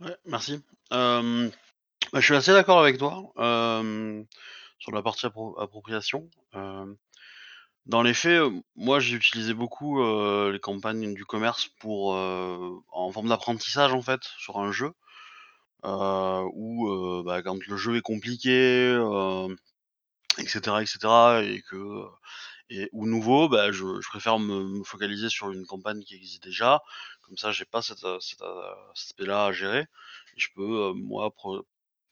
Ouais, 0.00 0.16
Merci. 0.26 0.62
Euh, 0.92 1.50
bah, 2.12 2.20
je 2.20 2.24
suis 2.24 2.36
assez 2.36 2.52
d'accord 2.52 2.78
avec 2.78 2.98
toi 2.98 3.32
euh, 3.38 4.22
sur 4.78 4.92
la 4.92 5.02
partie 5.02 5.26
appro 5.26 5.58
appropriation. 5.58 6.30
Euh, 6.54 6.86
dans 7.86 8.02
les 8.02 8.14
faits, 8.14 8.42
moi 8.76 9.00
j'ai 9.00 9.16
utilisé 9.16 9.54
beaucoup 9.54 10.00
les 10.02 10.60
campagnes 10.60 11.14
du 11.14 11.24
commerce 11.24 11.68
pour 11.80 12.14
en 12.14 13.12
forme 13.12 13.28
d'apprentissage 13.28 13.92
en 13.92 14.02
fait 14.02 14.22
sur 14.38 14.58
un 14.58 14.70
jeu 14.70 14.92
où 15.84 17.22
bah, 17.24 17.42
quand 17.42 17.66
le 17.66 17.76
jeu 17.76 17.96
est 17.96 18.02
compliqué, 18.02 18.96
etc., 20.38 20.58
etc., 20.80 20.98
et 21.44 21.62
que 21.62 22.06
ou 22.92 23.06
nouveau, 23.06 23.48
bah, 23.48 23.72
je, 23.72 23.84
préfère 24.08 24.38
me, 24.38 24.82
focaliser 24.84 25.28
sur 25.28 25.50
une 25.52 25.66
campagne 25.66 26.02
qui 26.02 26.14
existe 26.14 26.42
déjà. 26.42 26.82
Comme 27.26 27.36
ça, 27.36 27.50
j'ai 27.52 27.64
pas 27.64 27.82
cette, 27.82 28.06
cet 28.20 28.42
aspect-là 28.92 29.46
à 29.46 29.52
gérer. 29.52 29.86
Je 30.36 30.48
peux, 30.54 30.92
moi, 30.92 31.34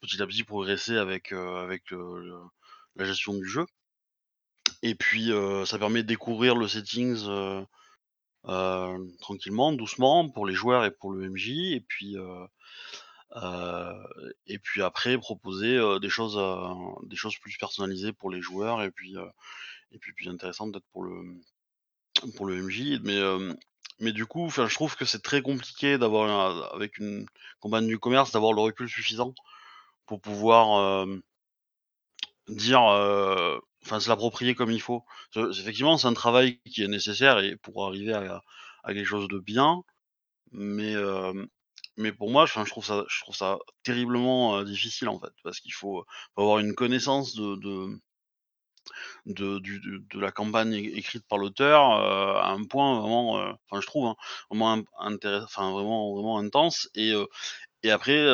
petit 0.01 0.21
à 0.21 0.27
petit 0.27 0.43
progresser 0.43 0.97
avec, 0.97 1.31
avec 1.31 1.83
la 2.95 3.05
gestion 3.05 3.33
du 3.33 3.47
jeu. 3.47 3.65
Et 4.81 4.95
puis, 4.95 5.31
ça 5.65 5.79
permet 5.79 6.03
de 6.03 6.07
découvrir 6.07 6.55
le 6.55 6.67
settings 6.67 7.25
euh, 8.47 9.07
tranquillement, 9.21 9.71
doucement, 9.71 10.29
pour 10.29 10.45
les 10.45 10.53
joueurs 10.53 10.85
et 10.85 10.91
pour 10.91 11.11
le 11.11 11.29
MJ. 11.29 11.49
Et 11.71 11.81
puis, 11.81 12.17
et 14.47 14.59
puis 14.59 14.81
après, 14.81 15.17
proposer 15.17 15.79
des 16.01 16.09
choses, 16.09 16.37
des 17.07 17.15
choses 17.15 17.37
plus 17.37 17.57
personnalisées 17.57 18.13
pour 18.13 18.29
les 18.29 18.41
joueurs. 18.41 18.83
Et 18.83 18.91
puis, 18.91 19.15
et 19.91 19.97
puis 19.97 20.13
plus 20.13 20.27
intéressant 20.27 20.69
peut-être 20.69 20.87
pour 20.91 21.03
le 21.03 21.23
pour 22.35 22.45
le 22.45 22.61
MJ. 22.61 22.99
Mais 23.03 23.19
mais 23.99 24.11
du 24.11 24.25
coup, 24.25 24.45
enfin, 24.45 24.67
je 24.67 24.75
trouve 24.75 24.95
que 24.95 25.05
c'est 25.05 25.21
très 25.21 25.41
compliqué 25.41 25.97
d'avoir 25.97 26.73
avec 26.73 26.97
une 26.97 27.25
campagne 27.59 27.87
du 27.87 27.99
commerce 27.99 28.31
d'avoir 28.31 28.53
le 28.53 28.61
recul 28.61 28.89
suffisant 28.89 29.33
pour 30.07 30.21
pouvoir 30.21 31.07
dire, 32.47 32.81
enfin, 33.83 33.99
se 33.99 34.09
l'approprier 34.09 34.55
comme 34.55 34.71
il 34.71 34.81
faut. 34.81 35.03
Effectivement, 35.35 35.97
c'est 35.97 36.07
un 36.07 36.13
travail 36.13 36.59
qui 36.61 36.83
est 36.83 36.87
nécessaire 36.87 37.39
et 37.39 37.55
pour 37.57 37.85
arriver 37.87 38.13
à, 38.13 38.41
à 38.83 38.93
quelque 38.93 39.05
chose 39.07 39.27
de 39.27 39.39
bien, 39.39 39.81
mais 40.51 40.95
mais 41.97 42.11
pour 42.11 42.29
moi, 42.31 42.45
je 42.45 42.53
trouve 42.69 42.85
ça, 42.85 43.05
je 43.09 43.21
trouve 43.21 43.35
ça 43.35 43.57
terriblement 43.83 44.63
difficile 44.63 45.09
en 45.09 45.19
fait, 45.19 45.31
parce 45.43 45.59
qu'il 45.59 45.73
faut, 45.73 46.05
faut, 46.35 46.41
avoir 46.41 46.59
une 46.59 46.75
connaissance 46.75 47.35
de, 47.35 47.55
de 47.55 47.99
de, 49.25 50.19
la 50.19 50.31
campagne 50.31 50.73
écrite 50.73 51.25
par 51.27 51.37
l'auteur 51.37 51.91
euh, 51.93 52.35
à 52.39 52.49
un 52.51 52.63
point 52.63 52.99
vraiment, 52.99 53.39
euh, 53.39 53.51
je 53.79 53.85
trouve, 53.85 54.07
hein, 54.07 54.15
vraiment 54.49 54.83
enfin 55.43 55.71
vraiment 55.71 56.13
vraiment 56.13 56.37
intense 56.39 56.89
et 56.95 57.11
euh, 57.11 57.25
et 57.83 57.91
après 57.91 58.27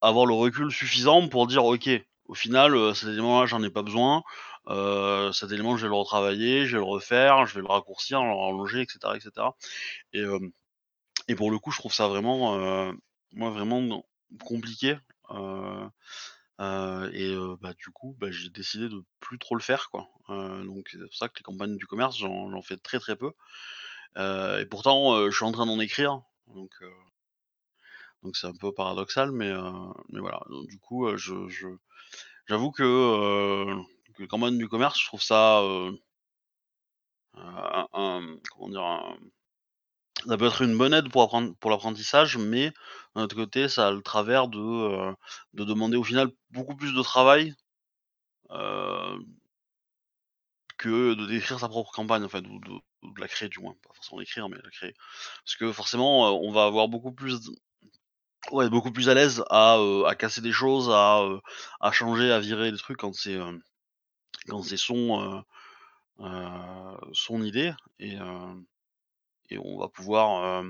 avoir 0.00 0.26
le 0.26 0.34
recul 0.34 0.70
suffisant 0.70 1.28
pour 1.28 1.46
dire 1.46 1.64
ok, 1.64 1.88
au 2.26 2.34
final 2.34 2.94
cet 2.94 3.08
élément-là 3.10 3.46
j'en 3.46 3.62
ai 3.62 3.70
pas 3.70 3.82
besoin, 3.82 4.22
cet 5.32 5.52
élément 5.52 5.76
je 5.76 5.82
vais 5.82 5.88
le 5.88 5.94
retravailler, 5.94 6.66
je 6.66 6.72
vais 6.76 6.84
le 6.84 6.90
refaire, 6.90 7.46
je 7.46 7.54
vais 7.54 7.60
le 7.60 7.66
raccourcir, 7.68 8.22
le 8.22 8.32
rallonger, 8.32 8.82
etc., 8.82 8.98
etc. 9.14 9.48
Et 10.12 10.22
et 11.28 11.34
pour 11.34 11.50
le 11.50 11.58
coup 11.58 11.70
je 11.70 11.78
trouve 11.78 11.92
ça 11.92 12.08
vraiment 12.08 12.92
moi 13.32 13.50
vraiment 13.50 14.04
compliqué. 14.44 14.96
Et 16.60 17.36
bah, 17.60 17.74
du 17.74 17.90
coup, 17.90 18.16
bah, 18.18 18.30
j'ai 18.30 18.50
décidé 18.50 18.88
de 18.88 19.04
plus 19.20 19.38
trop 19.38 19.54
le 19.54 19.62
faire, 19.62 19.90
quoi. 19.90 20.08
Donc 20.28 20.88
c'est 20.90 20.98
pour 20.98 21.14
ça 21.14 21.28
que 21.28 21.38
les 21.38 21.42
campagnes 21.42 21.76
du 21.76 21.86
commerce, 21.86 22.18
j'en 22.18 22.62
fais 22.62 22.76
très 22.76 22.98
très 22.98 23.16
peu. 23.16 23.32
et 24.16 24.66
pourtant, 24.70 25.26
je 25.30 25.34
suis 25.36 25.44
en 25.44 25.52
train 25.52 25.66
d'en 25.66 25.80
écrire, 25.80 26.22
donc 26.48 26.72
donc 28.22 28.36
c'est 28.36 28.46
un 28.46 28.54
peu 28.54 28.72
paradoxal, 28.72 29.30
mais 29.32 29.52
mais 30.10 30.20
voilà. 30.20 30.40
Donc, 30.50 30.66
du 30.68 30.78
coup, 30.78 31.16
je 31.16 31.34
j'avoue 32.46 32.70
que, 32.70 33.66
les 34.18 34.28
campagnes 34.28 34.58
du 34.58 34.68
commerce, 34.68 35.00
je 35.00 35.06
trouve 35.06 35.22
ça 35.22 35.62
un, 37.34 38.36
comment 38.50 38.68
dire 38.68 38.82
un, 38.82 39.16
ça 40.28 40.36
peut 40.36 40.46
être 40.46 40.62
une 40.62 40.76
bonne 40.76 40.94
aide 40.94 41.08
pour 41.10 41.70
l'apprentissage, 41.70 42.36
mais 42.36 42.72
d'un 43.14 43.22
autre 43.22 43.36
côté, 43.36 43.68
ça 43.68 43.88
a 43.88 43.90
le 43.90 44.02
travers 44.02 44.48
de, 44.48 44.58
euh, 44.58 45.12
de 45.54 45.64
demander 45.64 45.96
au 45.96 46.04
final 46.04 46.30
beaucoup 46.50 46.76
plus 46.76 46.94
de 46.94 47.02
travail 47.02 47.54
euh, 48.50 49.18
que 50.78 51.14
de 51.14 51.26
décrire 51.26 51.60
sa 51.60 51.68
propre 51.68 51.92
campagne, 51.92 52.24
en 52.24 52.28
fait, 52.28 52.44
ou 52.46 52.60
de, 52.60 52.72
de 53.14 53.20
la 53.20 53.28
créer 53.28 53.48
du 53.48 53.60
moins, 53.60 53.74
pas 53.82 53.94
forcément 53.94 54.20
d'écrire, 54.20 54.48
mais 54.48 54.56
la 54.62 54.70
créer. 54.70 54.94
Parce 55.44 55.56
que 55.56 55.72
forcément, 55.72 56.26
euh, 56.26 56.38
on 56.42 56.52
va 56.52 56.64
avoir 56.64 56.88
beaucoup 56.88 57.12
plus 57.12 57.50
ouais, 58.52 58.68
beaucoup 58.68 58.92
plus 58.92 59.08
à 59.08 59.14
l'aise 59.14 59.44
à, 59.50 59.78
casser 60.18 60.40
des 60.40 60.52
choses, 60.52 60.90
à, 60.90 61.20
à 61.80 61.92
changer, 61.92 62.30
à 62.32 62.40
virer 62.40 62.70
des 62.72 62.78
trucs 62.78 62.98
quand 62.98 63.14
c'est 63.14 63.38
quand 64.48 64.62
c'est 64.62 64.76
son 64.76 65.44
son 67.12 67.42
idée 67.42 67.72
et 67.98 68.16
et 69.50 69.58
on 69.58 69.78
va 69.78 69.88
pouvoir, 69.88 70.64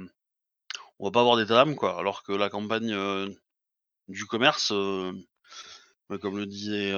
on 0.99 1.05
va 1.05 1.11
pas 1.11 1.21
avoir 1.21 1.37
d'état 1.37 1.55
d'âme 1.55 1.77
quoi. 1.77 1.99
Alors 1.99 2.23
que 2.23 2.33
la 2.33 2.51
campagne 2.51 2.95
du 4.09 4.27
commerce, 4.27 4.73
bah, 6.09 6.19
comme 6.19 6.37
le 6.39 6.47
disait 6.47 6.93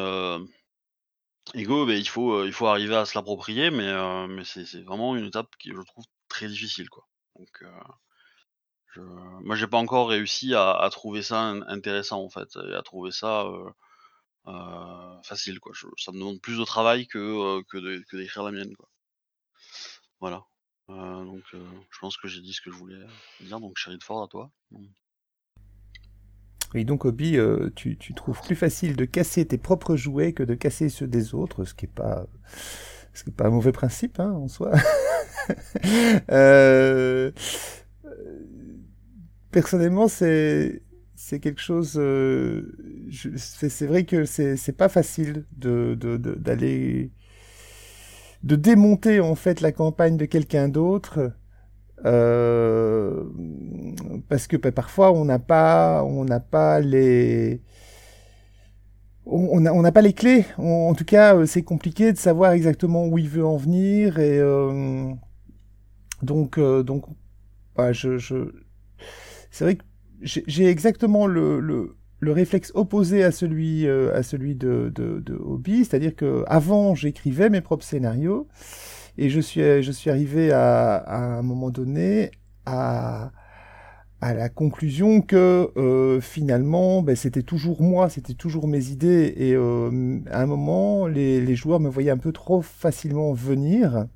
Ego, 1.55 1.87
bah, 1.87 1.95
il 1.95 2.09
faut, 2.09 2.45
il 2.45 2.53
faut 2.53 2.67
arriver 2.67 2.97
à 2.97 3.05
se 3.05 3.17
l'approprier, 3.17 3.71
mais, 3.71 4.27
mais 4.29 4.45
c'est, 4.45 4.83
vraiment 4.83 5.17
une 5.17 5.27
étape 5.27 5.55
qui 5.59 5.71
je 5.71 5.83
trouve 5.83 6.05
très 6.29 6.49
difficile 6.49 6.89
quoi. 6.91 7.07
Donc 7.37 7.65
je... 8.95 9.01
moi 9.01 9.55
j'ai 9.57 9.67
pas 9.67 9.79
encore 9.79 10.09
réussi 10.09 10.55
à, 10.55 10.89
trouver 10.91 11.23
ça 11.23 11.41
intéressant 11.69 12.23
en 12.23 12.31
fait, 12.31 12.57
et 12.57 12.75
à 12.75 12.83
trouver 12.83 13.13
ça 13.13 13.45
facile 15.25 15.61
quoi. 15.61 15.73
Ça 15.97 16.13
me 16.13 16.19
demande 16.19 16.41
plus 16.41 16.59
de 16.59 16.65
travail 16.65 17.07
que, 17.07 17.63
que 17.63 18.17
d'écrire 18.17 18.43
la 18.43 18.53
mienne 18.53 18.75
quoi. 18.77 18.89
Voilà. 20.21 20.45
Euh, 20.91 21.25
donc, 21.25 21.43
euh, 21.55 21.65
je 21.91 21.99
pense 21.99 22.17
que 22.17 22.29
j'ai 22.29 22.41
dit 22.41 22.53
ce 22.53 22.61
que 22.61 22.71
je 22.71 22.77
voulais 22.77 22.97
dire. 23.41 23.61
Donc, 23.61 23.75
de 23.87 24.03
Ford, 24.03 24.23
à 24.23 24.29
toi. 24.29 24.51
Oui, 26.75 26.85
donc 26.85 27.05
Obi, 27.05 27.39
euh, 27.39 27.71
tu, 27.75 27.97
tu, 27.97 28.13
trouves 28.13 28.41
plus 28.43 28.57
facile 28.57 28.95
de 28.95 29.05
casser 29.07 29.47
tes 29.47 29.57
propres 29.57 29.97
jouets 29.97 30.33
que 30.33 30.43
de 30.43 30.55
casser 30.55 30.91
ceux 30.91 31.07
des 31.07 31.35
autres, 31.35 31.65
ce 31.65 31.73
qui 31.75 31.87
n'est 31.87 31.93
pas, 31.93 32.27
ce 33.15 33.25
qui 33.25 33.31
est 33.31 33.33
pas 33.33 33.47
un 33.47 33.51
mauvais 33.51 33.73
principe 33.73 34.21
hein, 34.21 34.33
en 34.33 34.49
soi. 34.49 34.73
euh, 36.31 37.31
personnellement, 39.51 40.09
c'est 40.09 40.83
c'est 41.15 41.41
quelque 41.41 41.63
chose. 41.63 41.95
Euh, 41.97 42.77
c'est 43.37 43.87
vrai 43.87 44.05
que 44.05 44.25
c'est 44.27 44.77
pas 44.77 44.91
facile 44.91 45.47
de 45.57 45.95
d'aller 45.95 47.05
de 47.05 47.11
démonter 48.57 49.21
en 49.21 49.35
fait 49.35 49.61
la 49.61 49.73
campagne 49.73 50.17
de 50.17 50.25
quelqu'un 50.27 50.69
d'autre 50.69 51.33
Euh, 52.07 53.25
parce 54.29 54.47
que 54.47 54.57
bah, 54.57 54.73
parfois 54.73 55.13
on 55.13 55.25
n'a 55.25 55.39
pas, 55.39 56.05
on 56.05 56.25
n'a 56.25 56.41
pas 56.41 56.81
les, 56.81 57.61
on 59.27 59.61
n'a 59.61 59.75
on 59.75 59.83
pas 59.93 60.01
les 60.03 60.13
clés. 60.13 60.45
En 60.59 60.95
tout 60.95 61.05
cas, 61.05 61.37
euh, 61.37 61.47
c'est 61.47 61.63
compliqué 61.63 62.13
de 62.13 62.19
savoir 62.19 62.53
exactement 62.53 63.07
où 63.07 63.19
il 63.19 63.29
veut 63.29 63.45
en 63.45 63.57
venir 63.57 64.19
et 64.19 64.39
euh, 64.39 65.13
donc, 66.23 66.59
euh, 66.59 66.83
donc, 66.83 67.05
bah, 67.77 67.93
je, 67.93 68.19
je, 68.19 68.37
c'est 69.51 69.65
vrai 69.65 69.77
que 69.77 69.85
j'ai 70.23 70.67
exactement 70.67 71.27
le, 71.27 71.61
le, 71.61 71.97
le 72.21 72.33
réflexe 72.33 72.73
opposé 72.75 73.23
à 73.23 73.31
celui, 73.31 73.87
euh, 73.87 74.15
à 74.15 74.23
celui 74.23 74.55
de, 74.55 74.91
de, 74.95 75.21
de 75.21 75.35
Hobby, 75.35 75.85
c'est-à-dire 75.85 76.15
que 76.17 76.45
avant 76.47 76.95
j'écrivais 76.95 77.51
mes 77.51 77.61
propres 77.61 77.85
scénarios 77.85 78.49
et 79.17 79.29
je 79.29 79.41
suis, 79.41 79.61
je 79.83 79.93
suis 79.93 80.11
arrivé 80.11 80.51
à, 80.53 81.39
un 81.39 81.43
moment 81.43 81.71
donné 81.71 82.31
à, 82.67 83.31
à 84.21 84.35
la 84.35 84.49
conclusion 84.49 85.21
que 85.21 85.71
euh, 85.77 86.21
finalement 86.21 87.03
ben, 87.03 87.15
c'était 87.15 87.43
toujours 87.43 87.83
moi, 87.83 88.09
c'était 88.09 88.35
toujours 88.35 88.67
mes 88.67 88.89
idées 88.89 89.35
et 89.37 89.55
euh, 89.55 90.19
à 90.31 90.43
un 90.43 90.47
moment 90.47 91.07
les, 91.07 91.41
les 91.41 91.57
joueurs 91.57 91.81
me 91.81 91.89
voyaient 91.89 92.11
un 92.11 92.19
peu 92.19 92.33
trop 92.33 92.63
facilement 92.63 93.33
venir. 93.33 94.07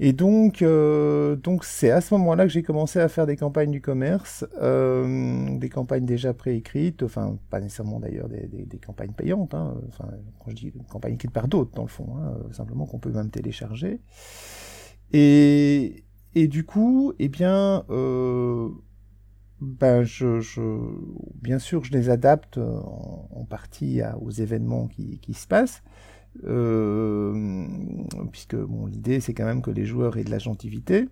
Et 0.00 0.12
donc, 0.12 0.60
euh, 0.62 1.36
donc 1.36 1.64
c'est 1.64 1.90
à 1.90 2.00
ce 2.00 2.14
moment-là 2.14 2.44
que 2.44 2.50
j'ai 2.50 2.64
commencé 2.64 2.98
à 2.98 3.08
faire 3.08 3.26
des 3.26 3.36
campagnes 3.36 3.70
du 3.70 3.80
commerce, 3.80 4.44
euh, 4.60 5.56
des 5.56 5.68
campagnes 5.68 6.04
déjà 6.04 6.34
préécrites, 6.34 7.04
enfin 7.04 7.38
pas 7.48 7.60
nécessairement 7.60 8.00
d'ailleurs 8.00 8.28
des, 8.28 8.78
campagnes 8.84 9.12
payantes, 9.12 9.54
hein, 9.54 9.76
enfin 9.88 10.08
quand 10.40 10.50
je 10.50 10.56
dis 10.56 10.72
campagnes 10.90 11.14
écrites 11.14 11.30
par 11.30 11.46
d'autres 11.46 11.70
dans 11.74 11.82
le 11.82 11.88
fond, 11.88 12.16
hein, 12.16 12.34
euh, 12.38 12.52
simplement 12.52 12.86
qu'on 12.86 12.98
peut 12.98 13.12
même 13.12 13.30
télécharger. 13.30 14.00
Et, 15.12 16.04
et 16.34 16.48
du 16.48 16.64
coup, 16.64 17.12
eh 17.20 17.28
bien, 17.28 17.84
euh, 17.90 18.68
ben 19.60 20.02
je, 20.02 20.40
je, 20.40 20.60
bien 21.40 21.60
sûr, 21.60 21.84
je 21.84 21.92
les 21.92 22.10
adapte 22.10 22.58
euh, 22.58 22.80
en, 23.30 23.44
partie 23.48 24.00
aux 24.20 24.30
événements 24.30 24.88
qui, 24.88 25.20
qui 25.20 25.34
se 25.34 25.46
passent. 25.46 25.84
Euh, 26.46 27.66
puisque 28.32 28.56
bon, 28.56 28.86
l'idée 28.86 29.20
c'est 29.20 29.34
quand 29.34 29.44
même 29.44 29.62
que 29.62 29.70
les 29.70 29.84
joueurs 29.84 30.16
aient 30.16 30.24
de 30.24 30.30
la 30.30 30.38
gentilité. 30.38 31.08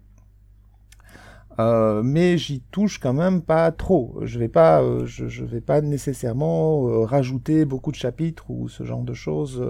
Euh, 1.59 2.03
mais 2.03 2.39
j'y 2.39 2.63
touche 2.71 2.99
quand 2.99 3.13
même 3.13 3.43
pas 3.43 3.71
trop. 3.73 4.19
Je 4.23 4.39
vais 4.39 4.49
pas, 4.49 4.83
euh, 4.83 5.05
je, 5.05 5.45
vais 5.45 5.61
pas 5.61 5.83
nécessairement 5.83 7.05
rajouter 7.05 7.67
beaucoup 7.67 7.91
de 7.91 7.97
chapitres 7.97 8.51
ou 8.51 8.69
ce 8.69 8.85
genre 8.85 9.03
de 9.03 9.13
choses 9.13 9.63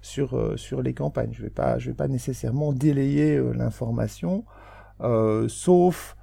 sur 0.00 0.58
sur 0.58 0.82
les 0.82 0.94
campagnes. 0.94 1.32
Je 1.32 1.42
vais 1.42 1.50
pas, 1.50 1.78
je 1.78 1.90
vais 1.90 1.96
pas 1.96 2.08
nécessairement 2.08 2.72
délayer 2.72 3.40
l'information, 3.54 4.44
sauf 5.48 6.16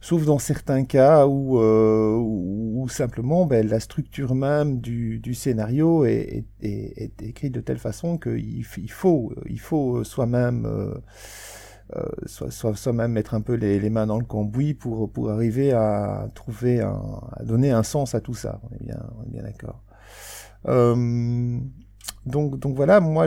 sauf 0.00 0.24
dans 0.24 0.38
certains 0.38 0.84
cas 0.84 1.26
où, 1.26 1.58
euh, 1.58 2.16
où, 2.16 2.82
où 2.82 2.88
simplement 2.88 3.46
ben, 3.46 3.66
la 3.66 3.80
structure 3.80 4.34
même 4.34 4.80
du, 4.80 5.18
du 5.18 5.34
scénario 5.34 6.04
est, 6.04 6.44
est, 6.60 7.02
est, 7.02 7.22
écrite 7.22 7.54
de 7.54 7.60
telle 7.60 7.78
façon 7.78 8.18
qu'il 8.18 8.64
il 8.76 8.90
faut, 8.90 9.34
il 9.48 9.60
faut 9.60 10.04
soi-même 10.04 10.66
euh, 10.66 10.94
euh, 11.96 12.10
soi-même 12.26 13.12
mettre 13.12 13.34
un 13.34 13.40
peu 13.40 13.54
les, 13.54 13.80
les 13.80 13.90
mains 13.90 14.06
dans 14.06 14.18
le 14.18 14.24
cambouis 14.24 14.74
pour, 14.74 15.10
pour 15.10 15.30
arriver 15.30 15.72
à 15.72 16.28
trouver 16.34 16.80
un, 16.80 17.00
à 17.32 17.44
donner 17.44 17.70
un 17.70 17.82
sens 17.82 18.14
à 18.14 18.20
tout 18.20 18.34
ça. 18.34 18.60
On 18.64 18.74
est 18.74 18.84
bien, 18.84 19.00
bien 19.26 19.42
d'accord. 19.42 19.82
Euh, 20.66 21.58
donc, 22.26 22.58
donc 22.58 22.76
voilà, 22.76 23.00
moi 23.00 23.26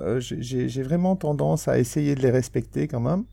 euh, 0.00 0.18
j'ai 0.20 0.82
vraiment 0.82 1.16
tendance 1.16 1.68
à 1.68 1.78
essayer 1.78 2.14
de 2.14 2.22
les 2.22 2.30
respecter 2.30 2.88
quand 2.88 3.00
même. 3.00 3.24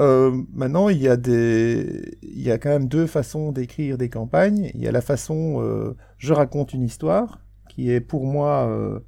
Euh, 0.00 0.42
maintenant, 0.52 0.88
il 0.88 0.98
y 0.98 1.08
a 1.08 1.16
des, 1.16 2.16
il 2.22 2.42
y 2.42 2.50
a 2.50 2.58
quand 2.58 2.68
même 2.70 2.86
deux 2.88 3.06
façons 3.06 3.52
d'écrire 3.52 3.98
des 3.98 4.08
campagnes. 4.08 4.70
Il 4.74 4.80
y 4.80 4.88
a 4.88 4.92
la 4.92 5.00
façon, 5.00 5.60
euh, 5.62 5.96
je 6.18 6.32
raconte 6.32 6.72
une 6.72 6.82
histoire, 6.82 7.40
qui 7.68 7.90
est 7.90 8.00
pour 8.00 8.24
moi 8.24 8.68
euh, 8.68 9.00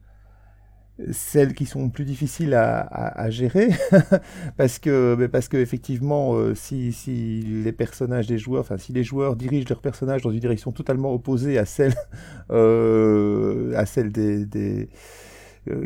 celles 1.10 1.54
qui 1.54 1.66
sont 1.66 1.88
plus 1.90 2.04
difficiles 2.04 2.54
à, 2.54 2.80
à, 2.80 3.22
à 3.22 3.30
gérer, 3.30 3.70
parce 4.56 4.78
que, 4.78 5.26
parce 5.26 5.48
que 5.48 5.56
effectivement, 5.56 6.34
euh, 6.34 6.54
si, 6.54 6.92
si 6.92 7.42
les 7.64 7.72
personnages 7.72 8.26
des 8.26 8.38
joueurs, 8.38 8.60
enfin 8.60 8.76
si 8.76 8.92
les 8.92 9.02
joueurs 9.02 9.36
dirigent 9.36 9.66
leurs 9.68 9.80
personnages 9.80 10.22
dans 10.22 10.30
une 10.30 10.38
direction 10.40 10.70
totalement 10.72 11.12
opposée 11.12 11.58
à 11.58 11.64
celle, 11.64 11.94
euh, 12.50 13.74
à 13.76 13.86
celle 13.86 14.12
des, 14.12 14.44
des 14.44 14.90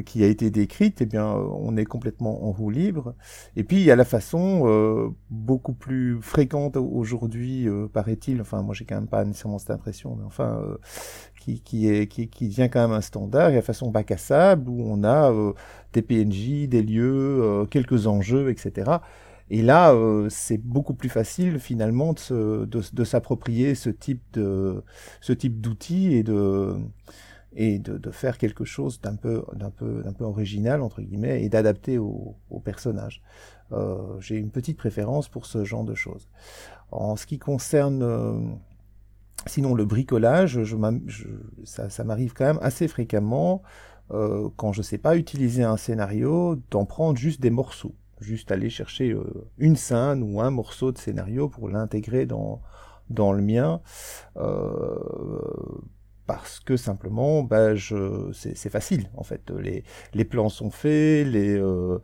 qui 0.05 0.25
a 0.25 0.27
été 0.27 0.51
décrite, 0.51 1.03
eh 1.03 1.07
bien, 1.07 1.27
on 1.27 1.77
est 1.77 1.85
complètement 1.85 2.45
en 2.47 2.53
roue 2.53 2.71
libre. 2.71 3.15
Et 3.57 3.65
puis, 3.65 3.77
il 3.77 3.83
y 3.83 3.91
a 3.91 3.97
la 3.97 4.05
façon 4.05 4.63
euh, 4.67 5.09
beaucoup 5.31 5.75
plus 5.75 6.19
fréquente 6.23 6.77
aujourd'hui, 6.77 7.69
euh, 7.69 7.87
paraît-il, 7.87 8.41
enfin, 8.41 8.63
moi, 8.63 8.75
j'ai 8.75 8.85
quand 8.85 8.95
même 8.95 9.09
pas 9.09 9.25
nécessairement 9.25 9.59
cette 9.59 9.71
impression, 9.71 10.17
mais 10.17 10.25
enfin, 10.25 10.61
euh, 10.63 10.77
qui, 11.41 11.61
qui, 11.61 11.89
est, 11.89 12.07
qui, 12.09 12.29
qui 12.29 12.49
devient 12.49 12.69
quand 12.71 12.81
même 12.81 12.97
un 12.97 13.01
standard, 13.01 13.51
il 13.51 13.53
y 13.53 13.57
a 13.57 13.59
la 13.59 13.63
façon 13.63 13.91
bac 13.91 14.11
à 14.11 14.17
sable, 14.17 14.69
où 14.69 14.83
on 14.83 15.05
a 15.05 15.31
euh, 15.31 15.53
des 15.93 16.03
PNJ, 16.03 16.69
des 16.69 16.83
lieux, 16.83 17.43
euh, 17.43 17.65
quelques 17.67 18.07
enjeux, 18.07 18.51
etc. 18.51 18.91
Et 19.49 19.63
là, 19.63 19.93
euh, 19.93 20.27
c'est 20.29 20.59
beaucoup 20.59 20.95
plus 20.95 21.09
facile 21.09 21.61
finalement 21.61 22.15
de 22.31 23.05
s'approprier 23.05 23.75
ce 23.77 23.91
type 23.91 24.23
de 24.33 24.83
ce 25.21 25.33
type 25.33 25.61
d'outils 25.61 26.15
et 26.15 26.25
de 26.25 26.75
et 27.57 27.79
de, 27.79 27.99
de 27.99 28.11
faire 28.11 28.39
quelque 28.39 28.65
chose 28.65 29.01
d'un 29.01 29.17
peu 29.17 29.45
d'un 29.55 29.71
peu 29.71 30.03
d'un 30.03 30.13
peu 30.13 30.25
original 30.25 30.83
entre 30.83 31.03
guillemets 31.03 31.43
et 31.43 31.49
d'adapter 31.49 31.99
au, 31.99 32.37
au 32.51 32.61
personnage. 32.61 33.23
Euh, 33.73 34.21
j'ai 34.21 34.37
une 34.37 34.51
petite 34.51 34.77
préférence 34.77 35.29
pour 35.29 35.47
ce 35.47 35.65
genre 35.65 35.85
de 35.85 35.95
choses. 35.95 36.29
En 36.91 37.17
ce 37.17 37.27
qui 37.27 37.39
concerne 37.39 38.03
euh, 38.03 38.39
sinon 39.47 39.75
le 39.75 39.85
bricolage, 39.85 40.63
je, 40.63 40.77
je, 41.07 41.29
ça, 41.65 41.91
ça 41.91 42.05
m'arrive 42.05 42.33
quand 42.33 42.45
même 42.45 42.59
assez 42.63 42.89
fréquemment 42.89 43.63
euh, 44.13 44.49
quand 44.57 44.73
je 44.73 44.83
sais 44.83 44.99
pas 44.99 45.17
utiliser 45.17 45.65
un 45.65 45.77
scénario 45.77 46.57
d'en 46.71 46.85
prendre 46.85 47.19
juste 47.19 47.41
des 47.41 47.51
morceaux 47.51 47.95
juste 48.21 48.51
aller 48.51 48.71
chercher 48.71 49.11
euh, 49.11 49.49
une 49.59 49.77
scène 49.77 50.23
ou 50.23 50.41
un 50.41 50.51
morceau 50.51 50.93
de 50.93 50.99
scénario 50.99 51.49
pour 51.49 51.69
l'intégrer 51.69 52.27
dans, 52.27 52.63
dans 53.11 53.33
le 53.33 53.43
mien. 53.43 53.81
Euh, 54.37 54.99
parce 56.27 56.61
que 56.61 56.77
simplement, 56.77 57.43
bah, 57.43 57.75
je, 57.75 58.31
c'est, 58.33 58.71
facile 58.71 59.09
en 59.17 59.23
fait. 59.23 59.51
Les, 59.51 59.85
les 60.15 60.25
plans 60.25 60.49
sont 60.49 60.71
faits, 60.71 61.27
les, 61.27 61.57
euh, 61.57 61.99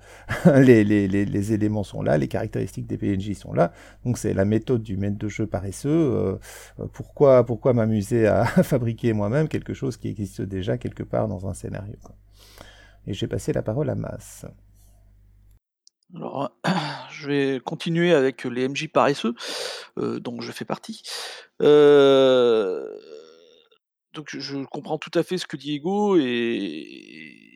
les, 0.61 0.85
les, 0.85 1.09
les, 1.09 1.53
éléments 1.53 1.83
sont 1.83 2.03
là, 2.03 2.19
les 2.19 2.29
caractéristiques 2.29 2.87
des 2.87 2.97
PNJ 2.97 3.35
sont 3.35 3.53
là. 3.53 3.73
Donc 4.05 4.19
c'est 4.19 4.35
la 4.35 4.45
méthode 4.45 4.83
du 4.83 4.97
maître 4.97 5.19
de 5.19 5.29
jeu 5.29 5.47
paresseux. 5.47 5.91
Euh, 5.91 6.37
pourquoi, 6.93 7.45
pourquoi 7.45 7.73
m'amuser 7.73 8.27
à 8.27 8.45
fabriquer 8.63 9.13
moi-même 9.13 9.49
quelque 9.49 9.75
chose 9.75 9.97
qui 9.97 10.09
existe 10.09 10.43
déjà 10.43 10.79
quelque 10.79 11.03
part 11.03 11.29
dans 11.29 11.49
un 11.49 11.55
scénario. 11.55 11.97
Et 13.07 13.15
j'ai 13.15 13.27
passé 13.27 13.53
la 13.53 13.63
parole 13.63 13.91
à 13.91 13.95
Masse. 13.95 14.47
Alors, 16.15 16.55
je 17.11 17.27
vais 17.27 17.61
continuer 17.61 18.13
avec 18.13 18.45
les 18.45 18.69
MJ 18.69 18.89
paresseux, 18.89 19.35
euh, 19.99 20.21
dont 20.21 20.41
je 20.41 20.53
fais 20.53 20.65
partie. 20.65 21.03
Euh, 21.63 22.87
donc, 24.15 24.29
je 24.37 24.65
comprends 24.67 24.99
tout 24.99 25.11
à 25.15 25.23
fait 25.23 25.39
ce 25.39 25.47
que 25.47 25.57
dit 25.57 25.75
Ego 25.77 26.17
et, 26.19 27.49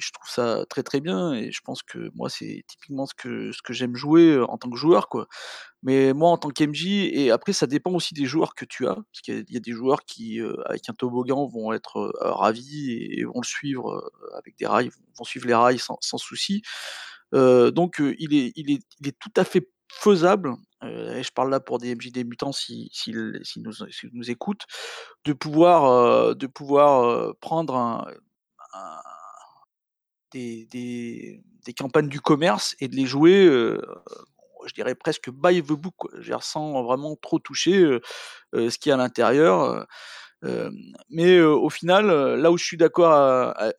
je 0.00 0.12
trouve 0.12 0.28
ça 0.30 0.64
très 0.70 0.84
très 0.84 1.00
bien. 1.00 1.34
Et 1.34 1.50
je 1.50 1.60
pense 1.60 1.82
que 1.82 2.10
moi, 2.14 2.30
c'est 2.30 2.64
typiquement 2.68 3.06
ce 3.06 3.14
que, 3.14 3.50
ce 3.52 3.60
que 3.62 3.72
j'aime 3.72 3.96
jouer 3.96 4.38
en 4.40 4.56
tant 4.56 4.70
que 4.70 4.76
joueur, 4.76 5.08
quoi. 5.08 5.26
Mais 5.82 6.12
moi, 6.12 6.30
en 6.30 6.38
tant 6.38 6.50
qu'MJ, 6.50 6.86
et 6.86 7.30
après, 7.32 7.52
ça 7.52 7.66
dépend 7.66 7.90
aussi 7.90 8.14
des 8.14 8.24
joueurs 8.24 8.54
que 8.54 8.64
tu 8.64 8.86
as, 8.86 8.94
parce 8.94 9.20
qu'il 9.22 9.44
y, 9.48 9.56
a 9.56 9.60
des 9.60 9.72
joueurs 9.72 10.04
qui, 10.04 10.40
avec 10.66 10.88
un 10.88 10.94
toboggan, 10.94 11.46
vont 11.48 11.72
être 11.72 12.12
ravis 12.20 12.92
et, 12.92 13.24
vont 13.24 13.40
le 13.40 13.46
suivre 13.46 14.10
avec 14.36 14.56
des 14.56 14.66
rails, 14.66 14.90
vont 15.18 15.24
suivre 15.24 15.46
les 15.46 15.54
rails 15.54 15.80
sans, 15.80 15.98
sans 16.00 16.18
souci. 16.18 16.62
Donc 17.32 18.00
il, 18.00 18.34
est, 18.34 18.52
il, 18.56 18.70
est, 18.70 18.82
il 19.00 19.08
est 19.08 19.18
tout 19.18 19.32
à 19.36 19.44
fait 19.44 19.68
faisable, 19.88 20.54
et 20.82 21.22
je 21.22 21.32
parle 21.32 21.50
là 21.50 21.60
pour 21.60 21.78
des 21.78 21.94
MJ 21.94 22.12
débutants 22.12 22.52
s'ils 22.52 22.88
si, 22.92 23.12
nous, 23.12 24.30
écoutent, 24.30 24.64
de 25.24 25.32
pouvoir, 25.32 25.84
euh, 25.86 26.34
de 26.34 26.46
pouvoir 26.46 27.34
prendre 27.40 27.76
un, 27.76 28.06
un, 28.74 29.00
des, 30.32 31.42
campagnes 31.76 32.08
du 32.08 32.20
commerce 32.20 32.76
et 32.80 32.88
de 32.88 32.96
les 32.96 33.06
jouer, 33.06 33.46
je 34.66 34.74
dirais 34.74 34.94
presque 34.94 35.30
by 35.30 35.62
the 35.62 35.72
book, 35.72 35.94
quoi, 35.96 36.10
sans 36.40 36.82
vraiment 36.82 37.16
trop 37.16 37.38
toucher 37.38 37.98
ce 38.54 38.78
qu'il 38.78 38.90
y 38.90 38.92
a 38.92 38.94
à 38.94 38.98
l'intérieur. 38.98 39.86
Euh, 40.44 40.70
mais 41.10 41.36
euh, 41.38 41.54
au 41.54 41.70
final, 41.70 42.10
euh, 42.10 42.36
là 42.36 42.50
où 42.52 42.58
je 42.58 42.64
suis 42.64 42.76
d'accord 42.76 43.12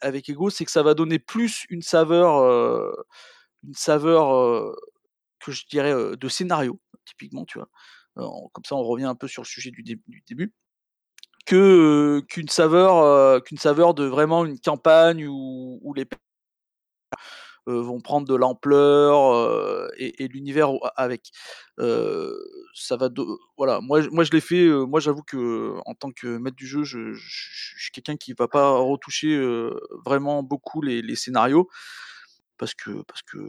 avec 0.01 0.29
Ego, 0.29 0.49
c'est 0.49 0.65
que 0.65 0.71
ça 0.71 0.83
va 0.83 0.93
donner 0.93 1.19
plus 1.19 1.65
une 1.69 1.81
saveur, 1.81 2.39
euh, 2.39 2.91
une 3.63 3.73
saveur 3.73 4.75
que 5.39 5.51
je 5.51 5.65
dirais 5.67 5.93
de 6.17 6.29
scénario, 6.29 6.79
typiquement, 7.09 7.45
tu 7.45 7.59
vois? 7.59 7.69
comme 8.15 8.65
ça, 8.65 8.75
on 8.75 8.83
revient 8.83 9.05
un 9.05 9.15
peu 9.15 9.27
sur 9.27 9.43
le 9.43 9.47
sujet 9.47 9.71
du, 9.71 9.83
dé 9.83 9.99
du 10.07 10.23
début, 10.27 10.53
que 11.45 12.21
qu'une 12.29 12.49
saveur, 12.49 13.43
qu'une 13.43 13.57
saveur 13.57 13.93
de 13.93 14.05
vraiment 14.05 14.45
une 14.45 14.59
campagne 14.59 15.27
où, 15.27 15.93
les 15.95 16.05
vont 17.65 18.01
prendre 18.01 18.27
de 18.27 18.33
l'ampleur 18.33 19.91
et, 19.97 20.27
l'univers 20.27 20.71
avec. 20.95 21.31
ça 21.77 22.97
voilà, 23.57 23.79
moi, 23.81 24.01
moi 24.11 24.23
je 24.23 24.31
l'ai 24.31 24.41
fait. 24.41 24.67
moi, 24.69 24.99
j'avoue 24.99 25.23
que 25.23 25.75
en 25.85 25.93
tant 25.95 26.11
que 26.11 26.37
maître 26.37 26.57
du 26.57 26.67
jeu, 26.67 26.83
je, 26.83 27.13
suis 27.15 27.91
quelqu'un 27.91 28.17
qui 28.17 28.33
va 28.33 28.47
pas 28.47 28.77
retoucher 28.77 29.39
vraiment 30.05 30.43
beaucoup 30.43 30.81
les, 30.81 31.15
scénarios 31.15 31.69
parce 32.57 32.73
que 32.73 33.03
parce 33.03 33.21
que 33.21 33.39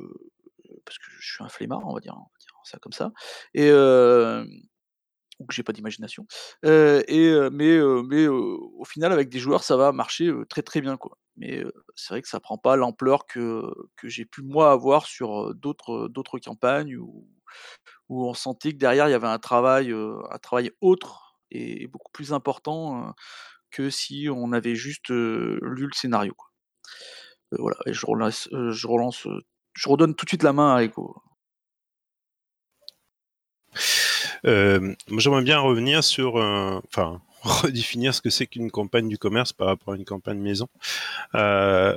je 1.18 1.32
suis 1.34 1.44
un 1.44 1.48
flemmard, 1.48 1.86
on 1.86 1.94
va 1.94 2.00
dire, 2.00 2.14
on 2.14 2.20
va 2.20 2.38
dire 2.40 2.49
ça 2.64 2.78
comme 2.78 2.92
ça. 2.92 3.12
Et 3.54 3.70
ou 5.38 5.46
que 5.46 5.54
j'ai 5.54 5.62
pas 5.62 5.72
d'imagination. 5.72 6.26
et 6.64 7.32
mais 7.52 7.78
mais 8.04 8.26
au 8.28 8.84
final, 8.86 9.12
avec 9.12 9.28
des 9.30 9.38
joueurs, 9.38 9.64
ça 9.64 9.76
va 9.76 9.92
marcher 9.92 10.32
très 10.48 10.62
très 10.62 10.80
bien, 10.80 10.96
quoi. 10.96 11.18
Mais 11.36 11.64
c'est 11.94 12.12
vrai 12.14 12.22
que 12.22 12.28
ça 12.28 12.40
prend 12.40 12.58
pas 12.58 12.76
l'ampleur 12.76 13.26
que, 13.26 13.62
que 13.96 14.08
j'ai 14.08 14.26
pu 14.26 14.42
moi 14.42 14.72
avoir 14.72 15.06
sur 15.06 15.54
d'autres 15.54 16.08
d'autres 16.08 16.38
campagnes 16.38 16.96
où, 16.96 17.26
où 18.08 18.26
on 18.28 18.34
sentait 18.34 18.72
que 18.72 18.78
derrière 18.78 19.08
il 19.08 19.12
y 19.12 19.14
avait 19.14 19.28
un 19.28 19.38
travail, 19.38 19.92
un 19.92 20.38
travail 20.38 20.72
autre 20.80 21.36
et 21.50 21.86
beaucoup 21.88 22.12
plus 22.12 22.32
important 22.32 23.14
que 23.70 23.90
si 23.90 24.28
on 24.30 24.52
avait 24.52 24.74
juste 24.76 25.10
lu 25.10 25.86
le 25.86 25.94
scénario. 25.94 26.34
Quoi. 26.36 26.48
voilà, 27.58 27.76
et 27.86 27.92
je 27.92 28.06
relance, 28.06 28.48
je 28.52 28.86
relance, 28.86 29.26
je 29.74 29.88
redonne 29.88 30.14
tout 30.14 30.24
de 30.24 30.30
suite 30.30 30.42
la 30.42 30.52
main 30.52 30.76
à 30.76 30.82
Echo. 30.82 31.22
Euh, 34.46 34.94
J'aimerais 35.16 35.42
bien 35.42 35.58
revenir 35.58 36.04
sur, 36.04 36.36
enfin, 36.36 37.20
redéfinir 37.42 38.14
ce 38.14 38.20
que 38.20 38.30
c'est 38.30 38.46
qu'une 38.46 38.70
campagne 38.70 39.08
du 39.08 39.18
commerce 39.18 39.52
par 39.52 39.68
rapport 39.68 39.94
à 39.94 39.96
une 39.96 40.04
campagne 40.04 40.38
maison. 40.38 40.68
Euh, 41.34 41.96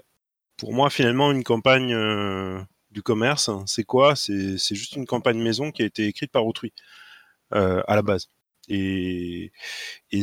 pour 0.58 0.74
moi, 0.74 0.90
finalement, 0.90 1.32
une 1.32 1.44
campagne 1.44 1.94
euh, 1.94 2.60
du 2.92 3.02
commerce, 3.02 3.50
c'est 3.66 3.84
quoi? 3.84 4.16
C'est 4.16 4.58
juste 4.76 4.96
une 4.96 5.06
campagne 5.06 5.42
maison 5.42 5.72
qui 5.72 5.82
a 5.84 5.86
été 5.86 6.06
écrite 6.08 6.32
par 6.32 6.46
autrui 6.46 6.74
euh, 7.54 7.84
à 7.88 7.96
la 7.96 8.02
base. 8.02 8.30
Et, 8.70 9.52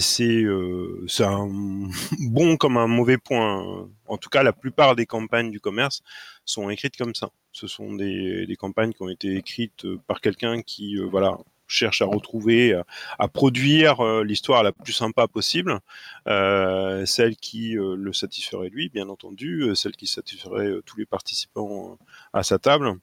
c'est 0.01 0.43
euh, 0.43 1.07
un 1.21 1.49
bon 2.21 2.57
comme 2.57 2.77
un 2.77 2.87
mauvais 2.87 3.19
point. 3.19 3.89
En 4.07 4.17
tout 4.19 4.31
cas, 4.31 4.43
la 4.43 4.53
plupart 4.53 4.97
des 4.97 5.07
campagnes 5.07 5.51
du 5.51 5.61
commerce 5.61 6.03
sont 6.45 6.71
écrites 6.71 6.97
comme 6.97 7.15
ça. 7.15 7.31
Ce 7.53 7.67
sont 7.67 7.95
des, 7.95 8.57
campagnes 8.59 8.93
qui 8.93 9.03
ont 9.03 9.09
été 9.11 9.37
écrites 9.37 9.87
par 10.07 10.21
quelqu'un 10.21 10.63
qui, 10.63 10.97
euh, 10.97 11.07
voilà, 11.07 11.39
cherche 11.71 12.03
à 12.03 12.05
retrouver, 12.05 12.75
euh, 12.75 12.83
à 13.19 13.29
produire 13.29 14.01
euh, 14.01 14.25
l'histoire 14.25 14.63
la 14.63 14.73
plus 14.73 14.93
sympa 14.93 15.29
possible, 15.29 15.79
euh, 16.27 17.07
celle 17.07 17.37
qui 17.37 17.73
le 17.73 18.13
satisferait 18.13 18.69
lui, 18.69 18.89
bien 18.89 19.09
entendu, 19.09 19.71
celle 19.75 19.93
qui 19.93 20.07
satisferait 20.07 20.81
tous 20.85 20.97
les 20.99 21.07
participants 21.07 21.97
à 22.33 22.43
sa 22.43 22.59
table, 22.59 22.95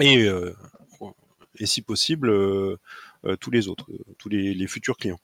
et, 0.00 0.28
si 1.64 1.82
possible 1.82 2.32
tous 3.40 3.50
les 3.50 3.68
autres, 3.68 3.86
tous 4.18 4.28
les 4.28 4.66
futurs 4.66 4.96
clients. 4.96 5.20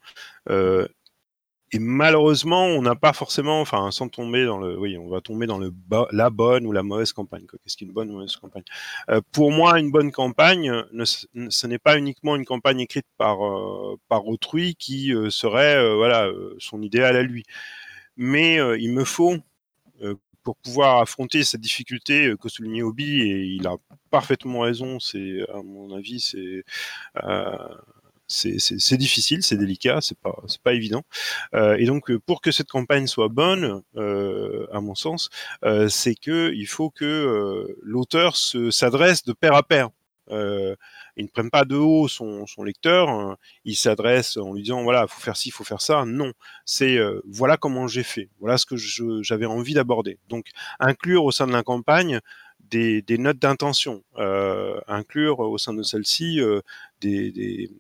Et 1.74 1.80
malheureusement, 1.80 2.66
on 2.66 2.82
n'a 2.82 2.94
pas 2.94 3.12
forcément, 3.12 3.60
enfin, 3.60 3.90
sans 3.90 4.08
tomber 4.08 4.44
dans 4.44 4.58
le, 4.58 4.78
oui, 4.78 4.96
on 4.96 5.08
va 5.08 5.20
tomber 5.20 5.48
dans 5.48 5.58
le 5.58 5.72
la 6.12 6.30
bonne 6.30 6.66
ou 6.66 6.72
la 6.72 6.84
mauvaise 6.84 7.12
campagne. 7.12 7.46
Qu'est-ce 7.50 7.76
qu'une 7.76 7.90
bonne 7.90 8.10
ou 8.10 8.12
mauvaise 8.14 8.36
campagne? 8.36 8.62
Euh, 9.10 9.20
Pour 9.32 9.50
moi, 9.50 9.80
une 9.80 9.90
bonne 9.90 10.12
campagne, 10.12 10.72
ne, 10.92 11.04
ce 11.04 11.66
n'est 11.66 11.80
pas 11.80 11.98
uniquement 11.98 12.36
une 12.36 12.44
campagne 12.44 12.78
écrite 12.78 13.06
par 13.18 13.44
euh, 13.44 13.96
par 14.08 14.28
autrui 14.28 14.76
qui 14.76 15.12
euh, 15.12 15.30
serait, 15.30 15.96
voilà, 15.96 16.30
son 16.58 16.80
idéal 16.80 17.16
à 17.16 17.22
lui. 17.24 17.42
Mais 18.16 18.58
il 18.78 18.92
me 18.92 19.04
faut 19.04 19.34
pour 20.44 20.56
pouvoir 20.58 21.00
affronter 21.00 21.42
cette 21.42 21.60
difficulté 21.60 22.34
que 22.40 22.48
soulignait 22.48 22.82
Obi, 22.82 23.22
et 23.22 23.42
il 23.46 23.66
a 23.66 23.74
parfaitement 24.10 24.60
raison, 24.60 25.00
c'est 25.00 25.40
à 25.52 25.60
mon 25.62 25.92
avis, 25.96 26.20
c'est 26.20 26.64
c'est 28.26 28.96
difficile, 28.96 29.42
c'est 29.42 29.56
délicat, 29.56 30.00
c'est 30.00 30.18
pas 30.18 30.34
c'est 30.46 30.62
pas 30.62 30.72
évident. 30.72 31.02
Euh, 31.54 31.76
et 31.76 31.84
donc 31.84 32.14
pour 32.26 32.40
que 32.40 32.50
cette 32.50 32.68
campagne 32.68 33.06
soit 33.06 33.28
bonne, 33.28 33.82
euh, 33.96 34.66
à 34.72 34.80
mon 34.80 34.94
sens, 34.94 35.30
euh, 35.64 35.88
c'est 35.88 36.14
que 36.14 36.52
il 36.54 36.66
faut 36.66 36.90
que 36.90 37.04
euh, 37.04 37.76
l'auteur 37.82 38.36
s'adresse 38.36 39.24
de 39.24 39.32
pair 39.32 39.54
à 39.54 39.62
pair. 39.62 39.90
Euh, 40.30 40.74
il 41.18 41.24
ne 41.24 41.28
prenne 41.28 41.50
pas 41.50 41.66
de 41.66 41.76
haut 41.76 42.08
son, 42.08 42.46
son 42.46 42.62
lecteur, 42.64 43.10
hein. 43.10 43.36
il 43.66 43.76
s'adresse 43.76 44.38
en 44.38 44.54
lui 44.54 44.62
disant 44.62 44.82
voilà, 44.82 45.06
faut 45.06 45.20
faire 45.20 45.36
ci, 45.36 45.50
faut 45.50 45.64
faire 45.64 45.82
ça. 45.82 46.04
Non, 46.06 46.32
c'est 46.64 46.96
euh, 46.96 47.20
voilà 47.26 47.58
comment 47.58 47.86
j'ai 47.88 48.02
fait, 48.02 48.30
voilà 48.40 48.56
ce 48.56 48.64
que 48.66 48.76
j'avais 49.22 49.46
envie 49.46 49.74
d'aborder. 49.74 50.18
Donc 50.30 50.46
inclure 50.80 51.24
au 51.24 51.30
sein 51.30 51.46
de 51.46 51.52
la 51.52 51.62
campagne 51.62 52.20
des, 52.70 53.02
des 53.02 53.18
notes 53.18 53.38
d'intention, 53.38 54.02
euh, 54.16 54.80
inclure 54.88 55.40
au 55.40 55.58
sein 55.58 55.74
de 55.74 55.82
celle-ci 55.82 56.40
des, 57.02 57.70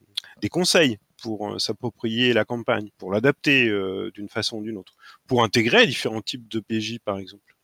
des 0.44 0.50
conseils 0.50 0.98
pour 1.22 1.48
euh, 1.48 1.58
s'approprier 1.58 2.34
la 2.34 2.44
campagne, 2.44 2.90
pour 2.98 3.10
l'adapter 3.10 3.66
euh, 3.66 4.10
d'une 4.12 4.28
façon 4.28 4.58
ou 4.58 4.62
d'une 4.62 4.76
autre, 4.76 4.92
pour 5.26 5.42
intégrer 5.42 5.86
différents 5.86 6.20
types 6.20 6.46
de 6.48 6.60
PJ 6.60 6.98
par 7.02 7.16
exemple. 7.16 7.56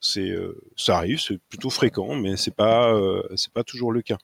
C'est, 0.00 0.30
euh, 0.30 0.60
ça 0.76 0.96
arrive, 0.96 1.20
c'est 1.20 1.38
plutôt 1.48 1.70
fréquent, 1.70 2.16
mais 2.16 2.36
c'est 2.36 2.54
pas, 2.54 2.92
c'est 3.36 3.52
pas 3.52 3.62
toujours 3.62 3.92
le 3.92 4.02
cas. 4.02 4.18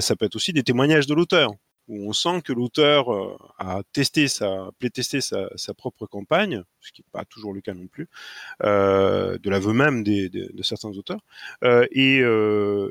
ça 0.00 0.14
peut 0.14 0.26
être 0.26 0.36
aussi 0.36 0.52
des 0.52 0.62
témoignages 0.62 1.08
de 1.08 1.14
l'auteur 1.14 1.50
où 1.88 2.08
on 2.08 2.12
sent 2.12 2.42
que 2.42 2.52
l'auteur 2.52 3.12
euh, 3.12 3.36
a 3.58 3.82
testé 3.92 4.28
sa, 4.28 4.70
playtesté 4.78 5.20
sa, 5.20 5.48
sa 5.56 5.74
propre 5.74 6.06
campagne, 6.06 6.62
ce 6.80 6.92
qui 6.92 7.02
n'est 7.02 7.10
pas 7.12 7.24
toujours 7.24 7.52
le 7.52 7.60
cas 7.60 7.74
non 7.74 7.86
plus, 7.86 8.08
euh, 8.62 9.38
de 9.38 9.50
l'aveu 9.50 9.72
même 9.72 10.02
des, 10.02 10.28
de 10.28 10.62
certains 10.62 10.90
auteurs. 10.90 11.20
Euh, 11.64 11.86
et 11.90 12.20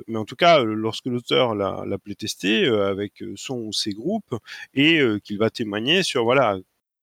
mais 0.07 0.17
en 0.17 0.25
tout 0.25 0.35
cas, 0.35 0.63
lorsque 0.63 1.05
l'auteur 1.05 1.55
l'a, 1.55 1.83
l'a 1.85 1.97
playtesté 1.97 2.65
avec 2.67 3.23
son 3.35 3.57
ou 3.59 3.73
ses 3.73 3.91
groupes 3.91 4.35
et 4.73 5.01
qu'il 5.23 5.37
va 5.37 5.49
témoigner 5.49 6.03
sur 6.03 6.23
voilà 6.23 6.57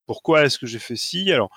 pourquoi 0.06 0.44
est-ce 0.44 0.58
que 0.58 0.66
j'ai 0.66 0.78
fait 0.78 0.96
ci? 0.96 1.32
Alors 1.32 1.50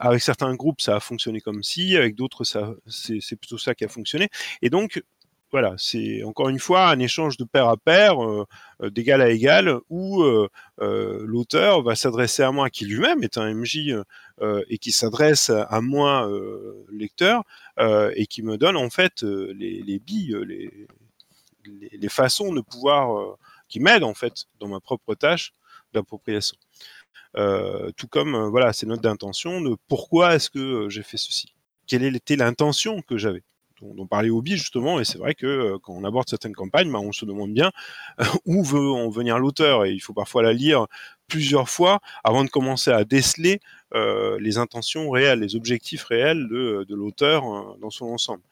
avec 0.00 0.20
certains 0.20 0.54
groupes, 0.54 0.80
ça 0.80 0.96
a 0.96 1.00
fonctionné 1.00 1.40
comme 1.40 1.62
ci, 1.62 1.96
avec 1.96 2.14
d'autres, 2.14 2.44
ça, 2.44 2.74
c'est, 2.86 3.18
c'est 3.20 3.36
plutôt 3.36 3.58
ça 3.58 3.74
qui 3.74 3.84
a 3.84 3.88
fonctionné. 3.88 4.28
Et 4.62 4.70
donc, 4.70 5.02
voilà, 5.50 5.74
c'est 5.78 6.22
encore 6.22 6.48
une 6.48 6.60
fois 6.60 6.90
un 6.90 6.98
échange 7.00 7.36
de 7.36 7.44
pair 7.44 7.66
à 7.68 7.76
pair, 7.76 8.22
euh, 8.22 8.46
euh, 8.82 8.90
d'égal 8.90 9.20
à 9.20 9.30
égal, 9.30 9.78
où 9.88 10.22
euh, 10.22 10.48
l'auteur 10.78 11.82
va 11.82 11.96
s'adresser 11.96 12.42
à 12.42 12.52
moi, 12.52 12.70
qui 12.70 12.84
lui-même 12.84 13.22
est 13.24 13.36
un 13.36 13.52
MJ 13.52 13.96
et 14.68 14.78
qui 14.78 14.92
s'adresse 14.92 15.50
à 15.50 15.80
moi, 15.82 16.30
lecteur, 16.90 17.44
et 18.14 18.26
qui 18.26 18.42
me 18.42 18.56
donne 18.56 18.76
en 18.76 18.88
fait 18.88 19.22
les, 19.22 19.82
les 19.82 19.98
billes, 19.98 20.34
les, 20.46 20.88
les, 21.92 22.08
façons 22.08 22.52
de 22.54 22.62
pouvoir, 22.62 23.36
qui 23.68 23.80
m'aident 23.80 24.04
en 24.04 24.14
fait 24.14 24.46
dans 24.58 24.68
ma 24.68 24.80
propre 24.80 25.14
tâche 25.14 25.52
d'appropriation. 25.92 26.56
tout 27.34 28.08
comme 28.08 28.48
voilà 28.48 28.72
ces 28.72 28.86
notes 28.86 29.02
d'intention 29.02 29.60
de 29.60 29.76
pourquoi 29.88 30.36
est-ce 30.36 30.48
que 30.48 30.88
j'ai 30.88 31.02
fait 31.02 31.18
ceci, 31.18 31.52
quelle 31.86 32.16
était 32.16 32.36
l'intention 32.36 33.02
que 33.02 33.18
j'avais? 33.18 33.42
Dont, 33.80 34.06
parlait 34.06 34.30
Obi 34.30 34.56
justement, 34.56 35.00
et 35.00 35.04
c'est 35.04 35.18
vrai 35.18 35.34
que 35.34 35.46
euh, 35.46 35.78
quand 35.82 35.94
on 35.94 36.04
aborde 36.04 36.28
certaines 36.28 36.54
campagnes, 36.54 36.90
bah, 36.90 36.98
on 37.00 37.12
se 37.12 37.24
demande 37.24 37.52
bien 37.52 37.70
euh, 38.20 38.24
où 38.46 38.62
veut 38.62 38.90
en 38.90 39.08
venir 39.08 39.38
l'auteur, 39.38 39.84
et 39.84 39.92
il 39.92 40.00
faut 40.00 40.12
parfois 40.12 40.42
la 40.42 40.52
lire 40.52 40.86
plusieurs 41.28 41.68
fois 41.68 42.00
avant 42.24 42.44
de 42.44 42.50
commencer 42.50 42.90
à 42.90 43.04
déceler 43.04 43.60
euh, 43.94 44.38
les 44.40 44.58
intentions 44.58 45.10
réelles, 45.10 45.40
les 45.40 45.56
objectifs 45.56 46.04
réels 46.04 46.48
de, 46.48 46.86
l'auteur 46.90 47.42
dans 47.78 47.90
son 47.90 48.06
ensemble. 48.06 48.42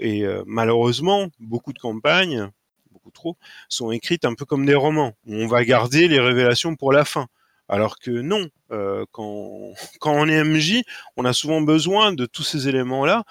Et 0.00 0.24
malheureusement, 0.44 1.28
beaucoup 1.38 1.72
de 1.72 1.78
campagnes, 1.78 2.50
beaucoup 2.90 3.12
trop, 3.12 3.36
sont 3.68 3.92
écrites 3.92 4.24
un 4.24 4.34
peu 4.34 4.44
comme 4.44 4.66
des 4.66 4.74
romans, 4.74 5.12
où 5.26 5.34
on 5.34 5.46
va 5.46 5.64
garder 5.64 6.08
les 6.08 6.18
révélations 6.18 6.74
pour 6.74 6.92
la 6.92 7.04
fin. 7.04 7.28
Alors 7.68 8.00
que 8.00 8.10
non, 8.10 8.48
quand, 9.12 9.74
on 10.02 10.28
est 10.28 10.42
MJ, 10.42 10.82
on 11.16 11.24
a 11.24 11.32
souvent 11.32 11.60
besoin 11.60 12.12
de 12.12 12.26
tous 12.26 12.42
ces 12.42 12.68
éléments-là 12.68 13.22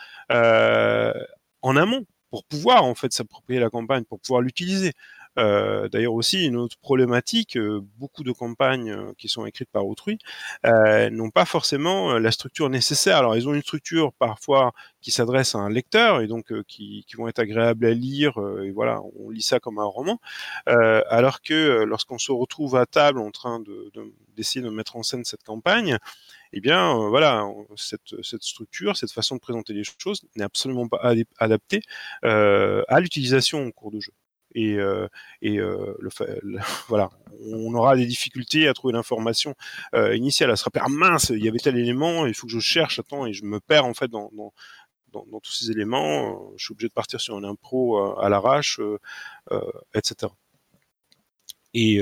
en 1.63 1.75
amont 1.75 2.05
pour 2.29 2.45
pouvoir 2.45 2.83
en 2.83 2.95
fait 2.95 3.13
s'approprier 3.13 3.59
la 3.59 3.69
campagne, 3.69 4.03
pour 4.03 4.19
pouvoir 4.19 4.41
l'utiliser. 4.41 4.93
Euh, 5.39 5.89
D'ailleurs 5.89 6.13
aussi 6.13 6.45
une 6.45 6.57
autre 6.57 6.77
problématique, 6.77 7.57
euh, 7.57 7.81
beaucoup 7.97 8.23
de 8.23 8.31
campagnes 8.31 8.91
euh, 8.91 9.13
qui 9.17 9.27
sont 9.27 9.45
écrites 9.45 9.69
par 9.71 9.87
autrui 9.87 10.19
euh, 10.65 11.09
n'ont 11.09 11.31
pas 11.31 11.45
forcément 11.45 12.19
la 12.19 12.31
structure 12.31 12.69
nécessaire. 12.69 13.17
Alors 13.17 13.35
ils 13.35 13.47
ont 13.47 13.53
une 13.53 13.61
structure 13.61 14.13
parfois 14.13 14.73
qui 15.01 15.11
s'adresse 15.11 15.55
à 15.55 15.59
un 15.59 15.69
lecteur 15.69 16.21
et 16.21 16.27
donc 16.27 16.53
qui, 16.67 17.03
qui, 17.07 17.15
vont 17.15 17.27
être 17.27 17.39
agréables 17.39 17.85
à 17.85 17.93
lire 17.93 18.39
et 18.63 18.71
voilà 18.71 19.01
on 19.19 19.29
lit 19.29 19.41
ça 19.41 19.59
comme 19.59 19.79
un 19.79 19.85
roman. 19.85 20.19
alors 20.65 21.41
que 21.41 21.83
lorsqu'on 21.83 22.17
se 22.17 22.31
retrouve 22.31 22.75
à 22.75 22.85
table 22.85 23.19
en 23.19 23.31
train 23.31 23.61
d'essayer 24.35 24.61
de, 24.61 24.69
de 24.69 24.73
mettre 24.73 24.95
en 24.95 25.03
scène 25.03 25.25
cette 25.25 25.43
campagne, 25.43 25.97
eh 26.53 26.61
bien, 26.61 26.95
euh, 26.95 27.09
voilà, 27.09 27.47
cette, 27.75 28.21
cette, 28.21 28.43
structure, 28.43 28.95
cette 28.95 29.11
façon 29.11 29.35
de 29.35 29.39
présenter 29.39 29.73
les 29.73 29.83
choses 29.83 30.21
n'est 30.35 30.43
absolument 30.43 30.87
pas 30.87 31.13
adaptée 31.39 31.81
euh, 32.23 32.83
à 32.87 32.99
l'utilisation 32.99 33.65
au 33.65 33.71
cours 33.71 33.91
de 33.91 33.99
jeu. 33.99 34.13
Et, 34.55 34.75
euh, 34.75 35.07
et 35.41 35.57
voilà, 36.87 37.09
on 37.41 37.73
aura 37.73 37.95
des 37.95 38.05
difficultés 38.05 38.67
à 38.67 38.73
trouver 38.75 38.93
l'information 38.93 39.55
initiale, 39.95 40.51
à 40.51 40.55
se 40.55 40.63
rappeler 40.63 40.83
ah, 40.85 40.89
mince, 40.89 41.29
il 41.29 41.43
y 41.43 41.47
avait 41.49 41.57
tel 41.57 41.77
élément, 41.77 42.27
il 42.27 42.35
faut 42.35 42.45
que 42.45 42.53
je 42.53 42.59
cherche, 42.59 42.99
attends, 42.99 43.25
et 43.25 43.33
je 43.33 43.45
me 43.45 43.59
perds 43.59 43.85
en 43.85 43.95
fait 43.95 44.09
dans 44.09 44.31
dans, 44.31 44.53
dans, 45.11 45.39
tous 45.39 45.51
ces 45.51 45.71
éléments. 45.71 46.51
je 46.57 46.65
suis 46.65 46.71
obligé 46.71 46.87
de 46.87 46.93
partir 46.93 47.19
sur 47.21 47.35
un 47.35 47.43
impro 47.43 48.17
à 48.19 48.29
l'arrache, 48.29 48.79
etc. 49.95 50.31
Et, 51.73 51.99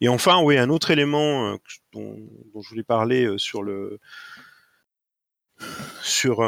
et, 0.00 0.08
enfin, 0.08 0.42
oui, 0.42 0.58
un 0.58 0.68
autre 0.68 0.90
élément 0.90 1.56
dont, 1.92 2.16
dont, 2.52 2.60
je 2.60 2.68
voulais 2.68 2.82
parler 2.82 3.34
sur 3.38 3.62
le 3.62 3.98
sur 6.02 6.42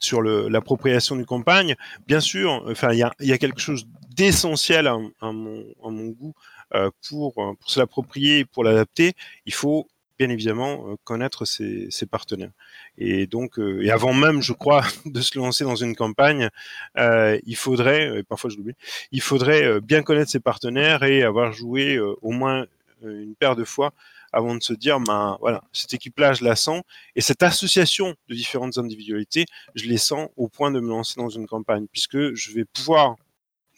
sur 0.00 0.22
l'appropriation 0.22 1.16
du 1.16 1.26
campagne. 1.26 1.76
Bien 2.06 2.20
sûr, 2.20 2.64
enfin, 2.68 2.92
il 2.92 2.98
y 2.98 3.32
a, 3.32 3.38
quelque 3.38 3.60
chose 3.60 3.86
d'essentiel 4.16 4.86
à, 4.86 5.32
mon, 5.32 6.08
goût 6.08 6.34
euh, 6.74 6.90
pour, 7.08 7.34
pour 7.34 7.70
se 7.70 7.78
l'approprier, 7.78 8.44
pour 8.44 8.64
l'adapter. 8.64 9.14
Il 9.46 9.54
faut 9.54 9.86
bien 10.20 10.28
évidemment 10.28 10.84
euh, 10.86 10.96
connaître 11.04 11.46
ses, 11.46 11.88
partenaires. 12.10 12.52
Et 12.98 13.26
donc, 13.26 13.58
euh, 13.58 13.82
et 13.82 13.90
avant 13.90 14.12
même, 14.12 14.42
je 14.42 14.52
crois, 14.52 14.82
de 15.06 15.20
se 15.22 15.38
lancer 15.38 15.64
dans 15.64 15.76
une 15.76 15.96
campagne, 15.96 16.50
euh, 16.98 17.38
il 17.46 17.56
faudrait, 17.56 18.18
et 18.18 18.22
parfois 18.22 18.50
je 18.50 18.58
l'oublie, 18.58 18.74
il 19.12 19.22
faudrait 19.22 19.80
bien 19.80 20.02
connaître 20.02 20.30
ses 20.30 20.40
partenaires 20.40 21.04
et 21.04 21.22
avoir 21.22 21.52
joué 21.52 21.98
au 21.98 22.32
moins 22.32 22.66
une 23.02 23.34
paire 23.34 23.56
de 23.56 23.64
fois 23.64 23.92
avant 24.30 24.54
de 24.54 24.62
se 24.62 24.74
dire, 24.74 25.00
ben 25.00 25.38
voilà, 25.40 25.62
cette 25.72 25.94
équipe-là, 25.94 26.34
je 26.34 26.44
la 26.44 26.54
sens, 26.54 26.82
et 27.16 27.22
cette 27.22 27.42
association 27.42 28.14
de 28.28 28.34
différentes 28.34 28.76
individualités, 28.76 29.46
je 29.74 29.86
les 29.86 29.96
sens 29.96 30.28
au 30.36 30.48
point 30.48 30.70
de 30.70 30.80
me 30.80 30.88
lancer 30.88 31.14
dans 31.16 31.30
une 31.30 31.46
campagne, 31.46 31.86
puisque 31.90 32.34
je 32.34 32.52
vais 32.52 32.66
pouvoir 32.66 33.16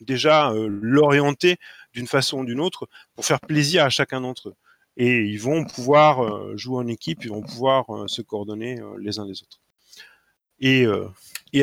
déjà 0.01 0.53
l'orienter 0.57 1.57
d'une 1.95 2.09
façon 2.09 2.41
ou 2.41 2.45
d'une 2.45 2.61
autre 2.61 2.89
pour 3.15 3.25
faire 3.25 3.41
plaisir 3.41 3.85
à 3.85 3.91
chacun 3.91 4.21
d'entre 4.21 4.49
eux. 4.49 4.57
Et 4.97 5.23
ils 5.25 5.41
vont 5.41 5.65
pouvoir 5.65 6.23
euh, 6.23 6.57
jouer 6.57 6.77
en 6.79 6.87
équipe, 6.87 7.25
ils 7.25 7.31
vont 7.31 7.43
pouvoir 7.43 7.91
euh, 7.91 8.09
se 8.09 8.23
coordonner 8.23 8.79
les 8.99 9.19
uns 9.19 9.27
les 9.27 9.43
autres. 9.43 9.61
Et, 10.61 10.87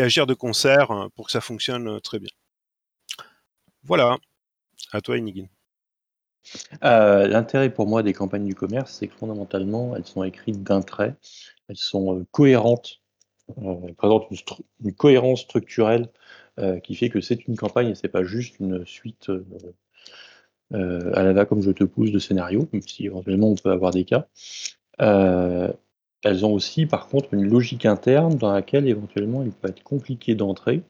agir 0.02 0.28
de 0.28 0.34
concert 0.34 1.10
pour 1.16 1.28
que 1.28 1.32
ça 1.32 1.42
fonctionne 1.42 2.02
très 2.02 2.20
bien. 2.20 2.32
Voilà. 3.84 4.18
À 4.92 5.02
toi, 5.02 5.18
Inigin. 5.18 5.48
Euh, 6.84 7.28
l'intérêt 7.28 7.70
pour 7.70 7.88
moi 7.88 8.04
des 8.04 8.14
campagnes 8.14 8.46
du 8.46 8.56
commerce, 8.56 8.94
c'est 9.00 9.08
que 9.08 9.16
fondamentalement, 9.16 9.96
elles 9.96 10.06
sont 10.06 10.24
écrites 10.24 10.64
d'un 10.64 10.82
trait, 10.82 11.16
elles 11.68 11.78
sont 11.78 12.20
euh, 12.20 12.26
cohérentes, 12.32 13.02
euh, 13.64 13.76
elles 13.88 13.96
présentent 13.96 14.28
une, 14.84 14.94
cohérence 14.94 15.42
structurelle 15.42 16.10
qui 16.84 16.94
fait 16.94 17.10
que 17.10 17.22
c'est 17.22 17.48
une 17.48 17.56
campagne 17.56 17.88
et 17.88 17.96
c'est 17.96 18.10
pas 18.10 18.26
juste 18.26 18.60
une 18.60 18.86
suite 18.86 19.32
à 20.74 21.24
la 21.24 21.34
va 21.34 21.46
comme 21.46 21.62
je 21.62 21.72
te 21.72 21.84
pousse 21.84 22.12
de 22.12 22.20
scénario, 22.20 22.68
même 22.74 22.82
si 22.82 23.06
éventuellement 23.06 23.50
on 23.50 23.56
peut 23.56 23.72
avoir 23.72 23.92
des 23.92 24.06
cas. 24.06 24.28
elles 25.00 26.46
ont 26.46 26.54
aussi 26.54 26.86
par 26.86 27.08
contre 27.08 27.34
une 27.34 27.48
logique 27.48 27.86
interne 27.86 28.36
dans 28.38 28.52
laquelle 28.52 28.88
éventuellement 28.88 29.44
il 29.44 29.52
peut 29.52 29.70
être 29.70 29.84
compliqué 29.84 30.36
d'entrer 30.36 30.84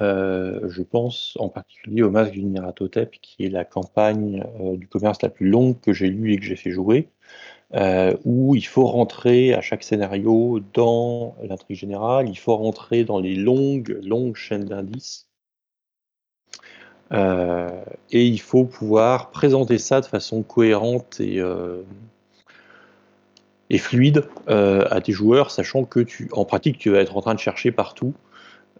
euh, 0.00 0.68
je 0.68 0.82
pense 0.82 1.36
en 1.38 1.48
particulier 1.48 2.02
au 2.02 2.10
Masque 2.10 2.32
du 2.32 2.42
Niratotep, 2.42 3.12
qui 3.20 3.44
est 3.44 3.50
la 3.50 3.64
campagne 3.64 4.44
euh, 4.60 4.76
du 4.76 4.88
commerce 4.88 5.20
la 5.22 5.28
plus 5.28 5.48
longue 5.48 5.78
que 5.80 5.92
j'ai 5.92 6.08
lue 6.08 6.32
et 6.32 6.38
que 6.38 6.44
j'ai 6.44 6.56
fait 6.56 6.70
jouer, 6.70 7.08
euh, 7.74 8.16
où 8.24 8.54
il 8.54 8.66
faut 8.66 8.86
rentrer 8.86 9.54
à 9.54 9.60
chaque 9.60 9.82
scénario 9.82 10.60
dans 10.74 11.36
l'intrigue 11.42 11.76
générale, 11.76 12.28
il 12.28 12.38
faut 12.38 12.56
rentrer 12.56 13.04
dans 13.04 13.20
les 13.20 13.34
longues, 13.34 13.98
longues 14.02 14.36
chaînes 14.36 14.64
d'indices, 14.64 15.28
et 17.12 18.26
il 18.26 18.40
faut 18.40 18.64
pouvoir 18.64 19.30
présenter 19.30 19.78
ça 19.78 20.00
de 20.00 20.06
façon 20.06 20.42
cohérente 20.42 21.18
et, 21.20 21.40
et 23.68 23.78
fluide 23.78 24.24
à 24.46 25.00
tes 25.00 25.12
joueurs, 25.12 25.50
sachant 25.50 25.84
que 25.84 26.00
tu, 26.00 26.28
en 26.32 26.44
pratique, 26.44 26.78
tu 26.78 26.90
vas 26.90 26.98
être 26.98 27.16
en 27.16 27.20
train 27.20 27.34
de 27.34 27.40
chercher 27.40 27.72
partout 27.72 28.14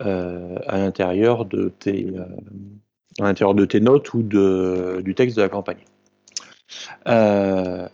euh, 0.02 0.56
à 0.66 0.78
l'intérieur 0.78 1.44
de 1.44 1.70
tes 1.78 2.06
euh, 2.16 2.24
à 3.18 3.24
l'intérieur 3.24 3.54
de 3.54 3.66
tes 3.66 3.80
notes 3.80 4.14
ou 4.14 4.22
de, 4.22 5.02
du 5.04 5.14
texte 5.14 5.36
de 5.36 5.42
la 5.42 5.50
campagne. 5.50 5.84
Euh, 7.06 7.86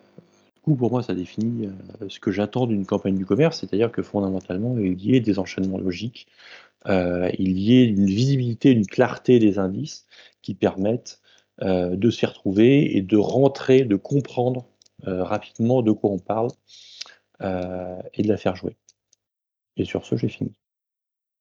pour 0.75 0.91
moi, 0.91 1.03
ça 1.03 1.15
définit 1.15 1.69
ce 2.09 2.19
que 2.19 2.33
j'attends 2.33 2.67
d'une 2.67 2.87
campagne 2.87 3.17
du 3.17 3.27
commerce, 3.27 3.61
c'est-à-dire 3.61 3.93
que 3.93 4.03
fondamentalement, 4.03 4.77
il 4.79 5.01
y 5.01 5.15
ait 5.15 5.21
des 5.21 5.39
enchaînements 5.39 5.79
logiques, 5.79 6.27
il 6.89 7.59
y 7.59 7.81
ait 7.81 7.85
une 7.85 8.07
visibilité, 8.07 8.71
une 8.73 8.87
clarté 8.87 9.39
des 9.39 9.59
indices 9.59 10.07
qui 10.43 10.55
permettent 10.55 11.21
de 11.63 12.11
s'y 12.11 12.27
retrouver 12.27 12.97
et 12.97 13.03
de 13.03 13.17
rentrer, 13.17 13.85
de 13.85 13.97
comprendre 13.97 14.67
rapidement 15.05 15.83
de 15.83 15.93
quoi 15.93 16.11
on 16.11 16.19
parle 16.19 16.49
et 17.41 18.23
de 18.23 18.29
la 18.29 18.37
faire 18.37 18.57
jouer. 18.57 18.77
Et 19.77 19.85
sur 19.85 20.05
ce, 20.05 20.17
j'ai 20.17 20.29
fini. 20.29 20.53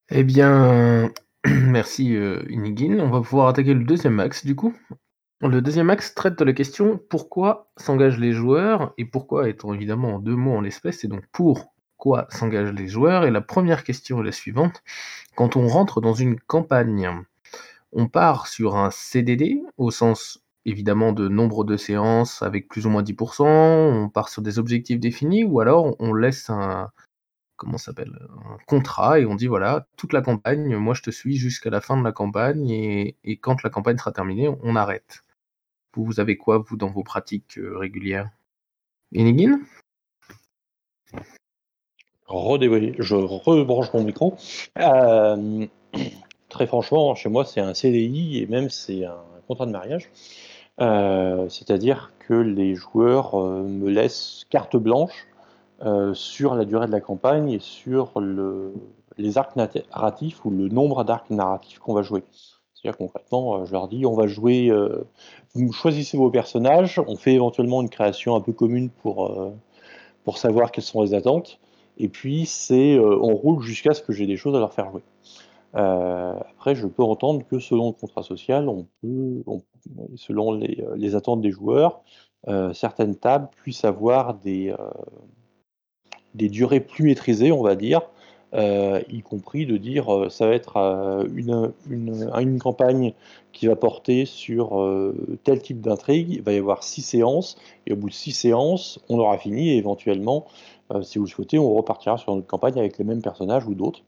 Eh 0.10 0.24
bien, 0.24 1.12
merci 1.46 2.16
euh, 2.16 2.44
Inigin. 2.50 3.00
On 3.00 3.10
va 3.10 3.22
pouvoir 3.22 3.48
attaquer 3.48 3.74
le 3.74 3.84
deuxième 3.84 4.20
axe 4.20 4.46
du 4.46 4.56
coup. 4.56 4.76
Le 5.42 5.62
deuxième 5.62 5.90
axe 5.90 6.16
traite 6.16 6.40
de 6.40 6.46
la 6.46 6.54
question 6.54 7.00
pourquoi 7.10 7.70
s'engagent 7.78 8.20
les 8.20 8.32
joueurs? 8.32 8.94
Et 8.98 9.06
pourquoi 9.06 9.50
étant 9.50 9.74
évidemment 9.74 10.16
en 10.16 10.20
deux 10.20 10.36
mots 10.36 10.56
en 10.56 10.62
l'espèce, 10.62 11.00
c'est 11.00 11.08
donc 11.08 11.24
pourquoi 11.32 12.28
s'engagent 12.30 12.74
les 12.74 12.88
joueurs? 12.88 13.26
Et 13.26 13.32
la 13.32 13.42
première 13.42 13.84
question 13.84 14.22
est 14.22 14.26
la 14.26 14.32
suivante. 14.32 14.82
Quand 15.36 15.58
on 15.58 15.68
rentre 15.68 16.00
dans 16.00 16.14
une 16.14 16.40
campagne, 16.40 17.12
on 17.92 18.08
part 18.08 18.48
sur 18.48 18.78
un 18.78 18.92
CDD 18.92 19.62
au 19.78 19.92
sens 19.92 20.42
évidemment 20.66 21.12
de 21.12 21.28
nombre 21.28 21.64
de 21.64 21.78
séances 21.78 22.42
avec 22.42 22.68
plus 22.70 22.86
ou 22.86 22.90
moins 22.90 23.04
10%, 23.04 23.44
on 23.44 24.10
part 24.10 24.30
sur 24.30 24.42
des 24.42 24.58
objectifs 24.58 25.00
définis 25.00 25.44
ou 25.44 25.60
alors 25.60 25.96
on 26.00 26.14
laisse 26.14 26.50
un, 26.50 26.90
comment 27.56 27.78
s'appelle 27.78 28.18
un 28.46 28.58
contrat 28.68 29.20
et 29.20 29.26
on 29.26 29.36
dit 29.36 29.48
voilà 29.48 29.88
toute 29.98 30.14
la 30.14 30.22
campagne 30.22 30.76
moi 30.78 30.94
je 30.94 31.02
te 31.02 31.12
suis 31.12 31.38
jusqu'à 31.38 31.70
la 31.70 31.82
fin 31.82 31.98
de 31.98 32.04
la 32.04 32.12
campagne 32.12 32.70
et, 32.70 33.38
quand 33.42 33.64
la 33.64 33.70
campagne 33.70 33.98
sera 33.98 34.12
terminée 34.12 34.50
on 34.64 34.76
arrête. 34.76 35.22
Vous, 35.94 36.04
vous 36.04 36.20
avez 36.20 36.38
quoi 36.38 36.58
vous 36.58 36.76
dans 36.76 36.90
vos 36.90 37.04
pratiques 37.04 37.58
euh, 37.58 37.78
régulières? 37.78 38.30
Enigin? 39.16 39.62
Je 42.28 43.16
rebranche 43.16 43.94
mon 43.94 44.04
micro. 44.04 44.36
Euh, 44.78 45.66
très 46.50 46.68
franchement 46.68 47.16
chez 47.16 47.30
moi 47.30 47.46
c'est 47.46 47.62
un 47.62 47.74
CDI 47.74 48.40
et 48.40 48.48
même 48.48 48.70
c'est 48.70 49.06
un 49.06 49.24
contrat 49.48 49.66
de 49.66 49.72
mariage. 49.72 50.10
Euh, 50.82 51.48
c'est-à-dire 51.48 52.12
que 52.20 52.34
les 52.34 52.76
joueurs 52.76 53.38
me 53.38 53.90
laissent 53.90 54.46
carte 54.50 54.76
blanche 54.76 55.28
euh, 55.35 55.35
sur 56.14 56.56
la 56.56 56.66
durée 56.66 56.88
de 56.88 56.92
la 56.92 57.02
campagne 57.02 57.52
et 57.52 57.60
sur 57.60 58.20
le, 58.20 58.74
les 59.18 59.38
arcs 59.38 59.56
narratifs 59.56 60.44
ou 60.46 60.50
le 60.50 60.68
nombre 60.68 61.04
d'arcs 61.04 61.30
narratifs 61.30 61.80
qu'on 61.80 61.94
va 61.94 62.02
jouer. 62.02 62.24
C'est-à-dire 62.74 62.98
concrètement, 62.98 63.56
euh, 63.56 63.66
je 63.66 63.72
leur 63.72 63.88
dis, 63.88 64.06
on 64.06 64.16
va 64.16 64.28
jouer, 64.28 64.70
euh, 64.70 65.06
vous 65.54 65.72
choisissez 65.72 66.18
vos 66.18 66.30
personnages, 66.30 67.02
on 67.08 67.16
fait 67.16 67.34
éventuellement 67.34 67.82
une 67.82 67.90
création 67.90 68.36
un 68.36 68.42
peu 68.42 68.52
commune 68.52 68.90
pour, 68.90 69.54
pour 70.24 70.38
savoir 70.38 70.72
quelles 70.72 70.84
sont 70.84 71.02
les 71.02 71.14
attentes, 71.14 71.60
et 71.98 72.10
puis 72.10 72.46
c'est, 72.46 73.00
on 73.00 73.36
roule 73.36 73.62
jusqu'à 73.64 73.94
ce 73.94 74.02
que 74.02 74.12
j'ai 74.12 74.28
des 74.28 74.38
choses 74.38 74.56
à 74.56 74.60
leur 74.60 74.74
faire 74.74 74.92
jouer. 74.92 75.04
après, 75.74 76.76
je 76.76 76.86
peux 76.88 77.04
entendre 77.04 77.46
que 77.50 77.60
selon 77.60 77.88
le 77.88 77.94
contrat 77.94 78.24
social, 78.24 78.68
on 78.68 78.86
peut, 79.02 79.44
selon 80.16 80.52
les, 80.52 81.16
attentes 81.16 81.40
des 81.40 81.52
joueurs, 81.52 82.02
certaines 82.74 83.16
tables 83.16 83.48
puissent 83.56 83.86
avoir 83.86 84.34
des, 84.34 84.76
des 86.36 86.50
durées 86.50 86.82
plus 86.82 87.06
maîtrisées, 87.06 87.52
on 87.52 87.64
va 87.64 87.76
dire, 87.76 88.02
euh, 88.54 89.02
y 89.10 89.22
compris 89.22 89.66
de 89.66 89.76
dire 89.76 90.14
euh, 90.14 90.30
ça 90.30 90.48
va 90.48 90.54
être 90.54 90.78
euh, 90.78 91.28
une, 91.36 91.74
une, 91.90 92.60
campagne 92.60 93.14
qui 93.52 93.68
va 93.68 93.76
porter 93.76 94.26
sur 94.26 94.82
tel 95.44 95.62
type 95.62 95.82
d'intrigue, 95.82 96.30
il 96.32 96.42
va 96.42 96.54
y 96.54 96.58
avoir 96.58 96.84
six 96.84 97.02
séances, 97.02 97.58
et 97.86 97.94
au 97.94 97.96
bout 97.96 98.10
de 98.10 98.14
six 98.14 98.32
séances, 98.32 99.00
on 99.10 99.18
aura 99.18 99.38
fini, 99.38 99.72
et 99.72 99.78
éventuellement, 99.78 100.46
si 101.04 101.20
vous 101.20 101.26
le 101.26 101.30
souhaitez, 101.30 101.58
on 101.58 101.74
repartira 101.74 102.18
sur 102.18 102.34
une 102.34 102.44
campagne 102.44 102.78
avec 102.78 102.98
les 102.98 103.06
mêmes 103.06 103.22
personnages 103.22 103.66
ou 103.66 103.74
d'autres. 103.74 104.02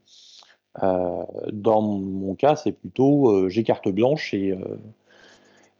dans 0.82 1.80
mon 1.80 2.34
cas, 2.34 2.56
c'est 2.56 2.72
plutôt 2.72 3.48
j'ai 3.48 3.64
carte 3.64 3.88
blanche 3.88 4.34
et, 4.34 4.54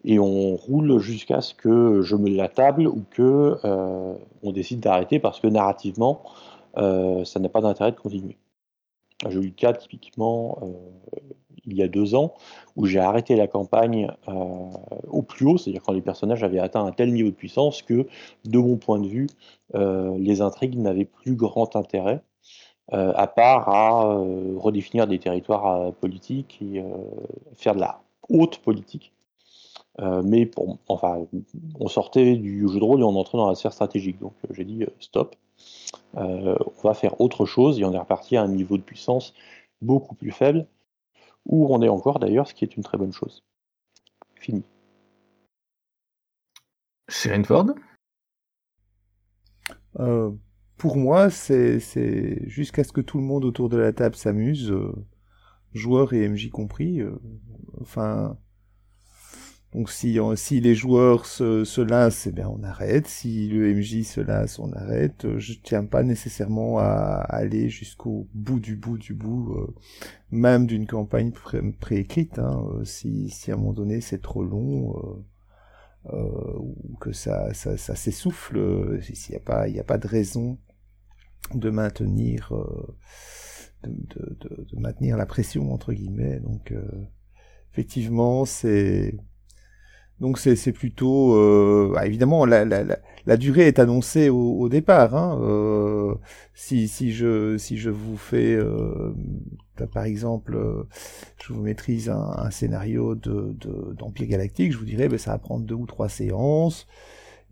et 0.08 0.18
on 0.18 0.56
roule 0.56 0.98
jusqu'à 1.00 1.42
ce 1.42 1.52
que 1.52 2.00
je 2.00 2.16
me 2.16 2.30
la 2.30 2.48
table 2.48 2.88
ou 2.88 3.04
que 3.10 3.58
euh, 3.62 4.14
on 4.42 4.52
décide 4.52 4.80
d'arrêter 4.80 5.18
parce 5.18 5.38
que 5.38 5.46
narrativement, 5.46 6.22
euh, 6.78 7.26
ça 7.26 7.38
n'a 7.40 7.50
pas 7.50 7.60
d'intérêt 7.60 7.92
de 7.92 8.00
continuer. 8.00 8.38
J'ai 9.28 9.38
eu 9.38 9.42
le 9.42 9.50
cas 9.50 9.74
typiquement 9.74 10.60
euh, 10.62 11.20
il 11.66 11.76
y 11.76 11.82
a 11.82 11.88
deux 11.88 12.14
ans 12.14 12.32
où 12.74 12.86
j'ai 12.86 13.00
arrêté 13.00 13.36
la 13.36 13.46
campagne 13.46 14.10
au 15.06 15.20
plus 15.20 15.44
haut, 15.44 15.58
c'est-à-dire 15.58 15.82
quand 15.82 15.92
les 15.92 16.00
personnages 16.00 16.42
avaient 16.42 16.58
atteint 16.58 16.82
un 16.82 16.92
tel 16.92 17.12
niveau 17.12 17.28
de 17.28 17.34
puissance 17.34 17.82
que, 17.82 18.06
de 18.46 18.58
mon 18.58 18.76
point 18.76 18.98
de 18.98 19.06
vue, 19.06 19.26
les 19.74 20.40
intrigues 20.40 20.78
n'avaient 20.78 21.04
plus 21.04 21.34
grand 21.34 21.76
intérêt. 21.76 22.22
à 22.90 23.26
part 23.26 23.68
à 23.68 24.14
redéfinir 24.56 25.06
des 25.06 25.18
territoires 25.18 25.92
politiques 25.92 26.58
et 26.62 26.82
faire 27.54 27.74
de 27.74 27.80
la 27.80 28.00
haute 28.30 28.60
politique, 28.60 29.12
euh, 30.00 30.22
mais 30.24 30.50
enfin, 30.88 31.26
on 31.80 31.88
sortait 31.88 32.36
du 32.36 32.68
jeu 32.68 32.78
de 32.78 32.84
rôle 32.84 33.00
et 33.00 33.04
on 33.04 33.16
entrait 33.16 33.38
dans 33.38 33.48
la 33.48 33.54
sphère 33.54 33.72
stratégique. 33.72 34.18
Donc 34.20 34.34
euh, 34.44 34.54
j'ai 34.54 34.64
dit 34.64 34.84
euh, 34.84 34.90
stop. 35.00 35.36
on 36.14 36.56
va 36.82 36.94
faire 36.94 37.20
autre 37.20 37.46
chose 37.46 37.80
et 37.80 37.84
on 37.84 37.92
est 37.92 37.98
reparti 37.98 38.36
à 38.36 38.42
un 38.42 38.48
niveau 38.48 38.76
de 38.76 38.82
puissance 38.82 39.34
beaucoup 39.82 40.14
plus 40.14 40.30
faible, 40.30 40.66
où 41.46 41.72
on 41.72 41.82
est 41.82 41.88
encore 41.88 42.18
d'ailleurs, 42.18 42.48
ce 42.48 42.54
qui 42.54 42.64
est 42.64 42.76
une 42.76 42.82
très 42.82 42.98
bonne 42.98 43.12
chose. 43.12 43.44
Fini. 44.36 44.62
Cyril 47.08 47.44
Ford 47.44 47.66
euh, 49.98 50.30
Pour 50.76 50.96
moi, 50.96 51.30
c'est 51.30 52.48
jusqu'à 52.48 52.84
ce 52.84 52.92
que 52.92 53.00
tout 53.00 53.18
le 53.18 53.24
monde 53.24 53.44
autour 53.44 53.68
de 53.68 53.78
la 53.78 53.92
table 53.92 54.14
s'amuse, 54.14 54.70
euh, 54.70 54.92
joueurs 55.72 56.12
et 56.12 56.28
MJ 56.28 56.50
compris. 56.50 57.00
Euh, 57.00 57.18
enfin, 57.80 58.36
donc 59.74 59.90
si, 59.90 60.18
si 60.36 60.60
les 60.60 60.74
joueurs 60.74 61.26
se, 61.26 61.62
se 61.64 61.82
lassent, 61.82 62.26
eh 62.26 62.44
on 62.44 62.62
arrête. 62.62 63.06
Si 63.06 63.48
le 63.48 63.74
MJ 63.74 64.02
se 64.02 64.20
lasse, 64.20 64.58
on 64.58 64.72
arrête. 64.72 65.26
Je 65.38 65.52
tiens 65.62 65.84
pas 65.84 66.02
nécessairement 66.02 66.78
à, 66.78 66.84
aller 66.84 67.68
jusqu'au 67.68 68.28
bout 68.32 68.60
du 68.60 68.76
bout 68.76 68.96
du 68.96 69.12
bout, 69.12 69.52
euh, 69.58 69.74
même 70.30 70.66
d'une 70.66 70.86
campagne 70.86 71.32
préécrite. 71.80 72.38
Hein. 72.38 72.66
Euh, 72.72 72.84
si, 72.84 73.28
si 73.28 73.50
à 73.50 73.54
un 73.54 73.56
moment 73.58 73.74
donné 73.74 74.00
c'est 74.00 74.22
trop 74.22 74.42
long 74.42 74.96
euh, 74.96 76.14
euh, 76.14 76.58
ou 76.58 76.96
que 76.98 77.12
ça, 77.12 77.52
ça, 77.52 77.76
ça 77.76 77.94
s'essouffle, 77.94 78.98
s'il 79.02 79.32
n'y 79.32 79.36
a 79.36 79.44
pas, 79.44 79.68
il 79.68 79.74
n'y 79.74 79.80
a 79.80 79.84
pas 79.84 79.98
de 79.98 80.08
raison 80.08 80.58
de 81.54 81.68
maintenir, 81.68 82.52
de, 83.82 83.90
de, 83.90 84.64
de, 84.64 84.78
maintenir 84.78 85.18
la 85.18 85.26
pression 85.26 85.72
entre 85.74 85.92
guillemets. 85.92 86.40
Donc 86.40 86.72
effectivement, 87.72 88.46
c'est 88.46 89.14
donc 90.20 90.38
c'est 90.38 90.72
plutôt 90.72 91.36
euh, 91.36 91.92
bah, 91.94 92.06
évidemment 92.06 92.44
la, 92.44 92.64
la, 92.64 92.82
la, 93.26 93.36
durée 93.36 93.68
est 93.68 93.78
annoncée 93.78 94.28
au, 94.30 94.58
au 94.58 94.68
départ. 94.68 95.14
Hein, 95.14 95.38
euh, 95.42 96.14
si, 96.54 96.88
si 96.88 97.12
je 97.12 97.56
si 97.56 97.78
je 97.78 97.90
vous 97.90 98.16
fais 98.16 98.54
euh, 98.54 99.14
par 99.92 100.04
exemple 100.04 100.56
euh, 100.56 100.82
je 101.40 101.52
vous 101.52 101.62
maîtrise 101.62 102.08
un, 102.10 102.34
un 102.36 102.50
scénario 102.50 103.14
de 103.14 103.56
d'Empire 103.94 104.26
Galactique, 104.26 104.72
je 104.72 104.78
vous 104.78 104.84
dirais 104.84 105.08
ben, 105.08 105.18
ça 105.18 105.30
va 105.32 105.38
prendre 105.38 105.64
deux 105.64 105.76
ou 105.76 105.86
trois 105.86 106.08
séances. 106.08 106.86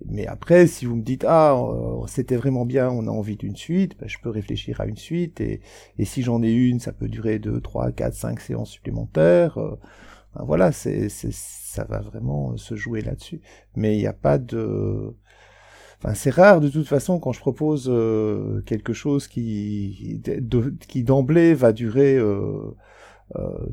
Mais 0.04 0.26
après, 0.26 0.66
si 0.66 0.84
vous 0.84 0.96
me 0.96 1.02
dites 1.02 1.24
ah 1.26 1.54
euh, 1.54 2.04
c'était 2.06 2.36
vraiment 2.36 2.66
bien, 2.66 2.90
on 2.90 3.06
a 3.06 3.10
envie 3.10 3.36
d'une 3.36 3.56
suite, 3.56 3.96
ben, 3.98 4.08
je 4.08 4.18
peux 4.22 4.28
réfléchir 4.30 4.80
à 4.80 4.86
une 4.86 4.96
suite 4.96 5.40
et, 5.40 5.60
et 5.98 6.04
si 6.04 6.22
j'en 6.22 6.42
ai 6.42 6.50
une, 6.52 6.80
ça 6.80 6.92
peut 6.92 7.08
durer 7.08 7.38
deux, 7.38 7.60
trois, 7.60 7.92
quatre, 7.92 8.14
cinq 8.14 8.40
séances 8.40 8.70
supplémentaires. 8.70 9.58
Euh, 10.36 10.42
voilà, 10.44 10.72
c'est, 10.72 11.08
ça 11.08 11.84
va 11.84 12.00
vraiment 12.00 12.56
se 12.56 12.74
jouer 12.74 13.00
là-dessus. 13.00 13.40
Mais 13.74 13.96
il 13.96 14.00
n'y 14.00 14.06
a 14.06 14.12
pas 14.12 14.38
de... 14.38 15.14
Enfin, 15.98 16.14
c'est 16.14 16.30
rare 16.30 16.60
de 16.60 16.68
toute 16.68 16.86
façon 16.86 17.18
quand 17.18 17.32
je 17.32 17.40
propose 17.40 17.88
euh, 17.88 18.60
quelque 18.62 18.92
chose 18.92 19.28
qui, 19.28 20.20
qui 20.88 21.04
d'emblée 21.04 21.54
va 21.54 21.72
durer 21.72 22.16
euh, 22.16 22.74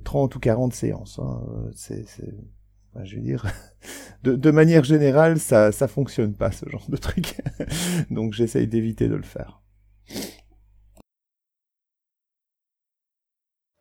30 0.06 0.34
euh, 0.34 0.38
ou 0.38 0.40
40 0.40 0.74
séances. 0.74 1.20
Hein. 1.20 1.42
C'est, 1.76 2.06
je 3.04 3.16
veux 3.16 3.22
dire, 3.22 3.46
de, 4.24 4.36
de, 4.36 4.52
manière 4.52 4.84
générale, 4.84 5.40
ça, 5.40 5.72
ça 5.72 5.88
fonctionne 5.88 6.34
pas 6.34 6.52
ce 6.52 6.70
genre 6.70 6.86
de 6.90 6.98
truc. 6.98 7.42
Donc 8.10 8.34
j'essaye 8.34 8.68
d'éviter 8.68 9.10
de 9.10 9.16
le 9.16 9.24
faire. 9.24 9.62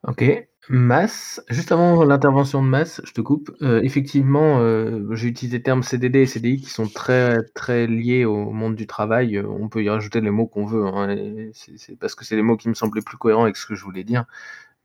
Ok. 0.07 0.51
Masse, 0.69 1.43
juste 1.49 1.73
avant 1.73 2.05
l'intervention 2.05 2.63
de 2.63 2.69
Masse, 2.69 3.01
je 3.05 3.13
te 3.13 3.21
coupe. 3.21 3.51
Euh, 3.63 3.81
effectivement, 3.83 4.61
euh, 4.61 5.13
j'ai 5.15 5.27
utilisé 5.27 5.59
les 5.59 5.63
termes 5.63 5.83
CDD 5.83 6.21
et 6.21 6.27
CDI 6.27 6.61
qui 6.61 6.71
sont 6.71 6.87
très, 6.87 7.43
très 7.55 7.89
liés 7.89 8.25
au 8.25 8.51
monde 8.53 8.77
du 8.77 8.87
travail. 8.87 9.37
Euh, 9.39 9.47
on 9.47 9.69
peut 9.69 9.83
y 9.83 9.91
rajouter 9.91 10.21
les 10.21 10.31
mots 10.31 10.47
qu'on 10.47 10.65
veut, 10.65 10.87
hein, 10.87 11.51
c'est 11.53 11.99
parce 11.99 12.15
que 12.15 12.25
c'est 12.25 12.37
les 12.37 12.43
mots 12.43 12.57
qui 12.57 12.69
me 12.69 12.75
semblaient 12.75 13.03
plus 13.03 13.17
cohérents 13.17 13.43
avec 13.43 13.57
ce 13.57 13.67
que 13.67 13.75
je 13.75 13.83
voulais 13.83 14.05
dire, 14.05 14.25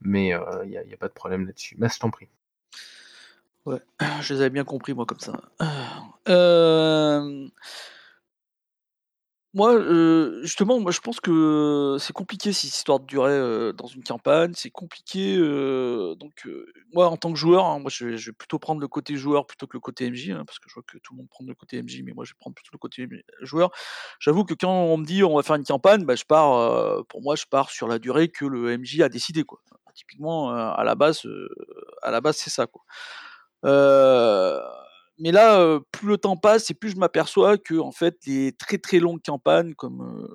mais 0.00 0.32
il 0.64 0.70
n'y 0.70 0.94
a, 0.94 0.96
pas 0.98 1.08
de 1.08 1.12
problème 1.12 1.46
là-dessus. 1.46 1.76
Masse, 1.78 1.94
je 1.94 2.00
t'en 2.00 2.10
prie. 2.10 2.28
Ouais, 3.64 3.80
je 4.20 4.34
les 4.34 4.40
avais 4.40 4.50
bien 4.50 4.64
compris 4.64 4.94
moi 4.94 5.06
comme 5.06 5.20
ça. 5.20 5.40
Euh 6.28 7.48
moi, 9.54 9.80
justement, 10.42 10.78
moi 10.80 10.92
je 10.92 11.00
pense 11.00 11.20
que 11.20 11.96
c'est 12.00 12.12
compliqué 12.12 12.52
cette 12.52 12.70
histoire 12.70 13.00
de 13.00 13.06
durée, 13.06 13.72
dans 13.74 13.86
une 13.86 14.02
campagne. 14.04 14.52
C'est 14.54 14.70
compliqué, 14.70 15.36
donc 15.38 16.46
moi 16.92 17.08
en 17.08 17.16
tant 17.16 17.32
que 17.32 17.38
joueur, 17.38 17.64
hein, 17.66 17.78
moi 17.80 17.90
je 17.92 18.06
vais 18.06 18.32
plutôt 18.32 18.58
prendre 18.58 18.80
le 18.80 18.88
côté 18.88 19.16
joueur 19.16 19.46
plutôt 19.46 19.66
que 19.66 19.76
le 19.76 19.80
côté 19.80 20.10
MJ, 20.10 20.30
hein, 20.30 20.44
parce 20.46 20.58
que 20.58 20.68
je 20.68 20.74
vois 20.74 20.82
que 20.86 20.98
tout 20.98 21.14
le 21.14 21.18
monde 21.18 21.28
prend 21.30 21.44
le 21.46 21.54
côté 21.54 21.82
MJ, 21.82 22.02
mais 22.04 22.12
moi 22.12 22.24
je 22.24 22.32
vais 22.32 22.36
prendre 22.38 22.54
plutôt 22.54 22.70
le 22.72 22.78
côté 22.78 23.08
joueur. 23.42 23.70
J'avoue 24.20 24.44
que 24.44 24.54
quand 24.54 24.70
on 24.72 24.96
me 24.98 25.04
dit: 25.06 25.24
«On 25.24 25.36
va 25.36 25.42
faire 25.42 25.56
une 25.56 25.64
campagne», 25.64 26.04
bah, 26.04 26.14
je 26.16 26.24
pars, 26.24 27.04
pour 27.08 27.22
moi 27.22 27.34
je 27.36 27.44
pars 27.50 27.70
sur 27.70 27.88
la 27.88 27.98
durée 27.98 28.28
que 28.28 28.44
le 28.44 28.76
MJ 28.78 29.00
a 29.00 29.08
décidé, 29.08 29.44
quoi. 29.44 29.60
Typiquement, 29.94 30.50
à 30.52 30.84
la 30.84 30.94
base, 30.94 31.22
à 32.02 32.10
la 32.12 32.20
base 32.20 32.36
c'est 32.36 32.50
ça, 32.50 32.66
quoi. 32.66 32.82
Mais 35.18 35.32
là, 35.32 35.80
plus 35.92 36.08
le 36.08 36.18
temps 36.18 36.36
passe 36.36 36.70
et 36.70 36.74
plus 36.74 36.90
je 36.90 36.96
m'aperçois 36.96 37.58
que 37.58 37.78
en 37.78 37.92
fait, 37.92 38.16
les 38.26 38.52
très 38.52 38.78
très 38.78 38.98
longues 38.98 39.22
campagnes 39.24 39.74
comme, 39.74 40.28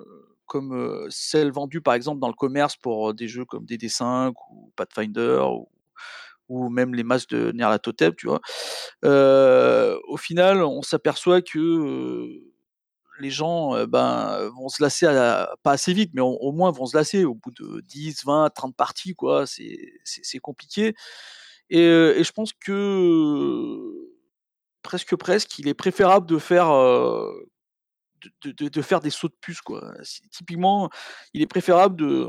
comme 0.46 1.06
celles 1.10 1.52
vendues 1.52 1.80
par 1.80 1.94
exemple 1.94 2.20
dans 2.20 2.28
le 2.28 2.34
commerce 2.34 2.76
pour 2.76 3.14
des 3.14 3.28
jeux 3.28 3.44
comme 3.44 3.64
DD5 3.64 4.32
ou 4.50 4.72
Pathfinder 4.76 5.42
ou, 6.48 6.68
même 6.68 6.94
les 6.94 7.04
masses 7.04 7.26
de 7.26 7.52
Nyarlathotep, 7.52 8.16
tu 8.16 8.28
vois. 8.28 8.40
au 9.02 10.16
final, 10.16 10.62
on 10.62 10.82
s'aperçoit 10.82 11.42
que 11.42 12.40
les 13.20 13.30
gens 13.30 13.86
ben, 13.86 14.50
vont 14.56 14.68
se 14.68 14.82
lasser 14.82 15.06
à, 15.06 15.54
pas 15.62 15.72
assez 15.72 15.92
vite, 15.92 16.10
mais 16.14 16.20
au, 16.20 16.52
moins 16.52 16.70
vont 16.70 16.86
se 16.86 16.96
lasser 16.96 17.24
au 17.24 17.34
bout 17.34 17.50
de 17.52 17.80
10, 17.82 18.24
20, 18.24 18.50
30 18.50 18.76
parties, 18.76 19.14
quoi. 19.14 19.44
C'est 19.46 20.38
compliqué. 20.40 20.94
Et, 21.70 21.80
et, 21.80 22.24
je 22.24 22.32
pense 22.32 22.52
que 22.52 24.13
presque 24.84 25.16
presque, 25.16 25.58
il 25.58 25.66
est 25.66 25.74
préférable 25.74 26.26
de 26.26 26.38
faire 26.38 26.68
de, 26.68 28.68
de, 28.68 28.82
faire 28.82 29.00
des 29.00 29.10
sauts 29.10 29.28
de 29.28 29.36
puce 29.40 29.60
quoi. 29.60 29.82
Typiquement, 30.30 30.90
il 31.32 31.42
est 31.42 31.46
préférable 31.46 31.96
de 31.96 32.28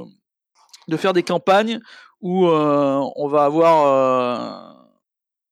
de 0.88 0.98
faire 0.98 1.14
des 1.14 1.24
campagnes 1.24 1.80
où 2.22 2.48
on 2.48 3.28
va 3.28 3.46
avoir 3.46 4.88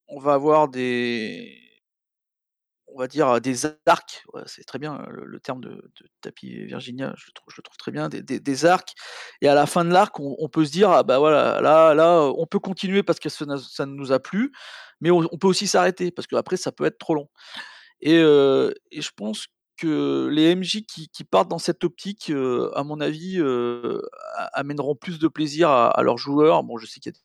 on 0.07 0.19
va 0.19 0.33
avoir 0.33 0.69
des 0.69 1.62
on 2.93 2.99
va 2.99 3.07
dire 3.07 3.41
des 3.41 3.65
arcs, 3.85 4.23
c'est 4.45 4.63
très 4.63 4.79
bien 4.79 5.05
le, 5.09 5.39
terme 5.39 5.61
de, 5.61 5.69
de, 5.69 6.07
tapis 6.21 6.65
Virginia, 6.65 7.13
je 7.17 7.25
le 7.27 7.63
trouve, 7.63 7.77
très 7.77 7.91
bien, 7.91 8.09
des, 8.09 8.65
arcs. 8.65 8.93
Et 9.41 9.47
à 9.47 9.55
la 9.55 9.65
fin 9.65 9.83
de 9.83 9.91
l'arc, 9.91 10.19
on, 10.19 10.49
peut 10.49 10.65
se 10.65 10.71
dire, 10.71 10.89
ah 10.91 11.03
bah 11.03 11.19
voilà, 11.19 11.61
là, 11.61 11.93
là, 11.93 12.21
on 12.37 12.45
peut 12.45 12.59
continuer 12.59 13.03
parce 13.03 13.19
que 13.19 13.29
ça, 13.29 13.45
ça 13.57 13.85
nous 13.85 14.11
a 14.11 14.19
plu, 14.19 14.51
mais 15.01 15.11
on, 15.11 15.27
peut 15.39 15.47
aussi 15.47 15.67
s'arrêter 15.67 16.11
parce 16.11 16.27
qu'après 16.27 16.57
ça 16.57 16.71
peut 16.71 16.85
être 16.85 16.97
trop 16.97 17.15
long. 17.15 17.29
Et, 18.01 18.15
je 18.19 19.09
pense 19.15 19.47
que 19.77 20.27
les 20.31 20.55
MJ 20.55 20.85
qui, 20.85 21.23
partent 21.23 21.49
dans 21.49 21.57
cette 21.59 21.83
optique, 21.83 22.31
à 22.75 22.83
mon 22.83 23.01
avis, 23.01 23.41
amèneront 24.53 24.95
plus 24.95 25.19
de 25.19 25.27
plaisir 25.27 25.69
à, 25.69 25.89
à, 25.89 26.03
leurs 26.03 26.17
joueurs. 26.17 26.63
Bon, 26.63 26.77
je 26.77 26.85
sais 26.85 26.99
qu'il 26.99 27.11
y 27.11 27.15
a 27.15 27.19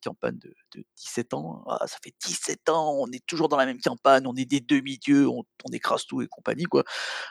campagne 0.00 0.38
de, 0.38 0.54
de 0.74 0.84
17 0.96 1.34
ans. 1.34 1.64
Ah, 1.68 1.86
ça 1.86 1.98
fait 2.02 2.14
17 2.26 2.68
ans, 2.68 2.94
on 3.00 3.10
est 3.12 3.24
toujours 3.26 3.48
dans 3.48 3.56
la 3.56 3.66
même 3.66 3.80
campagne, 3.80 4.26
on 4.26 4.34
est 4.36 4.44
des 4.44 4.60
demi-dieux, 4.60 5.28
on, 5.28 5.44
on, 5.64 5.72
écrase 5.72 6.06
tout 6.06 6.22
et 6.22 6.26
compagnie, 6.26 6.64
quoi. 6.64 6.84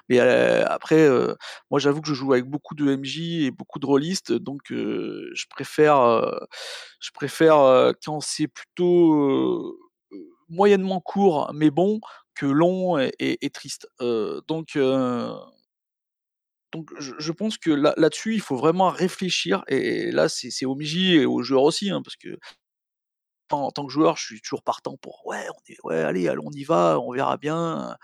Mais 0.10 0.20
après, 0.20 1.08
moi, 1.70 1.80
j'avoue 1.80 2.02
que 2.02 2.08
je 2.08 2.14
joue 2.14 2.34
avec 2.34 2.46
beaucoup 2.46 2.76
de 2.76 2.96
MJ 2.96 3.46
et 3.46 3.52
beaucoup 3.52 3.80
de 3.80 3.86
rôlistes, 3.86 4.34
donc 4.34 4.62
je 4.70 5.46
préfère, 5.50 5.98
je 7.00 7.12
préfère 7.12 7.94
quand 8.04 8.22
c'est 8.22 8.48
plutôt 8.48 9.78
moyennement 10.50 11.02
court, 11.02 11.52
mais 11.54 11.72
bon, 11.72 12.00
que 12.36 12.46
long 12.46 12.98
et 13.00 13.50
triste. 13.52 13.88
donc 14.48 14.78
donc 16.74 16.90
je, 17.00 17.32
pense 17.32 17.58
que 17.58 17.70
là, 17.70 17.94
là-dessus, 17.98 18.34
il 18.34 18.42
faut 18.42 18.58
vraiment 18.58 18.90
réfléchir. 18.90 19.64
Et, 19.68 20.12
là, 20.12 20.28
c'est 20.28 20.66
au 20.66 20.76
MJ 20.76 20.98
et 21.14 21.26
aux 21.26 21.44
joueurs 21.44 21.64
aussi, 21.64 21.92
hein, 21.92 22.02
parce 22.04 22.16
que 22.16 22.38
en, 23.52 23.70
tant 23.72 23.86
que 23.86 23.94
joueur, 23.94 24.18
je 24.18 24.26
suis 24.26 24.42
toujours 24.42 24.64
partant 24.64 24.98
pour 24.98 25.26
ouais, 25.28 25.46
on 25.50 25.72
est, 25.72 25.78
ouais, 25.84 26.02
allez, 26.02 26.28
allez, 26.28 26.42
on 26.44 26.52
y 26.52 26.64
va, 26.64 27.00
on 27.00 27.14
verra 27.14 27.38
bien. 27.38 27.96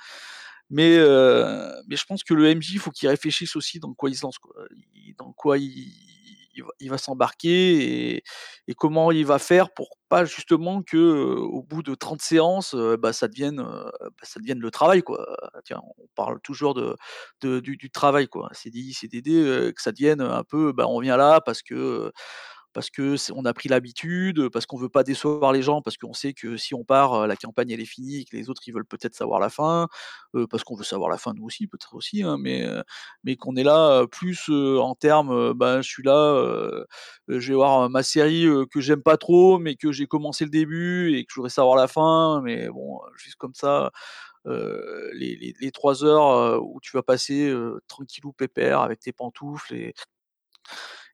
Mais, 0.69 0.97
euh, 0.97 1.73
mais 1.87 1.95
je 1.95 2.05
pense 2.05 2.23
que 2.23 2.35
le 2.35 2.53
MJ, 2.53 2.73
il 2.73 2.79
faut 2.79 2.91
qu'il 2.91 3.09
réfléchisse 3.09 3.55
aussi 3.55 3.79
dans 3.79 3.93
quoi 3.95 4.11
il 4.11 4.15
se 4.15 4.21
lance, 4.21 4.37
quoi. 4.37 4.53
dans 5.17 5.33
quoi 5.33 5.57
il, 5.57 5.91
il 6.79 6.89
va, 6.89 6.97
s'embarquer 6.97 8.17
et, 8.67 8.75
comment 8.75 9.11
il 9.11 9.25
va 9.25 9.39
faire 9.39 9.71
pour 9.73 9.97
pas 10.09 10.25
justement 10.25 10.81
que 10.81 10.97
au 10.97 11.63
bout 11.63 11.83
de 11.83 11.95
30 11.95 12.21
séances, 12.21 12.75
bah, 12.99 13.13
ça 13.13 13.27
devienne, 13.27 13.57
bah, 13.57 13.91
ça 14.23 14.39
devienne 14.39 14.59
le 14.59 14.71
travail, 14.71 15.01
quoi. 15.01 15.25
Tiens, 15.65 15.81
on 15.97 16.07
parle 16.15 16.39
toujours 16.41 16.73
de, 16.73 16.95
du, 17.59 17.91
travail, 17.91 18.27
quoi. 18.27 18.49
CDI, 18.53 18.93
CDD, 18.93 19.73
que 19.75 19.81
ça 19.81 19.91
devienne 19.91 20.21
un 20.21 20.43
peu, 20.43 20.71
bah, 20.71 20.87
on 20.87 20.99
vient 20.99 21.17
là 21.17 21.41
parce 21.41 21.61
que 21.61 22.11
parce 22.73 22.89
que 22.89 23.15
on 23.33 23.45
a 23.45 23.53
pris 23.53 23.69
l'habitude, 23.69 24.49
parce 24.49 24.65
qu'on 24.65 24.77
veut 24.77 24.89
pas 24.89 25.03
décevoir 25.03 25.51
les 25.53 25.61
gens, 25.61 25.81
parce 25.81 25.97
qu'on 25.97 26.13
sait 26.13 26.33
que 26.33 26.57
si 26.57 26.73
on 26.75 26.83
part, 26.83 27.27
la 27.27 27.35
campagne 27.35 27.71
elle 27.71 27.81
est 27.81 27.85
finie 27.85 28.17
et 28.21 28.25
que 28.25 28.35
les 28.35 28.49
autres 28.49 28.61
ils 28.67 28.73
veulent 28.73 28.85
peut-être 28.85 29.15
savoir 29.15 29.39
la 29.39 29.49
fin, 29.49 29.87
parce 30.49 30.63
qu'on 30.63 30.75
veut 30.75 30.83
savoir 30.83 31.09
la 31.09 31.17
fin 31.17 31.33
nous 31.35 31.45
aussi, 31.45 31.67
peut-être 31.67 31.95
aussi, 31.95 32.23
hein, 32.23 32.37
mais 32.39 32.67
mais 33.23 33.35
qu'on 33.35 33.55
est 33.55 33.63
là, 33.63 34.05
plus, 34.07 34.49
en 34.49 34.95
termes, 34.95 35.53
ben, 35.53 35.81
je 35.81 35.89
suis 35.89 36.03
là, 36.03 36.85
je 37.27 37.49
vais 37.49 37.55
voir 37.55 37.89
ma 37.89 38.03
série, 38.03 38.45
que 38.71 38.81
j'aime 38.81 39.01
pas 39.03 39.17
trop, 39.17 39.57
mais 39.59 39.75
que 39.75 39.91
j'ai 39.91 40.05
commencé 40.07 40.43
le 40.45 40.51
début 40.51 41.15
et 41.15 41.23
que 41.25 41.31
je 41.31 41.35
voudrais 41.35 41.49
savoir 41.49 41.75
la 41.75 41.87
fin, 41.87 42.41
mais 42.43 42.69
bon, 42.69 42.99
juste 43.17 43.35
comme 43.37 43.53
ça, 43.55 43.91
les 44.45 45.35
les 45.37 45.53
les 45.59 45.71
3 45.71 46.03
heures, 46.05 46.63
où 46.63 46.79
tu 46.81 46.91
vas 46.95 47.03
passer, 47.03 47.53
tranquillou 47.87 48.33
pépère 48.33 48.81
avec 48.81 48.99
tes 49.01 49.13
pantoufles 49.13 49.73
et 49.75 49.93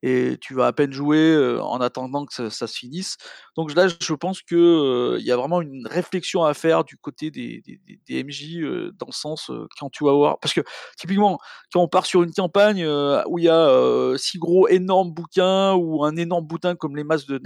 et 0.08 0.38
tu 0.42 0.54
vas 0.54 0.68
à 0.68 0.74
peine 0.74 0.92
jouer, 0.94 1.58
en 1.62 1.82
attendant 1.82 2.26
que 2.26 2.34
ça 2.50 2.68
se 2.68 2.78
finisse. 2.78 3.18
Donc 3.58 3.74
là, 3.76 3.88
je 3.88 4.14
pense 4.14 4.42
que, 4.42 4.56
heu, 4.56 5.18
il 5.20 5.26
y 5.26 5.32
a 5.32 5.38
vraiment 5.38 5.62
une 5.62 5.88
réflexion 5.88 6.44
à 6.44 6.54
faire 6.54 6.84
du 6.84 6.98
côté 6.98 7.32
des 7.32 7.64
MJ, 8.10 8.60
dans 8.98 9.08
le 9.08 9.14
sens, 9.14 9.50
heu, 9.50 9.68
quand 9.80 9.90
tu 9.90 10.04
vas 10.06 10.14
voir 10.14 10.40
parce 10.40 10.54
que 10.54 10.62
typiquement, 10.98 11.40
quand 11.74 11.82
on 11.82 11.88
part 11.88 12.06
sur 12.06 12.24
une 12.24 12.34
campagne, 12.34 12.86
où 13.28 13.40
il 13.40 13.46
y 13.46 13.50
a, 13.50 14.14
6 14.18 14.38
gros 14.40 14.68
énormes 14.68 15.12
bouquins 15.12 15.74
ou 15.76 16.04
un 16.06 16.16
énorme 16.18 16.46
bouquin 16.46 16.76
comme 16.76 16.96
les 16.98 17.04
masses 17.04 17.26
de 17.26 17.40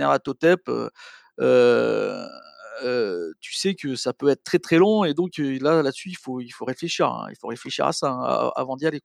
heu, 2.84 3.34
tu 3.41 3.53
sais 3.55 3.76
que 3.76 3.95
ça 3.95 4.14
peut 4.14 4.30
être 4.30 4.43
très, 4.43 4.60
très 4.60 4.78
long 4.78 5.03
et 5.05 5.14
donc 5.14 5.38
là 5.38 5.82
là-dessus, 5.84 6.10
il 6.10 6.18
faut 6.18 6.39
il 6.41 6.49
faut 6.51 6.66
réfléchir, 6.66 7.07
hein, 7.07 7.28
il 7.30 7.36
faut 7.39 7.47
réfléchir 7.47 7.86
à 7.86 7.93
ça, 7.93 8.10
hein, 8.12 8.51
avant 8.55 8.76
d'y 8.78 8.88
aller. 8.88 9.01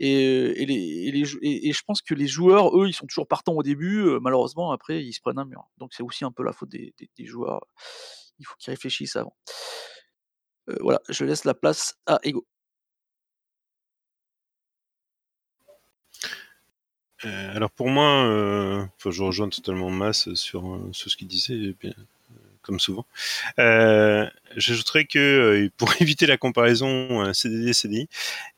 Et 0.00 0.64
les 0.66 0.74
et 1.08 1.10
les 1.12 1.24
et 1.42 1.72
je 1.72 1.82
pense 1.84 2.02
que 2.02 2.14
les 2.14 2.28
joueurs, 2.28 2.76
eux, 2.78 2.88
ils 2.88 2.92
sont 2.92 3.06
toujours 3.06 3.26
partants 3.28 3.54
au 3.54 3.62
début, 3.64 4.00
heu, 4.02 4.20
malheureusement 4.20 4.70
après 4.72 5.04
ils 5.04 5.12
se 5.12 5.20
prennent 5.20 5.38
un 5.38 5.44
mur. 5.44 5.64
Donc 5.78 5.92
c'est 5.94 6.02
aussi 6.04 6.24
un 6.24 6.32
peu 6.32 6.44
la 6.44 6.52
faute 6.52 6.68
des 6.70 6.94
joueurs. 7.24 7.66
Il 8.38 8.46
faut 8.46 8.54
qu'ils 8.58 8.70
réfléchissent 8.70 9.16
avant. 9.16 9.36
Voilà, 10.80 11.00
je 11.08 11.24
laisse 11.24 11.44
la 11.44 11.54
place 11.54 11.96
à 12.06 12.20
Ego. 12.22 12.46
Heu, 17.24 17.28
alors 17.54 17.70
pour 17.70 17.88
moi, 17.88 18.88
je 19.04 19.22
rejoins 19.22 19.48
totalement 19.48 19.90
Mas 19.90 20.32
sur, 20.34 20.80
ce 20.92 21.16
qu'il 21.16 21.26
disait 21.28 21.74
bien, 21.80 21.92
comme 22.68 22.80
souvent. 22.80 23.06
Heu, 23.58 24.28
j'ajouterais 24.56 25.06
que, 25.06 25.18
heu, 25.66 25.70
pour 25.78 25.90
éviter 26.02 26.26
la 26.26 26.36
comparaison, 26.38 27.24
heu, 27.26 27.34
CDD-CDI 27.34 28.08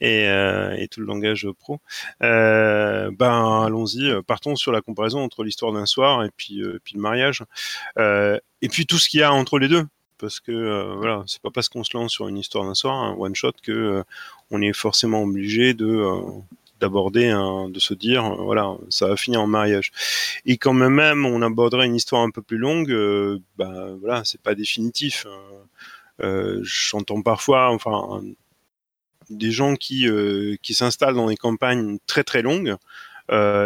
et 0.03 0.27
heu, 0.29 0.75
et 0.79 0.89
tout 0.89 1.01
le 1.01 1.07
langage 1.07 1.49
pro, 1.61 1.81
ben 2.21 3.65
allons-y, 3.67 4.13
partons 4.27 4.57
sur 4.57 4.73
la 4.73 4.83
comparaison 4.83 5.21
entre 5.21 5.45
l'histoire 5.45 5.73
d'un 5.73 5.87
soir 5.87 6.25
et 6.25 6.31
puis, 6.37 6.57
le 6.59 6.81
mariage. 6.97 7.45
Et 7.99 8.69
puis 8.71 8.87
tout 8.87 8.99
ce 8.99 9.09
qu'il 9.09 9.21
y 9.21 9.23
a 9.25 9.33
entre 9.33 9.59
les 9.59 9.69
2 9.69 9.87
parce 10.19 10.41
que, 10.41 10.95
voilà, 10.99 11.25
c'est 11.27 11.43
pas 11.43 11.51
parce 11.51 11.69
qu'on 11.71 11.85
se 11.85 11.97
lance 11.97 12.13
sur 12.13 12.29
une 12.29 12.39
histoire 12.39 12.65
d'un 12.67 12.75
soir, 12.75 12.95
un 12.97 13.15
one 13.15 13.35
shot 13.35 13.53
que, 13.63 14.05
on 14.51 14.63
est 14.63 14.73
forcément 14.75 15.23
obligé 15.23 15.75
de, 15.75 15.87
d'aborder 16.81 17.29
un 17.29 17.69
de 17.69 17.79
se 17.81 17.95
dire, 17.95 18.25
heu, 18.27 18.37
voilà, 18.43 18.77
ça 18.89 19.09
va 19.09 19.17
finir 19.17 19.41
en 19.43 19.47
mariage. 19.47 19.93
Et 20.47 20.59
quand 20.59 20.73
même 20.73 21.27
on 21.27 21.43
aborderait 21.43 21.87
une 21.87 21.97
histoire 21.97 22.23
un 22.23 22.31
peu 22.31 22.43
plus 22.43 22.59
longue, 22.59 22.91
heu, 22.91 23.41
bah, 23.59 23.91
voilà, 24.01 24.23
c'est 24.25 24.41
pas 24.43 24.55
définitif, 24.55 25.27
heu 25.27 25.31
heu, 26.27 26.61
j'entends 26.65 27.23
parfois, 27.23 27.71
enfin, 27.73 28.23
des 29.31 29.51
gens 29.53 29.77
qui, 29.77 30.07
heu, 30.09 30.57
qui 30.63 30.75
s'installent 30.75 31.15
dans 31.15 31.29
des 31.29 31.37
campagnes 31.37 31.99
très, 32.07 32.25
très 32.25 32.43
longues, 32.43 32.77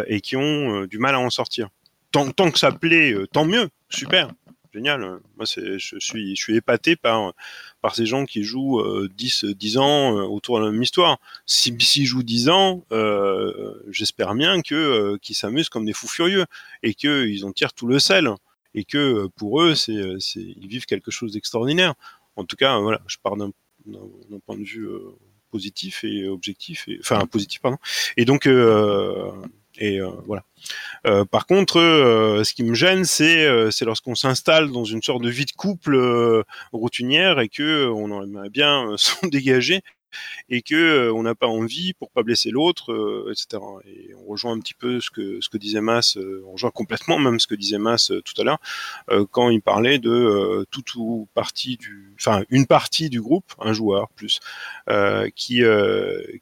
et 0.07 0.21
qui 0.21 0.35
ont, 0.37 0.85
du 0.85 0.99
mal 0.99 1.15
à 1.15 1.19
en 1.19 1.29
sortir. 1.31 1.69
Tant 2.11 2.31
tant 2.31 2.51
que 2.51 2.59
ça 2.59 2.71
plaît, 2.71 3.15
tant 3.33 3.45
mieux, 3.45 3.69
super, 3.89 4.29
génial, 4.75 4.99
moi 5.37 5.45
c'est 5.45 5.79
je 5.79 5.97
suis 5.99 6.35
je 6.35 6.41
suis 6.41 6.55
épaté 6.57 6.95
par, 6.97 7.33
par 7.81 7.95
ces 7.95 8.05
gens 8.05 8.25
qui 8.25 8.43
jouent, 8.43 8.81
heu, 8.81 9.09
10, 9.15 9.45
10 9.45 9.77
ans, 9.77 10.17
heu, 10.17 10.23
autour 10.23 10.59
de 10.59 10.65
la 10.65 10.71
même 10.71 10.83
histoire. 10.83 11.17
Si 11.45 11.75
s'ils 11.79 12.05
jouent 12.05 12.23
10 12.23 12.49
ans, 12.49 12.85
heu, 12.91 13.83
j'espère 13.89 14.35
bien 14.35 14.61
que, 14.61 14.75
heu, 14.75 15.17
qu'ils 15.21 15.35
s'amusent 15.35 15.69
comme 15.69 15.85
des 15.85 15.93
fous 15.93 16.07
furieux 16.09 16.45
et 16.83 16.93
qu'ils 16.93 17.45
en 17.45 17.51
tirent 17.53 17.73
tout 17.73 17.87
le 17.87 17.99
sel 17.99 18.29
et 18.73 18.83
que, 18.85 19.27
pour 19.37 19.61
eux, 19.61 19.75
c'est, 19.75 20.01
c'est 20.19 20.41
ils 20.41 20.67
vivent 20.67 20.85
quelque 20.85 21.11
chose 21.11 21.31
d'extraordinaire. 21.33 21.93
En 22.35 22.43
tout 22.45 22.57
cas, 22.57 22.77
voilà, 22.79 23.01
je 23.07 23.17
pars 23.23 23.37
d'un 23.37 23.51
d'un 23.85 23.99
d'un 24.29 24.39
point 24.45 24.57
de 24.57 24.63
vue, 24.63 24.87
positif 25.51 26.03
et 26.03 26.27
objectif 26.27 26.87
et 26.89 26.97
enfin 26.99 27.25
positif 27.27 27.61
pardon. 27.61 27.77
Et 28.17 28.25
donc 28.25 28.45
et 29.77 29.99
heu, 29.99 30.09
voilà. 30.27 30.43
Heu, 31.07 31.25
par 31.25 31.47
contre, 31.47 31.79
heu, 31.79 32.43
ce 32.43 32.53
qui 32.53 32.63
me 32.63 32.75
gêne, 32.75 33.05
c'est, 33.05 33.47
lorsqu'on 33.85 34.15
s'installe 34.15 34.71
dans 34.71 34.85
une 34.85 35.01
sorte 35.03 35.23
de 35.23 35.29
vie 35.29 35.45
de 35.45 35.51
couple, 35.53 36.43
routinière 36.73 37.39
et 37.39 37.49
que 37.49 37.89
on 37.89 38.23
aimerait 38.23 38.49
bien 38.49 38.93
s'en 38.97 39.27
dégager 39.27 39.81
et 40.49 40.61
que, 40.61 40.75
heu, 41.09 41.13
on 41.13 41.23
n'a 41.23 41.35
pas 41.35 41.47
envie 41.47 41.93
pour 41.93 42.11
pas 42.11 42.23
blesser 42.23 42.51
l'autre, 42.51 42.91
heu, 42.93 43.31
et 43.31 43.35
cetera. 43.35 43.79
Et 43.85 44.11
on 44.15 44.25
rejoint 44.31 44.53
un 44.53 44.59
petit 44.59 44.73
peu 44.75 44.99
ce 45.01 45.09
que 45.11 45.39
ce 45.41 45.49
que 45.49 45.57
disait 45.57 45.81
Mas, 45.81 46.17
heu, 46.17 46.43
on 46.47 46.53
rejoint 46.53 46.71
complètement 46.71 47.19
même 47.19 47.39
ce 47.39 47.47
que 47.47 47.55
disait 47.55 47.77
Mas, 47.79 48.11
tout 48.25 48.41
à 48.41 48.43
l'heure, 48.43 48.59
heu, 49.11 49.25
quand 49.25 49.49
il 49.49 49.61
parlait 49.61 49.99
de, 49.99 50.09
heu, 50.11 50.65
toute 50.71 50.95
ou 50.95 51.27
partie 51.33 51.77
du 51.77 52.13
enfin 52.19 52.43
une 52.49 52.65
partie 52.67 53.09
du 53.09 53.21
groupe, 53.21 53.53
un 53.59 53.73
joueur 53.73 54.09
plus, 54.15 54.39
qui, 55.35 55.63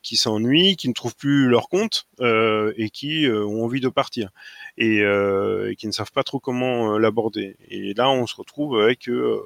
qui 0.03 0.17
s'ennuient, 0.17 0.75
qui 0.77 0.89
ne 0.89 0.93
trouvent 0.93 1.15
plus 1.15 1.47
leur 1.49 1.69
compte, 1.69 2.07
et 2.21 2.89
qui, 2.91 3.27
ont 3.29 3.63
envie 3.65 3.81
de 3.81 3.89
partir 3.89 4.29
et 4.77 4.97
et 4.99 5.75
qui 5.77 5.87
ne 5.87 5.91
savent 5.91 6.11
pas 6.11 6.23
trop 6.23 6.39
comment, 6.39 6.97
l'aborder. 6.99 7.55
Et 7.69 7.93
là, 7.93 8.09
on 8.11 8.27
se 8.27 8.35
retrouve 8.35 8.79
avec, 8.81 9.07
heu, 9.09 9.41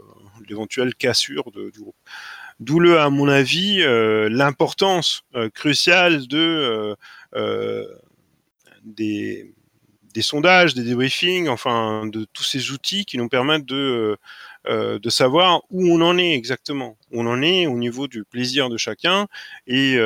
l'éventuelle 0.49 0.95
cassure 0.95 1.51
du 1.51 1.79
groupe. 1.79 1.95
D'où 2.59 2.79
le 2.79 2.99
à 2.99 3.09
mon 3.11 3.27
avis, 3.27 3.81
heu, 3.83 4.27
l'importance, 4.29 5.23
heu, 5.35 5.49
cruciale 5.49 6.27
de, 6.27 6.95
heu, 7.35 7.87
des 10.13 10.21
sondages, 10.21 10.73
des 10.73 10.83
débriefings, 10.83 11.47
enfin 11.49 12.07
de 12.07 12.25
tous 12.33 12.43
ces 12.43 12.71
outils 12.71 13.05
qui 13.05 13.17
nous 13.17 13.29
permettent 13.29 13.65
de, 13.65 14.17
de 14.67 15.09
savoir 15.09 15.61
où 15.71 15.87
on 15.93 16.01
en 16.01 16.17
est 16.17 16.33
exactement. 16.33 16.97
On 17.11 17.27
en 17.27 17.41
est 17.41 17.67
au 17.67 17.77
niveau 17.77 18.07
du 18.07 18.23
plaisir 18.25 18.69
de 18.69 18.77
chacun 18.77 19.27
et 19.67 19.97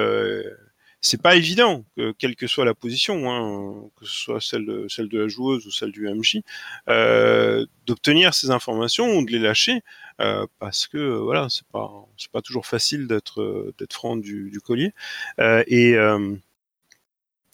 c'est 1.01 1.21
pas 1.21 1.35
évident, 1.35 1.85
que 1.97 2.11
quelle 2.13 2.35
que 2.35 2.47
soit 2.47 2.65
la 2.65 2.75
position, 2.75 3.31
hein, 3.31 3.89
que 3.97 4.05
ce 4.05 4.13
soit 4.15 4.41
celle 4.41 4.65
de 4.65 4.87
celle 4.89 5.09
de 5.09 5.19
la 5.21 5.27
joueuse 5.27 5.65
ou 5.67 5.71
celle 5.71 5.91
du 5.91 6.07
MJ, 6.09 6.41
heu, 6.89 7.67
d'obtenir 7.87 8.33
ces 8.35 8.51
informations 8.51 9.17
ou 9.17 9.25
de 9.25 9.31
les 9.31 9.39
lâcher, 9.39 9.81
heu, 10.21 10.47
parce 10.59 10.87
que, 10.87 10.99
voilà, 11.19 11.47
c'est 11.49 11.67
pas 11.71 11.91
c'est 12.17 12.31
pas 12.31 12.41
toujours 12.41 12.65
facile 12.67 13.07
d'être, 13.07 13.73
d'être 13.79 13.93
franc 13.93 14.17
du 14.17 14.49
du 14.51 14.61
collier. 14.61 14.93
Heu, 15.39 15.63
et 15.67 15.91
hem 15.93 16.39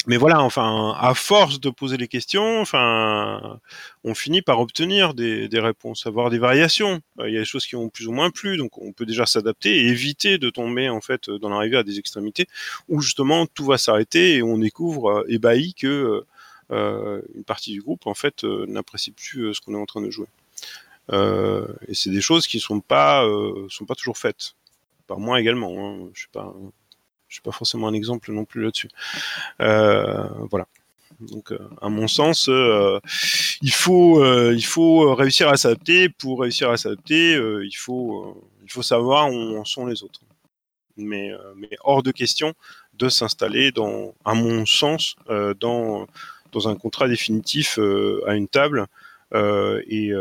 mais 0.05 0.15
voilà, 0.17 0.41
enfin, 0.41 0.95
à 0.99 1.13
force 1.15 1.59
de 1.59 1.69
poser 1.69 1.97
les 1.97 2.07
questions, 2.07 2.61
enfin, 2.61 3.59
on 4.03 4.13
finit 4.13 4.41
par 4.41 4.59
obtenir 4.61 5.13
des 5.13 5.49
réponses, 5.59 6.05
avoir 6.05 6.29
des 6.29 6.37
variations. 6.37 7.01
Il 7.25 7.33
y 7.33 7.37
a 7.37 7.39
des 7.39 7.45
choses 7.45 7.65
qui 7.65 7.75
ont 7.75 7.89
plus 7.89 8.07
ou 8.07 8.13
moins 8.13 8.29
plu, 8.29 8.55
donc 8.57 8.77
on 8.77 8.93
peut 8.93 9.05
déjà 9.05 9.25
s'adapter 9.25 9.75
et 9.75 9.87
éviter 9.87 10.37
de 10.37 10.49
tomber, 10.49 10.87
en 10.87 11.01
fait, 11.01 11.29
dans 11.29 11.49
l'arrivée 11.49 11.77
à 11.77 11.83
des 11.83 11.99
extrémités 11.99 12.47
où 12.87 13.01
justement 13.01 13.47
tout 13.47 13.65
va 13.65 13.77
s'arrêter 13.77 14.35
et 14.35 14.43
on 14.43 14.57
découvre, 14.59 15.25
ébahi 15.27 15.73
que, 15.73 16.23
heu, 16.71 17.25
une 17.35 17.43
partie 17.43 17.71
du 17.71 17.81
groupe, 17.81 18.07
en 18.07 18.13
fait, 18.13 18.43
n'apprécie 18.43 19.11
plus, 19.11 19.53
ce 19.55 19.59
qu'on 19.61 19.73
est 19.73 19.77
en 19.77 19.85
train 19.85 20.01
de 20.01 20.11
jouer. 20.11 20.27
Et 21.11 21.93
c'est 21.93 22.11
des 22.11 22.21
choses 22.21 22.47
qui 22.47 22.59
sont 22.59 22.79
pas, 22.79 23.25
sont 23.69 23.85
pas 23.85 23.95
toujours 23.95 24.17
faites. 24.17 24.53
Par 25.07 25.19
moi 25.19 25.41
également, 25.41 25.73
hein, 25.77 26.09
je 26.13 26.19
suis 26.19 26.29
pas 26.29 26.53
je 27.29 27.35
suis 27.35 27.41
pas 27.41 27.51
forcément 27.51 27.87
un 27.87 27.93
exemple 27.93 28.31
non 28.31 28.45
plus 28.45 28.63
là-dessus. 28.63 28.89
Heu, 29.61 30.05
voilà. 30.51 30.67
Donc, 31.21 31.51
heu, 31.51 31.59
à 31.81 31.89
mon 31.89 32.07
sens, 32.07 32.49
heu, 32.49 32.99
il 33.61 33.71
faut, 33.73 34.23
il 34.53 34.65
faut 34.65 35.15
réussir 35.15 35.49
à 35.49 35.57
s'adapter. 35.57 36.09
Pour 36.09 36.41
réussir 36.41 36.69
à 36.71 36.77
s'adapter, 36.77 37.33
il 37.35 37.75
faut, 37.77 38.43
il 38.65 38.71
faut 38.71 38.83
savoir 38.83 39.31
où 39.31 39.57
en 39.57 39.65
sont 39.65 39.87
les 39.87 40.03
autres. 40.03 40.21
Mais, 40.97 41.31
mais 41.55 41.69
hors 41.83 42.03
de 42.03 42.11
question 42.11 42.53
de 42.95 43.09
s'installer 43.09 43.71
dans 43.71 44.15
à 44.25 44.33
mon 44.35 44.65
sens, 44.65 45.15
dans 45.59 46.07
dans 46.53 46.69
un 46.69 46.75
contrat 46.75 47.07
définitif, 47.07 47.79
à 48.27 48.35
une 48.35 48.47
table, 48.47 48.87
et 49.35 50.11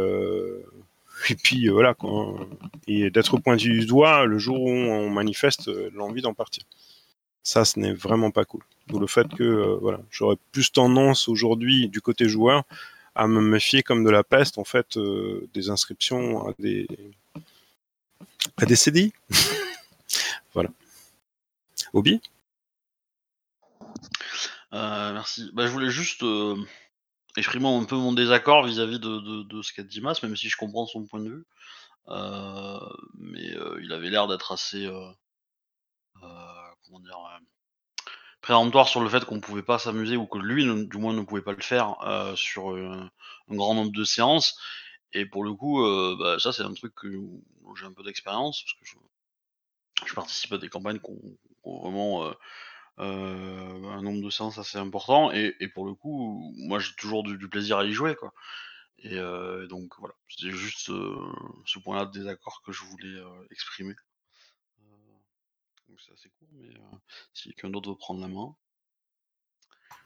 et 1.30 1.34
puis 1.34 1.68
voilà 1.68 1.94
quoi, 1.94 2.10
hein, 2.10 2.46
et 2.88 3.10
d'être 3.10 3.38
pointé 3.38 3.64
du 3.64 3.86
doigt 3.86 4.26
le 4.26 4.38
jour 4.38 4.60
où 4.60 4.68
on 4.70 5.10
manifeste 5.10 5.70
l'envie 5.94 6.22
d'en 6.22 6.34
partir. 6.34 6.62
Ça, 7.46 7.64
ce 7.64 7.78
n'est 7.78 7.92
vraiment 7.92 8.32
pas 8.32 8.44
cool. 8.44 8.62
D'où 8.88 8.98
le 8.98 9.06
fait 9.06 9.28
que, 9.28 9.44
heu, 9.44 9.78
voilà, 9.80 10.00
j'aurais 10.10 10.34
plus 10.50 10.72
tendance 10.72 11.28
aujourd'hui, 11.28 11.88
du 11.88 12.00
côté 12.00 12.28
joueur, 12.28 12.64
à 13.14 13.28
me 13.28 13.40
méfier 13.40 13.84
comme 13.84 14.02
de 14.02 14.10
la 14.10 14.24
peste, 14.24 14.58
en 14.58 14.64
fait, 14.64 14.96
heu, 14.96 15.48
des 15.54 15.70
inscriptions 15.70 16.48
à 16.48 16.54
des 16.58 16.88
à 18.56 18.66
des 18.66 18.74
CDI. 18.74 19.12
Voilà. 20.54 20.70
Obi? 21.92 22.20
Heu, 24.72 25.12
merci. 25.12 25.48
Bah, 25.54 25.66
je 25.66 25.70
voulais 25.70 25.90
juste, 25.90 26.24
heu, 26.24 26.56
exprimant 27.36 27.80
un 27.80 27.84
peu 27.84 27.94
mon 27.94 28.12
désaccord 28.12 28.66
vis-à-vis 28.66 28.98
de, 28.98 29.20
de, 29.20 29.42
de 29.44 29.62
ce 29.62 29.72
qu'a 29.72 29.84
dit 29.84 30.00
Mas, 30.00 30.20
même 30.24 30.34
si 30.34 30.48
je 30.48 30.56
comprends 30.56 30.86
son 30.86 31.04
point 31.04 31.20
de 31.20 31.28
vue. 31.30 31.44
Euh, 32.08 32.80
mais 33.20 33.54
euh, 33.56 33.78
il 33.84 33.92
avait 33.92 34.10
l'air 34.10 34.26
d'être 34.26 34.50
assez, 34.50 34.84
euh, 34.84 35.10
euh, 36.24 36.55
comment 36.86 37.26
euh, 37.26 37.38
péremptoire 38.42 38.88
sur 38.88 39.00
le 39.00 39.08
fait 39.08 39.24
qu'on 39.24 39.40
pouvait 39.40 39.62
pas 39.62 39.78
s'amuser 39.78 40.16
ou 40.16 40.26
que 40.26 40.38
lui, 40.38 40.64
ne- 40.64 40.84
du 40.84 40.98
moins, 40.98 41.12
ne 41.12 41.22
pouvait 41.22 41.42
pas 41.42 41.52
le 41.52 41.62
faire 41.62 41.96
euh, 42.02 42.34
sur 42.36 42.72
euh, 42.72 43.08
un 43.48 43.54
grand 43.54 43.74
nombre 43.74 43.92
de 43.92 44.04
séances. 44.04 44.58
Et 45.12 45.26
pour 45.26 45.44
le 45.44 45.54
coup, 45.54 45.82
bah, 46.18 46.38
ça 46.38 46.52
c'est 46.52 46.62
un 46.62 46.74
truc 46.74 46.94
que, 46.94 47.08
j'ai 47.78 47.86
un 47.86 47.92
peu 47.92 48.02
d'expérience 48.02 48.62
parce 48.62 48.74
que 48.74 48.98
je, 50.06 50.14
participe 50.14 50.52
à 50.52 50.58
des 50.58 50.68
campagnes 50.68 50.98
qui 50.98 51.10
ont, 51.64 51.80
vraiment 51.82 52.30
un 52.98 54.02
nombre 54.02 54.22
de 54.22 54.30
séances 54.30 54.58
assez 54.58 54.78
important 54.78 55.32
et, 55.32 55.54
pour 55.74 55.86
le 55.86 55.94
coup, 55.94 56.52
moi 56.56 56.80
j'ai 56.80 56.94
toujours 56.96 57.22
du, 57.22 57.48
plaisir 57.48 57.78
à 57.78 57.84
y 57.86 57.92
jouer 57.92 58.14
quoi. 58.16 58.34
Et 58.98 59.16
donc 59.68 59.94
voilà, 59.98 60.14
c'était 60.28 60.52
juste 60.52 60.90
ce 61.64 61.78
point-là 61.78 62.04
de 62.06 62.10
désaccord 62.10 62.60
que 62.62 62.72
je 62.72 62.84
voulais 62.84 63.18
exprimer. 63.50 63.94
Donc 65.96 66.02
c'est 66.06 66.12
assez 66.12 66.28
court, 66.28 66.48
mais 66.52 66.68
euh, 66.68 66.96
si 67.32 67.44
quelqu'un 67.44 67.70
d'autre 67.70 67.88
veut 67.88 67.96
prendre 67.96 68.20
la 68.20 68.28
main. 68.28 68.54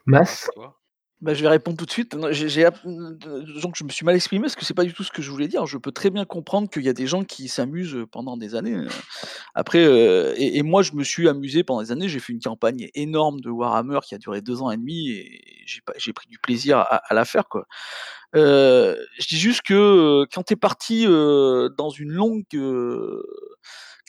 Mas 0.06 0.42
c'est 0.44 0.52
toi. 0.52 0.80
Bah, 1.20 1.34
je 1.34 1.42
vais 1.42 1.48
répondre 1.48 1.76
tout 1.76 1.84
de 1.84 1.90
suite. 1.90 2.14
App 2.14 2.78
euh, 2.86 3.60
donc 3.60 3.74
je 3.74 3.82
me 3.82 3.88
suis 3.88 4.06
mal 4.06 4.14
exprimé 4.14 4.42
parce 4.42 4.54
que 4.54 4.64
c'est 4.64 4.72
pas 4.72 4.84
du 4.84 4.94
tout 4.94 5.02
ce 5.02 5.10
que 5.10 5.20
je 5.20 5.32
voulais 5.32 5.48
dire. 5.48 5.66
Je 5.66 5.78
peux 5.78 5.90
très 5.90 6.10
bien 6.10 6.24
comprendre 6.24 6.70
qu'il 6.70 6.82
y 6.82 6.88
a 6.88 6.92
des 6.92 7.08
gens 7.08 7.24
qui 7.24 7.48
s'amusent, 7.48 8.06
pendant 8.12 8.36
des 8.36 8.54
années, 8.54 8.74
heu. 8.74 8.88
Après, 9.56 9.82
et 9.82 10.58
et 10.58 10.62
moi 10.62 10.82
je 10.82 10.92
me 10.92 11.02
suis 11.02 11.28
amusé 11.28 11.64
pendant 11.64 11.82
des 11.82 11.90
années. 11.90 12.08
J'ai 12.08 12.20
fait 12.20 12.32
une 12.32 12.40
campagne 12.40 12.88
énorme 12.94 13.40
de 13.40 13.50
Warhammer 13.50 13.98
qui 14.04 14.14
a 14.14 14.18
duré 14.18 14.42
2 14.42 14.62
ans 14.62 14.70
et 14.70 14.76
demi 14.76 15.10
et 15.10 15.64
j'ai 15.96 16.12
pris 16.12 16.28
du 16.28 16.38
plaisir 16.38 16.78
à 16.78 16.98
à 16.98 17.14
la 17.14 17.24
faire, 17.24 17.48
quoi. 17.48 17.66
Je 18.32 19.28
dis 19.28 19.40
juste 19.40 19.62
que, 19.62 20.24
quand 20.32 20.44
tu 20.44 20.52
es 20.52 20.56
parti, 20.56 21.04
dans 21.04 21.90
une 21.90 22.12
longue, 22.12 22.44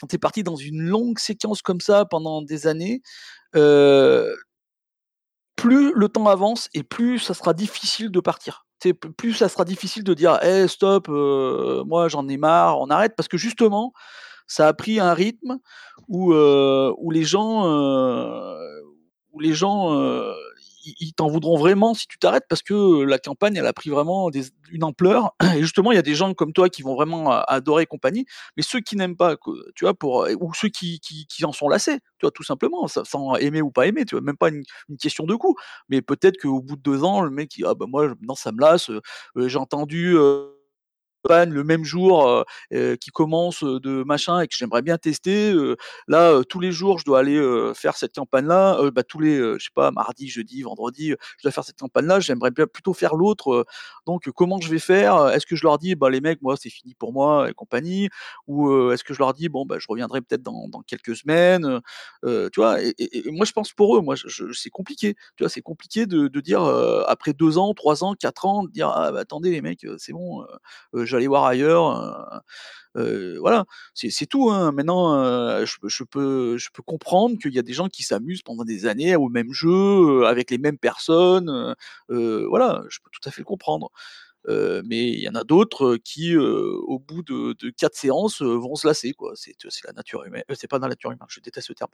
quand 0.01 0.07
tu 0.07 0.15
es 0.15 0.19
parti 0.19 0.43
dans 0.43 0.57
une 0.57 0.81
longue 0.81 1.19
séquence 1.19 1.61
comme 1.61 1.79
ça 1.79 2.05
pendant 2.05 2.41
des 2.41 2.67
années, 2.67 3.01
plus 5.55 5.93
le 5.93 6.09
temps 6.09 6.27
avance 6.27 6.69
et 6.73 6.81
plus 6.83 7.19
ça 7.19 7.33
sera 7.35 7.53
difficile 7.53 8.09
de 8.11 8.19
partir. 8.19 8.65
Plus 9.15 9.35
ça 9.35 9.47
sera 9.47 9.63
difficile 9.63 10.03
de 10.03 10.15
dire: 10.15 10.39
«Eh 10.43 10.67
stop, 10.67 11.07
moi 11.07 12.07
j'en 12.07 12.27
ai 12.27 12.37
marre, 12.37 12.79
on 12.79 12.89
arrête». 12.89 13.13
Parce 13.15 13.27
que 13.27 13.37
justement, 13.37 13.93
ça 14.47 14.67
a 14.67 14.73
pris 14.73 14.99
un 14.99 15.13
rythme 15.13 15.59
où, 16.07 16.33
où 16.33 17.11
les 17.11 17.23
gens, 17.23 17.63
où 19.33 19.39
les 19.39 19.53
gens, 19.53 19.93
heu, 19.95 20.33
ils 20.99 21.13
t'en 21.13 21.27
voudront 21.27 21.57
vraiment 21.57 21.93
si 21.93 22.07
tu 22.07 22.17
t'arrêtes 22.17 22.45
parce 22.49 22.63
que, 22.63 23.03
la 23.03 23.19
campagne, 23.19 23.55
elle 23.57 23.67
a 23.67 23.73
pris 23.73 23.89
vraiment 23.91 24.29
une 24.71 24.83
ampleur 24.83 25.35
et 25.55 25.61
justement, 25.61 25.91
il 25.91 25.95
y 25.95 25.99
a 25.99 26.01
des 26.01 26.15
gens 26.15 26.33
comme 26.33 26.53
toi 26.53 26.69
qui 26.69 26.81
vont 26.83 26.95
vraiment 26.95 27.31
a 27.31 27.39
adorer 27.47 27.85
compagnie, 27.85 28.25
mais 28.57 28.63
ceux 28.63 28.79
qui 28.81 28.95
n'aiment 28.97 29.17
pas, 29.17 29.35
tu 29.75 29.85
vois, 29.85 29.93
pour, 29.93 30.27
ou 30.39 30.53
ceux 30.55 30.69
qui 30.69 30.99
qui 30.99 31.27
qui 31.27 31.45
en 31.45 31.51
sont 31.53 31.69
lassés, 31.69 31.99
tu 32.19 32.23
vois, 32.25 32.31
tout 32.31 32.43
simplement, 32.43 32.87
sans 32.87 33.35
aimer 33.37 33.61
ou 33.61 33.71
pas 33.71 33.87
aimer, 33.87 34.05
tu 34.05 34.15
vois? 34.15 34.21
Même 34.23 34.37
pas 34.37 34.49
une 34.49 34.63
question 34.99 35.25
de 35.25 35.35
goût, 35.35 35.55
mais 35.89 36.01
peut-être 36.01 36.37
qu'au 36.41 36.61
bout 36.61 36.75
de 36.77 36.81
2 36.81 37.03
ans, 37.03 37.21
le 37.21 37.29
mec 37.31 37.55
il: 37.57 37.65
«Ah 37.65 37.75
bah 37.75 37.85
moi 37.87 38.07
maintenant 38.09 38.35
ça 38.35 38.51
me 38.51 38.59
lasse, 38.61 38.89
heu, 38.89 39.01
j'ai 39.47 39.57
entendu, 39.59 40.15
campagne 41.23 41.51
le 41.51 41.63
même 41.63 41.83
jour, 41.83 42.27
heu 42.27 42.43
heu, 42.73 42.95
qui 42.97 43.09
commence, 43.11 43.63
de 43.63 44.03
machin 44.03 44.41
et 44.41 44.47
que 44.47 44.55
j'aimerais 44.55 44.81
bien 44.81 44.97
tester, 44.97 45.53
là, 46.07 46.41
tous 46.49 46.59
les 46.59 46.71
jours 46.71 46.99
je 46.99 47.05
dois 47.05 47.19
aller, 47.19 47.39
faire 47.75 47.95
cette 47.97 48.15
campagne-là, 48.15 48.79
bah, 48.91 49.03
tous 49.03 49.19
les, 49.19 49.37
je 49.37 49.57
sais 49.59 49.69
pas 49.75 49.91
mardi, 49.91 50.27
jeudi, 50.29 50.61
vendredi, 50.63 51.09
je 51.37 51.43
dois 51.43 51.51
faire 51.51 51.63
cette 51.63 51.79
campagne-là, 51.79 52.19
j'aimerais 52.19 52.51
bien 52.51 52.65
plutôt 52.67 52.93
faire 52.93 53.15
l'autre, 53.15 53.65
donc 54.05 54.29
comment 54.35 54.59
je 54.61 54.69
vais 54.69 54.79
faire? 54.79 55.27
Est-ce 55.29 55.45
que 55.45 55.55
je 55.55 55.63
leur 55.63 55.77
dis: 55.77 55.95
«Bah 55.95 56.09
les 56.09 56.21
mecs, 56.21 56.41
moi 56.41 56.55
c'est 56.57 56.69
fini 56.69 56.95
pour 56.95 57.13
moi 57.13 57.49
et 57.49 57.53
compagnie» 57.53 58.09
ou 58.47 58.91
est-ce 58.91 59.03
que 59.03 59.13
je 59.13 59.19
leur 59.19 59.33
dis: 59.33 59.49
«Bon 59.49 59.65
bah 59.65 59.77
je 59.79 59.85
reviendrai 59.89 60.21
peut-être 60.21 60.43
dans 60.43 60.67
dans 60.69 60.81
quelques 60.81 61.15
semaines», 61.15 61.81
heu, 62.25 62.49
tu 62.53 62.59
vois? 62.61 62.81
Et 62.81 62.95
moi 63.31 63.45
je 63.45 63.51
pense 63.53 63.73
pour 63.73 63.97
eux, 63.97 64.01
moi 64.01 64.15
c'est 64.53 64.69
compliqué, 64.69 65.15
tu 65.37 65.43
vois? 65.43 65.49
C'est 65.49 65.61
compliqué 65.61 66.05
de 66.05 66.27
de 66.27 66.39
dire, 66.41 66.63
après 67.07 67.33
2 67.33 67.57
ans, 67.57 67.73
3 67.73 68.03
ans, 68.03 68.13
4 68.15 68.45
ans, 68.45 68.63
de 68.63 68.71
dire: 68.71 68.89
«Ah 68.89 69.11
bah 69.11 69.19
attendez 69.21 69.51
les 69.51 69.61
mecs, 69.61 69.85
c'est 69.97 70.13
bon, 70.13 70.43
aller 71.17 71.27
voir 71.27 71.45
ailleurs», 71.45 72.41
voilà, 72.95 73.65
c'est 73.93 74.25
tout, 74.27 74.49
hein. 74.51 74.71
Maintenant, 74.71 75.63
je 75.65 76.69
peux 76.73 76.83
comprendre 76.85 77.37
qu'il 77.39 77.53
y 77.53 77.59
a 77.59 77.61
des 77.63 77.73
gens 77.73 77.87
qui 77.89 78.03
s'amusent 78.03 78.41
pendant 78.43 78.65
des 78.65 78.85
années 78.85 79.15
au 79.15 79.29
même 79.29 79.53
jeu, 79.53 80.25
avec 80.27 80.51
les 80.51 80.57
mêmes 80.57 80.77
personnes, 80.77 81.75
voilà, 82.09 82.83
je 82.89 82.99
peux 83.03 83.09
tout 83.11 83.27
à 83.27 83.31
fait 83.31 83.41
le 83.41 83.45
comprendre. 83.45 83.89
Mais 84.49 85.09
il 85.13 85.19
y 85.19 85.29
en 85.29 85.35
a 85.35 85.43
d'autres, 85.43 85.97
qui, 86.03 86.35
au 86.37 86.99
bout 86.99 87.23
de 87.23 87.69
4 87.71 87.95
séances, 87.95 88.41
vont 88.41 88.75
se 88.75 88.87
lasser. 88.87 89.13
C'est 89.35 89.55
la 89.85 89.93
nature 89.93 90.23
humaine, 90.25 90.43
c'est 90.53 90.67
pas 90.69 90.79
dans 90.79 90.87
la 90.87 90.91
nature 90.91 91.11
humaine, 91.11 91.27
je 91.29 91.39
déteste 91.41 91.67
ce 91.67 91.73
terme, 91.73 91.91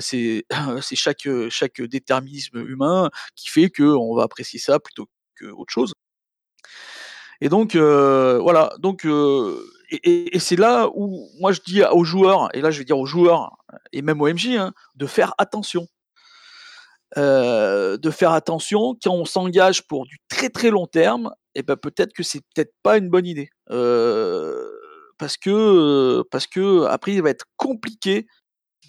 c'est 0.00 0.44
chaque, 1.50 1.82
déterminisme 1.82 2.58
humain 2.58 3.10
qui 3.36 3.48
fait 3.50 3.70
qu'on 3.70 4.14
va 4.14 4.24
apprécier 4.24 4.60
ça 4.60 4.78
plutôt 4.80 5.06
qu'autre 5.38 5.72
chose. 5.72 5.94
Et 7.40 7.48
donc 7.48 7.74
heu, 7.74 8.38
voilà, 8.42 8.72
donc 8.78 9.04
heu 9.06 9.64
et 10.04 10.38
c'est 10.38 10.54
là 10.56 10.88
où 10.94 11.28
moi 11.40 11.50
je 11.52 11.60
dis 11.66 11.82
aux 11.82 12.04
joueurs 12.04 12.48
et 12.54 12.60
là 12.60 12.70
je 12.70 12.78
vais 12.78 12.84
dire 12.84 12.98
aux 12.98 13.06
joueurs 13.06 13.56
et 13.92 14.02
même 14.02 14.20
aux 14.20 14.28
MJ, 14.28 14.56
hein, 14.56 14.72
de 14.94 15.06
faire 15.06 15.34
attention. 15.38 15.88
Heu, 17.16 17.98
de 17.98 18.10
faire 18.10 18.30
attention 18.32 18.96
quand 19.02 19.10
on 19.12 19.24
s'engage 19.24 19.86
pour 19.88 20.06
du 20.06 20.18
très, 20.28 20.48
très 20.48 20.70
long 20.70 20.86
terme 20.86 21.32
et 21.56 21.62
bah, 21.64 21.76
peut-être 21.76 22.12
que 22.12 22.22
c'est 22.22 22.40
peut-être 22.54 22.72
pas 22.84 22.98
une 22.98 23.08
bonne 23.10 23.26
idée. 23.26 23.50
Parce 25.18 25.36
que, 25.36 26.22
parce 26.30 26.46
qu'après 26.46 27.14
il 27.14 27.22
va 27.22 27.30
être 27.30 27.44
compliqué 27.56 28.26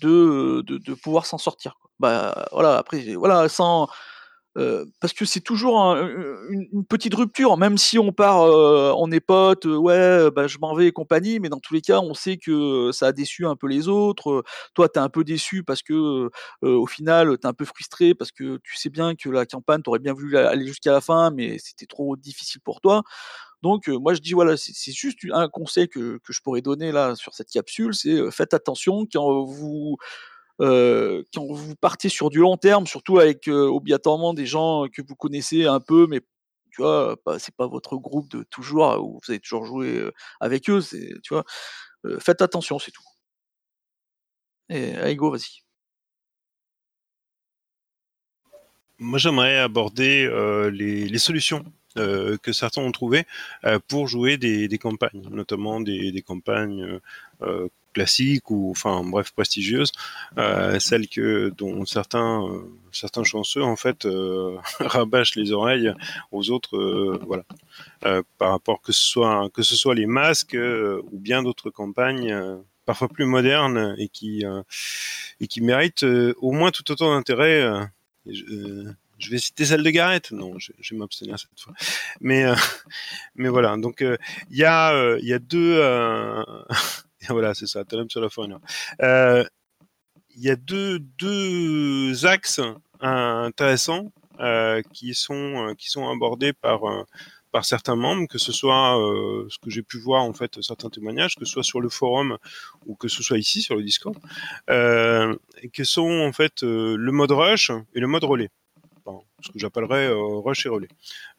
de, 0.01 0.63
de 0.67 0.77
de 0.79 0.93
pouvoir 0.95 1.25
s'en 1.27 1.37
sortir. 1.39 1.75
Bah, 1.99 2.47
voilà, 2.53 2.77
après 2.79 3.15
voilà, 3.15 3.49
sans 3.49 3.87
Parce 4.55 5.13
que 5.13 5.23
c'est 5.25 5.39
toujours 5.39 5.77
une 6.49 6.85
petite 6.89 7.13
rupture, 7.15 7.55
même 7.57 7.77
si 7.77 7.97
on 7.99 8.11
part, 8.11 8.45
heu, 8.45 8.91
on 8.97 9.09
est 9.11 9.21
potes, 9.21 9.65
ouais, 9.65 10.29
bah, 10.31 10.47
je 10.47 10.57
m'en 10.59 10.73
vais 10.75 10.87
et 10.87 10.91
compagnie, 10.91 11.39
mais 11.39 11.47
dans 11.49 11.59
tous 11.59 11.73
les 11.73 11.81
cas, 11.81 11.99
on 12.01 12.13
sait 12.13 12.37
que, 12.37 12.91
ça 12.91 13.07
a 13.07 13.11
déçu 13.13 13.45
un 13.45 13.55
peu 13.55 13.67
les 13.67 13.87
autres. 13.87 14.43
Toi, 14.73 14.89
tu 14.89 14.99
es 14.99 15.01
un 15.01 15.07
peu 15.09 15.23
déçu 15.23 15.63
parce 15.63 15.81
que, 15.83 16.29
au 16.61 16.85
final, 16.87 17.37
tu 17.39 17.45
es 17.47 17.49
un 17.49 17.53
peu 17.53 17.63
frustré 17.65 18.13
parce 18.13 18.31
que 18.31 18.57
tu 18.63 18.75
sais 18.75 18.89
bien 18.89 19.15
que 19.15 19.29
la 19.29 19.45
campagne, 19.45 19.81
tu 19.83 19.89
aurais 19.89 19.99
bien 19.99 20.13
voulu 20.13 20.35
aller 20.37 20.67
jusqu'à 20.67 20.91
la 20.91 21.01
fin, 21.01 21.31
mais 21.31 21.57
c'était 21.59 21.85
trop 21.85 22.15
difficile 22.17 22.61
pour 22.61 22.81
toi. 22.81 23.03
Donc 23.63 23.87
heu, 23.89 23.97
moi 23.97 24.13
je 24.15 24.21
dis 24.21 24.33
voilà, 24.33 24.57
c'est 24.57 24.91
juste 24.93 25.19
un 25.33 25.47
conseil 25.49 25.87
que 25.89 26.17
que 26.23 26.33
je 26.33 26.41
pourrais 26.41 26.61
donner 26.61 26.91
là 26.91 27.15
sur 27.15 27.33
cette 27.35 27.49
capsule, 27.49 27.93
c'est, 27.95 28.09
heu, 28.13 28.31
faites 28.31 28.53
attention 28.55 29.05
quand 29.11 29.43
vous 29.45 29.97
Heu, 30.61 31.25
quand 31.33 31.45
vous 31.45 31.75
partez 31.75 32.09
sur 32.09 32.29
du 32.29 32.39
long 32.39 32.57
terme, 32.57 32.87
surtout 32.87 33.19
avec, 33.19 33.47
heu, 33.47 33.67
obligatoirement 33.67 34.33
des 34.33 34.45
gens 34.45 34.87
que 34.93 35.01
vous 35.01 35.15
connaissez 35.15 35.65
un 35.65 35.79
peu, 35.79 36.07
mais 36.07 36.21
tu 36.71 36.81
vois, 36.81 37.17
c'est 37.39 37.55
pas 37.55 37.67
votre 37.67 37.97
groupe 37.97 38.29
de 38.31 38.43
toujours, 38.43 38.97
où 39.03 39.19
vous 39.23 39.31
avez 39.31 39.39
toujours 39.39 39.65
joué, 39.65 39.97
heu, 39.99 40.13
avec 40.39 40.69
eux, 40.69 40.81
tu 41.23 41.33
vois? 41.33 41.43
Faites 42.19 42.41
attention, 42.41 42.79
c'est 42.79 42.91
tout. 42.91 43.03
Et 44.69 44.95
allez 44.95 45.15
go, 45.15 45.29
vas-y. 45.31 45.61
Moi, 48.99 49.17
j'aimerais 49.17 49.57
aborder 49.57 50.25
euh, 50.25 50.69
les, 50.69 51.17
solutions 51.17 51.65
euh, 51.97 52.37
que 52.37 52.53
certains 52.53 52.83
ont 52.83 52.91
trouvées 52.91 53.25
euh, 53.65 53.79
pour 53.87 54.07
jouer 54.07 54.37
des, 54.37 54.69
campagnes, 54.77 55.27
notamment 55.31 55.81
des, 55.81 56.23
campagnes 56.25 56.83
euh, 56.83 56.99
euh, 57.41 57.67
classiques 57.93 58.49
ou, 58.51 58.71
enfin, 58.71 59.03
bref, 59.03 59.31
prestigieuses, 59.31 59.91
euh, 60.37 60.79
celles 60.79 61.07
que 61.07 61.53
dont 61.57 61.85
certains 61.85 62.43
euh, 62.43 62.61
certains 62.91 63.23
chanceux 63.23 63.63
en 63.63 63.75
fait 63.75 64.05
euh, 64.05 64.57
rabâchent 64.79 65.35
les 65.35 65.51
oreilles 65.51 65.93
aux 66.31 66.49
autres, 66.49 66.77
euh, 66.77 67.19
voilà, 67.25 67.43
Euh, 68.05 68.23
par 68.37 68.51
rapport 68.51 68.81
que 68.81 68.91
ce 68.91 69.03
soit 69.03 69.49
que 69.53 69.63
ce 69.63 69.75
soit 69.75 69.95
les 69.95 70.07
masques 70.07 70.55
euh, 70.55 71.01
ou 71.11 71.19
bien 71.19 71.43
d'autres 71.43 71.69
campagnes. 71.69 72.35
parfois 72.85 73.07
plus 73.07 73.25
modernes 73.25 73.95
et 73.97 74.09
qui 74.09 74.43
et 75.39 75.47
qui 75.47 75.61
méritent 75.61 76.05
au 76.47 76.51
moins 76.51 76.71
tout 76.71 76.89
autant 76.91 77.13
d'intérêt 77.15 77.89
je, 78.25 79.29
vais 79.29 79.37
citer 79.37 79.65
celle 79.65 79.83
de 79.83 79.89
Garrett. 79.89 80.31
Non, 80.31 80.57
je, 80.57 80.71
je 80.79 80.93
vais 80.93 80.99
m'abstenir 80.99 81.37
cette 81.39 81.59
fois. 81.59 81.73
Mais, 82.19 82.43
euh, 82.43 82.55
mais 83.35 83.49
voilà. 83.49 83.77
Donc, 83.77 84.01
il 84.01 84.57
y 84.57 84.63
a, 84.63 85.17
il 85.17 85.25
y 85.25 85.33
a 85.33 85.39
deux. 85.39 85.79
voilà, 87.29 87.53
c'est 87.53 87.67
ça. 87.67 87.83
Talem 87.85 88.09
sur 88.09 88.21
la 88.21 88.29
Foreigner. 88.29 88.57
Euh, 89.01 89.43
Il 90.35 90.43
y 90.43 90.49
a 90.49 90.55
deux, 90.55 90.99
deux 90.99 92.25
axes 92.25 92.59
euh, 92.59 92.73
intéressants 93.01 94.11
euh, 94.39 94.81
qui 94.93 95.13
sont 95.13 95.67
euh, 95.69 95.73
qui 95.75 95.89
sont 95.89 96.09
abordés 96.09 96.53
par 96.53 96.85
euh, 96.85 97.03
par 97.51 97.65
certains 97.65 97.95
membres, 97.97 98.27
que 98.29 98.37
ce 98.37 98.51
soit 98.53 98.97
euh, 98.99 99.45
ce 99.49 99.57
que 99.59 99.69
j'ai 99.69 99.83
pu 99.83 99.99
voir 99.99 100.23
en 100.23 100.33
fait 100.33 100.61
certains 100.61 100.89
témoignages, 100.89 101.35
que 101.35 101.45
ce 101.45 101.51
soit 101.53 101.63
sur 101.63 101.81
le 101.81 101.89
forum 101.89 102.37
ou 102.85 102.95
que 102.95 103.09
ce 103.09 103.23
soit 103.23 103.37
ici 103.39 103.61
sur 103.61 103.75
le 103.75 103.83
Discord, 103.83 104.17
euh, 104.69 105.35
que 105.73 105.83
sont 105.83 106.09
en 106.21 106.31
fait 106.31 106.63
le 106.63 107.11
mode 107.11 107.31
rush 107.31 107.71
et 107.93 107.99
le 107.99 108.07
mode 108.07 108.23
relais. 108.23 108.49
Ce 109.43 109.51
que 109.51 109.59
j'appellerais 109.59 110.09
rush 110.13 110.65
et 110.65 110.69
relais. 110.69 110.87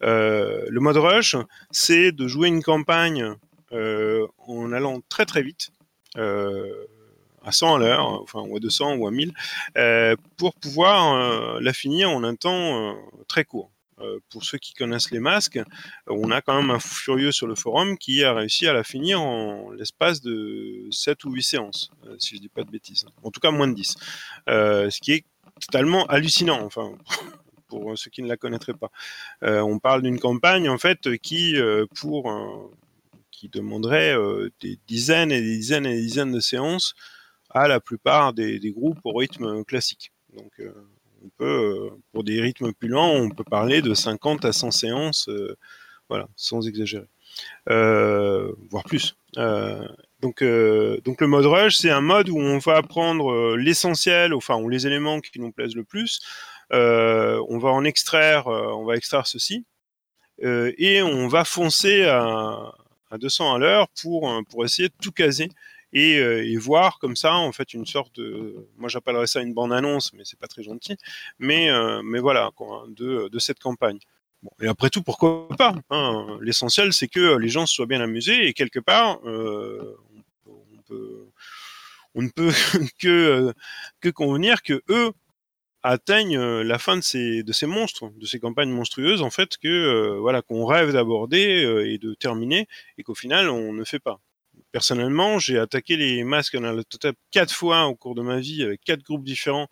Le 0.01 0.79
mode 0.81 0.97
rush, 0.97 1.37
c'est 1.71 2.11
de 2.13 2.27
jouer 2.27 2.49
une 2.49 2.63
campagne 2.63 3.35
en 3.73 4.73
allant 4.73 5.01
très 5.09 5.27
très 5.27 5.43
vite, 5.43 5.71
à 6.17 7.51
100 7.51 7.77
à 7.77 7.79
l'heure, 7.79 8.07
enfin 8.23 8.41
ou 8.41 8.57
à 8.57 8.61
200 8.61 8.97
ou 8.97 9.07
à 9.07 9.11
1000, 9.11 9.33
pour 10.37 10.55
pouvoir 10.55 11.61
la 11.61 11.73
finir 11.73 12.11
en 12.11 12.23
un 12.25 12.35
temps 12.35 12.97
très 13.29 13.45
court. 13.45 13.71
pour 14.31 14.45
ceux 14.45 14.59
qui 14.59 14.75
connaissent 14.75 15.11
les 15.11 15.21
masques, 15.21 15.61
on 16.07 16.31
a 16.31 16.41
quand 16.41 16.61
même 16.61 16.71
un 16.71 16.79
fou 16.79 16.95
furieux 16.95 17.33
sur 17.33 17.47
le 17.47 17.55
forum 17.55 17.97
qui 17.99 18.25
a 18.25 18.35
réussi 18.35 18.67
à 18.67 18.73
la 18.73 18.85
finir 18.85 19.21
en 19.21 19.71
l'espace 19.71 20.21
de 20.21 20.89
7 20.91 21.25
ou 21.25 21.33
8 21.33 21.43
séances, 21.43 21.91
si 22.19 22.37
je 22.37 22.41
dis 22.41 22.49
pas 22.49 22.65
de 22.65 22.71
bêtises. 22.71 23.07
En 23.23 23.31
tout 23.31 23.41
cas, 23.41 23.51
moins 23.51 23.69
de 23.69 23.75
10. 23.75 23.97
ce 24.47 25.01
qui 25.01 25.13
est 25.13 25.25
totalement 25.61 26.07
hallucinant. 26.07 26.63
Enfin, 26.63 26.93
pour 27.73 27.97
ceux 27.97 28.11
qui 28.11 28.23
ne 28.23 28.29
la 28.29 28.37
connaîtraient 28.37 28.75
pas. 28.75 28.91
Euh, 29.43 29.61
on 29.61 29.79
parle 29.79 30.03
d'une 30.03 30.19
campagne 30.19 30.69
en 30.69 30.77
fait 30.77 31.17
qui, 31.19 31.57
euh, 31.57 31.87
pour 31.99 32.31
qui 33.43 33.49
demanderait 33.49 34.17
euh, 34.17 34.51
des 34.61 34.79
dizaines 34.87 35.33
et 35.33 35.41
des 35.41 35.57
dizaines 35.57 35.87
et 35.87 35.95
des 35.95 36.03
dizaines 36.03 36.33
de 36.33 36.39
séances 36.39 36.95
à 37.51 37.67
la 37.67 37.81
plupart 37.81 38.33
des, 38.33 38.61
groupes 38.71 39.01
au 39.03 39.13
rythme 39.13 39.65
classique. 39.65 40.13
Donc 40.35 40.53
on 41.23 41.29
peut, 41.37 41.91
pour 42.13 42.25
des 42.25 42.41
rythmes 42.41 42.73
plus 42.73 42.89
lents, 42.89 43.11
on 43.11 43.29
peut 43.29 43.45
parler 43.45 43.83
de 43.83 43.93
50 43.93 44.47
à 44.47 44.53
100 44.55 44.71
séances, 44.71 45.29
voilà, 46.09 46.29
sans 46.35 46.67
exagérer, 46.67 47.09
voire 47.67 48.85
plus. 48.87 49.17
Donc, 49.37 50.43
donc 50.43 51.21
le 51.21 51.27
mode 51.27 51.45
rush, 51.45 51.77
c'est 51.77 51.91
un 51.91 52.01
mode 52.01 52.31
où 52.31 52.39
on 52.39 52.57
va 52.57 52.77
apprendre 52.77 53.55
l'essentiel, 53.57 54.33
enfin, 54.33 54.57
ou 54.57 54.71
les 54.71 54.87
éléments 54.87 55.21
qui 55.21 55.39
nous 55.39 55.53
plaisent 55.53 55.77
le 55.77 55.85
plus, 55.85 56.21
euh, 56.73 57.45
on 57.49 57.59
va 57.59 57.71
en 57.71 57.85
extraire, 57.85 58.49
euh, 58.49 58.73
on 58.73 58.85
va 58.85 58.97
extraire 58.97 59.27
ceci, 59.27 59.65
euh, 60.43 60.73
et 60.79 61.03
on 61.03 61.29
va 61.29 61.45
foncer 61.45 62.05
à, 62.05 62.73
200 63.19 63.55
à 63.55 63.59
l'heure 63.59 63.89
pour, 64.01 64.31
pour 64.51 64.65
essayer 64.65 64.89
de 64.89 64.95
tout 65.01 65.13
caser 65.13 65.49
et, 65.93 66.57
voir 66.57 66.99
comme 66.99 67.17
ça 67.17 67.35
en 67.35 67.53
fait 67.53 67.75
une 67.75 67.87
sorte 67.87 68.17
de 68.17 68.67
moi 68.79 68.89
j'appellerais 68.89 69.27
ça 69.27 69.41
une 69.41 69.53
bande 69.53 69.73
annonce 69.73 70.13
mais 70.15 70.23
c'est 70.25 70.39
pas 70.39 70.47
très 70.47 70.63
gentil 70.63 70.97
mais 71.39 71.69
mais 72.03 72.19
voilà 72.19 72.51
quoi, 72.57 72.87
de, 72.89 73.29
de 73.29 73.39
cette 73.39 73.59
campagne 73.59 73.99
et 74.61 74.69
après 74.69 74.91
tout 74.91 75.03
pourquoi 75.03 75.49
pas 75.59 75.75
hein. 75.91 76.39
l'essentiel 76.41 76.93
c'est 76.93 77.09
que 77.09 77.37
les 77.37 77.49
gens 77.49 77.67
soient 77.67 77.87
bien 77.87 78.01
amusés 78.01 78.47
et 78.47 78.55
quelque 78.55 78.81
part 78.81 79.21
on, 79.25 80.79
peut 80.87 81.27
on 82.15 82.23
ne 82.23 82.29
peut 82.29 82.53
que 82.99 83.53
que 84.01 84.09
convenir 84.09 84.63
que 84.63 84.83
eux 84.89 85.13
atteignent 85.83 86.39
euh, 86.39 86.63
la 86.63 86.79
fin 86.79 86.97
de 86.97 87.03
ces, 87.03 87.43
de 87.43 87.53
ces 87.53 87.67
monstres, 87.67 88.11
de 88.17 88.27
ces 88.27 88.39
campagnes 88.39 88.71
monstrueuses, 88.71 89.23
en 89.23 89.31
fait, 89.31 89.57
que 89.59 89.69
euh, 89.69 90.19
voilà, 90.21 90.43
qu'on 90.43 90.65
rêve 90.65 90.93
d'aborder 90.93 91.65
euh, 91.65 91.91
et 91.91 91.99
de 91.99 92.15
terminer, 92.15 92.69
et 92.99 93.03
qu'au 93.03 93.15
final, 93.15 93.49
on 93.51 93.73
ne 93.73 93.85
fait 93.85 93.99
pas. 93.99 94.21
Personnellement, 94.71 95.39
j'ai 95.39 95.59
attaqué 95.59 95.97
les 95.97 96.25
masques 96.25 96.55
en 96.55 96.65
a 96.65 96.85
total 96.85 97.15
quatre 97.31 97.53
fois 97.53 97.87
au 97.87 97.95
cours 97.95 98.15
de 98.15 98.23
ma 98.23 98.39
vie 98.39 98.63
avec 98.63 98.83
quatre 98.83 99.03
groupes 99.03 99.25
différents 99.25 99.69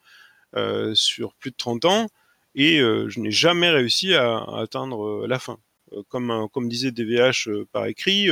sur 0.95 1.35
plus 1.35 1.53
de 1.53 1.57
30 1.57 1.85
ans, 1.85 2.07
et 2.55 2.79
je 2.79 3.21
n'ai 3.21 3.31
jamais 3.31 3.71
réussi 3.71 4.15
à, 4.15 4.43
atteindre 4.59 5.27
la 5.27 5.39
fin. 5.39 5.59
Comme, 6.09 6.49
comme 6.53 6.69
disait 6.69 6.91
DVH 6.91 7.49
par 7.73 7.87
écrit, 7.87 8.29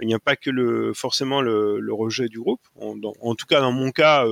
il 0.00 0.06
n'y 0.06 0.14
a 0.14 0.18
pas 0.18 0.36
que 0.36 0.50
le, 0.50 0.92
forcément 0.94 1.40
le, 1.42 1.80
le 1.80 1.92
rejet 1.92 2.28
du 2.28 2.40
groupe. 2.40 2.60
En, 2.76 3.34
tout 3.34 3.46
cas, 3.46 3.60
dans 3.60 3.72
mon 3.72 3.90
cas, 3.90 4.26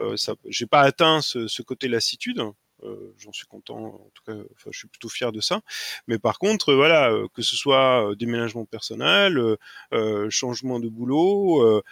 euh, 0.00 0.16
j'ai 0.46 0.66
pas 0.66 0.80
atteint 0.80 1.20
ce, 1.20 1.62
côté 1.62 1.88
lassitude. 1.88 2.42
Euh, 2.84 3.14
j'en 3.16 3.32
suis 3.32 3.46
content, 3.46 3.78
en 3.78 4.10
tout 4.12 4.24
cas, 4.26 4.32
je 4.70 4.76
suis 4.76 4.88
plutôt 4.88 5.08
fier 5.08 5.30
de 5.30 5.40
ça. 5.40 5.60
Mais 6.08 6.18
par 6.18 6.38
contre, 6.38 6.74
voilà, 6.74 7.12
euh, 7.12 7.28
que 7.32 7.42
ce 7.42 7.54
soit 7.54 8.12
déménagement 8.18 8.64
personnel, 8.64 9.40
changement 10.30 10.80
de 10.80 10.88
boulot, 10.88 11.82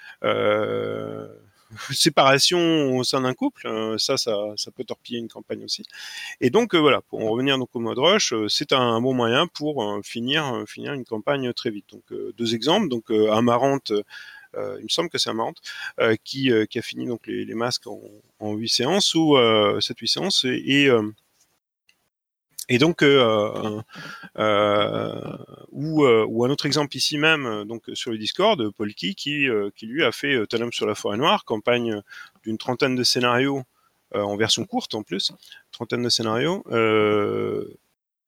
séparation 1.92 2.96
au 2.96 3.04
sein 3.04 3.20
d'un 3.20 3.34
couple, 3.34 3.62
ça, 3.98 4.16
ça, 4.16 4.36
ça, 4.56 4.72
peut 4.72 4.82
torpiller 4.82 5.20
une 5.20 5.28
campagne 5.28 5.62
aussi. 5.64 5.84
Et 6.40 6.50
donc 6.50 6.74
voilà, 6.74 7.00
pour 7.02 7.20
en 7.20 7.30
revenir 7.30 7.58
donc 7.58 7.68
au 7.74 7.78
mode 7.78 7.98
rush, 7.98 8.34
c'est 8.48 8.72
un 8.72 9.00
bon 9.00 9.14
moyen 9.14 9.46
pour 9.46 10.00
finir, 10.02 10.64
finir 10.66 10.94
une 10.94 11.04
campagne 11.04 11.52
très 11.52 11.70
vite. 11.70 11.86
Donc 11.92 12.02
deux 12.36 12.54
exemples, 12.56 12.88
donc 12.88 13.12
Amarante 13.30 13.92
euh, 13.92 14.02
il 14.56 14.84
me 14.84 14.88
semble 14.88 15.08
que 15.08 15.18
c'est 15.18 15.30
Amarante, 15.30 15.60
euh, 16.00 16.16
qui, 16.24 16.50
euh, 16.50 16.66
qui 16.66 16.78
a 16.78 16.82
fini 16.82 17.06
donc 17.06 17.26
les, 17.26 17.54
masques 17.54 17.86
en, 17.86 18.00
en 18.38 18.54
8 18.54 18.68
séances 18.68 19.14
ou 19.14 19.36
7-8 19.36 20.06
séances 20.06 20.44
et, 20.44 20.90
et 22.72 22.78
donc, 22.78 23.02
euh, 23.02 23.82
euh, 24.38 25.36
ou, 25.72 26.06
ou, 26.06 26.44
un 26.44 26.50
autre 26.50 26.66
exemple 26.66 26.96
ici 26.96 27.18
même, 27.18 27.64
donc 27.64 27.82
sur 27.94 28.12
le 28.12 28.18
Discord, 28.18 28.70
Polki, 28.70 29.16
qui, 29.16 29.48
qui 29.74 29.86
lui 29.86 30.04
a 30.04 30.12
fait 30.12 30.46
Talum 30.46 30.72
sur 30.72 30.86
la 30.86 30.94
forêt 30.94 31.16
noire, 31.16 31.44
campagne 31.44 32.00
d'une 32.44 32.58
trentaine 32.58 32.94
de 32.94 33.02
scénarios 33.02 33.64
en 34.14 34.36
version 34.36 34.64
courte 34.64 34.94
en 34.94 35.02
plus, 35.02 35.32
trentaine 35.72 36.02
de 36.02 36.08
scénarios, 36.08 36.64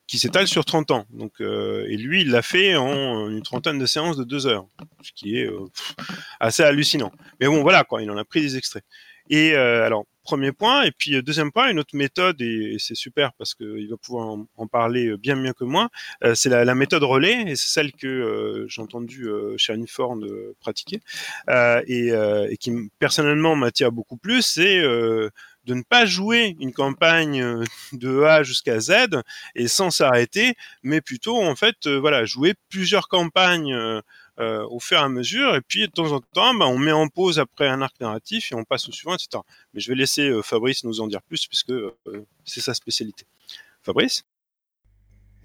qui 0.06 0.18
s'étale 0.18 0.48
sur 0.48 0.64
30 0.64 0.90
ans. 0.90 1.06
Donc, 1.10 1.32
euh, 1.40 1.86
et 1.88 1.96
lui, 1.96 2.22
il 2.22 2.30
l'a 2.30 2.42
fait 2.42 2.76
en 2.76 3.30
une 3.30 3.42
trentaine 3.42 3.78
de 3.78 3.86
séances 3.86 4.16
de 4.16 4.24
deux 4.24 4.46
heures, 4.46 4.66
ce 5.02 5.12
qui 5.12 5.38
est 5.38 5.46
euh, 5.46 5.66
assez 6.40 6.62
hallucinant. 6.62 7.12
Mais 7.40 7.46
bon, 7.46 7.62
voilà, 7.62 7.84
quoi, 7.84 8.02
il 8.02 8.10
en 8.10 8.16
a 8.16 8.24
pris 8.24 8.40
des 8.40 8.56
extraits. 8.56 8.84
Et 9.30 9.54
euh, 9.54 9.86
alors, 9.86 10.04
premier 10.24 10.52
point, 10.52 10.82
et 10.82 10.90
puis 10.90 11.20
deuxième 11.22 11.52
point, 11.52 11.70
une 11.70 11.78
autre 11.78 11.96
méthode, 11.96 12.40
et, 12.42 12.76
c'est 12.78 12.96
super 12.96 13.32
parce 13.34 13.54
qu'il 13.54 13.88
va 13.88 13.96
pouvoir 13.96 14.36
en, 14.56 14.66
parler 14.66 15.16
bien 15.16 15.36
mieux 15.36 15.52
que 15.52 15.64
moi, 15.64 15.88
c'est 16.34 16.48
la, 16.48 16.74
méthode 16.74 17.02
relais, 17.04 17.42
et 17.46 17.56
c'est 17.56 17.68
celle 17.70 17.92
que 17.92 18.66
j'ai 18.68 18.82
entendu 18.82 19.26
chez 19.56 19.74
Uniform 19.74 20.24
pratiquer, 20.60 21.00
et, 21.48 22.08
et, 22.08 22.56
qui 22.56 22.72
personnellement 22.98 23.56
m'attire 23.56 23.90
beaucoup 23.90 24.16
plus, 24.16 24.42
c'est 24.42 24.80
de 25.64 25.74
ne 25.74 25.82
pas 25.82 26.06
jouer 26.06 26.56
une 26.60 26.72
campagne 26.72 27.40
euh, 27.40 27.64
de 27.92 28.22
A 28.22 28.42
jusqu'à 28.42 28.80
Z 28.80 28.92
et 29.54 29.68
sans 29.68 29.90
s'arrêter, 29.90 30.54
mais 30.82 31.00
plutôt 31.00 31.40
en 31.40 31.54
fait 31.54 31.86
euh, 31.86 31.98
voilà 31.98 32.24
jouer 32.24 32.54
plusieurs 32.68 33.08
campagnes 33.08 33.74
euh, 33.74 34.00
au 34.38 34.80
fur 34.80 34.98
et 34.98 35.02
à 35.02 35.08
mesure 35.08 35.54
et 35.54 35.60
puis 35.60 35.82
de 35.82 35.92
temps 35.92 36.12
en 36.12 36.20
temps 36.20 36.54
bah, 36.54 36.66
on 36.66 36.78
met 36.78 36.92
en 36.92 37.08
pause 37.08 37.38
après 37.38 37.68
un 37.68 37.82
arc 37.82 38.00
narratif 38.00 38.50
et 38.50 38.54
on 38.54 38.64
passe 38.64 38.88
au 38.88 38.92
suivant 38.92 39.14
etc. 39.14 39.42
Mais 39.74 39.80
je 39.80 39.88
vais 39.88 39.94
laisser 39.94 40.32
Fabrice 40.42 40.84
nous 40.84 41.00
en 41.00 41.06
dire 41.06 41.22
plus 41.22 41.46
puisque 41.46 41.72
c'est 42.44 42.60
sa 42.60 42.74
spécialité. 42.74 43.26
Fabrice? 43.82 44.24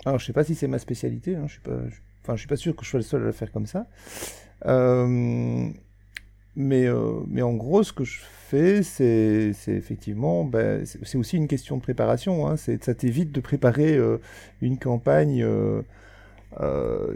Alors 0.05 0.19
je 0.19 0.25
sais 0.25 0.33
pas 0.33 0.43
si 0.43 0.55
c'est 0.55 0.67
ma 0.67 0.79
spécialité, 0.79 1.35
hein. 1.35 1.45
je 1.47 1.53
suis 1.53 1.61
pas, 1.61 1.77
enfin 2.23 2.35
je 2.35 2.39
suis 2.39 2.47
pas 2.47 2.55
sûr 2.55 2.75
que 2.75 2.85
je 2.85 2.89
sois 2.89 2.99
le 2.99 3.03
seul 3.03 3.21
à 3.23 3.25
le 3.25 3.31
faire 3.31 3.51
comme 3.51 3.65
ça. 3.65 3.87
Euh... 6.57 6.61
Mais, 6.61 6.87
euh, 6.87 7.11
mais 7.27 7.41
en 7.41 7.53
gros, 7.53 7.83
ce 7.83 7.93
que 7.93 8.03
je 8.03 8.19
fais, 8.49 8.81
c'est 8.83 9.53
effectivement, 9.67 10.43
ben, 10.43 10.85
c'est 10.85 11.17
aussi 11.17 11.37
une 11.37 11.47
question 11.47 11.77
de 11.77 11.81
préparation. 11.81 12.47
Hein. 12.47 12.55
Ça 12.57 12.93
t'évite 12.93 13.31
de 13.31 13.41
préparer 13.41 13.95
euh, 13.95 14.17
une 14.61 14.77
campagne, 14.77 15.43
euh, 15.43 15.81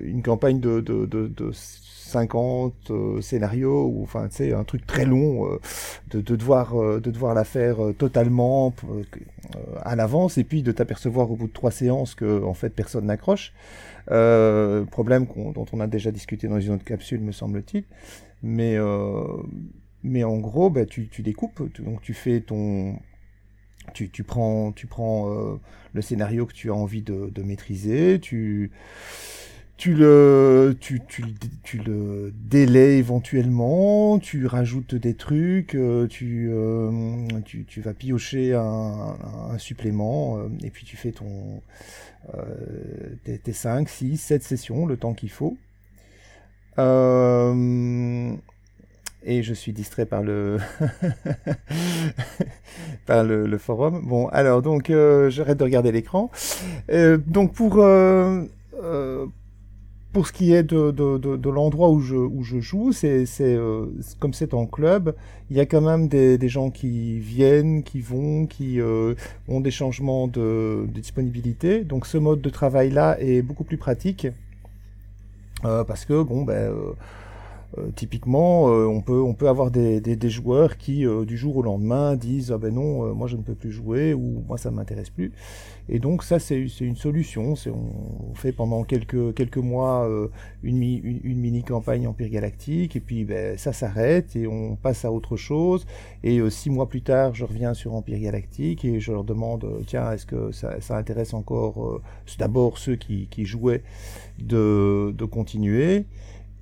une 0.03 0.21
campagne 0.21 0.59
de, 0.59 0.79
de, 0.81 1.05
de, 1.05 1.27
de 1.27 1.51
50 1.53 2.91
scénarios, 3.21 3.87
ou 3.87 4.03
enfin, 4.03 4.27
tu 4.27 4.35
sais, 4.35 4.53
un 4.53 4.65
truc 4.65 4.85
très 4.85 5.05
long, 5.05 5.47
de, 6.09 6.19
de, 6.21 6.35
devoir, 6.35 6.75
de 6.75 7.09
devoir 7.11 7.33
la 7.33 7.45
faire 7.45 7.77
totalement 7.97 8.73
à 9.81 9.95
l'avance, 9.95 10.37
et 10.37 10.43
puis 10.43 10.61
de 10.61 10.73
t'apercevoir 10.73 11.31
au 11.31 11.35
bout 11.35 11.47
de 11.47 11.53
trois 11.53 11.71
séances 11.71 12.13
que, 12.13 12.43
en 12.43 12.53
fait, 12.53 12.69
personne 12.69 13.05
n'accroche. 13.05 13.53
problème 14.07 15.25
dont 15.55 15.65
on 15.71 15.79
a 15.79 15.87
déjà 15.87 16.11
discuté 16.11 16.49
dans 16.49 16.59
une 16.59 16.73
autre 16.73 16.83
capsule, 16.83 17.21
me 17.21 17.31
semble-t-il. 17.31 17.85
Mais, 18.43 18.75
euh, 18.75 19.37
mais 20.03 20.23
en 20.23 20.37
gros, 20.37 20.69
bah, 20.69 20.85
tu, 20.85 21.07
tu, 21.07 21.21
découpes, 21.21 21.63
donc 21.81 22.01
tu 22.01 22.13
fais 22.13 22.41
ton... 22.41 22.99
Tu, 23.93 24.09
tu 24.09 24.23
prends, 24.23 24.71
tu 24.71 24.87
prends 24.87 25.31
euh, 25.31 25.59
le 25.93 26.01
scénario 26.01 26.45
que 26.45 26.53
tu 26.53 26.69
as 26.69 26.75
envie 26.75 27.01
de, 27.01 27.31
de 27.33 27.43
maîtriser, 27.43 28.19
tu, 28.19 28.71
tu 29.81 29.95
le, 29.95 30.77
tu, 30.79 31.01
tu, 31.07 31.23
tu, 31.63 31.79
le 31.79 32.31
délais 32.35 32.99
éventuellement, 32.99 34.19
tu 34.19 34.45
rajoutes 34.45 34.93
des 34.93 35.15
trucs, 35.15 35.73
euh, 35.73 36.05
tu, 36.05 36.51
euh, 36.51 37.25
tu, 37.45 37.65
tu, 37.65 37.81
vas 37.81 37.95
piocher 37.95 38.53
un, 38.53 39.17
un 39.49 39.57
supplément, 39.57 40.37
euh, 40.37 40.49
et 40.63 40.69
puis 40.69 40.85
tu 40.85 40.97
fais 40.97 41.11
ton, 41.11 41.63
tes, 43.23 43.39
tes 43.39 43.53
5, 43.53 43.89
6, 43.89 44.17
7 44.17 44.43
sessions, 44.43 44.85
le 44.85 44.97
temps 44.97 45.15
qu'il 45.15 45.31
faut. 45.31 45.57
Euh, 46.81 48.33
et 49.23 49.43
je 49.43 49.53
suis 49.53 49.71
distrait 49.71 50.07
par 50.07 50.23
le 50.23 50.57
par 53.05 53.23
le, 53.23 53.57
forum. 53.57 54.03
Bon, 54.07 54.27
alors 54.29 54.63
donc 54.63 54.89
euh, 54.89 55.29
j'arrête 55.29 55.59
de 55.59 55.63
regarder 55.63 55.91
l'écran. 55.91 56.31
Euh, 56.91 57.19
donc 57.27 57.53
pour 57.53 57.83
pour 60.13 60.27
ce 60.27 60.33
qui 60.33 60.53
est 60.53 60.63
de, 60.63 60.91
de, 60.91 61.49
l'endroit 61.49 61.89
où 61.89 62.01
je, 62.01 62.17
où 62.17 62.43
je 62.43 62.59
joue, 62.59 62.91
c'est, 62.91 63.25
comme 64.19 64.33
c'est 64.33 64.53
en 64.53 64.65
club, 64.65 65.15
il 65.49 65.55
y 65.55 65.61
a 65.61 65.65
quand 65.65 65.79
même 65.79 66.09
des, 66.09 66.37
des 66.37 66.49
gens 66.49 66.69
qui 66.69 67.17
viennent, 67.19 67.83
qui 67.83 68.01
vont, 68.01 68.45
qui 68.45 68.79
ont 69.47 69.61
des 69.61 69.71
changements 69.71 70.27
de, 70.27 70.85
de, 70.87 70.99
disponibilité. 70.99 71.85
Donc 71.85 72.07
ce 72.07 72.17
mode 72.17 72.41
de 72.41 72.49
travail-là 72.49 73.21
est 73.21 73.41
beaucoup 73.41 73.63
plus 73.63 73.77
pratique 73.77 74.27
parce 75.61 76.05
que, 76.05 76.21
bon, 76.23 76.43
ben, 76.43 76.53
euh, 76.53 76.71
euh, 76.71 76.93
typiquement, 77.95 78.69
euh, 78.69 78.85
on, 78.85 79.01
peut, 79.01 79.21
on 79.21 79.33
peut 79.33 79.47
avoir 79.47 79.71
des, 79.71 80.01
des, 80.01 80.15
des 80.15 80.29
joueurs 80.29 80.77
qui, 80.77 81.05
euh, 81.05 81.23
du 81.23 81.37
jour 81.37 81.55
au 81.57 81.61
lendemain, 81.61 82.15
disent 82.15 82.51
ah 82.51 82.57
ben 82.57 82.73
non, 82.73 83.15
moi 83.15 83.27
je 83.27 83.37
ne 83.37 83.41
peux 83.41 83.55
plus 83.55 83.71
jouer 83.71 84.13
ou 84.13 84.43
moi 84.47 84.57
ça 84.57 84.71
ne 84.71 84.75
m'intéresse 84.75 85.09
plus. 85.09 85.31
Et 85.89 85.99
donc 85.99 86.23
ça, 86.23 86.39
c'est 86.39 86.65
une 86.79 86.95
solution. 86.95 87.53
On, 87.67 88.31
on 88.31 88.35
fait 88.35 88.51
pendant 88.51 88.83
quelques, 88.83 89.33
quelques 89.35 89.57
mois 89.57 90.07
une, 90.63 90.81
une, 90.81 91.19
une, 91.23 91.39
mini 91.39 91.63
campagne 91.63 92.07
Empire 92.07 92.29
Galactique 92.29 92.95
et 92.95 92.99
puis 92.99 93.25
ben, 93.25 93.57
ça 93.57 93.73
s'arrête 93.73 94.35
et 94.35 94.47
on 94.47 94.75
passe 94.75 95.05
à 95.05 95.11
autre 95.11 95.37
chose. 95.37 95.85
Et 96.23 96.39
six 96.49 96.69
mois 96.69 96.87
plus 96.87 97.01
tard, 97.01 97.33
je 97.33 97.45
reviens 97.45 97.73
sur 97.73 97.93
Empire 97.93 98.19
Galactique 98.19 98.85
et 98.85 98.99
je 98.99 99.11
leur 99.11 99.23
demande 99.23 99.65
tiens, 99.85 100.11
est-ce 100.11 100.25
que 100.25 100.51
ça, 100.51 100.79
ça, 100.81 100.97
intéresse 100.97 101.33
encore 101.33 102.01
d'abord 102.37 102.77
ceux 102.77 102.95
qui, 102.95 103.27
qui 103.27 103.45
jouaient 103.45 103.83
de, 104.39 105.13
de 105.17 105.25
continuer? 105.25 106.05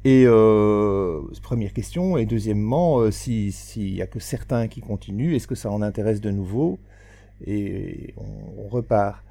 Et 0.05 0.23
euh, 0.25 1.21
première 1.41 1.73
question. 1.73 2.17
Et 2.17 2.25
deuxièmement, 2.25 2.99
euh, 2.99 3.11
s'il 3.11 3.51
si 3.51 3.95
y 3.95 4.01
a 4.01 4.07
que 4.07 4.19
certains 4.19 4.67
qui 4.67 4.81
continuent, 4.81 5.35
est-ce 5.35 5.47
que 5.47 5.55
ça 5.55 5.71
en 5.71 5.81
intéresse 5.81 6.21
de 6.21 6.31
nouveau? 6.31 6.79
Et 7.45 8.13
on, 8.17 8.67
repart. 8.67 9.23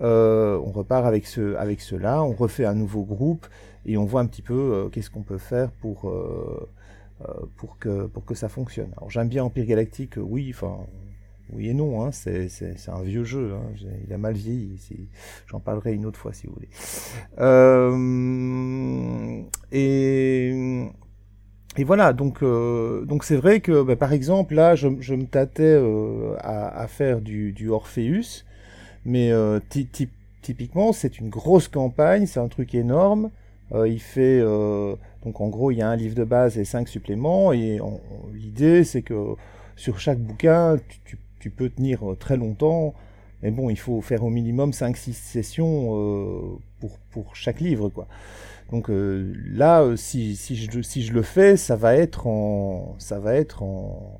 Euh, 0.00 0.58
on 0.64 0.72
repart 0.72 1.06
avec, 1.06 1.26
ce, 1.26 1.54
avec 1.56 1.80
cela, 1.80 2.22
on 2.22 2.32
refait 2.32 2.64
un 2.64 2.74
nouveau 2.74 3.02
groupe 3.02 3.46
et 3.86 3.96
on 3.96 4.04
voit 4.04 4.20
un 4.20 4.26
petit 4.26 4.42
peu 4.42 4.88
qu'est-ce 4.92 5.10
qu'on 5.10 5.22
peut 5.22 5.38
faire 5.38 5.70
pour, 5.70 6.12
pour, 7.56 7.78
que, 7.78 8.06
pour 8.06 8.24
que 8.24 8.34
ça 8.34 8.48
fonctionne. 8.48 8.90
Alors 8.96 9.10
j'aime 9.10 9.28
bien 9.28 9.44
Empire 9.44 9.66
Galactique, 9.66 10.14
oui, 10.16 10.50
enfin 10.54 10.78
oui 11.54 11.68
et 11.68 11.74
non, 11.74 12.04
hein, 12.04 12.10
c'est 12.12 12.48
un 12.88 13.02
vieux 13.02 13.24
jeu, 13.24 13.52
hein, 13.54 13.62
il 14.06 14.12
a 14.12 14.18
mal 14.18 14.34
vieilli, 14.34 14.78
j'en 15.46 15.60
parlerai 15.60 15.92
une 15.92 16.06
autre 16.06 16.18
fois 16.18 16.32
si 16.32 16.46
vous 16.46 16.54
voulez. 16.54 16.68
Euh, 17.38 19.42
et, 19.70 20.88
voilà, 21.84 22.12
donc 22.12 22.42
euh, 22.42 23.04
donc 23.04 23.24
c'est 23.24 23.36
vrai 23.36 23.60
que 23.60 23.82
bah, 23.82 23.96
par 23.96 24.12
exemple 24.12 24.54
là, 24.54 24.74
je, 24.74 24.88
me 24.88 25.24
tâtais 25.24 25.62
euh, 25.62 26.36
à, 26.40 26.86
faire 26.88 27.20
du, 27.20 27.68
Orpheus, 27.68 28.44
mais 29.04 29.32
typiquement 30.40 30.92
c'est 30.92 31.18
une 31.18 31.28
grosse 31.28 31.68
campagne, 31.68 32.26
c'est 32.26 32.40
un 32.40 32.48
truc 32.48 32.74
énorme. 32.74 33.30
Il 33.74 34.00
fait 34.00 34.40
donc 35.24 35.40
en 35.40 35.48
gros 35.48 35.70
il 35.70 35.78
y 35.78 35.82
a 35.82 35.88
un 35.88 35.96
livre 35.96 36.14
de 36.14 36.24
base 36.24 36.58
et 36.58 36.64
cinq 36.64 36.88
suppléments 36.88 37.52
et 37.52 37.80
l'idée 38.34 38.84
c'est 38.84 39.02
que 39.02 39.34
sur 39.76 39.98
chaque 39.98 40.18
bouquin 40.18 40.76
tu, 40.88 40.98
tu 41.04 41.18
tu 41.42 41.50
peux 41.50 41.68
tenir 41.68 42.12
euh, 42.12 42.14
très 42.14 42.36
longtemps, 42.36 42.94
mais 43.42 43.50
bon, 43.50 43.68
il 43.68 43.78
faut 43.78 44.00
faire 44.00 44.22
au 44.22 44.30
minimum 44.30 44.70
5-6 44.70 45.12
sessions 45.12 45.96
euh, 45.96 46.56
pour, 46.80 46.98
pour 47.10 47.34
chaque 47.34 47.60
livre, 47.60 47.88
quoi. 47.88 48.06
Donc 48.70 48.88
euh, 48.88 49.34
là, 49.52 49.84
si, 49.96 50.36
si, 50.36 50.54
je, 50.56 50.80
si 50.82 51.02
je 51.02 51.12
le 51.12 51.22
fais, 51.22 51.56
ça 51.56 51.76
va 51.76 51.96
être 51.96 52.26
en, 52.28 52.94
ça 52.98 53.18
va 53.18 53.34
être 53.34 53.62
en, 53.64 54.18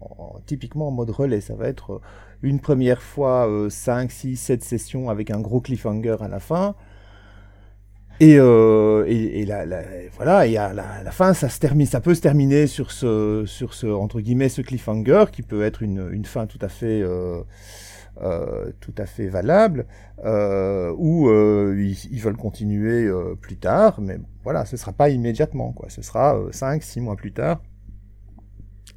en, 0.00 0.06
en 0.06 0.40
typiquement 0.46 0.88
en 0.88 0.90
mode 0.92 1.10
relais. 1.10 1.40
Ça 1.40 1.54
va 1.56 1.66
être 1.66 2.00
une 2.42 2.60
première 2.60 3.02
fois 3.02 3.48
euh, 3.48 3.68
5, 3.68 4.10
6, 4.10 4.36
7 4.36 4.64
sessions 4.64 5.10
avec 5.10 5.30
un 5.30 5.40
gros 5.40 5.60
cliffhanger 5.60 6.16
à 6.20 6.28
la 6.28 6.38
fin. 6.40 6.74
Et, 8.20 8.38
euh, 8.38 9.06
et, 9.08 9.40
et 9.40 9.46
la, 9.46 9.64
la, 9.64 9.82
voilà, 10.14 10.46
et 10.46 10.58
à 10.58 10.74
la, 10.74 11.02
la, 11.02 11.10
fin, 11.10 11.32
ça 11.32 11.48
se 11.48 11.58
termine, 11.58 11.86
ça 11.86 12.02
peut 12.02 12.14
se 12.14 12.20
terminer 12.20 12.66
sur 12.66 12.92
ce, 12.92 13.44
sur 13.46 13.72
ce 13.72 13.86
entre 13.86 14.20
guillemets, 14.20 14.50
ce 14.50 14.60
cliffhanger 14.60 15.24
qui 15.32 15.40
peut 15.40 15.62
être 15.64 15.82
une, 15.82 16.06
une 16.12 16.26
fin 16.26 16.46
tout 16.46 16.58
à 16.60 16.68
fait, 16.68 17.00
euh, 17.00 17.42
euh, 18.20 18.72
tout 18.80 18.92
à 18.98 19.06
fait 19.06 19.28
valable, 19.28 19.86
euh, 20.22 20.94
ou 20.98 21.30
euh, 21.30 21.74
ils, 21.78 22.12
ils, 22.12 22.20
veulent 22.20 22.36
continuer 22.36 23.06
euh, 23.06 23.34
plus 23.40 23.56
tard, 23.56 24.02
mais 24.02 24.18
voilà, 24.44 24.66
ce 24.66 24.76
sera 24.76 24.92
pas 24.92 25.08
immédiatement, 25.08 25.72
quoi. 25.72 25.88
Ce 25.88 26.02
sera 26.02 26.38
5, 26.50 26.82
6 26.82 27.00
mois 27.00 27.16
plus 27.16 27.32
tard. 27.32 27.62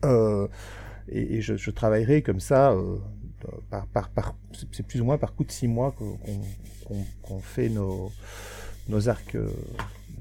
et, 0.04 1.38
et 1.38 1.42
je, 1.42 1.56
je, 1.56 1.72
travaillerai 1.72 2.24
comme 2.24 2.42
ça. 2.42 2.76
par, 3.70 3.88
par, 3.88 4.10
par 4.10 4.36
c'est 4.74 4.86
plus 4.86 5.00
ou 5.00 5.06
moins 5.06 5.18
par 5.18 5.34
coup 5.34 5.46
de 5.46 5.52
six 5.52 5.68
mois 5.70 5.92
qu'on 5.92 6.18
qu 6.18 6.94
qu 7.24 7.34
fait 7.42 7.70
nos, 7.70 8.12
nos 8.88 9.10
arcs 9.10 9.36
euh, 9.36 9.50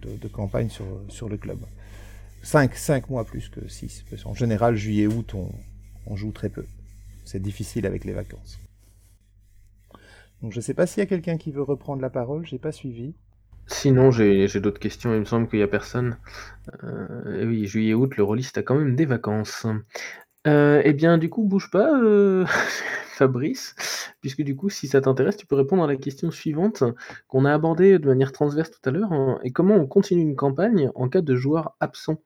de, 0.01 0.29
campagne 0.29 0.69
sur, 0.69 1.29
le 1.29 1.37
club. 1.37 1.59
5, 2.43 2.75
5 2.75 3.11
mois 3.11 3.25
plus 3.25 3.49
que 3.49 3.69
6. 3.69 4.05
En 4.25 4.35
général, 4.35 4.77
juillet-août, 4.77 5.35
on, 5.35 5.51
on 6.07 6.17
joue 6.17 6.33
très 6.33 6.49
peu. 6.49 6.65
C'est 7.25 7.41
difficile 7.41 7.87
avec 7.87 8.05
les 8.05 8.13
vacances. 8.13 8.59
Donc 10.43 10.53
je 10.53 10.57
ne 10.57 10.63
sais 10.63 10.75
pas 10.75 10.87
s'il 10.87 11.01
y 11.01 11.03
a 11.03 11.07
quelqu'un 11.07 11.39
qui 11.39 11.53
veut 11.53 11.63
reprendre 11.63 12.03
la 12.03 12.11
parole, 12.11 12.45
j'ai 12.45 12.59
pas 12.59 12.73
suivi. 12.73 13.15
Sinon, 13.69 14.11
j'ai 14.11 14.49
d'autres 14.61 14.81
questions, 14.81 15.15
il 15.15 15.21
me 15.21 15.25
semble 15.25 15.49
qu'il 15.49 15.61
n'y 15.61 15.65
a 15.65 15.69
personne. 15.69 16.19
Euh, 16.83 17.47
oui, 17.47 17.67
juillet-août, 17.67 18.17
le 18.17 18.25
rôliste 18.25 18.59
a 18.59 18.63
quand 18.63 18.75
même 18.75 18.97
des 18.97 19.07
vacances. 19.07 19.67
Euh, 20.49 20.83
eh 20.85 20.93
bien, 20.93 21.17
du 21.17 21.31
coup, 21.31 21.45
bouge 21.45 21.71
pas, 21.71 21.89
Fabrice, 23.23 23.77
puisque 24.21 24.43
du 24.43 24.57
coup, 24.57 24.69
si 24.69 24.89
ça 24.89 25.01
t'intéresse, 25.01 25.37
tu 25.37 25.47
peux 25.47 25.55
répondre 25.55 25.85
à 25.85 25.87
la 25.87 25.95
question 25.95 26.33
suivante 26.33 26.83
qu'on 27.29 27.45
a 27.45 27.55
abordée 27.55 28.01
de 28.01 28.07
manière 28.07 28.33
transverse 28.33 28.73
tout 28.73 28.89
à 28.89 28.91
l'heure. 28.91 29.13
Hein, 29.13 29.39
et 29.45 29.53
comment 29.53 29.77
on 29.77 29.87
continue 29.87 30.23
une 30.23 30.35
campagne 30.35 30.91
en 30.97 31.09
cas 31.09 31.21
de 31.21 31.37
joueur 31.37 31.77
absent? 31.79 32.21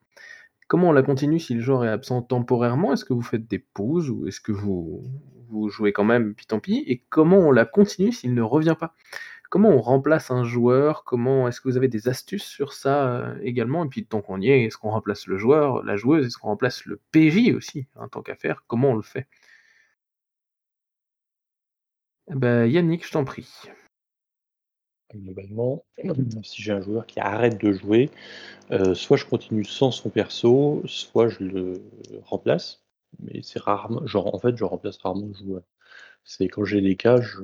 Comment 0.68 0.89
on 0.89 0.93
la 0.93 1.02
continue 1.02 1.39
si 1.39 1.52
le 1.52 1.60
joueur 1.60 1.85
est 1.85 1.90
absent 1.90 2.23
temporairement? 2.23 2.94
Est-ce 2.94 3.05
que 3.05 3.12
vous 3.12 3.23
faites 3.23 3.47
des 3.47 3.59
pauses 3.59 4.09
ou 4.09 4.27
est-ce 4.27 4.40
que 4.40 4.52
vous, 4.52 5.02
vous 5.51 5.68
jouez 5.68 5.93
quand 5.93 6.05
même, 6.05 6.35
puis 6.35 6.47
tant 6.47 6.60
pis? 6.60 6.82
Et 6.86 7.05
comment 7.10 7.39
on 7.39 7.52
la 7.52 7.66
continue 7.66 8.10
s'il 8.10 8.32
ne 8.32 8.43
revient 8.43 8.77
pas? 8.81 8.94
Comment 9.51 9.68
on 9.68 9.82
remplace 9.82 10.31
un 10.31 10.44
joueur? 10.44 11.05
Comment 11.05 11.47
est-ce 11.47 11.60
que 11.60 11.68
vous 11.68 11.77
avez 11.77 11.89
des 11.89 12.09
astuces 12.09 12.47
sur 12.47 12.73
ça 12.73 13.06
euh, 13.09 13.39
également? 13.43 13.85
Et 13.85 13.89
puis 13.89 14.06
tant 14.06 14.23
qu'on 14.23 14.40
y 14.40 14.48
est, 14.48 14.64
est-ce 14.64 14.78
qu'on 14.78 14.90
remplace 14.90 15.27
le 15.27 15.36
joueur, 15.36 15.85
la 15.85 15.97
joueuse? 15.97 16.27
Est-ce 16.27 16.39
qu'on 16.39 16.48
remplace 16.48 16.86
le 16.86 17.01
PJ 17.12 17.55
aussi, 17.55 17.86
hein, 17.97 18.09
tant 18.10 18.23
qu'à 18.23 18.35
faire? 18.35 18.64
Comment 18.66 18.93
on 18.93 18.97
le 18.97 19.02
fait? 19.02 19.28
Bah, 22.31 22.66
Yannick, 22.66 23.07
je 23.07 23.12
t'en 23.12 23.24
prie. 23.24 23.48
Globalement, 25.15 25.85
si 26.43 26.62
j'ai 26.62 26.73
un 26.73 26.81
joueur 26.81 27.07
qui 27.07 27.20
arrête 27.20 27.61
de 27.61 27.73
jouer, 27.73 28.11
euh, 28.73 28.94
soit 28.94 29.16
je 29.16 29.24
continue 29.24 29.65
sans 29.65 29.90
son 29.90 30.11
perso, 30.11 30.82
soit 30.86 31.28
je 31.28 31.44
le 31.44 31.82
remplace. 32.24 32.82
Mais 33.20 33.40
c'est 33.43 33.61
rarement, 33.61 34.07
genre 34.07 34.35
en 34.35 34.39
fait, 34.39 34.57
je 34.57 34.65
remplace 34.65 34.98
rarement 34.98 35.27
le 35.27 35.35
joueur. 35.35 35.62
C'est 36.24 36.48
quand 36.48 36.65
j'ai 36.65 36.81
des 36.81 36.97
cas, 36.97 37.20
je 37.20 37.40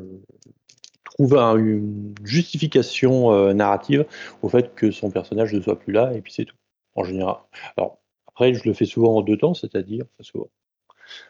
trouve 1.04 1.36
un, 1.36 1.56
une 1.56 2.14
justification 2.24 3.32
euh, 3.32 3.52
narrative 3.52 4.06
au 4.42 4.48
fait 4.48 4.74
que 4.74 4.90
son 4.90 5.10
personnage 5.10 5.54
ne 5.54 5.60
soit 5.60 5.78
plus 5.78 5.92
là, 5.92 6.12
et 6.14 6.20
puis 6.20 6.32
c'est 6.32 6.44
tout, 6.44 6.56
en 6.94 7.04
général. 7.04 7.36
Alors, 7.76 7.98
après, 8.26 8.54
je 8.54 8.68
le 8.68 8.74
fais 8.74 8.86
souvent 8.86 9.16
en 9.16 9.22
deux 9.22 9.36
temps, 9.36 9.54
c'est-à-dire, 9.54 10.04
enfin, 10.14 10.22
souvent, 10.24 10.50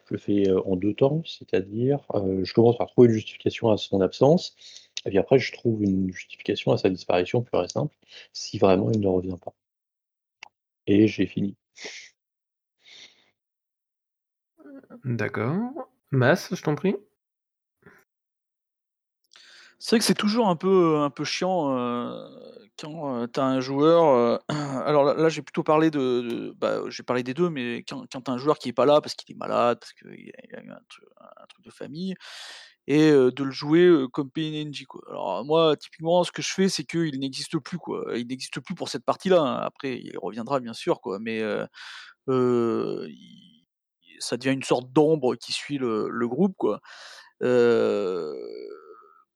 je 0.07 0.15
le 0.15 0.19
fais 0.19 0.49
euh, 0.49 0.61
en 0.65 0.77
deux 0.77 0.95
temps, 0.95 1.23
c'est-à-dire, 1.25 2.01
euh, 2.15 2.45
je 2.45 2.55
commence 2.55 2.79
par 2.79 2.89
trouver 2.89 3.09
une 3.09 3.15
justification 3.15 3.71
à 3.71 3.77
son 3.77 4.01
absence, 4.01 4.55
et 5.05 5.11
puis 5.11 5.19
après, 5.19 5.39
je 5.39 5.53
trouve 5.53 5.83
une 5.83 6.13
justification 6.13 6.73
à 6.73 6.79
sa 6.79 6.91
disparition 6.91 7.43
pure 7.43 7.65
et 7.65 7.69
simple, 7.69 7.97
si 8.33 8.59
vraiment 8.59 8.91
il 8.91 9.01
ne 9.01 9.09
revient 9.09 9.39
pas. 9.43 9.55
Et 10.87 11.07
j'ai 11.09 11.27
fini. 11.27 11.57
D'accord. 15.05 15.89
Mass, 16.11 16.55
je 16.55 16.63
t'en 16.63 16.75
prie. 16.75 16.97
C'est 19.85 19.97
vrai 19.97 19.99
que 19.99 20.05
c'est 20.05 20.15
toujours 20.15 20.49
un 20.49 20.55
peu, 20.55 20.99
un 20.99 21.11
peu 21.11 21.25
chiant 21.25 21.77
euh, 21.77 22.25
quand 22.79 23.17
euh, 23.17 23.27
tu 23.27 23.41
as 23.41 23.45
un 23.45 23.59
joueur. 23.59 24.05
Euh, 24.05 24.39
alors 24.87 25.03
là, 25.03 25.29
j'ai 25.29 25.43
plutôt 25.43 25.65
parlé 25.65 25.91
de. 25.91 26.55
bah, 26.57 26.83
j'ai 26.89 27.03
parlé 27.03 27.25
des 27.25 27.35
deux, 27.35 27.51
mais 27.51 27.79
quand, 27.79 28.05
quand 28.13 28.21
tu 28.21 28.31
as 28.31 28.35
un 28.35 28.39
joueur 28.39 28.59
qui 28.61 28.69
est 28.69 28.73
pas 28.73 28.87
là 28.87 29.01
parce 29.01 29.15
qu'il 29.15 29.35
est 29.35 29.39
malade, 29.39 29.81
parce 29.81 29.93
qu'il 29.93 30.31
a, 30.53 30.59
a 30.59 30.63
eu 30.63 30.71
un, 30.71 30.79
truc 31.49 31.65
de 31.65 31.71
famille, 31.73 32.15
et 32.87 33.11
euh, 33.11 33.33
de 33.33 33.43
le 33.43 33.51
jouer 33.51 33.93
comme 34.13 34.31
PNNJ. 34.31 34.85
Quoi. 34.85 35.03
Alors 35.11 35.45
moi, 35.45 35.77
typiquement, 35.77 36.23
ce 36.23 36.31
que 36.31 36.43
je 36.43 36.53
fais, 36.53 36.69
c'est 36.69 36.85
qu'il 36.85 37.19
n'existe 37.19 37.59
plus. 37.59 37.79
Quoi. 37.79 38.05
Il 38.15 38.29
n'existe 38.29 38.61
plus 38.61 38.77
pour 38.77 38.89
cette 38.89 39.05
partie-là. 39.05 39.65
Après, 39.65 39.99
il 39.99 40.17
reviendra 40.17 40.61
bien 40.61 40.75
sûr, 40.75 41.01
quoi, 41.01 41.19
mais 41.19 41.43
ça 44.21 44.37
devient 44.37 44.55
une 44.55 44.63
sorte 44.63 44.93
d'ombre 44.93 45.35
qui 45.35 45.51
suit 45.51 45.79
le, 45.79 46.09
le 46.09 46.29
groupe. 46.29 46.55
Quoi. 46.57 46.81
Euh, 47.43 48.33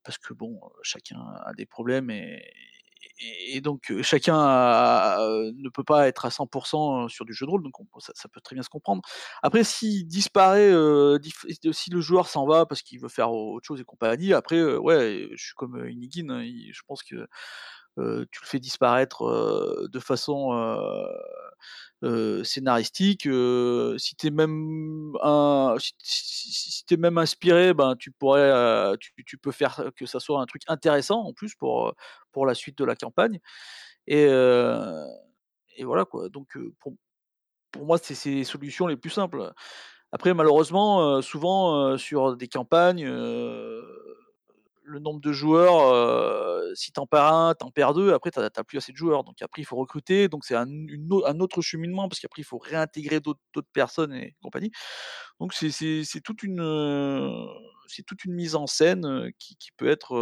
parce 0.07 0.19
que 0.19 0.33
bon, 0.33 0.61
chacun 0.83 1.21
a 1.45 1.53
des 1.55 1.67
problèmes 1.67 2.11
et, 2.11 3.61
donc 3.61 3.93
chacun 4.03 4.37
ne 4.37 5.69
peut 5.71 5.85
pas 5.85 6.07
être 6.07 6.27
à 6.27 6.29
100% 6.29 7.09
sur 7.09 7.25
du 7.25 7.33
jeu 7.33 7.47
de 7.47 7.51
rôle, 7.51 7.63
donc 7.63 7.81
on, 7.81 7.87
ça, 7.99 8.29
peut 8.29 8.41
très 8.41 8.55
bien 8.55 8.63
se 8.63 8.69
comprendre. 8.69 9.03
Après, 9.43 9.65
s'il 9.65 10.07
disparaît, 10.07 10.71
si 11.73 11.91
le 11.91 12.01
joueur 12.01 12.29
s'en 12.29 12.47
va 12.47 12.67
parce 12.67 12.83
qu'il 12.83 13.01
veut 13.01 13.09
faire 13.09 13.33
autre 13.33 13.67
chose 13.67 13.81
et 13.81 13.85
compagnie, 13.85 14.33
après, 14.33 14.63
ouais, 14.77 15.29
je 15.33 15.45
suis 15.45 15.55
comme 15.55 15.89
Inigine, 15.89 16.31
hein, 16.31 16.45
je 16.45 16.83
pense 16.87 17.03
que 17.03 17.27
tu 17.97 18.41
le 18.43 18.47
fais 18.47 18.61
disparaître 18.61 19.89
de 19.91 19.99
façon 19.99 20.53
scénaristique. 22.45 23.23
si 23.99 24.17
tu 24.17 24.27
es 24.27 24.31
même 24.31 25.13
si, 25.79 26.85
es 26.91 26.97
même 26.97 27.19
inspiré, 27.19 27.75
ben 27.75 27.97
tu 27.97 28.11
pourrais, 28.11 28.97
tu, 28.99 29.39
peux 29.39 29.53
faire 29.53 29.91
que 29.97 30.07
ça 30.07 30.21
soit 30.21 30.41
un 30.41 30.47
truc 30.47 30.63
intéressant 30.69 31.21
en 31.21 31.33
plus 31.33 31.55
pour 31.55 31.95
pour 32.33 32.47
la 32.47 32.55
suite 32.55 32.79
de 32.79 32.85
la 32.85 32.97
campagne. 32.97 33.41
Et, 34.07 34.25
et 34.25 35.85
voilà 35.85 36.05
quoi. 36.05 36.29
Donc 36.29 36.57
pour, 36.81 36.95
pour 37.73 37.87
moi, 37.87 37.99
c'est 37.99 38.15
ces 38.15 38.45
solutions 38.45 38.87
les 38.87 38.97
plus 38.97 39.11
simples. 39.11 39.53
Après, 40.13 40.35
malheureusement, 40.35 41.21
souvent 41.23 41.97
sur 41.99 42.37
des 42.37 42.49
campagnes, 42.49 43.07
le 44.87 44.99
nombre 45.01 45.21
de 45.21 45.33
joueurs, 45.33 46.77
si 46.77 46.93
t'en 46.93 47.07
perds 47.07 47.33
un, 47.33 47.55
t'en 47.55 47.71
perds 47.71 47.95
deux, 47.95 48.13
après 48.13 48.31
tu 48.31 48.39
n'as 48.39 48.51
plus 48.51 48.79
assez 48.79 48.93
de 48.93 48.97
joueurs. 48.97 49.25
Donc 49.25 49.43
après, 49.43 49.63
il 49.63 49.65
faut 49.65 49.77
recruter, 49.77 50.29
donc 50.29 50.45
c'est 50.45 50.55
un, 50.55 50.69
autre 51.41 51.61
cheminement, 51.61 52.09
parce 52.09 52.21
qu'après, 52.21 52.43
il 52.43 52.45
faut 52.45 52.59
réintégrer 52.59 53.21
d'autres 53.21 53.41
personnes 53.73 54.15
et 54.15 54.35
compagnie. 54.43 54.71
Donc 55.41 55.53
c'est 55.55 55.73
toute, 56.23 56.43
une, 56.43 56.63
mise 58.27 58.55
en 58.55 58.67
scène 58.67 59.33
qui, 59.39 59.57
qui 59.57 59.73
peut 59.73 59.89
être, 59.89 60.15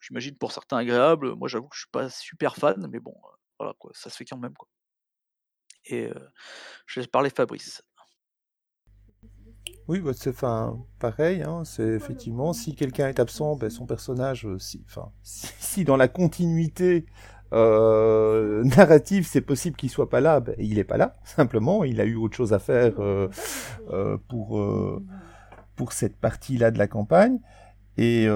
j'imagine, 0.00 0.36
pour 0.36 0.52
certains 0.52 0.78
agréable. 0.78 1.34
Moi, 1.34 1.48
j'avoue 1.48 1.68
que 1.68 1.76
je 1.76 1.80
suis 1.80 1.90
pas 1.90 2.08
super 2.10 2.56
fan, 2.56 2.86
mais 2.90 3.00
bon, 3.00 3.14
voilà, 3.58 3.74
quoi, 3.78 3.90
ça 3.94 4.10
se 4.10 4.16
fait 4.16 4.24
quand 4.24 4.38
même. 4.38 4.54
Quoi. 4.54 4.68
Et 5.86 6.10
je 6.86 7.00
laisse 7.00 7.08
parler 7.08 7.30
Fabrice. 7.30 7.82
Oui, 9.88 10.00
bah, 10.00 10.12
c'est 10.14 10.30
enfin, 10.30 10.78
pareil, 10.98 11.42
hein, 11.42 11.62
c'est 11.64 11.86
effectivement, 11.86 12.52
si 12.52 12.74
quelqu'un 12.74 13.08
est 13.08 13.20
absent, 13.20 13.56
ben, 13.56 13.68
son 13.70 13.86
personnage, 13.86 14.46
euh, 14.46 14.58
si, 14.58 14.84
enfin, 14.86 15.10
si, 15.22 15.84
dans 15.84 15.96
la 15.96 16.08
continuité 16.08 17.06
euh, 17.52 18.64
narrative, 18.64 19.26
c'est 19.26 19.40
possible 19.40 19.76
qu'il 19.76 19.90
soit 19.90 20.08
pas 20.08 20.20
là, 20.20 20.40
ben, 20.40 20.54
il 20.58 20.78
est 20.78 20.84
pas 20.84 20.96
là, 20.96 21.16
simplement, 21.24 21.84
il 21.84 22.00
a 22.00 22.04
eu 22.04 22.16
autre 22.16 22.36
chose 22.36 22.52
à 22.52 22.58
faire 22.58 22.94
euh, 23.00 23.28
pour, 24.28 24.64
pour 25.76 25.92
cette 25.92 26.16
partie-là 26.16 26.70
de 26.70 26.78
la 26.78 26.86
campagne, 26.86 27.38
et 27.98 28.28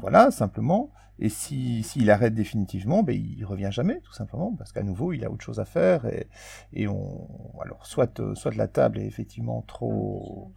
voilà, 0.00 0.30
simplement. 0.30 0.90
Et 1.24 1.28
s'il 1.28 1.84
si, 1.84 2.10
arrête 2.10 2.34
définitivement, 2.34 3.04
ben, 3.04 3.14
il 3.14 3.44
revient 3.44 3.68
jamais, 3.70 4.00
tout 4.00 4.12
simplement, 4.12 4.56
parce 4.58 4.72
qu'à 4.72 4.82
nouveau, 4.82 5.12
il 5.12 5.24
a 5.24 5.30
autre 5.30 5.44
chose 5.44 5.60
à 5.60 5.64
faire. 5.64 6.04
Et, 6.06 6.26
et 6.72 6.88
on, 6.88 7.28
alors, 7.62 7.86
soit, 7.86 8.18
euh, 8.18 8.34
soit 8.34 8.56
la 8.56 8.66
table 8.66 8.98
est 8.98 9.06
effectivement 9.06 9.62
trop, 9.68 10.50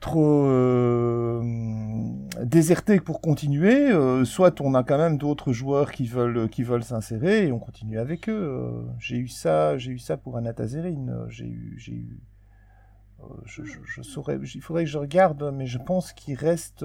trop 0.00 0.44
euh, 0.44 1.40
désertée 2.44 3.00
pour 3.00 3.22
continuer, 3.22 3.90
euh, 3.90 4.26
soit 4.26 4.60
on 4.60 4.74
a 4.74 4.84
quand 4.84 4.98
même 4.98 5.16
d'autres 5.16 5.54
joueurs 5.54 5.90
qui 5.90 6.04
veulent, 6.04 6.50
qui 6.50 6.62
veulent 6.62 6.84
s'insérer 6.84 7.46
et 7.46 7.52
on 7.52 7.58
continue 7.58 7.98
avec 7.98 8.28
eux. 8.28 8.86
j'ai 8.98 9.16
eu 9.16 9.28
ça, 9.28 9.78
j'ai 9.78 9.92
eu 9.92 9.98
ça 9.98 10.18
pour 10.18 10.36
Anatazerine. 10.36 11.24
J'ai 11.30 11.46
eu, 11.46 11.74
j'ai 11.78 11.94
eu, 11.94 12.20
je, 13.46 13.62
je, 13.64 14.02
saurais, 14.02 14.38
il 14.54 14.60
faudrait 14.60 14.84
que 14.84 14.90
je 14.90 14.98
regarde, 14.98 15.54
mais 15.54 15.64
je 15.64 15.78
pense 15.78 16.12
qu'il 16.12 16.34
reste 16.34 16.84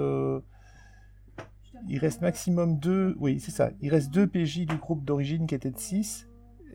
il 1.88 1.98
reste 1.98 2.22
maximum 2.22 2.78
deux. 2.78 3.16
Oui, 3.20 3.40
c'est 3.40 3.52
ça. 3.52 3.72
Il 3.82 3.90
reste 3.90 4.12
deux 4.12 4.28
PJ 4.28 4.66
du 4.66 4.78
groupe 4.78 5.04
d'origine 5.04 5.48
qui 5.48 5.56
étaient 5.56 5.72
de 5.72 5.80
6 5.80 6.28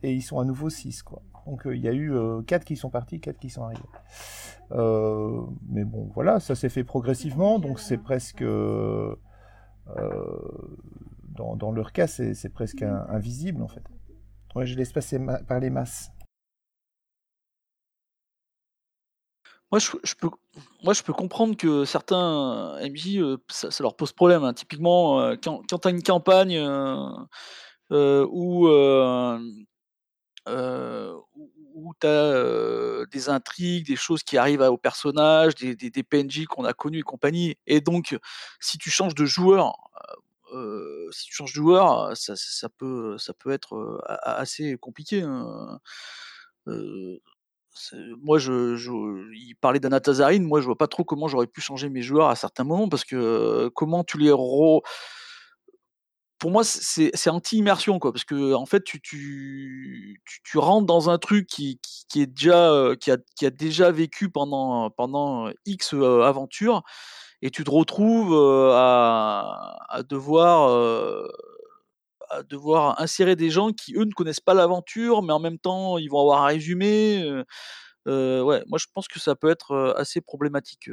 et 0.03 0.15
ils 0.15 0.23
sont 0.23 0.39
à 0.39 0.45
nouveau 0.45 0.71
6 0.71 1.03
quoi. 1.03 1.23
Donc 1.47 1.67
euh, 1.67 1.75
il 1.75 1.83
y 1.83 1.89
a 1.89 1.93
eu 1.93 2.13
4 2.47 2.63
euh, 2.63 2.65
qui 2.65 2.77
sont 2.77 2.91
partis, 2.91 3.21
4 3.21 3.39
qui 3.39 3.51
sont 3.51 3.65
arrivés. 3.65 3.81
Euh, 4.73 5.43
mais 5.69 5.85
bon, 5.85 6.11
voilà, 6.15 6.41
ça 6.41 6.55
s'est 6.55 6.69
fait 6.69 6.85
progressivement, 6.85 7.59
donc 7.59 7.81
c'est 7.81 7.97
presque 7.99 8.45
dans, 11.35 11.73
leur 11.73 11.93
cas, 11.93 12.07
c'est 12.07 12.53
presque 12.53 12.83
invisible 12.83 13.63
en 13.63 13.69
fait. 13.69 13.83
Je 14.61 14.77
laisse 14.77 14.93
passer 14.93 15.19
par 15.47 15.61
les 15.61 15.71
masses. 15.71 16.11
Moi 19.71 19.79
je, 19.81 20.15
peux, 20.15 20.31
moi, 20.83 20.95
je 20.95 21.03
peux 21.03 21.13
comprendre 21.13 21.55
que 21.57 21.85
certains 21.85 22.79
MJ, 22.81 23.21
ça, 23.49 23.69
leur 23.81 23.97
pose 23.97 24.13
problème. 24.13 24.45
Hein. 24.45 24.55
Typiquement, 24.55 25.35
quand, 25.43 25.63
quand 25.69 25.79
tu 25.79 25.89
as 25.89 25.91
une 25.91 26.03
campagne 26.03 26.59
où, 27.91 28.69
où 31.75 31.95
tu 32.01 32.07
as 32.07 33.05
des 33.13 33.29
intrigues, 33.29 33.87
des 33.87 33.97
choses 33.97 34.23
qui 34.23 34.39
arrivent 34.39 34.63
aux 34.63 34.79
personnages, 34.79 35.55
des, 35.55 35.77
des, 35.77 36.03
PNJ 36.03 36.47
qu'on 36.47 36.65
a 36.65 36.73
connus 36.73 37.01
et 37.01 37.03
compagnie, 37.03 37.57
et 37.67 37.83
donc 37.83 38.19
si 38.61 38.79
tu 38.79 38.89
changes 38.89 39.15
de 39.15 39.27
joueur, 39.27 39.75
si 41.13 41.27
tu 41.27 41.35
changes 41.35 41.53
de 41.53 41.57
joueur, 41.57 42.17
ça, 42.17 42.35
ça, 42.37 42.71
peut, 42.71 43.19
ça 43.19 43.35
peut 43.35 43.51
être 43.51 44.03
assez 44.07 44.79
compliqué. 44.79 45.21
Hein 45.21 45.79
moi, 48.23 48.39
je, 48.39 48.77
il 49.35 49.55
parlait 49.57 49.81
d'Anatazarine, 49.81 50.45
moi 50.45 50.61
je 50.61 50.67
vois 50.67 50.79
pas 50.79 50.87
trop 50.87 51.05
comment 51.05 51.29
j'aurais 51.29 51.47
pu 51.47 51.61
changer 51.61 51.89
mes 51.89 52.03
joueurs 52.03 52.29
à 52.29 52.37
certains 52.37 52.65
moments 52.65 52.89
parce 52.89 53.05
que 53.05 53.69
comment 53.75 54.05
tu 54.05 54.19
les 54.19 54.33
re... 54.33 54.81
Pour 56.39 56.53
moi, 56.53 56.63
c'est 56.63 57.31
anti-immersion, 57.31 57.99
quoi, 57.99 58.13
parce 58.13 58.25
que 58.25 58.55
en 58.55 58.65
fait, 58.65 58.85
tu, 58.85 59.01
tu, 59.01 60.23
tu, 60.45 60.59
rentres 60.59 60.87
dans 60.87 61.11
un 61.11 61.19
truc 61.19 61.49
qui, 61.49 61.81
est 62.15 62.27
déjà, 62.27 62.95
qui, 63.01 63.11
a, 63.11 63.17
qui 63.37 63.45
a 63.45 63.51
déjà 63.51 63.91
vécu 63.91 64.31
pendant, 64.31 64.89
pendant 64.91 65.51
X 65.67 65.95
aventures, 65.95 66.83
et 67.43 67.51
tu 67.51 67.65
te 67.65 67.71
retrouves 67.71 68.37
à 68.73 70.03
devoir 70.09 70.69
devoir 72.49 73.01
insérer 73.01 73.37
des 73.37 73.51
gens 73.51 73.73
qui, 73.73 73.95
eux, 73.95 74.05
ne 74.05 74.13
connaissent 74.13 74.41
pas 74.41 74.55
l'aventure, 74.55 75.23
mais 75.23 75.33
en 75.33 75.41
même 75.41 75.59
temps, 75.59 75.99
ils 75.99 76.09
vont 76.09 76.21
avoir 76.21 76.43
un 76.45 76.47
résumé. 76.49 77.25
ouais, 78.07 78.63
moi, 78.67 78.79
je 78.79 78.87
pense 78.93 79.09
que 79.09 79.19
ça 79.21 79.35
peut 79.35 79.51
être 79.51 79.95
assez 79.97 80.21
problématique. 80.21 80.91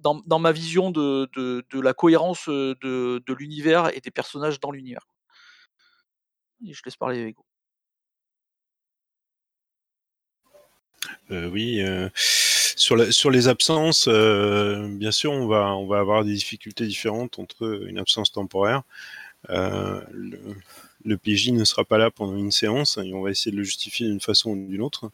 Dans, 0.00 0.38
ma 0.38 0.52
vision 0.52 0.90
de, 0.90 1.80
la 1.80 1.94
cohérence 1.94 2.48
de, 2.48 3.32
l'univers 3.32 3.96
et 3.96 4.00
des 4.00 4.10
personnages 4.10 4.60
dans 4.60 4.70
l'univers. 4.70 5.06
Je 6.62 6.80
laisse 6.84 6.96
parler 6.96 7.20
Ego. 7.20 7.44
Euh, 11.30 11.48
oui, 11.48 11.82
euh, 11.82 12.08
sur, 12.14 12.96
les 12.96 13.48
absences, 13.48 14.08
euh, 14.08 14.88
bien 14.88 15.10
sûr, 15.10 15.32
on 15.32 15.46
va 15.46 15.98
avoir 15.98 16.24
des 16.24 16.34
difficultés 16.34 16.86
différentes 16.86 17.38
entre 17.38 17.84
une 17.86 17.98
absence 17.98 18.32
temporaire 18.32 18.82
euh, 19.50 20.00
le, 21.04 21.16
PJ 21.16 21.52
ne 21.52 21.64
sera 21.64 21.84
pas 21.84 21.98
là 21.98 22.10
pendant 22.10 22.36
une 22.36 22.50
séance 22.50 22.98
et 22.98 23.12
on 23.14 23.22
va 23.22 23.30
essayer 23.30 23.52
de 23.52 23.56
le 23.56 23.62
justifier 23.62 24.06
d'une 24.08 24.20
façon 24.20 24.50
ou 24.50 24.66
d'une 24.66 24.82
autre. 24.82 25.10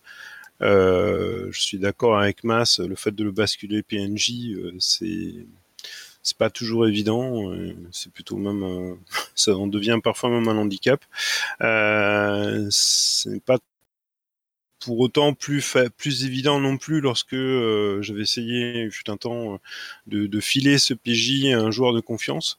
Euh, 0.62 1.48
je 1.50 1.60
suis 1.60 1.78
d'accord 1.78 2.18
avec 2.18 2.44
Mas, 2.44 2.80
le 2.80 2.94
fait 2.96 3.14
de 3.14 3.24
le 3.24 3.32
basculer 3.32 3.82
PNJ, 3.82 4.50
euh, 4.56 4.74
c'est 4.78 6.38
pas 6.38 6.50
toujours 6.50 6.86
évident, 6.86 7.52
c'est 7.92 8.10
plutôt 8.12 8.36
même, 8.36 8.98
ça 9.34 9.54
en 9.56 9.66
devient 9.66 9.98
parfois 10.02 10.30
même 10.30 10.48
un 10.48 10.56
handicap. 10.56 11.04
Euh, 11.60 12.66
c'est 12.70 13.42
pas 13.44 13.58
pour 14.80 14.98
autant 15.00 15.32
plus 15.32 15.76
plus 15.96 16.24
évident 16.24 16.60
non 16.60 16.76
plus 16.76 17.00
lorsque 17.00 17.34
j'avais 17.34 18.22
essayé, 18.22 18.90
fut 18.90 19.10
un 19.10 19.16
temps, 19.16 19.60
de, 20.06 20.26
de, 20.26 20.40
filer 20.40 20.78
ce 20.78 20.94
PJ 20.94 21.46
à 21.54 21.58
un 21.60 21.70
joueur 21.70 21.92
de 21.94 22.00
confiance. 22.00 22.58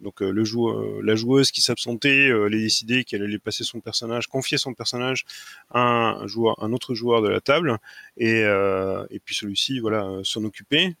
Donc 0.00 0.22
euh, 0.22 0.30
le 0.30 0.44
joueur, 0.44 1.02
la 1.02 1.16
joueuse 1.16 1.50
qui 1.50 1.60
s'absentait, 1.60 2.28
euh, 2.28 2.46
elle 2.46 2.54
a 2.54 2.58
décidé 2.58 3.04
qu'elle 3.04 3.22
allait 3.22 3.38
passer 3.38 3.64
son 3.64 3.80
personnage, 3.80 4.28
confier 4.28 4.58
son 4.58 4.72
personnage 4.72 5.24
à 5.70 5.80
un 5.80 6.26
joueur, 6.26 6.62
un 6.62 6.72
autre 6.72 6.94
joueur 6.94 7.20
de 7.20 7.28
la 7.28 7.40
table, 7.40 7.78
et, 8.16 8.42
euh, 8.44 9.04
et 9.10 9.18
puis 9.18 9.34
celui-ci, 9.34 9.80
voilà, 9.80 10.08
s'en 10.22 10.44
occuper. 10.44 10.94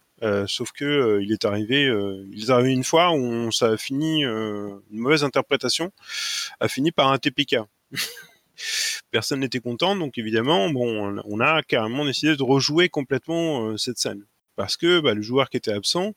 sauf 0.46 0.72
que 0.72 1.20
il 1.22 1.32
est 1.32 1.44
arrivé, 1.44 1.84
il 2.32 2.44
est 2.44 2.50
arrivé 2.50 2.72
une 2.72 2.84
fois 2.84 3.12
où 3.12 3.52
ça 3.52 3.68
a 3.68 3.76
fini, 3.76 4.24
une 4.24 4.80
mauvaise 4.90 5.22
interprétation, 5.22 5.92
a 6.60 6.68
fini 6.68 6.90
par 6.90 7.12
un 7.12 7.18
TPK. 7.18 7.58
Personne 9.12 9.40
n'était 9.40 9.60
content, 9.60 9.94
donc 9.94 10.18
évidemment, 10.18 10.70
bon, 10.70 11.22
on 11.24 11.40
a 11.40 11.62
carrément 11.62 12.04
décidé 12.04 12.36
de 12.36 12.42
rejouer 12.42 12.88
complètement 12.88 13.76
cette 13.76 13.98
scène 13.98 14.24
parce 14.58 14.76
que 14.76 14.98
bah, 14.98 15.14
le 15.14 15.22
joueur 15.22 15.48
qui 15.48 15.56
était 15.56 15.72
absent, 15.72 16.14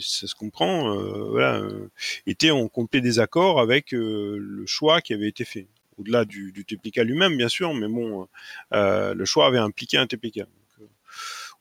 ça 0.00 0.26
se 0.26 0.34
comprend, 0.34 0.92
euh, 0.92 1.28
voilà, 1.30 1.58
euh, 1.58 1.90
était 2.26 2.50
en 2.50 2.68
complet 2.68 3.00
désaccord 3.00 3.60
avec 3.60 3.94
euh, 3.94 4.36
le 4.38 4.66
choix 4.66 5.00
qui 5.00 5.14
avait 5.14 5.28
été 5.28 5.44
fait. 5.44 5.68
Au-delà 5.98 6.24
du, 6.24 6.52
du, 6.52 6.64
TPK 6.64 6.98
lui-même, 6.98 7.36
bien 7.38 7.48
sûr, 7.48 7.72
mais 7.72 7.88
bon, 7.88 8.28
le 8.72 9.24
choix 9.24 9.46
avait 9.46 9.58
impliqué 9.58 9.96
un 9.96 10.06
TPK. 10.06 10.42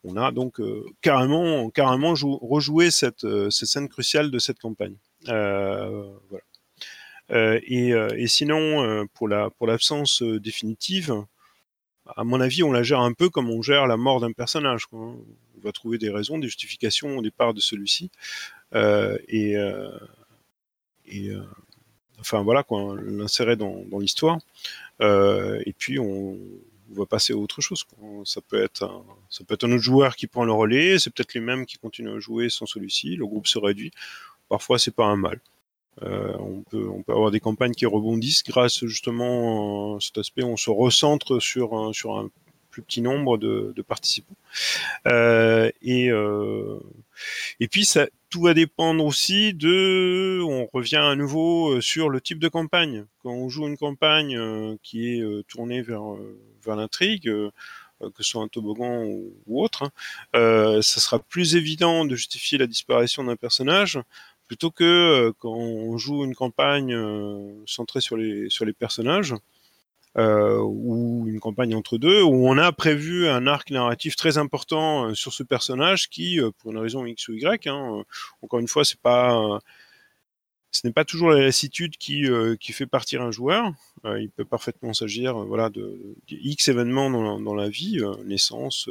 on 0.03 0.17
a 0.17 0.33
donc 0.33 0.59
carrément, 0.99 1.69
carrément 1.69 2.13
rejoué 2.13 2.91
cette, 2.91 3.25
cette, 3.49 3.69
scène 3.69 3.87
cruciale 3.87 4.31
de 4.31 4.39
cette 4.39 4.59
campagne. 4.59 4.97
voilà. 5.23 6.43
Et, 7.29 7.91
et, 7.91 8.27
sinon, 8.27 9.07
pour 9.13 9.29
la 9.29 9.49
pour 9.51 9.67
l'absence 9.67 10.21
définitive, 10.21 11.13
à 12.13 12.25
mon 12.25 12.41
avis, 12.41 12.61
on 12.61 12.73
la 12.73 12.83
gère 12.83 12.99
un 12.99 13.13
peu 13.13 13.29
comme 13.29 13.49
on 13.49 13.61
gère 13.61 13.87
la 13.87 13.95
mort 13.95 14.19
d'un 14.19 14.33
personnage. 14.33 14.85
Quoi. 14.87 15.15
Va 15.65 15.71
trouver 15.71 15.97
des 15.97 16.09
raisons, 16.09 16.37
des 16.37 16.47
justifications 16.47 17.17
au 17.17 17.21
départ 17.21 17.53
de 17.53 17.59
celui-ci. 17.59 18.11
et, 18.73 19.55
et 21.07 21.31
enfin 22.19 22.43
voilà 22.43 22.63
quoi, 22.63 22.95
l'insérer 23.03 23.55
dans, 23.55 23.83
l'histoire. 23.99 24.39
et 25.01 25.73
puis 25.77 25.99
on, 25.99 26.37
va 26.89 27.05
passer 27.05 27.33
à 27.33 27.35
autre 27.35 27.61
chose. 27.61 27.83
Ça 28.25 28.41
peut 28.41 28.61
être 28.61 28.83
un, 28.83 29.03
ça 29.29 29.43
peut 29.43 29.55
être 29.55 29.65
un 29.65 29.71
autre 29.71 29.83
joueur 29.83 30.15
qui 30.15 30.27
prend 30.27 30.45
le 30.45 30.51
relais, 30.53 30.99
c'est 30.99 31.09
peut-être 31.09 31.33
les 31.33 31.41
mêmes 31.41 31.65
qui 31.65 31.77
continuent 31.77 32.15
à 32.15 32.19
jouer 32.19 32.49
sans 32.49 32.65
celui-ci. 32.65 33.15
Le 33.15 33.25
groupe 33.25 33.47
se 33.47 33.57
réduit. 33.57 33.91
Parfois, 34.49 34.77
c'est 34.77 34.95
pas 34.95 35.05
un 35.05 35.15
mal. 35.15 35.39
Euh, 36.03 36.33
on, 36.39 36.61
peut, 36.61 36.89
on 36.89 37.03
peut 37.03 37.13
avoir 37.13 37.31
des 37.31 37.39
campagnes 37.39 37.73
qui 37.73 37.85
rebondissent 37.85 38.43
grâce 38.43 38.85
justement 38.85 39.95
à 39.95 39.99
cet 40.01 40.17
aspect. 40.17 40.43
On 40.43 40.57
se 40.57 40.69
recentre 40.69 41.41
sur 41.41 41.73
un, 41.73 41.93
sur 41.93 42.17
un 42.17 42.29
petit 42.81 43.01
nombre 43.01 43.37
de, 43.37 43.73
participants. 43.87 44.35
Euh, 45.07 45.71
et, 45.81 46.09
euh, 46.09 46.79
et 47.59 47.67
puis 47.67 47.85
ça, 47.85 48.07
tout 48.29 48.41
va 48.41 48.53
dépendre 48.53 49.03
aussi 49.05 49.53
de, 49.53 50.41
on 50.43 50.67
revient 50.73 50.97
à 50.97 51.15
nouveau 51.15 51.75
euh, 51.75 51.81
sur 51.81 52.09
le 52.09 52.21
type 52.21 52.39
de 52.39 52.47
campagne. 52.47 53.05
Quand 53.21 53.31
on 53.31 53.49
joue 53.49 53.67
une 53.67 53.77
campagne 53.77 54.37
qui 54.83 55.07
est 55.07 55.47
tournée 55.47 55.81
vers, 55.81 56.03
vers 56.63 56.75
l'intrigue, 56.75 57.23
que 57.23 57.51
ce 58.17 58.23
soit 58.23 58.43
un 58.43 58.47
toboggan 58.47 59.03
ou, 59.03 59.63
autre, 59.63 59.83
hein, 60.33 60.81
ça 60.81 60.99
sera 60.99 61.19
plus 61.19 61.55
évident 61.55 62.05
de 62.05 62.15
justifier 62.15 62.57
la 62.57 62.67
disparition 62.67 63.23
d'un 63.23 63.35
personnage 63.35 63.99
plutôt 64.47 64.69
que 64.69 65.33
quand 65.39 65.55
on 65.55 65.97
joue 65.97 66.23
une 66.23 66.35
campagne 66.35 66.95
centrée 67.65 68.01
sur 68.01 68.15
les, 68.15 68.49
sur 68.49 68.63
les 68.63 68.73
personnages 68.73 69.33
euh, 70.17 70.59
ou 70.59 71.25
une 71.27 71.41
campagne 71.41 71.75
entre 71.75 71.97
deux, 71.97 72.21
où 72.21 72.47
on 72.47 72.57
a 72.57 72.71
prévu 72.71 73.27
un 73.27 73.47
arc 73.47 73.69
narratif 73.71 74.15
très 74.15 74.37
important 74.37 75.09
euh, 75.09 75.13
sur 75.13 75.33
ce 75.33 75.43
personnage 75.43 76.09
qui, 76.09 76.39
euh, 76.39 76.51
pour 76.59 76.71
une 76.71 76.77
raison 76.77 77.05
X 77.05 77.27
ou 77.27 77.33
Y, 77.33 77.67
hein, 77.67 78.03
encore 78.41 78.59
une 78.59 78.67
fois, 78.67 78.85
c'est 78.85 78.99
pas 78.99 79.59
ce 80.71 80.85
n'est 80.85 80.93
pas 80.93 81.05
toujours 81.05 81.31
la 81.31 81.41
lassitude 81.41 81.95
qui, 81.97 82.25
qui 82.59 82.73
fait 82.73 82.85
partir 82.85 83.21
un 83.21 83.31
joueur. 83.31 83.71
il 84.03 84.29
peut 84.29 84.43
parfaitement 84.43 84.93
s'agir 84.93 85.37
voilà, 85.37 85.69
de, 85.69 85.97
X 86.29 86.67
événements 86.67 87.09
dans, 87.39 87.55
la 87.55 87.69
vie, 87.69 88.01
naissance, 88.25 88.89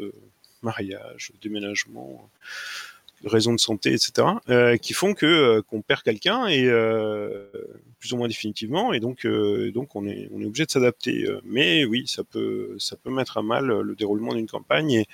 mariage, 0.63 1.33
déménagement, 1.43 2.31
raisons 3.27 3.53
de 3.53 3.61
santé, 3.61 3.93
etc., 3.93 4.29
euh, 4.49 4.77
qui 4.77 4.93
font 4.93 5.15
que 5.15 5.27
euh, 5.27 5.63
qu'on 5.63 5.83
perd 5.83 6.03
quelqu'un 6.03 6.47
et 6.47 6.67
euh, 6.67 7.47
plus 8.05 8.13
ou 8.13 8.19
moins 8.19 8.29
définitivement, 8.29 8.93
et 8.93 9.01
donc 9.01 9.27
donc 9.73 9.97
on 9.97 10.07
est 10.07 10.29
on 10.35 10.43
est 10.43 10.45
obligé 10.45 10.67
de 10.67 10.71
s'adapter. 10.71 11.27
Mais 11.43 11.87
oui, 11.87 12.05
ça 12.07 12.23
peut 12.23 12.77
ça 12.79 12.97
peut 12.97 13.11
mettre 13.11 13.39
à 13.39 13.43
mal 13.43 13.65
le 13.67 13.95
déroulement 13.95 14.35
d'une 14.35 14.47
campagne 14.47 15.07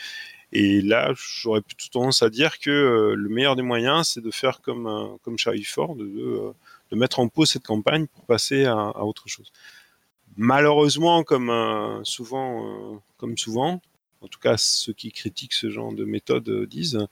et 0.52 0.80
là, 0.80 1.12
j'aurais 1.14 1.60
plutôt 1.60 1.86
tendance 1.92 2.24
à 2.24 2.30
dire 2.30 2.58
que 2.58 3.14
le 3.16 3.28
meilleur 3.28 3.54
des 3.54 3.62
moyens, 3.62 4.08
c'est 4.08 4.20
de 4.20 4.32
faire 4.32 4.60
comme 4.60 5.18
comme 5.22 5.38
Charlie 5.38 5.62
Ford, 5.62 5.94
de, 5.94 6.04
de, 6.90 6.96
mettre 6.96 7.20
en 7.20 7.28
pause 7.28 7.50
cette 7.50 7.62
campagne 7.64 8.08
pour 8.08 8.24
passer 8.24 8.64
à, 8.64 8.74
à 8.74 9.02
autre 9.04 9.28
chose. 9.28 9.52
Malheureusement, 10.36 11.22
comme 11.22 11.52
souvent, 12.02 13.00
comme 13.18 13.38
souvent, 13.38 13.80
en 14.20 14.28
tout 14.28 14.38
cas 14.38 14.56
ceux 14.56 14.92
qui 14.92 15.12
critiquent 15.12 15.54
ce 15.54 15.70
genre 15.70 15.92
de 15.92 16.04
méthode 16.04 16.48
euh, 16.48 16.66
disent, 16.66 17.06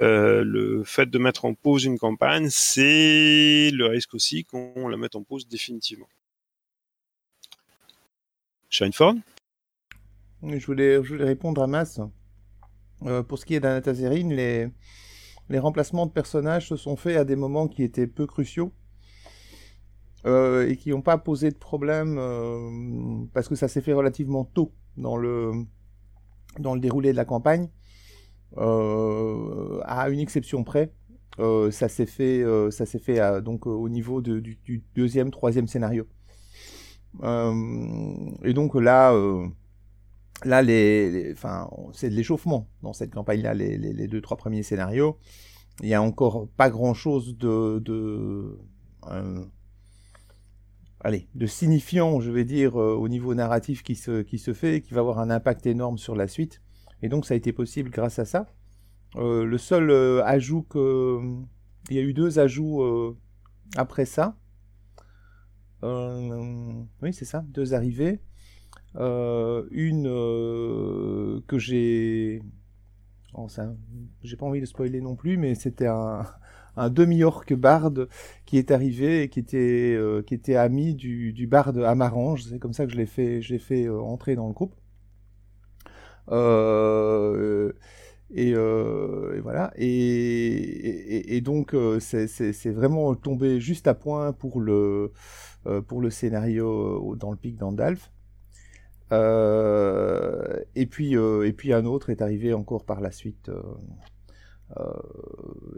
euh, 0.00 0.44
le 0.44 0.84
fait 0.84 1.06
de 1.06 1.18
mettre 1.18 1.44
en 1.44 1.54
pause 1.54 1.84
une 1.84 1.98
campagne, 1.98 2.48
c'est 2.50 3.70
le 3.72 3.86
risque 3.86 4.14
aussi 4.14 4.44
qu'on 4.44 4.88
la 4.88 4.96
mette 4.96 5.16
en 5.16 5.22
pause 5.22 5.48
définitivement. 5.48 6.08
Shineford 8.68 9.14
je 10.42 10.66
voulais, 10.66 11.02
je 11.02 11.08
voulais 11.08 11.24
répondre 11.24 11.62
à 11.62 11.66
Mas. 11.66 12.00
Euh, 13.02 13.22
pour 13.22 13.38
ce 13.38 13.46
qui 13.46 13.54
est 13.54 13.60
d'Anatazerine, 13.60 14.32
les, 14.32 14.68
les 15.48 15.58
remplacements 15.58 16.06
de 16.06 16.12
personnages 16.12 16.68
se 16.68 16.76
sont 16.76 16.96
faits 16.96 17.16
à 17.16 17.24
des 17.24 17.36
moments 17.36 17.68
qui 17.68 17.82
étaient 17.82 18.06
peu 18.06 18.26
cruciaux. 18.26 18.72
et 20.24 20.76
qui 20.78 20.90
n'ont 20.90 21.02
pas 21.02 21.18
posé 21.18 21.50
de 21.50 21.56
problème 21.56 23.28
parce 23.32 23.48
que 23.48 23.54
ça 23.54 23.66
s'est 23.68 23.80
fait 23.80 23.92
relativement 23.92 24.44
tôt 24.44 24.72
dans 24.96 25.16
le, 25.16 25.66
dans 26.58 26.74
le 26.74 26.80
déroulé 26.80 27.12
de 27.12 27.16
la 27.16 27.24
campagne, 27.24 27.68
euh, 28.58 29.80
à 29.84 30.08
une 30.08 30.20
exception 30.20 30.64
près. 30.64 30.92
Euh, 31.38 31.70
ça 31.70 31.88
s'est 31.88 32.06
fait, 32.06 32.42
euh, 32.42 32.70
ça 32.70 32.86
s'est 32.86 32.98
fait 32.98 33.42
donc 33.42 33.66
au 33.66 33.88
niveau 33.88 34.22
du, 34.22 34.58
deuxième, 34.94 35.30
troisième 35.30 35.66
scénario. 35.66 36.06
et 37.22 38.52
donc 38.54 38.74
là, 38.74 39.12
là, 40.44 40.62
les, 40.62 41.32
enfin, 41.32 41.68
c'est 41.92 42.10
de 42.10 42.14
l'échauffement 42.14 42.68
dans 42.82 42.92
cette 42.92 43.12
campagne-là, 43.12 43.54
les, 43.54 44.08
deux, 44.08 44.20
trois 44.20 44.36
premiers 44.36 44.62
scénarios. 44.62 45.18
Il 45.82 45.88
y 45.88 45.94
a 45.94 46.00
encore 46.00 46.48
pas 46.56 46.70
grand-chose 46.70 47.36
de 47.36 48.58
allez, 51.00 51.28
de 51.34 51.46
signifiant, 51.46 52.20
je 52.20 52.30
vais 52.30 52.44
dire, 52.44 52.80
euh, 52.80 52.94
au 52.94 53.08
niveau 53.08 53.34
narratif 53.34 53.82
qui 53.82 53.94
se, 53.94 54.52
fait, 54.54 54.80
qui 54.80 54.94
va 54.94 55.00
avoir 55.00 55.18
un 55.18 55.30
impact 55.30 55.66
énorme 55.66 55.98
sur 55.98 56.14
la 56.14 56.28
suite. 56.28 56.62
Et 57.02 57.08
donc 57.08 57.26
ça 57.26 57.34
a 57.34 57.36
été 57.36 57.52
possible 57.52 57.90
grâce 57.90 58.18
à 58.18 58.24
ça. 58.24 58.46
Euh, 59.16 59.44
le 59.44 59.58
seul 59.58 59.90
euh, 59.90 60.24
ajout 60.24 60.62
que... 60.62 61.20
Il 61.88 61.96
y 61.96 62.00
a 62.00 62.02
eu 62.02 62.12
deux 62.12 62.40
ajouts 62.40 62.82
après 63.76 64.06
ça. 64.06 64.36
oui, 65.82 67.12
c'est 67.12 67.24
ça, 67.24 67.44
deux 67.48 67.74
arrivées. 67.74 68.20
une 68.96 70.04
que 71.46 71.58
j'ai... 71.58 72.42
Oh, 73.34 73.46
j'ai 74.22 74.36
pas 74.36 74.46
envie 74.46 74.60
de 74.60 74.66
spoiler 74.66 75.00
non 75.00 75.14
plus, 75.14 75.36
mais 75.36 75.54
c'était 75.54 75.86
un, 75.86 76.24
un 76.76 76.90
demi-orc 76.90 77.46
barde 77.54 78.08
qui 78.44 78.58
est 78.58 78.70
arrivé 78.70 79.22
et 79.22 79.28
qui 79.28 79.40
était, 79.40 79.94
euh, 79.96 80.22
qui 80.22 80.34
était 80.34 80.56
ami 80.56 80.94
du, 80.94 81.32
du 81.32 81.46
barde 81.46 81.78
Amarange. 81.78 82.44
C'est 82.44 82.58
comme 82.58 82.72
ça 82.72 82.86
que 82.86 82.92
je 82.92 82.96
l'ai 82.96 83.06
fait, 83.06 83.42
je 83.42 83.56
fait 83.58 83.86
euh, 83.86 84.00
entrer 84.00 84.36
dans 84.36 84.46
le 84.46 84.52
groupe. 84.52 84.74
Euh, 86.30 87.72
et, 88.34 88.54
voilà. 88.54 89.72
Et, 89.76 91.40
donc, 91.42 91.74
c'est 92.00 92.70
vraiment 92.70 93.14
tombé 93.14 93.60
juste 93.60 93.86
à 93.86 93.94
point 93.94 94.32
pour 94.32 94.60
le, 94.60 95.12
pour 95.86 96.00
le 96.00 96.10
scénario 96.10 97.14
dans 97.16 97.30
le 97.30 97.36
pic 97.36 97.56
d'Andalf. 97.56 98.10
et, 99.12 100.66
et 100.74 100.86
puis 100.86 101.72
un 101.72 101.84
autre 101.84 102.10
est 102.10 102.20
arrivé 102.22 102.52
encore 102.52 102.84
par 102.84 103.00
la 103.00 103.12
suite. 103.12 103.50
Euh, 104.76 104.92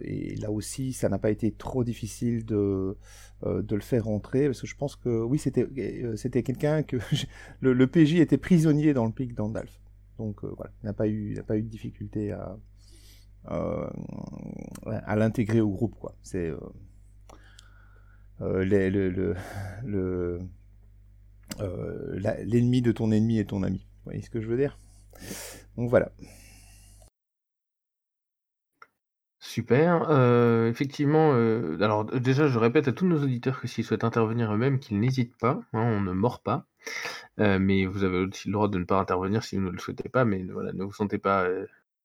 et 0.03 0.37
là 0.37 0.51
aussi, 0.51 0.93
ça 0.93 1.09
n'a 1.09 1.19
pas 1.19 1.31
été 1.31 1.53
trop 1.53 1.85
difficile 1.85 2.45
de, 2.45 2.97
euh, 3.45 3.63
de 3.63 3.75
le 3.75 3.81
faire 3.83 4.05
rentrer, 4.05 4.47
parce 4.47 4.61
que 4.61 4.67
je 4.67 4.77
pense 4.77 4.97
que 4.97 5.23
oui, 5.23 5.39
c'était 5.39 5.67
euh, 5.79 6.17
quelqu'un 6.43 6.83
que 6.83 6.97
le, 7.61 7.87
PJ 7.87 8.15
était 8.15 8.39
prisonnier 8.39 8.95
dans 8.95 9.07
le 9.07 9.13
pic 9.13 9.35
d'Andalf. 9.35 9.81
Donc 10.19 10.43
voilà, 10.43 10.73
il 10.83 10.87
n'a 10.87 10.93
pas 10.93 11.07
eu 11.07 11.41
pas 11.47 11.57
eu 11.57 11.63
de 11.63 11.69
difficulté 11.69 12.33
à 12.33 12.57
à 13.47 15.17
l'intégrer 15.17 15.61
au 15.61 15.71
groupe 15.71 15.95
quoi. 15.95 16.17
C'est 16.23 16.51
le 18.41 18.65
l'ennemi 22.45 22.83
de 22.83 22.91
ton 22.91 23.13
ennemi 23.13 23.39
est 23.39 23.51
ton 23.51 23.63
ami. 23.63 23.79
Vous 23.79 24.05
voyez 24.07 24.23
ce 24.23 24.31
que 24.31 24.41
je 24.41 24.49
veux 24.49 24.57
dire? 24.57 24.77
Donc 25.77 25.89
voilà. 25.89 26.11
Super, 29.49 30.11
heu, 30.11 30.69
effectivement, 30.69 31.33
heu, 31.35 31.79
alors 31.81 32.05
déjà 32.05 32.49
je 32.49 32.59
répète 32.59 32.87
à 32.89 32.93
tous 32.93 33.07
nos 33.07 33.23
auditeurs 33.23 33.61
que 33.63 33.67
s'ils 33.67 33.83
souhaitent 33.83 34.05
intervenir 34.05 34.53
eux-mêmes, 34.53 34.79
qu'ils 34.79 35.01
n'hésitent 35.01 35.39
pas, 35.39 35.61
hein, 35.73 35.81
on 35.81 36.03
ne 36.03 36.13
mord 36.13 36.43
pas. 36.43 36.67
Heu, 37.41 37.59
mais 37.59 37.87
vous 37.87 38.05
avez 38.05 38.19
aussi 38.19 38.49
le 38.49 38.53
droit 38.55 38.69
de 38.69 38.79
ne 38.79 38.85
pas 38.85 39.01
intervenir 39.01 39.45
si 39.45 39.57
vous 39.57 39.63
ne 39.65 39.71
le 39.71 39.79
souhaitez 39.79 40.09
pas, 40.11 40.25
mais 40.27 40.45
voilà, 40.45 40.73
ne 40.75 40.85
vous 40.85 40.93
sentez 40.93 41.19
pas, 41.19 41.49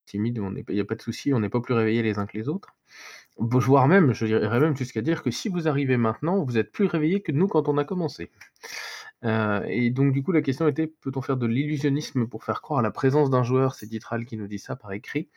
timide, 0.05 0.39
il 0.69 0.75
n'y 0.75 0.81
a 0.81 0.85
pas 0.85 0.95
de 0.95 1.01
souci, 1.01 1.33
on 1.33 1.39
n'est 1.41 1.49
pas 1.49 1.61
plus 1.61 1.73
réveillés 1.73 2.03
les 2.03 2.19
uns 2.19 2.25
que 2.27 2.37
les 2.37 2.49
autres. 2.49 2.75
voire 3.39 3.87
même, 3.87 4.13
je 4.13 4.25
dirais 4.27 4.59
même 4.59 4.77
jusqu'à 4.77 5.01
dire 5.01 5.23
que 5.23 5.31
si 5.31 5.49
vous 5.49 5.67
arrivez 5.67 5.97
maintenant, 5.97 6.43
vous 6.45 6.57
êtes 6.57 6.71
plus 6.71 6.85
réveillés 6.85 7.21
que 7.21 7.31
nous 7.33 7.47
quand 7.47 7.69
on 7.69 7.77
a 7.77 7.85
commencé. 7.85 8.31
Et 9.23 9.89
donc 9.91 10.13
du 10.13 10.23
coup 10.23 10.31
la 10.33 10.41
question 10.41 10.67
était: 10.67 10.87
«Peut-on 10.87 11.21
faire 11.21 11.37
de 11.37 11.47
l'illusionnisme 11.47 12.27
pour 12.27 12.43
faire 12.43 12.61
croire 12.61 12.79
à 12.79 12.83
la 12.83 12.91
présence 12.91 13.29
d'un 13.29 13.43
joueur?» 13.43 13.75
c'est 13.75 13.87
Ditral 13.87 14.25
qui 14.25 14.37
nous 14.37 14.47
dit 14.47 14.59
ça 14.59 14.75
par 14.75 14.91
écrit. 14.93 15.29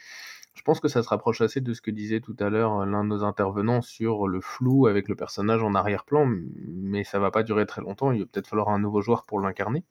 Je 0.57 0.63
pense 0.63 0.81
que 0.81 0.89
ça 0.89 1.03
se 1.03 1.09
rapproche 1.09 1.43
assez 1.43 1.61
de 1.61 1.75
ce 1.75 1.83
que 1.83 1.91
disait 1.91 2.21
tout 2.21 2.35
à 2.41 2.49
l'heure 2.49 2.81
euh, 2.81 2.87
l'un 2.87 3.05
de 3.05 3.11
nos 3.11 3.25
intervenants 3.25 3.83
sur 3.83 4.27
le 4.27 4.41
flou 4.41 4.87
avec 4.87 5.07
le 5.07 5.15
personnage 5.15 5.63
en 5.63 5.75
arrière-plan, 5.75 6.27
mais 6.67 7.05
ça 7.05 7.19
va 7.19 7.31
pas 7.31 7.43
durer 7.43 7.67
très 7.67 7.83
longtemps, 7.83 8.11
il 8.11 8.21
va 8.21 8.27
peut-être 8.27 8.49
falloir 8.49 8.71
un 8.71 8.79
nouveau 8.79 9.03
joueur 9.03 9.25
pour 9.27 9.39
l'incarner. 9.39 9.85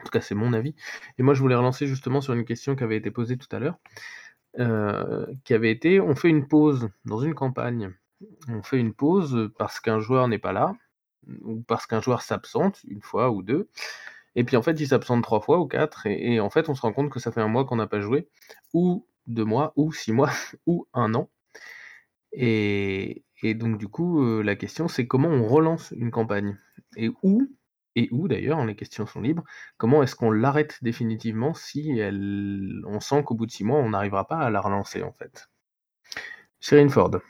En 0.00 0.04
tout 0.04 0.10
cas, 0.10 0.20
c'est 0.20 0.36
mon 0.36 0.52
avis. 0.52 0.74
Et 1.18 1.22
moi, 1.22 1.34
je 1.34 1.40
voulais 1.40 1.56
relancer 1.56 1.86
justement 1.86 2.20
sur 2.20 2.32
une 2.32 2.44
question 2.44 2.76
qui 2.76 2.84
avait 2.84 2.96
été 2.96 3.10
posée 3.10 3.36
tout 3.36 3.54
à 3.54 3.58
l'heure, 3.58 3.78
euh, 4.60 5.26
qui 5.44 5.52
avait 5.52 5.72
été, 5.72 6.00
on 6.00 6.14
fait 6.14 6.28
une 6.28 6.46
pause 6.46 6.88
dans 7.04 7.18
une 7.18 7.34
campagne. 7.34 7.92
On 8.48 8.62
fait 8.62 8.78
une 8.78 8.94
pause 8.94 9.50
parce 9.58 9.80
qu'un 9.80 9.98
joueur 9.98 10.28
n'est 10.28 10.38
pas 10.38 10.52
là, 10.52 10.74
ou 11.42 11.60
parce 11.60 11.86
qu'un 11.86 12.00
joueur 12.00 12.22
s'absente 12.22 12.80
une 12.84 13.02
fois 13.02 13.32
ou 13.32 13.42
deux. 13.42 13.68
Et 14.36 14.44
puis 14.44 14.56
en 14.56 14.62
fait, 14.62 14.80
il 14.80 14.86
s'absente 14.86 15.24
trois 15.24 15.40
fois 15.40 15.58
ou 15.58 15.66
quatre, 15.66 16.06
et, 16.06 16.34
et, 16.34 16.40
en 16.40 16.50
fait, 16.50 16.68
on 16.68 16.74
se 16.74 16.82
rend 16.82 16.92
compte 16.92 17.10
que 17.10 17.18
ça 17.20 17.32
fait 17.32 17.40
un 17.40 17.48
mois 17.48 17.64
qu'on 17.64 17.76
n'a 17.76 17.88
pas 17.88 18.00
joué, 18.00 18.28
ou 18.72 19.06
deux 19.26 19.44
mois, 19.44 19.72
ou 19.76 19.92
six 19.92 20.12
mois, 20.12 20.30
ou 20.66 20.86
un 20.94 21.14
an. 21.14 21.30
Et 22.32 23.24
et 23.42 23.54
donc 23.54 23.78
du 23.78 23.88
coup, 23.88 24.22
heu, 24.22 24.42
la 24.42 24.56
question 24.56 24.88
c'est 24.88 25.06
comment 25.06 25.28
on 25.28 25.46
relance 25.46 25.92
une 25.96 26.10
campagne? 26.10 26.56
Et 26.96 27.10
où 27.22 27.48
et 27.96 28.08
où 28.12 28.26
d'ailleurs, 28.28 28.58
hein, 28.58 28.66
les 28.66 28.76
questions 28.76 29.06
sont 29.06 29.20
libres, 29.20 29.44
comment 29.76 30.02
est-ce 30.02 30.16
qu'on 30.16 30.30
l'arrête 30.30 30.78
définitivement 30.82 31.52
si 31.54 31.98
elle 31.98 32.82
on 32.86 33.00
sent 33.00 33.22
qu'au 33.24 33.34
bout 33.34 33.46
de 33.46 33.50
6 33.50 33.64
mois, 33.64 33.78
on 33.78 33.90
n'arrivera 33.90 34.26
pas 34.26 34.38
à 34.38 34.50
la 34.50 34.60
relancer, 34.60 35.02
en 35.02 35.12
fait? 35.12 35.48
Cyrine 36.60 36.88
Ford. 36.88 37.20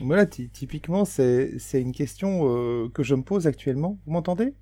Voilà, 0.00 0.26
ty 0.26 0.48
typiquement, 0.50 1.04
c'est 1.04 1.58
une 1.74 1.92
question, 1.92 2.46
heu, 2.48 2.88
que 2.90 3.02
je 3.02 3.14
me 3.14 3.22
pose 3.22 3.46
actuellement. 3.46 3.98
Vous 4.06 4.12
m'entendez? 4.12 4.54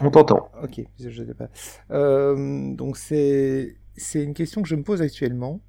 On 0.00 0.10
t'entend. 0.10 0.50
OK, 0.62 0.80
je 0.98 1.10
je 1.10 1.24
sais 1.24 1.34
pas. 1.34 1.48
Hem, 1.90 2.74
donc 2.76 2.96
c'est 2.96 3.76
c'est 4.00 4.24
une 4.24 4.34
question 4.34 4.62
que 4.62 4.68
je 4.68 4.76
me 4.76 4.82
pose 4.82 5.02
actuellement. 5.02 5.60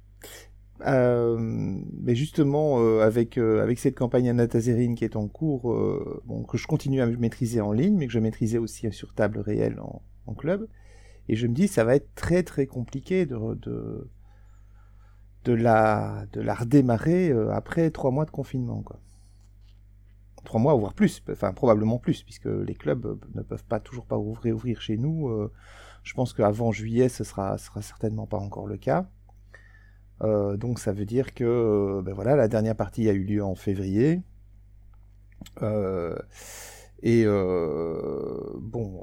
Hem, 0.84 1.84
mais 2.02 2.14
justement, 2.16 2.78
avec, 3.00 3.38
heu, 3.38 3.60
avec 3.60 3.78
cette 3.78 3.96
campagne 3.96 4.28
Anatazerine 4.28 4.94
qui 4.96 5.04
est 5.04 5.16
en 5.16 5.28
cours, 5.28 5.62
que 6.48 6.58
je 6.58 6.66
continue 6.66 7.00
à 7.00 7.06
maîtriser 7.06 7.60
en 7.60 7.72
ligne, 7.72 7.96
mais 7.96 8.06
que 8.06 8.12
je 8.12 8.18
maîtrisais 8.18 8.58
aussi 8.58 8.90
sur 8.92 9.14
table 9.14 9.38
réelle 9.38 9.78
en 10.26 10.34
club 10.34 10.66
et 11.28 11.36
je 11.36 11.46
me 11.46 11.54
dis: 11.54 11.68
«Ça 11.68 11.84
va 11.84 11.94
être 11.94 12.14
très, 12.14 12.42
très 12.42 12.66
compliqué 12.66 13.26
de 13.26 13.36
de 15.44 15.52
la 15.52 16.26
de 16.32 16.48
redémarrer, 16.48 17.32
après 17.52 17.90
3 17.90 18.10
mois 18.10 18.24
de 18.24 18.30
confinement, 18.30 18.82
quoi». 18.82 18.98
3 20.44 20.60
mois, 20.60 20.74
voire 20.74 20.94
plus, 20.94 21.22
enfin 21.30 21.52
probablement 21.52 21.98
plus, 21.98 22.22
puisque 22.24 22.46
les 22.46 22.74
clubs, 22.74 23.18
ne 23.34 23.42
peuvent 23.42 23.64
pas 23.64 23.78
toujours 23.78 24.06
pas 24.06 24.18
ouvrir 24.18 24.80
chez 24.80 24.96
nous, 24.96 25.30
je 26.02 26.14
pense 26.14 26.32
qu'avant 26.32 26.72
juillet, 26.72 27.08
ce 27.08 27.24
sera 27.24 27.58
sera 27.58 27.82
certainement 27.82 28.26
pas 28.26 28.38
encore 28.38 28.66
le 28.66 28.76
cas. 28.76 29.06
Heu, 30.22 30.56
donc 30.56 30.78
ça 30.78 30.92
veut 30.92 31.04
dire 31.04 31.34
que, 31.34 31.44
heu, 31.44 32.02
bah, 32.02 32.12
voilà, 32.14 32.36
la 32.36 32.48
dernière 32.48 32.76
partie 32.76 33.08
a 33.08 33.12
eu 33.12 33.24
lieu 33.24 33.44
en 33.44 33.54
février. 33.54 34.22
Heu 35.60 36.16
et 37.02 37.24
bon, 37.24 39.02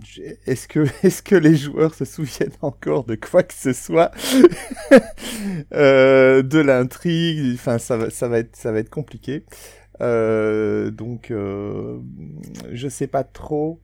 est-ce 0.46 1.22
que 1.22 1.34
les 1.36 1.54
joueurs 1.54 1.94
se 1.94 2.04
souviennent 2.04 2.56
encore 2.62 3.04
de 3.04 3.14
quoi 3.14 3.42
que 3.42 3.54
ce 3.54 3.72
soit? 3.72 4.10
De 5.70 6.58
l'intrigue, 6.60 7.54
enfin 7.54 7.78
ça 7.78 7.96
va 7.96 8.38
être 8.78 8.90
compliqué. 8.90 9.44
Donc 10.00 11.28
je 11.30 12.88
sais 12.88 13.06
pas 13.06 13.24
trop, 13.24 13.80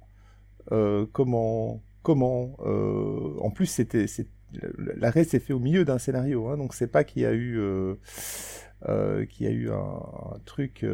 comment 1.13 1.81
comment, 2.07 2.57
heu 2.65 3.35
en 3.41 3.51
plus 3.51 3.67
c'était 3.67 4.07
l'arrêt 5.03 5.25
s'est 5.25 5.41
fait 5.41 5.53
au 5.53 5.59
milieu 5.59 5.85
d'un 5.85 5.99
scénario, 5.99 6.49
hein, 6.49 6.57
donc 6.57 6.73
c'est 6.75 6.87
pas 6.97 7.03
qu'il 7.05 7.23
y 7.23 7.27
a 7.27 7.33
eu, 7.33 7.57
heu 7.59 7.99
heu, 8.89 9.25
qu'il 9.31 9.47
y 9.47 9.49
a 9.49 9.53
eu 9.53 9.71
un 9.71 10.39
truc, 10.45 10.87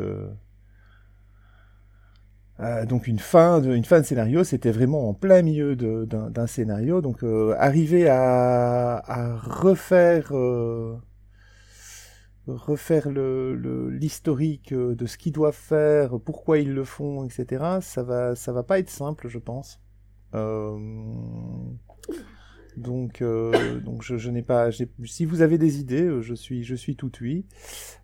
donc 2.89 3.07
une 3.07 3.19
fin 3.19 3.61
de 3.61 3.81
fin 3.83 4.01
de 4.01 4.07
scénario, 4.07 4.45
c'était 4.45 4.71
vraiment 4.71 5.09
en 5.09 5.15
plein 5.15 5.43
milieu 5.43 5.75
d'un 5.77 6.47
scénario, 6.47 7.01
donc 7.01 7.23
arriver 7.59 8.09
à 8.09 9.37
refaire, 9.45 10.33
l'historique, 13.91 14.75
de 14.75 15.07
ce 15.07 15.17
qu'ils 15.19 15.33
doivent 15.33 15.55
faire, 15.55 16.19
pourquoi 16.21 16.59
ils 16.59 16.73
le 16.73 16.85
font 16.85 17.25
et 17.25 17.31
cetera, 17.31 17.81
ça 17.81 18.03
va 18.03 18.35
ça 18.35 18.53
va 18.53 18.63
pas 18.63 18.79
être 18.79 18.91
simple, 18.91 19.29
je 19.29 19.39
pense. 19.39 19.81
Hem, 20.35 21.77
donc 22.77 23.21
heu, 23.21 23.53
donc 23.85 24.03
je 24.03 24.31
n'ai 24.31 24.43
pas 24.43 24.71
si 25.05 25.25
vous 25.27 25.43
avez 25.43 25.59
des 25.59 25.79
idées, 25.79 26.05
heu, 26.05 26.23
je 26.23 26.35
suis 26.35 26.65
je 26.65 26.75
suis 26.75 26.97
tout 26.97 27.13
ouïe. 27.21 27.45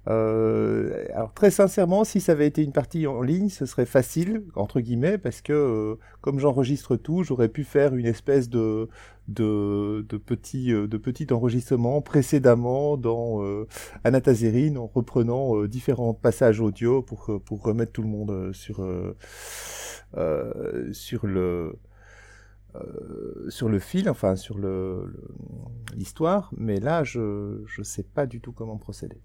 Heu, 0.09 1.07
alors 1.15 1.33
très 1.33 1.51
sincèrement, 1.51 2.05
si 2.05 2.21
ça 2.21 2.33
avait 2.33 2.47
été 2.47 2.63
une 2.63 2.73
partie 2.73 3.07
en 3.07 3.23
ligne, 3.23 3.49
ce 3.49 3.65
serait 3.67 3.87
«facile» 3.87 4.43
entre 4.57 4.81
guillemets 4.81 5.17
parce 5.19 5.41
que, 5.41 5.99
comme 6.21 6.39
j'enregistre 6.39 6.97
tout, 6.97 7.23
j'aurais 7.23 7.49
pu 7.49 7.65
faire 7.65 7.95
une 7.95 8.07
espèce 8.07 8.51
de 8.51 8.89
de 9.29 10.03
petit, 10.25 10.69
de 10.69 10.97
petit 10.97 11.33
enregistrement 11.33 12.01
précédemment 12.03 12.97
dans, 12.97 13.43
Anatazerine 14.05 14.79
en 14.79 14.87
reprenant, 14.87 15.65
différents 15.65 16.15
passages 16.15 16.61
audio 16.61 17.03
pour, 17.03 17.41
pour 17.45 17.63
remettre 17.63 17.93
tout 17.93 18.03
le 18.03 18.09
monde, 18.09 18.53
sur, 18.55 18.87
sur 20.93 21.27
le, 21.27 21.79
sur 23.49 23.69
le 23.69 23.79
fil, 23.79 24.09
enfin 24.09 24.37
sur 24.37 24.59
le 24.59 25.07
le 25.07 25.29
l'histoire, 25.95 26.51
mais 26.57 26.81
là 26.81 27.05
je 27.05 27.63
je 27.67 27.83
sais 27.83 28.05
pas 28.05 28.27
du 28.27 28.41
tout 28.41 28.53
comment 28.53 28.79
procéder. 28.79 29.23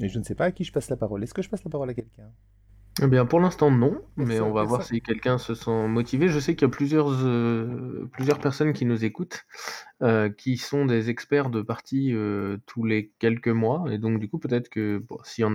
Et 0.00 0.08
je 0.08 0.18
ne 0.18 0.24
sais 0.24 0.34
pas 0.34 0.46
à 0.46 0.52
qui 0.52 0.64
je 0.64 0.72
passe 0.72 0.88
la 0.88 0.96
parole. 0.96 1.22
Est-ce 1.22 1.34
que 1.34 1.42
je 1.42 1.50
passe 1.50 1.62
la 1.64 1.70
parole 1.70 1.90
à 1.90 1.94
quelqu'un? 1.94 2.32
Eh 3.00 3.06
bien, 3.06 3.26
pour 3.26 3.38
l'instant 3.38 3.70
non, 3.70 4.02
mais 4.16 4.40
on 4.40 4.50
Personne 4.50 4.52
va 4.52 4.64
voir 4.64 4.82
si 4.82 5.00
quelqu'un 5.00 5.38
se 5.38 5.54
sent 5.54 5.86
motivé. 5.86 6.28
Je 6.28 6.40
sais 6.40 6.56
qu'il 6.56 6.66
y 6.66 6.70
a 6.70 6.74
plusieurs, 6.74 7.06
plusieurs 8.10 8.40
personnes 8.40 8.72
qui 8.72 8.86
nous 8.86 9.04
écoutent, 9.04 9.46
heu, 10.02 10.30
qui 10.36 10.56
sont 10.56 10.84
des 10.84 11.08
experts 11.10 11.50
de 11.50 11.62
parties, 11.62 12.12
heu, 12.12 12.60
tous 12.66 12.84
les 12.84 13.12
quelques 13.20 13.48
mois 13.48 13.84
et 13.92 13.98
donc 13.98 14.18
du 14.18 14.28
coup 14.28 14.38
peut-être 14.38 14.68
que 14.68 14.98
bon, 14.98 15.18
s'il 15.24 15.42
y 15.42 15.44
en 15.44 15.54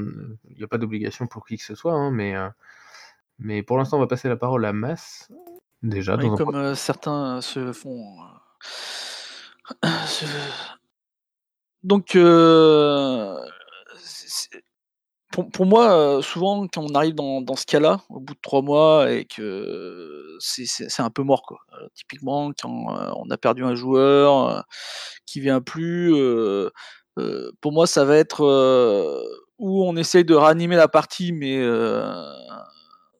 il 0.49 0.59
y 0.59 0.63
a 0.63 0.67
pas 0.67 0.77
d'obligation 0.77 1.27
pour 1.27 1.45
qui 1.45 1.57
que 1.57 1.63
ce 1.63 1.75
soit, 1.75 1.93
hein, 1.93 2.11
mais 2.11 2.33
mais 3.39 3.63
pour 3.63 3.77
l'instant 3.77 3.97
on 3.97 4.01
va 4.01 4.07
passer 4.07 4.29
la 4.29 4.37
parole 4.37 4.65
à 4.65 4.73
Mas, 4.73 5.31
déjà 5.83 6.15
Oui, 6.15 6.27
dans 6.27 6.33
un 6.33 6.37
comme, 6.37 6.75
certains 6.75 7.41
se 7.41 7.71
font, 7.73 8.17
se 10.07 10.25
donc 11.83 12.17
pour 15.31 15.49
pour 15.49 15.65
moi, 15.65 16.21
souvent 16.21 16.67
quand 16.67 16.83
on 16.83 16.95
arrive 16.95 17.15
dans 17.15 17.41
dans 17.41 17.55
ce 17.55 17.65
cas-là, 17.65 18.01
au 18.09 18.19
bout 18.19 18.33
de 18.35 18.39
3 18.41 18.61
mois 18.61 19.11
et 19.11 19.25
que 19.25 20.37
c'est 20.39 21.01
un 21.01 21.09
peu 21.09 21.23
mort, 21.23 21.41
quoi. 21.43 21.59
Typiquement 21.95 22.51
quand, 22.61 22.69
on 23.17 23.29
a 23.29 23.37
perdu 23.37 23.63
un 23.63 23.75
joueur, 23.75 24.63
qui 25.25 25.39
vient 25.39 25.61
plus, 25.61 26.13
pour 27.61 27.71
moi 27.71 27.87
ça 27.87 28.05
va 28.05 28.17
être, 28.17 28.41
ou 29.59 29.83
on 29.85 29.95
essaye 29.95 30.25
de 30.25 30.35
ranimer 30.35 30.75
la 30.75 30.87
partie 30.87 31.33
mais 31.33 31.57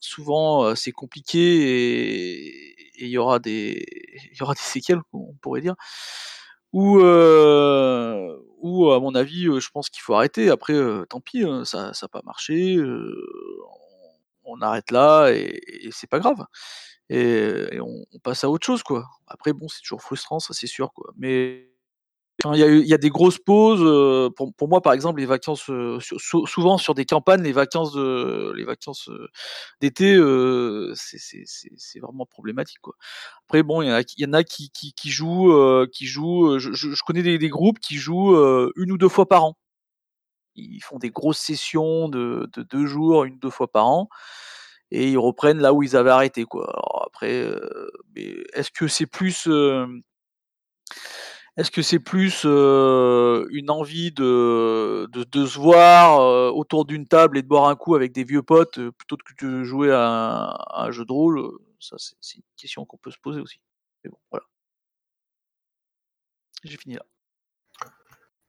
souvent, 0.03 0.75
c'est 0.75 0.91
compliqué 0.91 1.37
et 2.99 3.05
il 3.05 3.09
y 3.09 3.17
aura 3.17 3.39
des 3.39 3.85
il 4.31 4.37
y 4.39 4.43
aura 4.43 4.53
des 4.55 4.59
séquelles, 4.61 5.01
on 5.13 5.33
pourrait 5.41 5.61
dire. 5.61 5.75
Ou 6.73 6.99
ou 8.61 8.91
à 8.91 8.99
mon 8.99 9.15
avis, 9.15 9.45
je 9.45 9.69
pense 9.71 9.89
qu'il 9.89 10.01
faut 10.01 10.15
arrêter. 10.15 10.49
Après, 10.49 10.73
tant 11.09 11.21
pis, 11.21 11.43
hein, 11.43 11.65
ça 11.65 11.93
ça 11.93 12.05
a 12.07 12.09
pas 12.09 12.21
marché, 12.25 12.77
on 14.45 14.61
arrête 14.61 14.91
là 14.91 15.29
et 15.31 15.59
et 15.87 15.89
c'est 15.91 16.09
pas 16.09 16.19
grave 16.19 16.45
et 17.09 17.79
on 17.81 18.05
passe 18.23 18.43
à 18.45 18.49
autre 18.49 18.65
chose, 18.65 18.83
quoi. 18.83 19.05
Après 19.27 19.53
bon, 19.53 19.67
c'est 19.69 19.81
toujours 19.81 20.01
frustrant, 20.03 20.39
ça 20.39 20.53
c'est 20.55 20.67
sûr, 20.67 20.93
quoi. 20.93 21.13
Mais 21.17 21.69
il 22.53 22.59
y 22.59 22.63
a 22.63 22.67
eu 22.67 22.97
des 22.97 23.09
grosses 23.09 23.37
pauses, 23.39 23.81
heu, 23.81 24.29
pour 24.57 24.67
moi 24.67 24.81
par 24.81 24.93
exemple 24.93 25.19
les 25.19 25.25
vacances, 25.27 25.61
sou 25.99 26.45
souvent 26.47 26.77
sur 26.79 26.95
des 26.95 27.05
campagnes, 27.05 27.43
les 27.43 27.51
vacances 27.51 27.93
de 27.93 28.51
les 28.55 28.65
vacances, 28.65 29.07
heu, 29.09 29.27
d'été, 29.81 30.15
c'est 30.95 31.99
vraiment 31.99 32.25
problématique. 32.25 32.79
Après 33.47 33.63
bon, 33.63 33.81
il 33.83 33.87
y 33.89 34.25
en 34.25 34.33
a 34.33 34.43
qui 34.43 35.11
jouent, 35.11 35.87
qui 35.93 36.07
jouent, 36.07 36.59
je 36.59 37.03
connais 37.05 37.23
des 37.23 37.49
groupes 37.49 37.79
qui 37.79 37.95
jouent, 37.97 38.35
1 38.35 38.91
ou 38.91 38.97
2 38.97 39.09
fois 39.09 39.27
par 39.27 39.45
an. 39.45 39.55
Ils 40.55 40.81
font 40.83 40.99
des 40.99 41.09
grosses 41.11 41.39
sessions 41.39 42.09
de 42.09 42.47
de 42.53 42.63
2 42.63 42.85
jours, 42.85 43.25
1 43.25 43.31
ou 43.33 43.37
2 43.39 43.49
fois 43.49 43.67
par 43.71 43.87
an 43.87 44.09
et 44.91 45.09
ils 45.11 45.17
reprennent 45.17 45.59
là 45.59 45.73
où 45.73 45.83
ils 45.83 45.95
avaient 45.97 46.11
arrêté, 46.11 46.45
quoi. 46.45 46.69
Alors 46.69 47.03
après, 47.07 47.47
est-ce 48.53 48.71
que 48.71 48.87
c'est 48.87 49.07
plus, 49.07 49.47
est-ce 51.57 51.71
que 51.71 51.81
c'est 51.83 51.99
plus, 51.99 52.43
heu, 52.45 53.47
une 53.51 53.69
envie 53.69 54.11
de 54.11 55.07
se 55.45 55.59
voir, 55.59 56.21
heu, 56.21 56.51
autour 56.53 56.85
d'une 56.85 57.07
table 57.07 57.37
et 57.37 57.41
de 57.43 57.47
boire 57.47 57.67
un 57.69 57.75
coup 57.75 57.95
avec 57.95 58.11
des 58.13 58.23
vieux 58.23 58.43
potes, 58.43 58.79
heu, 58.79 58.91
plutôt 58.91 59.17
que 59.17 59.45
de 59.45 59.63
jouer 59.63 59.91
à 59.93 60.55
un 60.75 60.91
jeu 60.91 61.05
de 61.05 61.11
rôle? 61.13 61.41
Ça 61.79 61.95
c'est 61.99 62.37
une 62.37 62.43
question 62.57 62.85
qu'on 62.85 62.97
peut 62.97 63.11
se 63.11 63.19
poser 63.21 63.41
aussi. 63.41 63.59
Mais 64.03 64.09
bon, 64.11 64.17
voilà. 64.31 64.45
J'ai 66.63 66.77
fini 66.77 66.95
là. 66.95 67.05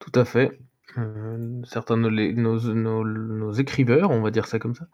Tout 0.00 0.12
à 0.14 0.24
fait. 0.24 0.58
Certains 1.64 1.96
de 1.96 2.08
nos 2.08 3.04
nos 3.04 3.52
écriveurs, 3.52 4.10
on 4.10 4.20
va 4.22 4.30
dire 4.30 4.46
ça 4.46 4.58
comme 4.60 4.74
ça, 4.74 4.86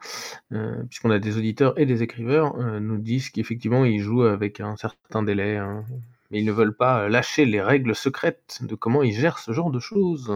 puisqu'on 0.89 1.11
a 1.11 1.19
des 1.19 1.37
auditeurs 1.37 1.79
et 1.79 1.87
des 1.87 2.03
écriveurs, 2.03 2.57
nous 2.81 2.99
disent 2.99 3.31
qu'effectivement 3.31 3.85
ils 3.85 4.01
jouent 4.01 4.23
avec 4.25 4.61
un 4.61 4.77
certain 4.77 5.23
délai, 5.23 5.57
hein, 5.59 5.85
mais 6.31 6.41
ils 6.41 6.45
ne 6.45 6.53
veulent 6.53 6.77
pas 6.77 7.09
lâcher 7.09 7.45
les 7.45 7.61
règles 7.63 7.95
secrètes 7.95 8.59
de 8.63 8.75
comment 8.75 9.03
ils 9.03 9.13
gèrent 9.13 9.39
ce 9.39 9.53
genre 9.53 9.71
de 9.71 9.81
choses. 9.81 10.35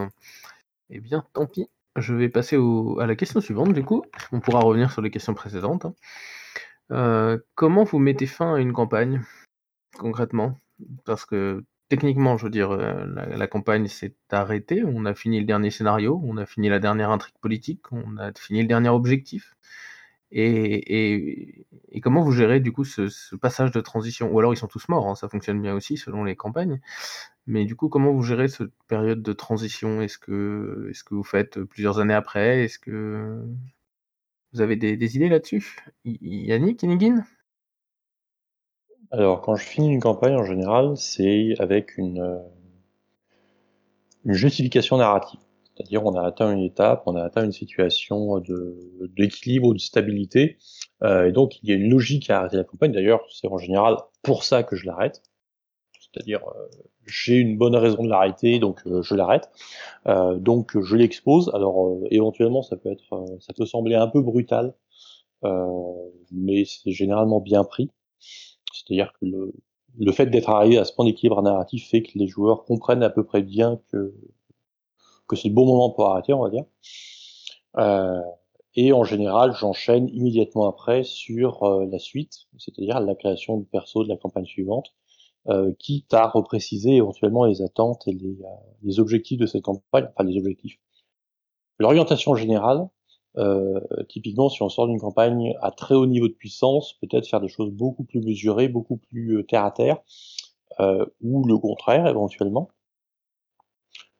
Eh 0.89 0.99
bien, 0.99 1.25
tant 1.33 1.45
pis. 1.45 1.69
Je 1.95 2.13
vais 2.13 2.29
passer 2.29 2.57
à 2.99 3.05
la 3.05 3.15
question 3.15 3.41
suivante 3.41 3.73
du 3.73 3.83
coup. 3.83 4.03
On 4.31 4.39
pourra 4.41 4.59
revenir 4.59 4.91
sur 4.91 5.01
les 5.01 5.11
questions 5.11 5.33
précédentes, 5.33 5.85
hein. 5.85 5.93
Heu, 6.91 7.45
comment 7.55 7.83
vous 7.83 7.99
mettez 7.99 8.27
fin 8.27 8.55
à 8.55 8.59
une 8.59 8.73
campagne, 8.73 9.23
concrètement? 9.97 10.59
Parce 11.05 11.25
que 11.25 11.63
techniquement, 11.89 12.37
je 12.37 12.45
veux 12.45 12.49
dire, 12.51 12.71
euh, 12.71 13.05
la, 13.05 13.47
campagne 13.47 13.87
s'est 13.87 14.15
arrêtée, 14.31 14.83
on 14.85 15.05
a 15.05 15.15
fini 15.15 15.39
le 15.39 15.45
dernier 15.45 15.71
scénario, 15.71 16.21
on 16.25 16.37
a 16.37 16.45
fini 16.45 16.69
la 16.69 16.79
dernière 16.79 17.09
intrigue 17.11 17.37
politique, 17.41 17.91
on 17.91 18.17
a 18.17 18.31
fini 18.33 18.61
le 18.61 18.67
dernier 18.67 18.89
objectif. 18.89 19.55
Et, 20.37 21.65
comment 22.03 22.21
vous 22.21 22.33
gérez 22.33 22.59
du 22.59 22.73
coup 22.73 22.83
ce, 22.83 23.35
passage 23.37 23.71
de 23.71 23.79
transition? 23.79 24.31
Ou 24.31 24.39
alors 24.39 24.53
ils 24.53 24.57
sont 24.57 24.67
tous 24.67 24.87
morts, 24.89 25.07
hein, 25.07 25.15
ça 25.15 25.29
fonctionne 25.29 25.61
bien 25.61 25.73
aussi 25.73 25.97
selon 25.97 26.25
les 26.25 26.35
campagnes. 26.35 26.81
Mais 27.47 27.63
du 27.65 27.75
coup, 27.75 27.89
comment 27.89 28.11
vous 28.11 28.23
gérez 28.23 28.49
cette 28.49 28.71
période 28.87 29.21
de 29.21 29.33
transition? 29.33 30.01
Est-ce 30.01 30.17
que, 30.17 30.89
est 30.91 31.03
que 31.03 31.15
vous 31.15 31.23
faites 31.23 31.61
plusieurs 31.63 31.99
années 31.99 32.13
après? 32.13 32.65
Est-ce 32.65 32.79
que 32.79 33.41
vous 34.53 34.61
avez 34.61 34.75
des, 34.75 35.15
idées 35.15 35.29
là-dessus? 35.29 35.77
Yannick, 36.03 36.83
Inigine 36.83 37.25
Alors, 39.11 39.41
quand 39.41 39.55
je 39.55 39.63
finis 39.63 39.93
une 39.93 40.01
campagne, 40.01 40.35
en 40.35 40.45
général, 40.45 40.97
c'est 40.97 41.53
avec 41.59 41.97
une, 41.97 42.19
euh, 42.19 42.39
une 44.25 44.33
justification 44.33 44.97
narrative. 44.97 45.39
C'est-à-dire 45.75 46.05
on 46.05 46.15
a 46.15 46.25
atteint 46.25 46.51
une 46.53 46.63
étape, 46.63 47.03
on 47.05 47.15
a 47.15 47.23
atteint 47.23 47.43
une 47.43 47.51
situation 47.51 48.41
d'équilibre 49.17 49.67
ou 49.67 49.73
de 49.73 49.79
stabilité, 49.79 50.57
euh, 51.03 51.27
et 51.27 51.31
donc 51.31 51.61
il 51.61 51.69
y 51.69 51.73
a 51.73 51.75
une 51.75 51.89
logique 51.89 52.29
à 52.29 52.39
arrêter 52.39 52.57
la 52.57 52.63
campagne. 52.63 52.93
D'ailleurs, 52.93 53.25
c'est 53.29 53.47
en 53.47 53.57
général 53.57 53.97
pour 54.21 54.43
ça 54.43 54.63
que 54.63 54.75
je 54.75 54.85
l'arrête. 54.85 55.21
C'est-à-dire 55.99 56.41
euh, 56.47 56.67
j'ai 57.05 57.35
une 57.35 57.57
bonne 57.57 57.75
raison 57.75 58.03
de 58.03 58.09
l'arrêter, 58.09 58.59
donc 58.59 58.81
euh, 58.87 59.01
je 59.01 59.15
l'arrête. 59.15 59.49
donc 60.05 60.79
je 60.81 60.95
l'expose. 60.95 61.51
Alors 61.53 61.97
éventuellement 62.09 62.61
ça 62.61 62.77
peut 62.77 62.91
être, 62.91 63.25
ça 63.41 63.53
peut 63.53 63.65
sembler 63.65 63.95
un 63.95 64.07
peu 64.07 64.21
brutal, 64.21 64.73
mais 66.31 66.63
c'est 66.65 66.91
généralement 66.91 67.41
bien 67.41 67.63
pris. 67.65 67.91
C'est-à-dire 68.73 69.11
que 69.19 69.25
le, 69.25 69.53
le 69.97 70.11
fait 70.11 70.27
d'être 70.27 70.49
arrivé 70.49 70.77
à 70.77 70.85
ce 70.85 70.93
point 70.93 71.05
d'équilibre 71.05 71.41
narratif 71.41 71.89
fait 71.89 72.01
que 72.01 72.17
les 72.17 72.27
joueurs 72.27 72.63
comprennent 72.63 73.03
à 73.03 73.09
peu 73.09 73.23
près 73.23 73.41
bien 73.41 73.79
que 73.91 74.13
que 75.27 75.35
c'est 75.35 75.49
le 75.49 75.53
bon 75.55 75.65
moment 75.65 75.89
pour 75.89 76.05
arrêter, 76.07 76.33
on 76.33 76.43
va 76.43 76.49
dire. 76.49 76.65
Euh, 77.77 78.21
et 78.75 78.91
en 78.91 79.03
général, 79.03 79.53
j'enchaîne 79.53 80.09
immédiatement 80.09 80.67
après 80.67 81.03
sur 81.03 81.63
euh, 81.63 81.85
la 81.89 81.99
suite, 81.99 82.47
c'est-à-dire 82.57 82.99
la 82.99 83.15
création 83.15 83.57
du 83.57 83.65
perso 83.65 84.03
de 84.03 84.09
la 84.09 84.17
campagne 84.17 84.45
suivante, 84.45 84.93
euh, 85.47 85.73
quitte 85.77 86.11
à 86.13 86.27
repréciser 86.27 86.95
éventuellement 86.95 87.45
les 87.45 87.61
attentes 87.61 88.07
et 88.07 88.13
les, 88.13 88.41
euh, 88.41 88.47
les, 88.81 88.99
objectifs 88.99 89.37
de 89.37 89.45
cette 89.45 89.61
campagne, 89.61 90.07
enfin 90.09 90.27
les 90.27 90.39
objectifs. 90.39 90.79
L'orientation 91.77 92.35
générale, 92.35 92.89
euh, 93.37 93.79
typiquement, 94.09 94.49
si 94.49 94.63
on 94.63 94.69
sort 94.69 94.87
d'une 94.87 94.99
campagne 94.99 95.53
à 95.61 95.69
très 95.69 95.93
haut 95.93 96.07
niveau 96.07 96.27
de 96.27 96.33
puissance, 96.33 96.93
peut-être 96.93 97.27
faire 97.27 97.41
des 97.41 97.47
choses 97.47 97.69
beaucoup 97.69 98.03
plus 98.03 98.21
mesurées, 98.21 98.69
beaucoup 98.69 98.97
plus 98.97 99.45
terre 99.47 99.65
à 99.65 99.71
terre, 99.71 99.97
ou 101.21 101.45
le 101.45 101.57
contraire 101.57 102.07
éventuellement 102.07 102.69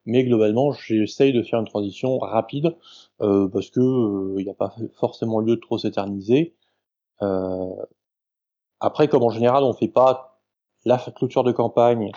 mais 0.05 0.23
globalement, 0.23 0.71
j'essaye 0.71 1.33
de 1.33 1.41
faire 1.41 1.59
une 1.59 1.67
transition 1.67 2.19
rapide 2.19 2.75
euh, 3.21 3.47
parce 3.47 3.69
que 3.69 3.79
il 3.79 4.39
euh, 4.39 4.43
n'y 4.43 4.49
a 4.49 4.53
pas 4.53 4.73
forcément 4.93 5.39
lieu 5.39 5.55
de 5.55 5.61
trop 5.61 5.77
s'éterniser. 5.77 6.55
Euh, 7.21 7.85
après, 8.79 9.07
comme 9.07 9.23
en 9.23 9.29
général, 9.29 9.63
on 9.63 9.73
fait 9.73 9.87
pas 9.87 10.39
la 10.85 10.97
clôture 10.97 11.43
de 11.43 11.51
campagne, 11.51 12.11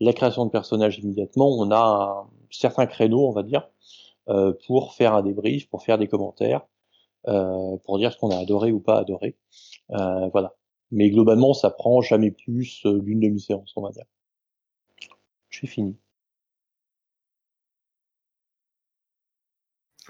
la 0.00 0.12
création 0.12 0.46
de 0.46 0.50
personnages 0.50 0.98
immédiatement, 0.98 1.48
on 1.48 1.70
a 1.70 2.26
certains 2.50 2.86
créneaux, 2.86 3.28
on 3.28 3.32
va 3.32 3.42
dire, 3.42 3.68
euh, 4.28 4.52
pour 4.66 4.94
faire 4.94 5.14
un 5.14 5.22
débrief, 5.22 5.68
pour 5.68 5.82
faire 5.82 5.98
des 5.98 6.08
commentaires, 6.08 6.66
euh, 7.28 7.76
pour 7.84 7.98
dire 7.98 8.12
ce 8.12 8.18
qu'on 8.18 8.30
a 8.30 8.38
adoré 8.38 8.72
ou 8.72 8.80
pas 8.80 8.98
adoré. 8.98 9.36
Voilà. 9.88 10.54
Mais 10.92 11.10
globalement, 11.10 11.52
ça 11.52 11.70
prend 11.70 12.00
jamais 12.00 12.30
plus 12.30 12.86
d'une 12.86 13.20
demi-séance, 13.20 13.72
on 13.76 13.82
va 13.82 13.90
dire. 13.90 14.04
J'ai 15.50 15.66
fini. 15.66 15.96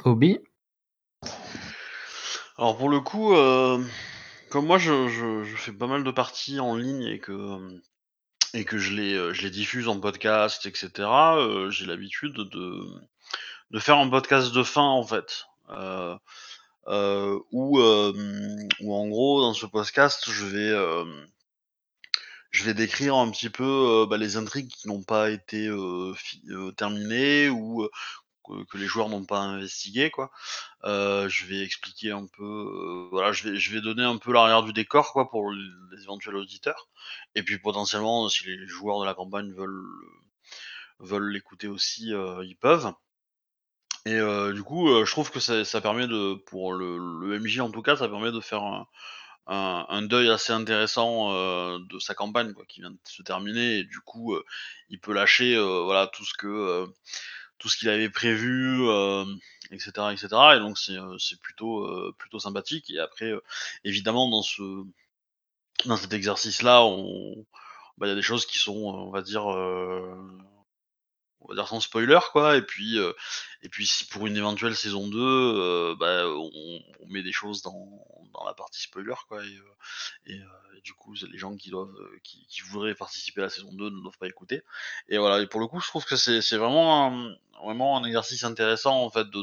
Hobby 0.05 0.39
Alors 2.59 2.77
pour 2.77 2.89
le 2.89 3.01
coup, 3.01 3.35
euh, 3.35 3.83
comme 4.51 4.67
moi 4.67 4.79
je, 4.79 5.45
fais 5.57 5.73
pas 5.73 5.87
mal 5.87 6.05
de 6.05 6.11
parties 6.11 6.61
en 6.61 6.77
ligne 6.77 7.05
et 7.05 7.19
que, 7.19 7.81
et 8.55 8.65
que 8.65 8.79
je, 8.79 8.93
les, 8.93 9.15
euh, 9.15 9.33
je 9.33 9.43
les 9.43 9.51
diffuse 9.51 9.89
en 9.89 10.01
podcast, 10.01 10.67
etc., 10.67 10.91
euh, 10.99 11.71
j'ai 11.71 11.87
l'habitude 11.87 12.35
de, 12.35 12.85
de 13.71 13.79
faire 13.79 13.99
un 13.99 14.09
podcast 14.09 14.53
de 14.53 14.63
fin 14.63 14.83
en 14.83 15.05
fait. 15.05 15.47
où, 17.53 17.81
en 17.81 19.09
gros 19.09 19.41
dans 19.41 19.55
ce 19.55 19.67
podcast 19.67 20.31
je 20.31 20.45
vais 20.45 20.75
je 22.51 22.65
vais 22.65 22.75
décrire 22.75 23.17
un 23.17 23.31
petit 23.31 23.51
peu 23.51 24.07
bah, 24.09 24.17
les 24.17 24.37
intrigues 24.37 24.71
qui 24.71 24.89
n'ont 24.89 25.03
pas 25.03 25.31
été 25.31 25.69
terminées 26.77 27.49
ou 27.49 27.89
que, 28.47 28.79
les 28.79 28.87
joueurs 28.87 29.09
n'ont 29.09 29.25
pas 29.25 29.41
investigué 29.41 30.11
quoi. 30.11 30.31
Euh, 30.85 31.29
je 31.29 31.47
vais 31.47 31.61
expliquer 31.61 32.13
un 32.13 32.27
peu, 32.27 32.45
euh, 32.45 33.09
voilà, 33.11 33.33
je 33.33 33.49
vais 33.49 33.57
je 33.59 33.73
vais 33.73 33.81
donner 33.81 34.05
un 34.05 34.19
peu 34.19 34.33
l'arrière 34.33 34.63
du 34.63 34.73
décor 34.73 35.13
quoi 35.13 35.29
pour 35.31 35.51
les 35.53 36.03
éventuels 36.03 36.37
auditeurs. 36.37 36.89
Et 37.35 37.43
puis 37.43 37.59
potentiellement, 37.59 38.29
si 38.29 38.47
les 38.47 38.67
joueurs 38.67 39.01
de 39.01 39.07
la 39.07 39.15
campagne 39.15 39.53
veulent 39.53 39.85
veulent 41.01 41.31
l'écouter 41.31 41.69
aussi, 41.69 42.13
euh, 42.15 42.45
ils 42.45 42.57
peuvent. 42.57 42.93
Et 44.07 44.21
du 44.53 44.63
coup, 44.63 45.05
je 45.05 45.11
trouve 45.11 45.33
que 45.33 45.41
ça, 45.41 45.81
permet 45.81 46.07
de, 46.07 46.35
pour 46.47 46.73
le, 46.73 46.97
le, 46.97 47.41
MJ 47.41 47.59
en 47.59 47.73
tout 47.73 47.83
cas, 47.83 47.97
ça 47.97 48.09
permet 48.09 48.31
de 48.31 48.39
faire 48.39 48.63
un, 48.63 48.87
un, 49.49 49.85
un 49.89 50.03
deuil 50.03 50.31
assez 50.31 50.53
intéressant 50.53 51.33
de 51.79 51.99
sa 51.99 52.15
campagne 52.15 52.53
quoi, 52.55 52.65
qui 52.67 52.83
vient 52.83 52.93
de 52.93 52.99
se 53.03 53.23
terminer. 53.23 53.79
Et 53.79 53.85
du 53.85 53.99
coup, 53.99 54.37
il 54.91 55.01
peut 55.01 55.13
lâcher 55.13 55.59
voilà 55.59 56.07
tout 56.07 56.25
ce 56.25 56.35
que 56.35 56.87
tout 57.59 57.69
ce 57.69 57.77
qu'il 57.77 57.89
avait 57.89 58.11
prévu, 58.11 58.83
etc., 59.71 59.93
euh, 59.99 60.11
etc. 60.11 60.29
Et 60.57 60.59
donc 60.59 60.79
c'est 60.79 60.97
euh, 60.97 61.17
plutôt 61.41 61.85
euh, 61.85 62.15
plutôt 62.19 62.39
sympathique. 62.39 62.91
Et 62.91 62.99
après, 62.99 63.33
évidemment, 63.85 64.29
dans 64.29 64.43
ce 64.43 64.85
dans 65.85 65.97
cet 65.97 66.13
exercice-là, 66.13 66.81
bah, 67.99 68.07
il 68.07 68.09
y 68.09 68.13
a 68.13 68.15
des 68.15 68.23
choses 68.23 68.47
qui 68.47 68.59
sont, 68.59 68.77
on 68.77 69.11
va 69.11 69.23
dire, 69.23 69.45
on 71.47 71.51
va 71.51 71.55
dire 71.55 71.69
sans 71.69 71.81
spoiler 71.81 72.19
quoi 72.33 72.57
et 72.57 72.63
puis 72.63 72.99
et 73.63 73.69
puis 73.69 73.87
si 73.87 74.07
pour 74.07 74.27
une 74.27 74.37
éventuelle 74.37 74.75
saison 74.75 75.07
2 75.07 75.95
bah, 75.95 76.27
on, 76.27 76.83
met 77.09 77.23
des 77.23 77.33
choses 77.33 77.63
dans, 77.63 77.89
dans 78.33 78.45
la 78.45 78.55
partie 78.55 78.83
spoiler 78.83 79.15
quoi 79.29 79.45
et, 79.45 80.33
et, 80.33 80.41
du 80.83 80.93
coup 80.95 81.15
les 81.31 81.39
gens 81.39 81.57
qui 81.57 81.71
doivent 81.71 81.95
qui, 82.23 82.47
qui, 82.49 82.63
voudraient 82.63 82.95
participer 82.95 83.43
à 83.43 83.45
la 83.45 83.51
saison 83.51 83.73
2 83.73 83.91
ne 83.91 84.03
doivent 84.03 84.19
pas 84.19 84.27
écouter. 84.27 84.63
Et 85.09 85.19
voilà 85.19 85.41
et 85.41 85.47
pour 85.47 85.61
le 85.61 85.69
coup 85.69 85.81
je 85.81 85.89
trouve 85.89 86.05
que 86.05 86.17
c'est 86.17 86.57
vraiment 86.57 87.07
un, 87.07 87.37
vraiment 87.63 87.97
un 87.97 88.05
exercice 88.05 88.45
intéressant 88.45 89.03
en 89.03 89.11
fait 89.11 89.29
de 89.31 89.43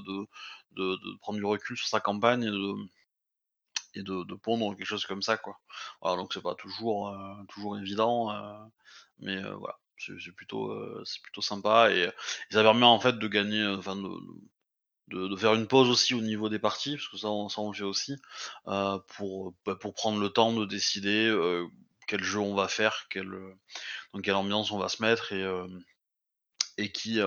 de, 0.71 1.17
prendre 1.19 1.38
du 1.38 1.45
recul 1.45 1.77
sur 1.77 1.88
sa 1.88 1.99
campagne 1.99 2.43
et 2.43 2.51
de 2.51 2.73
et 3.95 4.01
de 4.01 4.34
pondre 4.35 4.75
quelque 4.75 4.85
chose 4.88 5.05
comme 5.05 5.21
ça 5.21 5.38
quoi. 5.38 5.59
Voilà 6.01 6.17
donc 6.17 6.34
c'est 6.34 6.41
pas 6.41 6.55
toujours 6.55 7.15
toujours 7.47 7.77
évident 7.77 8.31
mais 9.19 9.41
voilà 9.41 9.80
c'est 10.23 10.31
plutôt 10.31 10.71
euh, 10.71 11.03
c'est 11.05 11.21
plutôt 11.21 11.41
sympa 11.41 11.91
et, 11.91 12.09
ça 12.49 12.63
permet 12.63 12.85
en 12.85 12.99
fait 12.99 13.17
de 13.17 13.27
gagner 13.27 13.61
euh, 13.61 13.77
enfin 13.77 13.95
de, 13.95 15.27
de, 15.27 15.35
faire 15.35 15.53
une 15.53 15.67
pause 15.67 15.89
aussi 15.89 16.13
au 16.13 16.21
niveau 16.21 16.49
des 16.49 16.59
parties 16.59 16.95
parce 16.95 17.07
que 17.07 17.17
ça 17.17 17.30
on, 17.30 17.49
ça 17.49 17.61
on 17.61 17.69
le 17.69 17.75
fait 17.75 17.84
aussi 17.84 18.15
euh, 18.67 18.99
pour 19.15 19.53
bah, 19.65 19.75
pour 19.75 19.93
prendre 19.93 20.19
le 20.19 20.30
temps 20.30 20.53
de 20.53 20.65
décider 20.65 21.34
quel 22.07 22.23
jeu 22.23 22.39
on 22.39 22.55
va 22.55 22.67
faire 22.67 23.07
quel 23.09 23.30
dans 24.13 24.21
quelle 24.21 24.35
ambiance 24.35 24.71
on 24.71 24.80
va 24.80 24.89
se 24.89 25.01
mettre 25.01 25.34
et 25.34 25.45
et 26.77 26.91
qui 26.91 27.19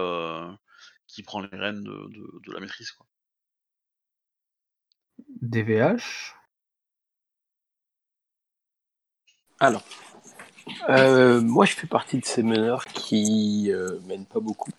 qui 1.07 1.23
prend 1.23 1.41
les 1.41 1.57
rênes 1.57 1.85
de, 1.85 2.41
de, 2.45 2.53
la 2.53 2.61
maîtrise 2.61 2.91
quoi. 2.93 3.07
DVH 5.41 6.35
alors 9.61 9.83
euh, 10.89 11.41
moi, 11.41 11.65
je 11.65 11.75
fais 11.75 11.87
partie 11.87 12.19
de 12.19 12.25
ces 12.25 12.43
meneurs 12.43 12.85
qui 12.87 13.71
euh, 13.71 13.99
mènent 14.07 14.27
pas 14.27 14.41
beaucoup, 14.41 14.71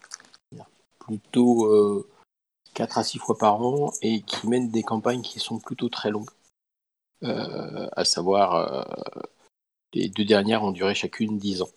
plutôt 0.99 1.65
euh, 1.65 2.09
4 2.73 2.97
à 2.97 3.03
6 3.03 3.19
fois 3.19 3.37
par 3.37 3.61
an, 3.61 3.91
et 4.01 4.21
qui 4.21 4.47
mènent 4.47 4.69
des 4.69 4.83
campagnes 4.83 5.21
qui 5.21 5.39
sont 5.39 5.59
plutôt 5.59 5.89
très 5.89 6.09
longues. 6.11 6.29
Euh, 7.23 7.87
à 7.93 8.05
savoir, 8.05 8.87
les 9.93 10.09
deux 10.09 10.25
dernières 10.25 10.63
ont 10.63 10.71
duré 10.71 10.93
chacune 10.93 11.37
10 11.37 11.63
ans. 11.63 11.69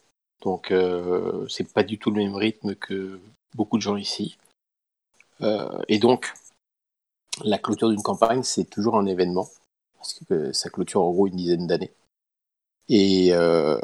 Donc, 0.43 0.73
c'est 1.49 1.73
pas 1.73 1.83
du 1.83 1.99
tout 1.99 2.11
le 2.11 2.23
même 2.23 2.35
rythme 2.35 2.75
que 2.75 3.21
beaucoup 3.55 3.77
de 3.77 3.83
gens 3.83 3.97
ici. 3.97 4.39
et 5.89 5.99
donc, 5.99 6.33
la 7.45 7.59
clôture 7.59 7.89
d'une 7.89 8.03
campagne, 8.03 8.43
c'est 8.43 8.65
toujours 8.65 8.97
un 8.97 9.07
événement, 9.07 9.49
parce 9.97 10.15
que 10.29 10.53
ça 10.53 10.69
clôture 10.69 11.03
en 11.03 11.11
gros 11.11 11.27
une 11.27 11.37
dizaine 11.37 11.67
d'années. 11.67 11.93
Et 12.93 13.33
euh, 13.33 13.79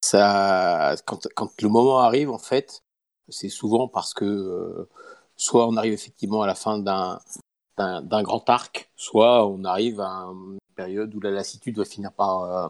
ça, 0.00 0.96
quand, 1.06 1.28
quand, 1.36 1.60
le 1.60 1.68
moment 1.68 1.98
arrive, 1.98 2.30
en 2.30 2.38
fait, 2.38 2.82
c'est 3.28 3.50
souvent 3.50 3.86
parce 3.86 4.14
que 4.14 4.24
euh, 4.24 4.88
soit 5.36 5.68
on 5.68 5.76
arrive 5.76 5.92
effectivement 5.92 6.40
à 6.42 6.46
la 6.46 6.54
fin 6.54 6.78
d'un 6.78 8.22
grand 8.22 8.48
arc, 8.48 8.90
soit 8.96 9.46
on 9.46 9.64
arrive 9.64 10.00
à 10.00 10.24
une 10.32 10.58
période 10.74 11.14
où 11.14 11.20
la 11.20 11.30
lassitude 11.30 11.76
va 11.76 11.84
finir 11.84 12.12
par, 12.12 12.44
euh, 12.44 12.68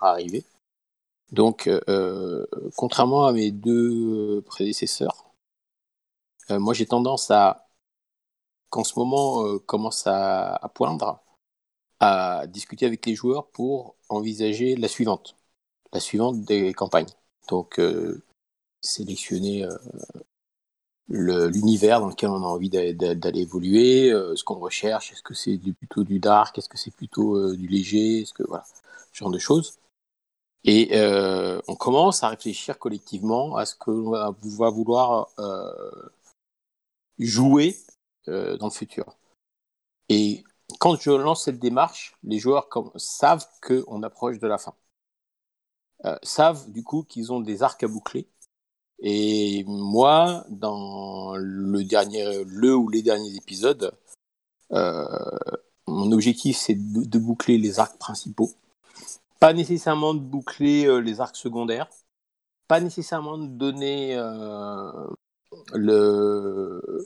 arriver. 0.00 0.44
Donc, 1.32 1.68
contrairement 2.76 3.26
à 3.26 3.32
mes 3.32 3.50
deux 3.50 4.42
prédécesseurs, 4.42 5.32
moi 6.50 6.74
j'ai 6.74 6.86
tendance 6.86 7.30
à, 7.32 7.66
qu'en 8.70 8.84
ce 8.84 8.96
moment 8.98 9.58
commence 9.66 10.06
à 10.06 10.70
poindre, 10.74 11.23
à 12.00 12.46
discuter 12.46 12.86
avec 12.86 13.06
les 13.06 13.14
joueurs 13.14 13.46
pour 13.48 13.94
envisager 14.08 14.76
la 14.76 14.88
suivante, 14.88 15.36
la 15.92 16.00
suivante 16.00 16.42
des 16.42 16.72
campagnes. 16.74 17.08
Donc, 17.48 17.78
euh, 17.78 18.22
sélectionner 18.80 19.64
euh, 19.64 19.76
l'univers 21.08 22.00
dans 22.00 22.08
lequel 22.08 22.30
on 22.30 22.42
a 22.42 22.46
envie 22.46 22.70
d'a- 22.70 22.92
d'a- 22.92 23.14
d'aller 23.14 23.42
évoluer, 23.42 24.10
euh, 24.10 24.34
ce 24.36 24.44
qu'on 24.44 24.58
recherche, 24.58 25.12
est-ce 25.12 25.22
que 25.22 25.34
c'est 25.34 25.58
plutôt 25.78 26.04
du 26.04 26.18
dark, 26.18 26.56
est-ce 26.58 26.68
que 26.68 26.78
c'est 26.78 26.90
plutôt 26.94 27.54
du 27.54 27.66
léger, 27.66 28.24
ce 28.24 28.42
genre 29.12 29.30
de 29.30 29.38
choses. 29.38 29.78
Et 30.64 30.90
on 31.68 31.76
commence 31.76 32.22
à 32.22 32.28
réfléchir 32.30 32.78
collectivement 32.78 33.56
à 33.56 33.66
ce 33.66 33.74
que 33.74 33.90
l'on 33.90 34.10
va 34.10 34.34
va 34.42 34.70
vouloir 34.70 35.28
jouer 37.18 37.76
dans 38.26 38.66
le 38.66 38.70
futur. 38.70 39.16
Et 40.08 40.44
quand 40.78 41.00
je 41.00 41.10
lance 41.10 41.44
cette 41.44 41.58
démarche, 41.58 42.14
les 42.22 42.38
joueurs 42.38 42.68
savent 42.96 43.46
qu'on 43.62 44.02
approche 44.02 44.38
de 44.38 44.46
la 44.46 44.58
fin. 44.58 44.74
Euh, 46.04 46.16
savent 46.22 46.70
du 46.70 46.82
coup 46.82 47.04
qu'ils 47.04 47.32
ont 47.32 47.40
des 47.40 47.62
arcs 47.62 47.82
à 47.82 47.88
boucler. 47.88 48.28
Et 49.00 49.64
moi, 49.66 50.44
dans 50.50 51.34
le 51.36 51.84
dernier, 51.84 52.44
le 52.44 52.76
ou 52.76 52.88
les 52.88 53.02
derniers 53.02 53.34
épisodes, 53.36 53.96
euh, 54.72 55.06
mon 55.86 56.12
objectif 56.12 56.56
c'est 56.56 56.74
de, 56.74 57.18
boucler 57.18 57.58
les 57.58 57.80
arcs 57.80 57.98
principaux. 57.98 58.50
Pas 59.40 59.52
nécessairement 59.52 60.14
de 60.14 60.20
boucler 60.20 60.86
euh, 60.86 60.98
les 60.98 61.20
arcs 61.20 61.36
secondaires. 61.36 61.88
Pas 62.68 62.80
nécessairement 62.80 63.38
de 63.38 63.46
donner 63.46 64.16
le 65.74 67.04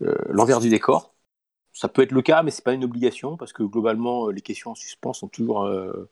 l'envers 0.00 0.60
du 0.60 0.70
décor. 0.70 1.12
Ça 1.80 1.88
peut 1.88 2.02
être 2.02 2.12
le 2.12 2.20
cas, 2.20 2.42
mais 2.42 2.50
c'est 2.50 2.62
pas 2.62 2.74
une 2.74 2.84
obligation 2.84 3.38
parce 3.38 3.54
que 3.54 3.62
globalement, 3.62 4.26
euh, 4.28 4.32
les 4.32 4.42
questions 4.42 4.72
en 4.72 4.74
suspens 4.74 5.14
sont 5.14 5.28
toujours 5.28 5.62
euh, 5.62 6.10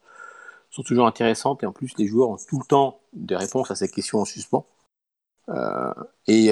sont 0.70 0.82
toujours 0.82 1.06
intéressantes 1.06 1.62
et 1.62 1.66
en 1.66 1.72
plus, 1.72 1.92
les 1.98 2.06
joueurs 2.06 2.30
ont 2.30 2.38
tout 2.38 2.58
le 2.58 2.64
temps 2.64 3.00
des 3.12 3.36
réponses 3.36 3.70
à 3.70 3.74
ces 3.74 3.90
questions 3.90 4.18
en 4.18 4.24
suspens. 4.24 4.66
Euh, 5.50 5.92
et 6.26 6.50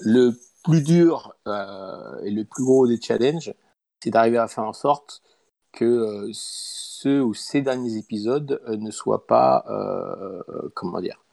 le 0.00 0.32
plus 0.64 0.82
dur 0.82 1.34
et 1.46 2.30
le 2.30 2.44
plus 2.44 2.64
gros 2.64 2.86
des 2.86 3.00
challenges, 3.00 3.54
c'est 4.02 4.10
d'arriver 4.10 4.36
à 4.36 4.48
faire 4.48 4.64
en 4.64 4.74
sorte 4.74 5.22
que 5.72 6.28
ce 6.34 7.20
ou 7.20 7.32
ces 7.32 7.62
derniers 7.62 7.96
épisodes 7.96 8.62
ne 8.68 8.90
soient 8.90 9.26
pas, 9.26 9.64
comment 10.74 11.00
dire, 11.00 11.24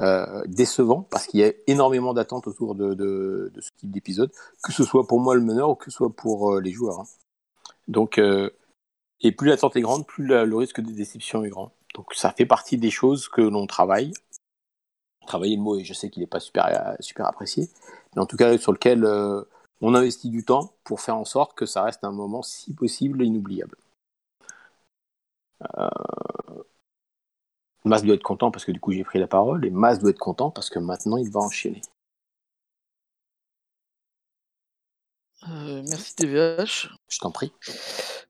euh, 0.00 0.42
décevants, 0.46 1.02
parce 1.10 1.26
qu'il 1.26 1.40
y 1.40 1.44
a 1.44 1.52
énormément 1.66 2.12
d'attentes 2.12 2.46
autour 2.46 2.74
de, 2.74 3.50
ce 3.58 3.70
type 3.78 3.90
d'épisode, 3.90 4.30
que 4.62 4.72
ce 4.72 4.84
soit 4.84 5.06
pour 5.06 5.20
moi 5.20 5.34
le 5.34 5.40
meneur 5.40 5.70
ou 5.70 5.74
que 5.74 5.86
ce 5.86 5.90
soit 5.90 6.14
pour 6.14 6.52
euh, 6.52 6.60
les 6.60 6.72
joueurs. 6.72 7.00
hein. 7.00 7.06
Donc, 7.88 8.18
euh, 8.18 8.50
et 9.20 9.32
plus 9.32 9.48
l'attente 9.48 9.76
est 9.76 9.80
grande, 9.80 10.06
plus 10.06 10.26
le 10.26 10.56
risque 10.56 10.80
de 10.80 10.92
déception 10.92 11.44
est 11.44 11.48
grand. 11.48 11.72
Donc 11.94 12.12
ça 12.14 12.30
fait 12.32 12.46
partie 12.46 12.76
des 12.78 12.90
choses 12.90 13.28
que 13.28 13.40
l'on 13.40 13.66
travaille. 13.66 14.12
Travailler 15.26 15.56
le 15.56 15.62
mot, 15.62 15.78
et 15.78 15.84
je 15.84 15.94
sais 15.94 16.10
qu'il 16.10 16.20
n'est 16.22 16.26
pas 16.26 16.40
super, 16.40 16.96
super 17.00 17.26
apprécié, 17.26 17.70
mais 18.14 18.22
en 18.22 18.26
tout 18.26 18.36
cas 18.36 18.56
sur 18.58 18.72
lequel 18.72 19.04
on 19.80 19.94
investit 19.94 20.30
du 20.30 20.44
temps 20.44 20.74
pour 20.84 21.00
faire 21.00 21.16
en 21.16 21.24
sorte 21.24 21.54
que 21.56 21.66
ça 21.66 21.82
reste 21.82 22.04
un 22.04 22.12
moment, 22.12 22.42
si 22.42 22.74
possible, 22.74 23.24
inoubliable. 23.24 23.76
Mas 27.86 28.02
doit 28.04 28.14
être 28.16 28.22
content 28.22 28.50
parce 28.50 28.64
que 28.64 28.72
du 28.72 28.80
coup 28.80 28.92
j'ai 28.92 29.04
pris 29.04 29.18
la 29.18 29.26
parole, 29.28 29.64
et 29.64 29.70
Mas 29.70 29.98
doit 29.98 30.10
être 30.10 30.18
content 30.18 30.50
parce 30.50 30.68
que 30.70 30.78
maintenant 30.78 31.16
il 31.16 31.30
va 31.30 31.40
enchaîner. 31.40 31.80
Euh, 35.48 35.82
merci 35.88 36.14
TVH. 36.16 36.88
Je 37.08 37.18
t'en 37.20 37.30
prie. 37.30 37.52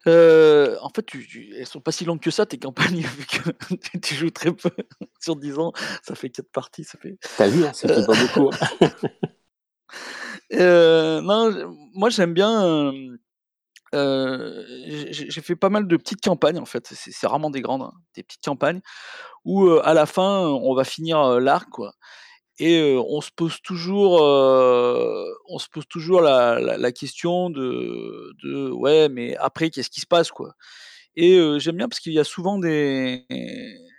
Euh, 0.07 0.77
en 0.83 0.91
fait, 0.91 1.05
tu, 1.05 1.27
tu- 1.27 1.55
elles 1.57 1.67
sont 1.67 1.81
pas 1.81 1.93
si 1.93 2.05
longues 2.05 2.21
que 2.21 2.31
ça, 2.31 2.45
tes 2.45 2.59
campagnes, 2.59 3.01
vu 3.17 3.25
que 3.27 3.51
tu- 3.77 4.01
tu 4.01 4.15
joues 4.15 4.31
très 4.31 4.53
peu. 4.53 4.71
Sur 5.21 5.37
10 5.37 5.59
ans, 5.59 5.73
ça 6.03 6.15
fait 6.15 6.29
4 6.31 6.51
parties, 6.51 6.85
ça 6.85 6.99
fait... 6.99 7.17
T'as 7.39 7.49
vu, 7.49 7.65
hein, 7.65 7.73
ça 7.73 7.89
fait 7.89 8.05
pas 8.05 8.15
beaucoup. 8.15 8.51
hein. 8.53 8.91
Euh, 10.53 11.21
non, 11.23 11.75
moi 11.95 12.11
j'aime 12.11 12.35
bien. 12.35 12.93
Euh, 13.97 14.65
j'ai 15.11 15.41
fait 15.41 15.57
pas 15.57 15.71
mal 15.71 15.89
de 15.89 15.97
petites 15.97 16.21
campagnes 16.21 16.59
en 16.59 16.65
fait. 16.67 16.87
C'est 16.93 17.27
rarement 17.27 17.51
des 17.51 17.61
grandes, 17.63 17.83
hein, 17.83 17.93
des 18.15 18.23
petites 18.23 18.45
campagnes 18.45 18.81
où 19.45 19.67
euh, 19.67 19.81
à 19.85 19.95
la 19.95 20.07
fin 20.07 20.41
on 20.41 20.75
va 20.75 20.85
finir 20.85 21.19
euh, 21.21 21.41
l'arc 21.41 21.69
quoi. 21.71 21.95
Et 22.59 22.97
on 22.97 23.21
se 23.21 23.31
pose 23.37 23.61
toujours, 23.63 24.23
on 24.23 25.59
se 25.59 25.69
pose 25.69 25.87
toujours 25.89 26.23
la, 26.23 26.93
question 26.93 27.51
de, 27.51 28.71
ouais, 28.71 29.11
mais 29.11 29.37
après 29.37 29.69
qu'est-ce 29.69 29.91
qui 29.91 30.01
se 30.01 30.07
passe 30.07 30.31
quoi? 30.31 30.55
Et 31.17 31.39
j'aime 31.59 31.77
bien 31.77 31.87
parce 31.87 32.01
qu'il 32.01 32.15
y 32.15 32.19
a 32.19 32.25
souvent 32.25 32.59
des, 32.59 33.27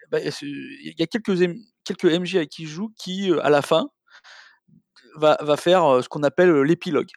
bah, 0.10 0.18
il 0.42 0.94
y 0.98 1.04
a 1.04 1.06
quelques 1.06 1.38
quelques 1.84 2.06
MJ 2.06 2.38
avec 2.38 2.50
qui 2.50 2.66
je 2.66 2.72
joue 2.72 2.90
qui 2.98 3.32
à 3.44 3.52
la 3.52 3.62
fin 3.62 3.90
va, 5.18 5.38
faire 5.58 6.04
ce 6.04 6.10
qu'on 6.10 6.24
appelle 6.24 6.62
l'épilogue. 6.62 7.12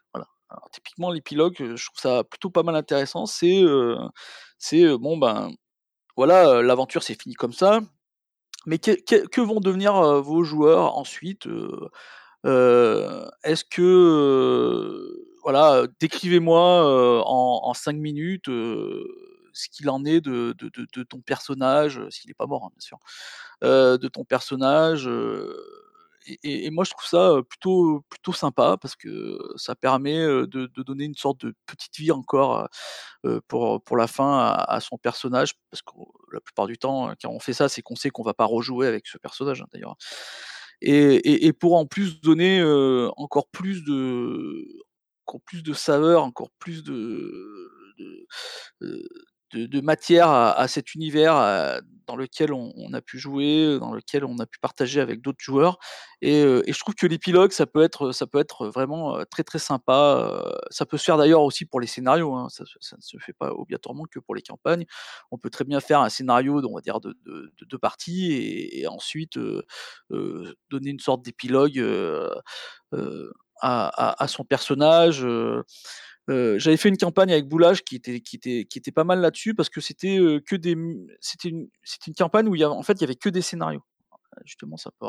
Alors, 0.51 0.69
typiquement, 0.73 1.11
l'épilogue, 1.11 1.55
je 1.59 1.87
trouve 1.87 2.01
ça 2.01 2.25
plutôt 2.25 2.51
pas 2.51 2.63
mal 2.63 2.77
intéressant. 2.77 3.27
C'est, 3.27 3.63
c'est 4.59 4.97
bon, 4.99 5.17
ben, 5.19 5.51
voilà, 6.17 6.63
l'aventure 6.63 7.03
c'est 7.03 7.21
fini 7.21 7.35
comme 7.35 7.53
ça. 7.53 7.81
Mais 8.67 8.79
que, 8.79 9.41
vont 9.41 9.61
devenir 9.61 9.95
vos 10.23 10.43
joueurs 10.45 10.97
ensuite 10.99 11.47
Est-ce 12.45 13.65
que, 13.65 15.27
voilà, 15.43 15.87
décrivez-moi 16.01 17.23
en, 17.27 17.61
en 17.65 17.75
cinq 17.75 17.97
minutes 17.97 18.49
ce 19.53 19.69
qu'il 19.69 19.89
en 19.91 20.05
est 20.05 20.21
de, 20.21 20.55
ton 21.09 21.21
personnage, 21.21 22.01
s'il 22.11 22.29
n'est 22.29 22.35
pas 22.35 22.47
mort, 22.47 22.71
bien 22.71 22.81
sûr, 22.81 22.99
de 23.63 24.09
ton 24.09 24.25
personnage. 24.25 25.09
Et, 26.27 26.71
moi, 26.71 26.85
je 26.85 26.91
trouve 26.91 27.07
ça 27.07 27.41
plutôt, 27.49 28.05
plutôt 28.09 28.33
sympa 28.33 28.77
parce 28.81 28.97
que 28.97 29.39
ça 29.57 29.75
permet 29.75 30.19
de, 30.19 30.67
donner 30.83 31.05
une 31.05 31.15
sorte 31.15 31.47
de 31.47 31.55
petite 31.67 31.97
vie 31.97 32.13
encore 32.13 32.69
pour, 33.49 33.83
pour 33.83 33.97
la 33.97 34.07
fin 34.07 34.39
à, 34.67 34.81
son 34.81 34.99
personnage. 34.99 35.55
Parce 35.71 35.83
que 35.83 35.93
la 36.33 36.41
plupart 36.41 36.67
du 36.67 36.79
temps, 36.79 37.13
quand 37.21 37.31
on 37.31 37.41
fait 37.41 37.53
ça, 37.53 37.69
c'est 37.69 37.83
qu'on 37.83 37.97
sait 37.97 38.11
qu'on 38.11 38.23
va 38.23 38.35
pas 38.35 38.45
rejouer 38.45 38.87
avec 38.87 39.07
ce 39.07 39.19
personnage, 39.19 39.63
hein, 39.63 39.67
d'ailleurs. 39.73 39.97
Et, 40.83 41.53
pour 41.53 41.77
en 41.77 41.87
plus 41.87 42.21
donner 42.21 42.63
encore 43.17 43.49
plus 43.49 43.85
de 43.85 44.67
encore 45.27 45.41
plus 45.43 45.63
de 45.63 45.73
saveur, 45.73 46.25
encore 46.25 46.51
plus 46.59 46.83
de, 46.83 47.71
de- 49.59 49.81
matière 49.81 50.29
à, 50.29 50.69
cet 50.69 50.95
univers 50.95 51.37
euh, 51.37 51.81
dans 52.07 52.17
lequel 52.17 52.53
on, 52.53 52.73
a 52.93 53.01
pu 53.01 53.19
jouer, 53.19 53.79
dans 53.79 53.93
lequel 53.93 54.25
on 54.25 54.39
a 54.39 54.47
pu 54.47 54.59
partager 54.61 55.01
avec 55.01 55.21
d'autres 55.23 55.39
joueurs. 55.41 55.79
Et, 56.23 56.43
euh, 56.43 56.63
et 56.67 56.73
je 56.73 56.79
trouve 56.81 56.95
que 56.95 57.07
l'épilogue, 57.07 57.53
ça 57.53 57.67
peut 57.67 57.83
être, 57.83 58.13
ça 58.13 58.27
peut 58.27 58.39
être 58.41 58.67
vraiment 58.69 59.17
euh, 59.17 59.25
très 59.31 59.45
très 59.45 59.59
sympa. 59.59 59.93
euh, 60.19 60.53
Ça 60.71 60.87
peut 60.87 60.99
se 60.99 61.05
faire 61.05 61.17
d'ailleurs 61.19 61.43
aussi 61.43 61.65
pour 61.67 61.81
les 61.81 61.87
scénarios. 61.87 62.35
hein, 62.35 62.49
Ça, 62.51 62.65
ne 62.97 63.01
se 63.03 63.17
fait 63.19 63.33
pas 63.33 63.53
obligatoirement 63.53 64.05
que 64.11 64.19
pour 64.19 64.35
les 64.35 64.43
campagnes. 64.43 64.87
On 65.31 65.39
peut 65.39 65.51
très 65.51 65.65
bien 65.65 65.81
faire 65.81 66.01
un 66.01 66.09
scénario, 66.09 66.61
on 66.69 66.75
va 66.75 66.81
dire, 66.81 67.01
de, 67.01 67.15
de- 67.25 67.53
de 67.59 67.65
deux 67.67 67.79
parties, 67.79 68.33
et, 68.33 68.87
ensuite 68.89 69.37
euh, 69.37 69.63
euh, 70.13 70.55
donner 70.71 70.91
une 70.91 71.01
sorte 71.01 71.23
d'épilogue 71.25 71.79
euh, 71.79 72.35
euh, 72.95 73.31
à 73.63 74.27
son 74.27 74.45
personnage. 74.45 75.25
Euh. 76.29 76.55
Euh, 76.55 76.59
J'avais 76.59 76.77
fait 76.77 76.89
une 76.89 76.97
campagne 76.97 77.33
avec 77.33 77.49
Boulage 77.49 77.83
qui 77.83 77.97
était, 77.97 78.93
pas 78.93 79.05
mal 79.05 79.21
là-dessus 79.21 79.55
parce 79.55 79.69
que 79.69 79.81
c'était 79.81 80.19
euh, 80.19 80.41
que 80.41 80.57
des, 80.57 80.77
c'était 81.21 81.49
une, 81.49 81.69
campagne 82.17 82.49
où 82.49 82.55
il 82.55 82.61
y 82.61 82.65
avait, 82.65 82.75
en 82.75 82.83
fait 82.83 82.95
il 82.95 83.03
y 83.03 83.05
avait 83.05 83.17
que 83.17 83.29
des 83.29 83.43
scénarios. 83.43 83.83
Justement, 84.45 84.77
ça 84.77 84.91
peut 85.01 85.07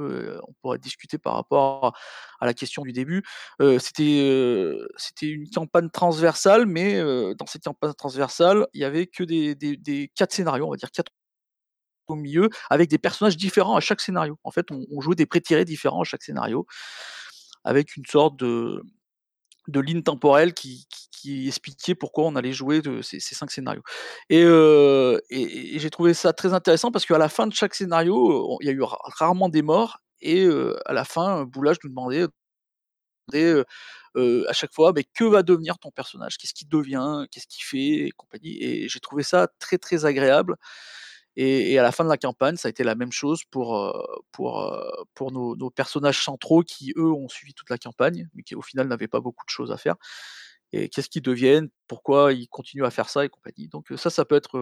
euh, 0.00 0.40
on 0.48 0.52
pourrait 0.54 0.78
discuter 0.78 1.18
par 1.18 1.34
rapport 1.34 1.96
à, 2.40 2.46
la 2.46 2.54
question 2.54 2.82
du 2.82 2.92
début. 2.92 3.22
Euh, 3.62 3.78
c'était, 3.78 4.20
euh, 4.20 4.88
une 5.22 5.48
campagne 5.50 5.90
transversale, 5.90 6.66
mais 6.66 6.96
euh, 6.96 7.34
dans 7.34 7.46
cette 7.46 7.64
campagne 7.64 7.92
transversale, 7.94 8.66
il 8.74 8.80
y 8.80 8.84
avait 8.84 9.06
que 9.06 9.22
des 9.24 10.12
quatre 10.16 10.32
scénarios, 10.32 10.66
on 10.66 10.70
va 10.70 10.76
dire 10.76 10.90
quatre 10.90 11.12
au 12.08 12.16
milieu, 12.16 12.50
avec 12.68 12.90
des 12.90 12.98
personnages 12.98 13.36
différents 13.36 13.76
à 13.76 13.80
chaque 13.80 14.00
scénario. 14.00 14.38
En 14.44 14.50
fait, 14.50 14.70
on, 14.70 14.84
on 14.90 15.00
jouait 15.00 15.14
des 15.14 15.26
pré-tirés 15.26 15.64
différents 15.64 16.02
à 16.02 16.04
chaque 16.04 16.22
scénario, 16.22 16.66
avec 17.64 17.96
une 17.96 18.04
sorte 18.06 18.38
de, 18.38 18.82
de 19.68 19.80
ligne 19.80 20.02
temporelle 20.02 20.54
qui, 20.54 20.86
qui, 20.90 21.08
qui 21.12 21.48
expliquait 21.48 21.94
pourquoi 21.94 22.24
on 22.26 22.36
allait 22.36 22.52
jouer 22.52 22.82
ces, 23.02 23.20
cinq 23.20 23.50
scénarios. 23.50 23.82
Et, 24.30 24.42
euh, 24.44 25.18
et, 25.30 25.78
j'ai 25.78 25.90
trouvé 25.90 26.14
ça 26.14 26.32
très 26.32 26.52
intéressant 26.54 26.90
parce 26.92 27.06
qu'à 27.06 27.18
la 27.18 27.28
fin 27.28 27.46
de 27.46 27.54
chaque 27.54 27.74
scénario, 27.74 28.58
il 28.60 28.66
y 28.66 28.70
a 28.70 28.72
eu 28.72 28.82
ra- 28.82 28.98
rarement 29.18 29.48
des 29.48 29.62
morts. 29.62 29.98
Et 30.20 30.44
euh, 30.44 30.76
à 30.86 30.92
la 30.94 31.04
fin, 31.04 31.44
Boulage 31.44 31.76
nous 31.84 31.90
demandait, 31.90 32.26
euh, 34.16 34.44
à 34.48 34.52
chaque 34.52 34.72
fois, 34.72 34.92
mais 34.94 35.04
que 35.04 35.24
va 35.24 35.42
devenir 35.42 35.78
ton 35.78 35.90
personnage? 35.90 36.36
Qu'est-ce 36.38 36.54
qu'il 36.54 36.68
devient? 36.68 37.26
Qu'est-ce 37.30 37.46
qu'il 37.48 37.64
fait? 37.64 38.06
et 38.06 38.10
compagnie. 38.12 38.62
Et 38.62 38.88
j'ai 38.88 39.00
trouvé 39.00 39.22
ça 39.22 39.48
très 39.58 39.78
très 39.78 40.04
agréable. 40.04 40.56
Et, 41.36 41.78
à 41.78 41.82
la 41.82 41.92
fin 41.92 42.04
de 42.04 42.08
la 42.08 42.16
campagne, 42.16 42.56
ça 42.56 42.68
a 42.68 42.70
été 42.70 42.84
la 42.84 42.94
même 42.94 43.12
chose 43.12 43.42
pour, 43.50 43.76
euh, 43.76 43.92
pour, 44.32 44.60
euh, 44.62 44.90
pour 45.14 45.32
nos, 45.32 45.56
nos 45.56 45.70
personnages 45.70 46.22
centraux 46.24 46.62
qui, 46.62 46.92
eux, 46.96 47.12
ont 47.12 47.28
suivi 47.28 47.54
toute 47.54 47.70
la 47.70 47.78
campagne, 47.78 48.28
mais 48.34 48.42
qui 48.42 48.54
au 48.54 48.62
final 48.62 48.86
n'avaient 48.88 49.08
pas 49.08 49.20
beaucoup 49.20 49.44
de 49.44 49.50
choses 49.50 49.72
à 49.72 49.76
faire. 49.76 49.96
Et 50.72 50.88
qu'est-ce 50.88 51.08
qu'ils 51.08 51.22
deviennent, 51.22 51.70
pourquoi 51.88 52.32
ils 52.32 52.48
continuent 52.48 52.84
à 52.84 52.90
faire 52.90 53.08
ça 53.08 53.24
et 53.24 53.28
compagnie? 53.28 53.68
Donc 53.68 53.92
euh, 53.92 53.96
ça, 53.96 54.10
ça 54.10 54.24
peut 54.24 54.36
être 54.36 54.58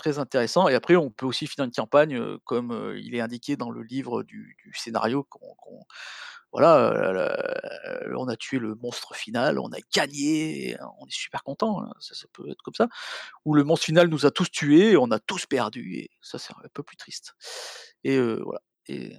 très 0.00 0.18
intéressant. 0.18 0.68
Et 0.68 0.74
après, 0.74 0.96
on 0.96 1.10
peut 1.10 1.26
aussi 1.26 1.46
finir 1.46 1.66
une 1.66 1.72
campagne 1.72 2.38
comme 2.44 2.94
il 2.96 3.14
est 3.14 3.20
indiqué 3.20 3.56
dans 3.56 3.70
le 3.70 3.82
livre 3.82 4.22
du, 4.22 4.56
scénario 4.74 5.24
qu'on 5.24 5.84
voilà, 6.52 7.30
on 8.16 8.26
a 8.26 8.36
tué 8.36 8.58
le 8.58 8.74
monstre 8.74 9.14
final, 9.14 9.58
on 9.60 9.68
a 9.68 9.78
gagné, 9.94 10.76
on 10.98 11.06
est 11.06 11.12
super 11.12 11.44
content, 11.44 11.82
hein, 11.82 11.92
ça, 12.00 12.26
peut 12.32 12.50
être 12.50 12.62
comme 12.62 12.74
ça. 12.74 12.88
Ou 13.44 13.54
le 13.54 13.62
monstre 13.62 13.86
final 13.86 14.08
nous 14.08 14.26
a 14.26 14.32
tous 14.32 14.50
tués, 14.50 14.96
on 14.96 15.10
a 15.12 15.20
tous 15.20 15.46
perdu, 15.46 15.94
et 15.94 16.10
ça 16.20 16.38
c'est 16.38 16.52
un 16.52 16.68
peu 16.72 16.82
plus 16.82 16.96
triste. 16.96 17.36
Et 18.02 18.18
voilà. 18.18 18.60
Et 18.88 19.16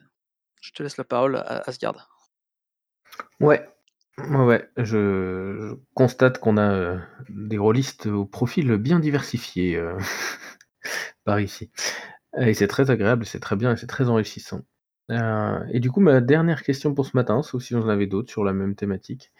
je 0.61 0.71
te 0.71 0.83
laisse 0.83 0.97
la 0.97 1.05
parole 1.05 1.37
à 1.37 1.63
Asgard. 1.67 2.09
Ouais, 3.39 3.65
ouais, 4.17 4.69
je, 4.75 5.75
constate 5.93 6.37
qu'on 6.39 6.57
a 6.57 6.99
des 7.29 7.57
rôlistes 7.57 8.07
au 8.07 8.25
profil 8.25 8.75
bien 8.75 8.99
diversifié 8.99 9.81
par 11.25 11.39
ici. 11.39 11.71
Et 12.39 12.53
c'est 12.53 12.67
très 12.67 12.91
agréable, 12.91 13.25
c'est 13.25 13.39
très 13.39 13.55
bien 13.55 13.73
et 13.73 13.77
c'est 13.77 13.87
très 13.87 14.09
enrichissant. 14.09 14.61
Euh, 15.11 15.59
et 15.71 15.79
du 15.79 15.91
coup, 15.91 15.99
ma 15.99 16.21
dernière 16.21 16.63
question 16.63 16.93
pour 16.93 17.05
ce 17.05 17.17
matin, 17.17 17.41
sauf 17.43 17.61
si 17.63 17.73
j'en 17.73 17.87
avais 17.89 18.07
d'autres 18.07 18.31
sur 18.31 18.43
la 18.43 18.53
même 18.53 18.75
thématique, 18.75 19.31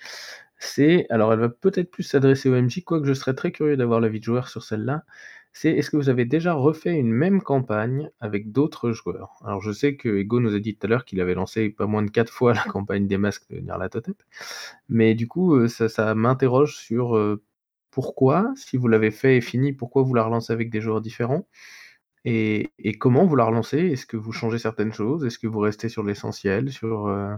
c'est, 0.58 1.08
alors 1.10 1.34
elle 1.34 1.40
va 1.40 1.50
peut-être 1.50 1.92
plus 1.92 2.04
s'adresser 2.04 2.50
au 2.50 2.62
MJ, 2.62 2.84
quoique 2.84 3.08
je 3.08 3.14
serais 3.14 3.34
très 3.34 3.52
curieux 3.52 3.78
d'avoir 3.78 4.00
l'avis 4.02 4.20
de 4.20 4.26
joueur 4.26 4.50
sur 4.50 4.64
celle-là, 4.64 5.04
c'est 5.54 5.72
est-ce 5.72 5.90
que 5.90 5.98
vous 5.98 6.10
avez 6.10 6.26
déjà 6.26 6.54
refait 6.54 6.94
une 6.96 7.12
même 7.12 7.42
campagne 7.42 8.10
avec 8.20 8.52
d'autres 8.52 8.92
joueurs? 8.92 9.42
Alors 9.46 9.62
je 9.62 9.72
sais 9.72 9.96
que 9.96 10.10
Ego 10.18 10.40
nous 10.40 10.56
a 10.56 10.60
dit 10.60 10.76
tout 10.76 10.88
à 10.88 10.90
l'heure 10.90 11.06
qu'il 11.06 11.20
avait 11.22 11.34
lancé 11.34 11.70
pas 11.70 11.88
moins 11.88 12.04
de 12.04 12.12
4 12.12 12.32
fois 12.32 12.54
la 12.54 12.64
campagne 12.72 13.08
des 13.08 13.18
masques 13.18 13.50
de 13.50 13.60
Nyarlathotep, 13.60 14.22
mais 14.90 15.16
du 15.16 15.28
coup, 15.28 15.56
euh, 15.56 15.68
ça, 15.68 15.90
ça 15.90 16.16
m'interroge 16.16 16.76
sur 16.78 17.18
euh, 17.18 17.42
pourquoi, 17.92 18.52
si 18.56 18.78
vous 18.78 18.88
l'avez 18.88 19.12
fait 19.12 19.38
et 19.38 19.42
fini, 19.42 19.74
pourquoi 19.74 20.04
vous 20.04 20.14
la 20.14 20.24
relancez 20.24 20.54
avec 20.54 20.70
des 20.70 20.82
joueurs 20.82 21.02
différents 21.02 21.46
et, 22.26 22.72
comment 23.00 23.26
vous 23.26 23.36
la 23.36 23.46
relancez? 23.46 23.80
Est-ce 23.80 24.06
que 24.06 24.18
vous 24.18 24.32
changez 24.32 24.60
certaines 24.60 24.94
choses? 24.94 25.26
Est-ce 25.26 25.40
que 25.40 25.48
vous 25.48 25.60
restez 25.60 25.90
sur 25.90 26.04
l'essentiel 26.04 26.72
sur, 26.72 27.08
euh, 27.08 27.36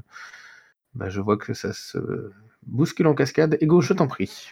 bah, 0.93 1.09
Je 1.09 1.21
vois 1.21 1.37
que 1.37 1.53
ça 1.53 1.73
se 1.73 2.31
bouscule 2.63 3.07
en 3.07 3.15
cascade. 3.15 3.57
Ego, 3.61 3.81
je 3.81 3.93
t'en 3.93 4.07
prie. 4.07 4.49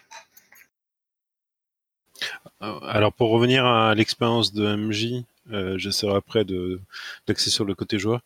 Euh, 2.61 2.79
Alors 2.83 3.13
pour 3.13 3.29
revenir 3.31 3.65
à 3.65 3.93
l'expérience 3.95 4.53
de 4.53 4.75
MJ, 4.75 5.25
euh, 5.51 5.77
j'essaierai 5.77 6.15
après 6.15 6.45
d'axer 6.45 7.49
sur 7.49 7.65
le 7.65 7.75
côté 7.75 7.99
joueur. 7.99 8.21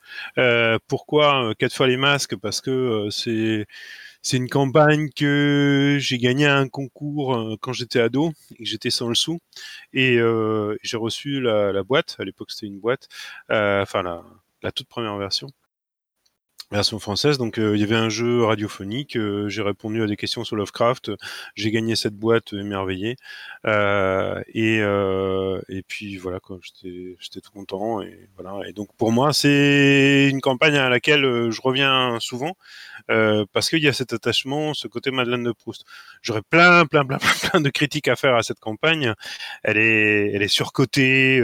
Pourquoi 0.87 1.53
quatre 1.57 1.73
fois 1.73 1.87
les 1.87 1.97
masques? 1.97 2.35
Parce 2.35 2.61
que 2.61 3.07
c'est 3.09 3.65
c'est 4.25 4.37
une 4.37 4.49
campagne 4.49 5.09
que 5.15 5.97
j'ai 5.99 6.17
gagné 6.17 6.47
à 6.47 6.57
un 6.57 6.67
concours 6.67 7.35
euh, 7.35 7.55
quand 7.61 7.73
j'étais 7.73 7.99
ado 7.99 8.31
et 8.55 8.63
que 8.63 8.65
j'étais 8.65 8.89
sans 8.89 9.07
le 9.07 9.13
sou. 9.15 9.39
Et 9.93 10.17
euh, 10.17 10.75
j'ai 10.83 10.97
reçu 10.97 11.41
la, 11.41 11.83
boîte. 11.83 12.15
À 12.19 12.23
l'époque 12.25 12.51
c'était 12.51 12.65
une 12.67 12.79
boîte, 12.79 13.07
euh, 13.51 13.83
enfin 13.83 14.01
la 14.63 14.71
toute 14.71 14.87
première 14.87 15.15
version 15.17 15.49
version 16.71 16.99
française. 16.99 17.37
Donc 17.37 17.59
euh, 17.59 17.75
il 17.75 17.81
y 17.81 17.83
avait 17.83 17.95
un 17.95 18.09
jeu 18.09 18.43
radiophonique. 18.43 19.15
euh, 19.17 19.47
j'ai 19.49 19.61
répondu 19.61 20.01
à 20.01 20.07
des 20.07 20.15
questions 20.15 20.43
sur 20.43 20.55
Lovecraft. 20.55 21.11
J'ai 21.55 21.71
gagné 21.71 21.95
cette 21.95 22.15
boîte 22.15 22.53
émerveillée. 22.53 23.15
Euh, 23.65 24.41
et 24.53 24.79
et 25.69 25.83
puis 25.83 26.17
voilà 26.17 26.39
quoi. 26.39 26.59
J'étais 26.61 27.15
j'étais 27.19 27.41
tout 27.41 27.51
content 27.51 28.01
et 28.01 28.29
voilà. 28.37 28.67
Et 28.67 28.73
donc 28.73 28.89
pour 28.97 29.11
moi 29.11 29.33
c'est 29.33 30.27
une 30.29 30.41
campagne 30.41 30.75
à 30.77 30.89
laquelle 30.89 31.51
je 31.51 31.61
reviens 31.61 32.17
souvent 32.19 32.55
parce 33.07 33.69
qu'il 33.69 33.79
y 33.83 33.87
a 33.87 33.93
cet 33.93 34.13
attachement, 34.13 34.73
ce 34.73 34.87
côté 34.87 35.11
Madeleine 35.11 35.43
de 35.43 35.51
Proust. 35.51 35.85
J'aurais 36.21 36.41
plein 36.41 36.85
plein 36.85 37.05
plein 37.05 37.17
plein 37.51 37.61
de 37.61 37.69
critiques 37.69 38.07
à 38.07 38.15
faire 38.15 38.35
à 38.35 38.43
cette 38.43 38.59
campagne. 38.59 39.13
Elle 39.63 39.77
est 39.77 40.31
elle 40.33 40.41
est 40.41 40.47
surcotée. 40.47 41.37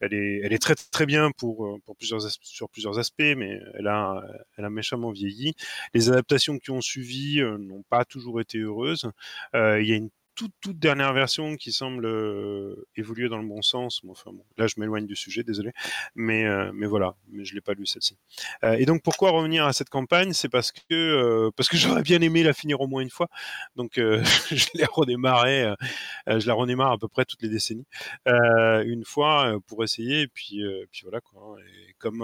elle 0.00 0.14
est 0.14 0.40
elle 0.44 0.52
est 0.52 0.58
très 0.62 0.74
très 0.74 1.06
bien 1.06 1.30
pour 1.32 1.78
pour 1.84 1.96
plusieurs 1.96 2.20
sur 2.42 2.68
plusieurs 2.68 2.98
aspects, 2.98 3.22
mais 3.36 3.60
elle 3.74 3.86
a 3.86 4.22
elle 4.56 4.63
méchamment 4.70 5.10
vieilli. 5.10 5.54
Les 5.94 6.08
adaptations 6.08 6.58
qui 6.58 6.70
ont 6.70 6.80
suivi 6.80 7.40
euh, 7.40 7.58
n'ont 7.58 7.82
pas 7.88 8.04
toujours 8.04 8.40
été 8.40 8.58
heureuses. 8.58 9.10
Euh, 9.54 9.80
il 9.80 9.88
y 9.88 9.92
a 9.92 9.96
une 9.96 10.10
toute, 10.34 10.52
toute 10.60 10.78
dernière 10.78 11.12
version 11.12 11.56
qui 11.56 11.72
semble 11.72 12.06
euh, 12.06 12.86
évoluer 12.96 13.28
dans 13.28 13.38
le 13.38 13.46
bon 13.46 13.62
sens. 13.62 14.00
Bon, 14.04 14.12
enfin, 14.12 14.30
bon, 14.32 14.44
là, 14.56 14.66
je 14.66 14.74
m'éloigne 14.78 15.06
du 15.06 15.16
sujet, 15.16 15.42
désolé. 15.44 15.70
Mais, 16.14 16.44
euh, 16.44 16.70
mais 16.74 16.86
voilà, 16.86 17.14
mais 17.28 17.44
je 17.44 17.54
l'ai 17.54 17.60
pas 17.60 17.74
lu 17.74 17.86
celle-ci. 17.86 18.16
Euh, 18.64 18.72
et 18.78 18.86
donc, 18.86 19.02
pourquoi 19.02 19.30
revenir 19.30 19.64
à 19.64 19.72
cette 19.72 19.90
campagne? 19.90 20.32
C'est 20.32 20.48
parce 20.48 20.72
que 20.72 20.80
euh, 20.92 21.50
parce 21.56 21.68
que 21.68 21.76
j'aurais 21.76 22.02
bien 22.02 22.20
aimé 22.20 22.42
la 22.42 22.52
finir 22.52 22.80
au 22.80 22.86
moins 22.86 23.02
une 23.02 23.10
fois. 23.10 23.28
Donc, 23.76 23.98
euh, 23.98 24.22
je 24.50 24.66
l'ai 24.74 24.84
redémarré. 24.84 25.64
euh, 25.64 26.40
je 26.40 26.46
la 26.46 26.54
redémarre 26.54 26.92
à 26.92 26.98
peu 26.98 27.08
près 27.08 27.24
toutes 27.24 27.42
les 27.42 27.48
décennies, 27.48 27.86
une 28.26 29.04
fois 29.04 29.58
pour 29.66 29.84
essayer. 29.84 30.22
Et 30.22 30.28
puis, 30.28 30.62
puis 30.90 31.02
voilà 31.02 31.20
quoi. 31.20 31.56
hein. 31.58 31.62
Et 31.88 31.94
comme 31.98 32.22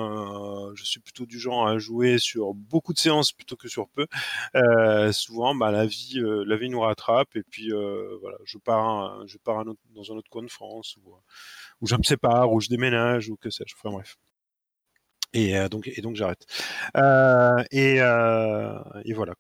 je 0.75 0.85
suis 0.85 1.01
plutôt 1.01 1.27
du 1.27 1.39
genre 1.39 1.67
à 1.67 1.79
jouer 1.79 2.19
sur 2.19 2.55
beaucoup 2.55 2.93
de 2.93 2.99
séances 2.99 3.33
plutôt 3.33 3.57
que 3.57 3.69
sur 3.69 3.89
peu, 3.89 4.07
souvent, 5.13 5.55
bah, 5.55 5.71
la 5.71 5.87
vie, 5.87 6.21
la 6.47 6.57
vie 6.57 6.69
nous 6.69 6.81
rattrape 6.81 7.37
et 7.37 7.43
puis 7.43 7.73
euh, 7.73 8.00
voilà, 8.21 8.37
je 8.45 8.59
pars, 8.59 9.27
je 9.27 9.39
pars 9.39 9.65
dans 9.65 10.13
un 10.13 10.17
autre 10.17 10.31
coin 10.31 10.43
de 10.43 10.51
France 10.51 10.97
ou, 10.97 11.15
ou 11.81 11.87
je 11.87 11.97
me 11.97 12.03
sépare 12.03 12.53
ou 12.53 12.61
je 12.61 12.69
déménage 12.69 13.29
ou 13.31 13.37
que 13.37 13.51
sais-je. 13.51 13.75
Enfin 13.75 13.91
bref. 13.91 14.17
Et 15.33 15.57
euh, 15.57 15.69
donc, 15.69 15.89
j'arrête. 16.15 16.45
Euh, 16.97 17.63
et, 17.71 18.01
euh, 18.01 18.79
voilà. 19.15 19.35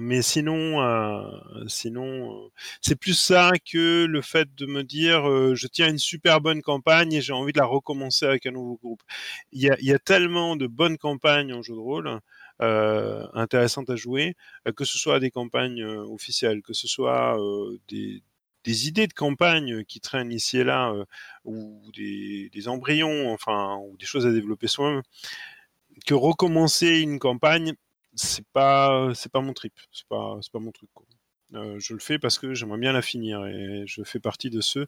Mais 0.00 0.22
sinon, 0.22 0.80
euh, 0.82 1.24
sinon, 1.66 2.46
euh, 2.46 2.48
c'est 2.80 2.94
plus 2.96 3.14
ça 3.14 3.52
que 3.70 4.04
le 4.04 4.22
fait 4.22 4.54
de 4.54 4.66
me 4.66 4.84
dire, 4.84 5.28
euh, 5.28 5.54
je 5.54 5.66
tiens 5.66 5.88
une 5.88 5.98
super 5.98 6.40
bonne 6.40 6.62
campagne 6.62 7.12
et 7.12 7.20
j'ai 7.20 7.32
envie 7.32 7.52
de 7.52 7.58
la 7.58 7.66
recommencer 7.66 8.26
avec 8.26 8.46
un 8.46 8.52
nouveau 8.52 8.76
groupe. 8.76 9.02
Il 9.52 9.62
y 9.62 9.92
a, 9.92 9.98
tellement 9.98 10.56
de 10.56 10.66
bonnes 10.66 10.98
campagnes 10.98 11.52
en 11.52 11.62
jeu 11.62 11.74
de 11.74 11.80
rôle 11.80 12.06
euh, 12.08 12.18
intéressantes 12.60 13.90
à 13.90 13.96
jouer, 13.96 14.36
euh, 14.66 14.72
que 14.72 14.84
ce 14.84 14.98
soit 14.98 15.20
des 15.20 15.30
campagnes 15.30 15.82
euh, 15.82 16.04
officielles, 16.04 16.62
que 16.62 16.72
ce 16.72 16.88
soit 16.88 17.40
euh, 17.40 17.78
des, 17.88 18.22
idées 18.86 19.06
de 19.06 19.14
campagne 19.14 19.84
qui 19.84 20.00
traînent 20.00 20.32
ici 20.32 20.58
et 20.58 20.64
là, 20.64 20.90
euh, 20.92 21.04
ou 21.44 21.90
des, 21.94 22.68
embryons, 22.68 23.32
enfin, 23.32 23.78
ou 23.88 23.96
des 23.96 24.06
choses 24.06 24.26
à 24.26 24.32
développer 24.32 24.66
soi-même, 24.68 25.02
que 26.06 26.14
recommencer 26.14 27.00
une 27.00 27.18
campagne, 27.18 27.74
c'est 28.14 28.46
pas, 28.52 29.12
c'est 29.14 29.32
pas 29.32 29.40
mon 29.40 29.52
trip, 29.54 29.72
c'est 29.92 30.06
pas, 30.08 30.38
c'est 30.42 30.52
pas 30.52 30.58
mon 30.58 30.72
truc. 30.72 30.90
Euh, 31.54 31.78
je 31.78 31.94
le 31.94 32.00
fais 32.00 32.18
parce 32.18 32.38
que 32.38 32.52
j'aimerais 32.54 32.78
bien 32.78 32.92
la 32.92 33.02
finir 33.02 33.46
et 33.46 33.84
je 33.86 34.02
fais 34.02 34.20
partie 34.20 34.50
de 34.50 34.60
ceux 34.60 34.86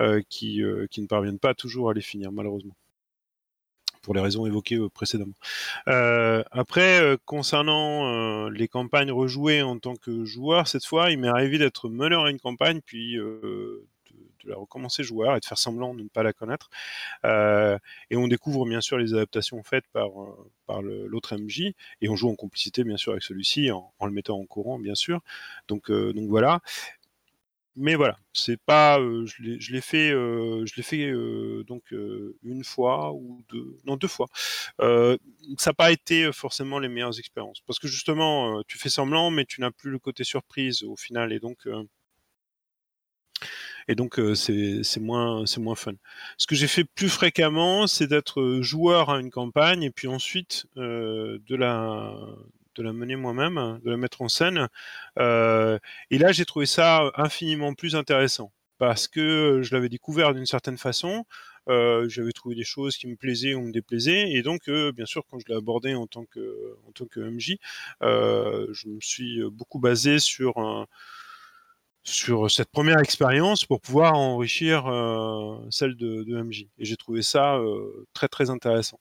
euh, 0.00 0.22
qui, 0.30 0.62
euh, 0.62 0.86
qui 0.90 1.02
ne 1.02 1.06
parviennent 1.06 1.38
pas 1.38 1.54
toujours 1.54 1.90
à 1.90 1.94
les 1.94 2.00
finir, 2.00 2.32
malheureusement 2.32 2.74
pour 4.08 4.14
les 4.14 4.22
raisons 4.22 4.46
évoquées 4.46 4.76
euh, 4.76 4.88
précédemment. 4.88 5.34
Euh, 5.86 6.42
après, 6.50 6.98
euh, 6.98 7.18
concernant 7.26 8.48
les 8.48 8.66
campagnes 8.66 9.12
rejouées 9.12 9.60
en 9.60 9.78
tant 9.78 9.96
que 9.96 10.24
joueur, 10.24 10.66
cette 10.66 10.86
fois, 10.86 11.10
il 11.10 11.18
m'est 11.18 11.28
arrivé 11.28 11.58
d'être 11.58 11.90
meneur 11.90 12.24
à 12.24 12.30
une 12.30 12.40
campagne, 12.40 12.80
puis 12.80 13.16
de, 13.16 13.84
la 14.44 14.56
recommencer 14.56 15.02
joueur 15.02 15.36
et 15.36 15.40
de 15.40 15.44
faire 15.44 15.58
semblant 15.58 15.92
de 15.92 16.04
ne 16.04 16.08
pas 16.08 16.22
la 16.22 16.32
connaître. 16.32 16.70
Et 17.24 18.16
on 18.16 18.28
découvre 18.28 18.64
bien 18.64 18.80
sûr 18.80 18.96
les 18.96 19.12
adaptations 19.12 19.62
faites 19.62 19.84
par, 19.92 20.08
par 20.66 20.80
l'autre 20.80 21.36
MJ, 21.36 21.74
et 22.00 22.08
on 22.08 22.16
joue 22.16 22.30
en 22.30 22.34
complicité 22.34 22.82
bien 22.82 22.96
sûr 22.96 23.12
avec 23.12 23.22
celui-ci, 23.22 23.70
en, 23.70 23.92
le 24.00 24.10
mettant 24.10 24.38
en 24.38 24.46
courant 24.46 24.78
bien 24.78 24.94
sûr. 24.94 25.20
Donc, 25.68 25.92
donc 25.92 26.28
voilà 26.30 26.60
mais 27.78 27.94
voilà, 27.94 28.18
c'est 28.32 28.56
pas, 28.56 28.98
euh, 28.98 29.24
je 29.26 29.72
l'ai 29.72 29.80
fait, 29.80 30.10
euh, 30.10 30.66
je 30.66 30.74
l'ai 30.76 30.82
fait 30.82 31.06
euh, 31.10 31.62
donc 31.64 31.94
une 32.42 32.64
fois 32.64 33.12
ou 33.12 33.44
deux, 33.48 33.78
non 33.86 33.96
deux 33.96 34.08
fois. 34.08 34.26
Ça 34.80 35.16
n'a 35.70 35.74
pas 35.74 35.92
été 35.92 36.32
forcément 36.32 36.80
les 36.80 36.88
meilleures 36.88 37.18
expériences 37.18 37.60
parce 37.66 37.78
que 37.78 37.88
justement, 37.88 38.62
tu 38.64 38.78
fais 38.78 38.88
semblant, 38.88 39.30
mais 39.30 39.44
tu 39.44 39.60
n'as 39.60 39.70
plus 39.70 39.90
le 39.90 39.98
côté 39.98 40.24
surprise 40.24 40.82
au 40.82 40.96
final, 40.96 41.32
et 41.32 41.38
donc 41.38 41.68
et 43.86 43.94
donc 43.94 44.20
c'est 44.34 45.00
moins 45.00 45.46
c'est 45.46 45.60
moins 45.60 45.76
fun. 45.76 45.94
Ce 46.36 46.46
que 46.46 46.56
j'ai 46.56 46.68
fait 46.68 46.84
plus 46.84 47.08
fréquemment, 47.08 47.86
c'est 47.86 48.08
d'être 48.08 48.58
joueur 48.60 49.10
à 49.10 49.20
une 49.20 49.30
campagne 49.30 49.84
et 49.84 49.90
puis 49.90 50.08
ensuite 50.08 50.66
de 50.76 51.54
la 51.54 52.14
de 52.78 52.82
la 52.84 52.92
mener 52.92 53.16
moi-même, 53.16 53.80
de 53.84 53.90
la 53.90 53.96
mettre 53.96 54.22
en 54.22 54.28
scène. 54.28 54.68
Euh, 55.18 55.78
et 56.10 56.18
là, 56.18 56.32
j'ai 56.32 56.44
trouvé 56.44 56.66
ça 56.66 57.10
infiniment 57.16 57.74
plus 57.74 57.96
intéressant 57.96 58.52
parce 58.78 59.08
que 59.08 59.60
je 59.62 59.74
l'avais 59.74 59.88
découvert 59.88 60.34
d'une 60.34 60.46
certaine 60.46 60.78
façon. 60.78 61.24
Euh, 61.68 62.08
j'avais 62.08 62.32
trouvé 62.32 62.54
des 62.54 62.64
choses 62.64 62.96
qui 62.96 63.08
me 63.08 63.16
plaisaient 63.16 63.54
ou 63.54 63.60
me 63.60 63.72
déplaisaient, 63.72 64.30
et 64.30 64.42
donc, 64.42 64.68
euh, 64.68 64.90
bien 64.92 65.04
sûr, 65.04 65.22
quand 65.28 65.38
je 65.38 65.44
l'ai 65.48 65.56
abordé 65.56 65.94
en 65.94 66.06
tant 66.06 66.24
que 66.24 66.76
en 66.86 66.92
tant 66.92 67.04
que 67.06 67.20
MJ, 67.20 67.56
je 68.00 68.88
me 68.88 69.00
suis 69.00 69.42
beaucoup 69.50 69.78
basé 69.80 70.18
sur 70.18 70.86
sur 72.04 72.50
cette 72.50 72.70
première 72.70 73.00
expérience 73.00 73.64
pour 73.66 73.80
pouvoir 73.80 74.14
enrichir 74.14 74.84
celle 75.70 75.96
de, 75.96 76.24
MJ. 76.42 76.68
Et 76.78 76.84
j'ai 76.86 76.96
trouvé 76.96 77.22
ça 77.22 77.60
très 78.14 78.28
très 78.28 78.48
intéressant. 78.48 78.98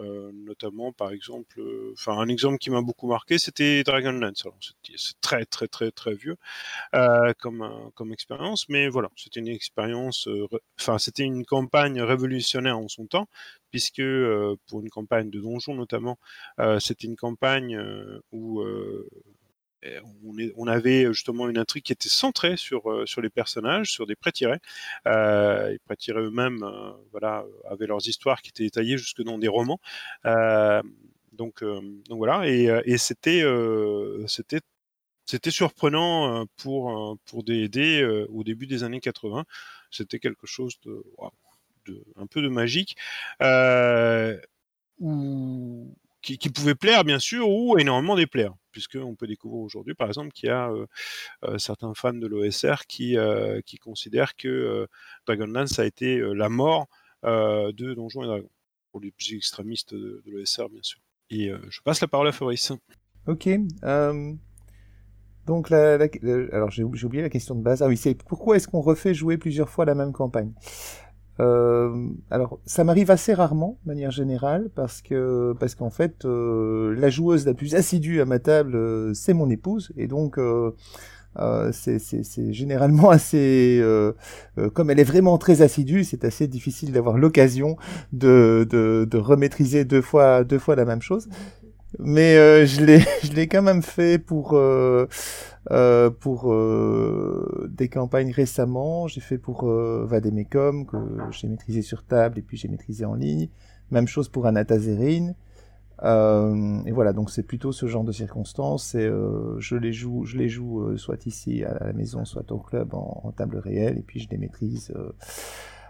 Euh, 0.00 0.32
notamment 0.34 0.92
par 0.92 1.12
exemple, 1.12 1.60
euh, 1.60 1.92
enfin 1.92 2.18
un 2.18 2.28
exemple 2.28 2.58
qui 2.58 2.70
m'a 2.70 2.82
beaucoup 2.82 3.06
marqué, 3.06 3.38
c'était 3.38 3.84
Dragonlance. 3.84 4.44
C'est 4.96 5.20
très 5.20 5.44
très 5.44 5.68
très 5.68 5.92
très 5.92 6.14
vieux 6.14 6.36
euh, 6.94 7.32
comme 7.40 7.92
comme 7.94 8.12
expérience, 8.12 8.68
mais 8.68 8.88
voilà, 8.88 9.10
c'était 9.16 9.40
une 9.40 9.48
expérience, 9.48 10.28
enfin 10.80 10.98
c'était 10.98 11.24
une 11.24 11.44
campagne 11.46 12.02
révolutionnaire 12.02 12.78
en 12.78 12.88
son 12.88 13.06
temps, 13.06 13.28
puisque 13.70 14.02
pour 14.68 14.80
une 14.80 14.90
campagne 14.90 15.30
de 15.30 15.40
donjon 15.40 15.74
notamment, 15.74 16.18
c'était 16.80 17.06
une 17.06 17.16
campagne 17.16 17.78
où 18.32 18.64
on, 20.56 20.66
avait 20.66 21.06
justement 21.12 21.48
une 21.48 21.58
intrigue 21.58 21.84
qui 21.84 21.92
était 21.92 22.08
centrée 22.08 22.56
sur, 22.56 22.90
euh, 22.90 23.06
sur 23.06 23.20
les 23.20 23.30
personnages, 23.30 23.90
sur 23.90 24.06
des 24.06 24.16
prêts-tirés. 24.16 24.58
Euh, 25.06 25.70
les 25.70 25.78
prêts-tirés 25.78 26.20
eux-mêmes 26.20 26.62
euh, 26.62 26.92
voilà, 27.10 27.44
avaient 27.70 27.86
leurs 27.86 28.06
histoires 28.08 28.42
qui 28.42 28.50
étaient 28.50 28.64
détaillées 28.64 28.98
jusque 28.98 29.22
dans 29.22 29.38
des 29.38 29.48
romans. 29.48 29.80
donc, 31.32 31.62
voilà, 32.08 32.48
et, 32.48 32.98
c'était 32.98 33.42
c'était 34.26 34.60
c'était 35.26 35.50
surprenant 35.50 36.46
pour 36.56 37.18
pour 37.24 37.44
D&D 37.44 38.26
au 38.28 38.44
début 38.44 38.66
des 38.66 38.84
années 38.84 39.00
80. 39.00 39.44
C'était 39.90 40.18
quelque 40.18 40.46
chose 40.46 40.74
de, 40.84 41.02
de, 41.86 42.04
un 42.16 42.26
peu 42.26 42.42
de 42.42 42.48
magique. 42.48 42.96
Où, 45.00 45.96
qui, 46.24 46.50
pouvait 46.50 46.74
plaire 46.74 47.04
bien 47.04 47.18
sûr 47.18 47.48
ou 47.48 47.78
énormément 47.78 48.16
déplaire 48.16 48.52
puisqu'on 48.70 49.14
peut 49.14 49.26
découvrir 49.26 49.60
aujourd'hui 49.60 49.94
par 49.94 50.08
exemple 50.08 50.30
qu'il 50.32 50.48
y 50.48 50.52
a 50.52 50.70
euh, 50.70 50.86
euh, 51.44 51.58
certains 51.58 51.92
fans 51.94 52.14
de 52.14 52.26
l'OSR 52.26 52.86
qui, 52.88 53.16
euh, 53.16 53.60
qui 53.64 53.76
considèrent 53.76 54.34
que 54.34 54.88
Dragonlance 55.26 55.78
a 55.78 55.84
été 55.84 56.18
la 56.34 56.48
mort 56.48 56.86
de 57.22 57.94
Donjons 57.94 58.24
et 58.24 58.26
Dragons 58.26 58.50
pour 58.90 59.00
les 59.00 59.10
plus 59.10 59.34
extrémistes 59.34 59.94
de, 59.94 60.22
l'OSR 60.26 60.68
bien 60.70 60.82
sûr. 60.82 61.00
Et 61.30 61.50
je 61.68 61.80
passe 61.82 62.00
la 62.00 62.08
parole 62.08 62.28
à 62.28 62.32
Fabrice. 62.32 62.72
Ok. 63.26 63.48
Donc, 65.46 65.70
alors 65.70 66.70
j'ai 66.70 66.84
oublié 66.84 67.22
la 67.22 67.30
question 67.30 67.54
de 67.54 67.62
base. 67.62 67.82
Ah 67.82 67.86
oui, 67.86 67.96
c'est 67.96 68.14
pourquoi 68.14 68.56
est-ce 68.56 68.68
qu'on 68.68 68.80
refait 68.80 69.14
jouer 69.14 69.38
plusieurs 69.38 69.68
fois 69.68 69.84
la 69.84 69.94
même 69.94 70.12
campagne? 70.12 70.52
Euh, 71.40 72.08
alors, 72.30 72.58
ça 72.64 72.84
m'arrive 72.84 73.10
assez 73.10 73.34
rarement, 73.34 73.78
de 73.84 73.90
manière 73.90 74.10
générale, 74.10 74.70
parce 74.74 75.02
que 75.02 75.54
parce 75.58 75.74
qu'en 75.74 75.90
fait, 75.90 76.24
euh, 76.24 76.94
la 76.96 77.10
joueuse 77.10 77.44
la 77.46 77.54
plus 77.54 77.74
assidue 77.74 78.20
à 78.20 78.24
ma 78.24 78.38
table, 78.38 78.76
euh, 78.76 79.12
c'est 79.14 79.34
mon 79.34 79.50
épouse, 79.50 79.92
et 79.96 80.06
donc 80.06 80.38
c'est 81.72 82.52
généralement 82.52 83.10
assez, 83.10 83.82
comme 84.74 84.90
elle 84.90 85.00
est 85.00 85.04
vraiment 85.04 85.38
très 85.38 85.62
assidue, 85.62 86.04
c'est 86.04 86.24
assez 86.24 86.46
difficile 86.46 86.92
d'avoir 86.92 87.18
l'occasion 87.18 87.76
de, 88.12 88.66
de, 88.70 89.06
de 89.10 89.18
remaîtriser 89.18 89.84
deux 89.84 90.02
fois 90.02 90.44
deux 90.44 90.58
fois 90.58 90.76
la 90.76 90.84
même 90.84 91.02
chose. 91.02 91.28
Mais 91.98 92.66
je 92.66 92.84
l'ai 92.84 93.00
je 93.22 93.32
l'ai 93.32 93.46
quand 93.46 93.62
même 93.62 93.82
fait 93.82 94.18
pour 94.18 94.54
euh, 95.70 96.10
pour 96.10 96.52
euh, 96.52 97.70
des 97.72 97.88
campagnes 97.88 98.32
récemment. 98.32 99.08
J'ai 99.08 99.20
fait 99.20 99.38
pour 99.38 99.64
euh, 99.64 100.04
Vademecum, 100.06 100.86
que 100.86 100.96
j'ai 101.30 101.48
maîtrisé 101.48 101.80
sur 101.82 102.04
table 102.04 102.38
et 102.38 102.42
puis 102.42 102.56
j'ai 102.56 102.68
maîtrisé 102.68 103.04
en 103.04 103.14
ligne. 103.14 103.48
Même 103.90 104.06
chose 104.06 104.28
pour 104.28 104.46
Anatazerine. 104.46 105.34
Euh, 106.02 106.82
et 106.84 106.92
voilà, 106.92 107.12
donc 107.12 107.30
c'est 107.30 107.44
plutôt 107.44 107.72
ce 107.72 107.86
genre 107.86 108.04
de 108.04 108.12
circonstances. 108.12 108.94
Et 108.94 109.06
euh, 109.06 109.58
je 109.58 109.76
les 109.76 109.92
joue, 109.92 110.24
je 110.26 110.36
les 110.36 110.48
joue 110.48 110.98
soit 110.98 111.24
ici 111.26 111.64
à 111.64 111.82
la 111.86 111.92
maison, 111.94 112.24
soit 112.26 112.50
au 112.52 112.58
club 112.58 112.94
en, 112.94 113.22
en 113.24 113.30
table 113.32 113.56
réelle, 113.56 113.96
et 113.98 114.02
puis 114.02 114.20
je 114.20 114.28
les 114.28 114.36
maîtrise 114.36 114.92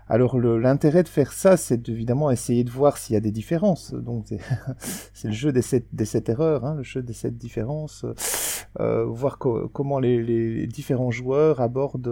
alors 0.07 0.39
l'intérêt 0.39 1.03
de 1.03 1.09
faire 1.09 1.33
ça, 1.33 1.57
c'est 1.57 1.89
évidemment 1.89 2.31
essayer 2.31 2.63
de 2.63 2.71
voir 2.71 2.99
s'il 2.99 3.15
y 3.15 3.17
a 3.17 3.21
des 3.21 3.31
différences. 3.31 3.95
Donc 3.95 4.27
c'est 5.15 5.29
le 5.29 5.33
jeu 5.33 5.51
des 5.51 5.63
sept, 5.63 5.87
des 5.93 6.07
erreurs, 6.31 6.65
hein, 6.67 6.75
le 6.75 6.83
jeu 6.83 7.03
des 7.03 7.15
sept 7.15 7.39
différences, 7.39 8.05
euh, 8.81 9.05
voir 9.07 9.39
comment 9.39 9.99
les, 10.01 10.67
différents 10.67 11.11
joueurs 11.11 11.61
abordent 11.63 12.07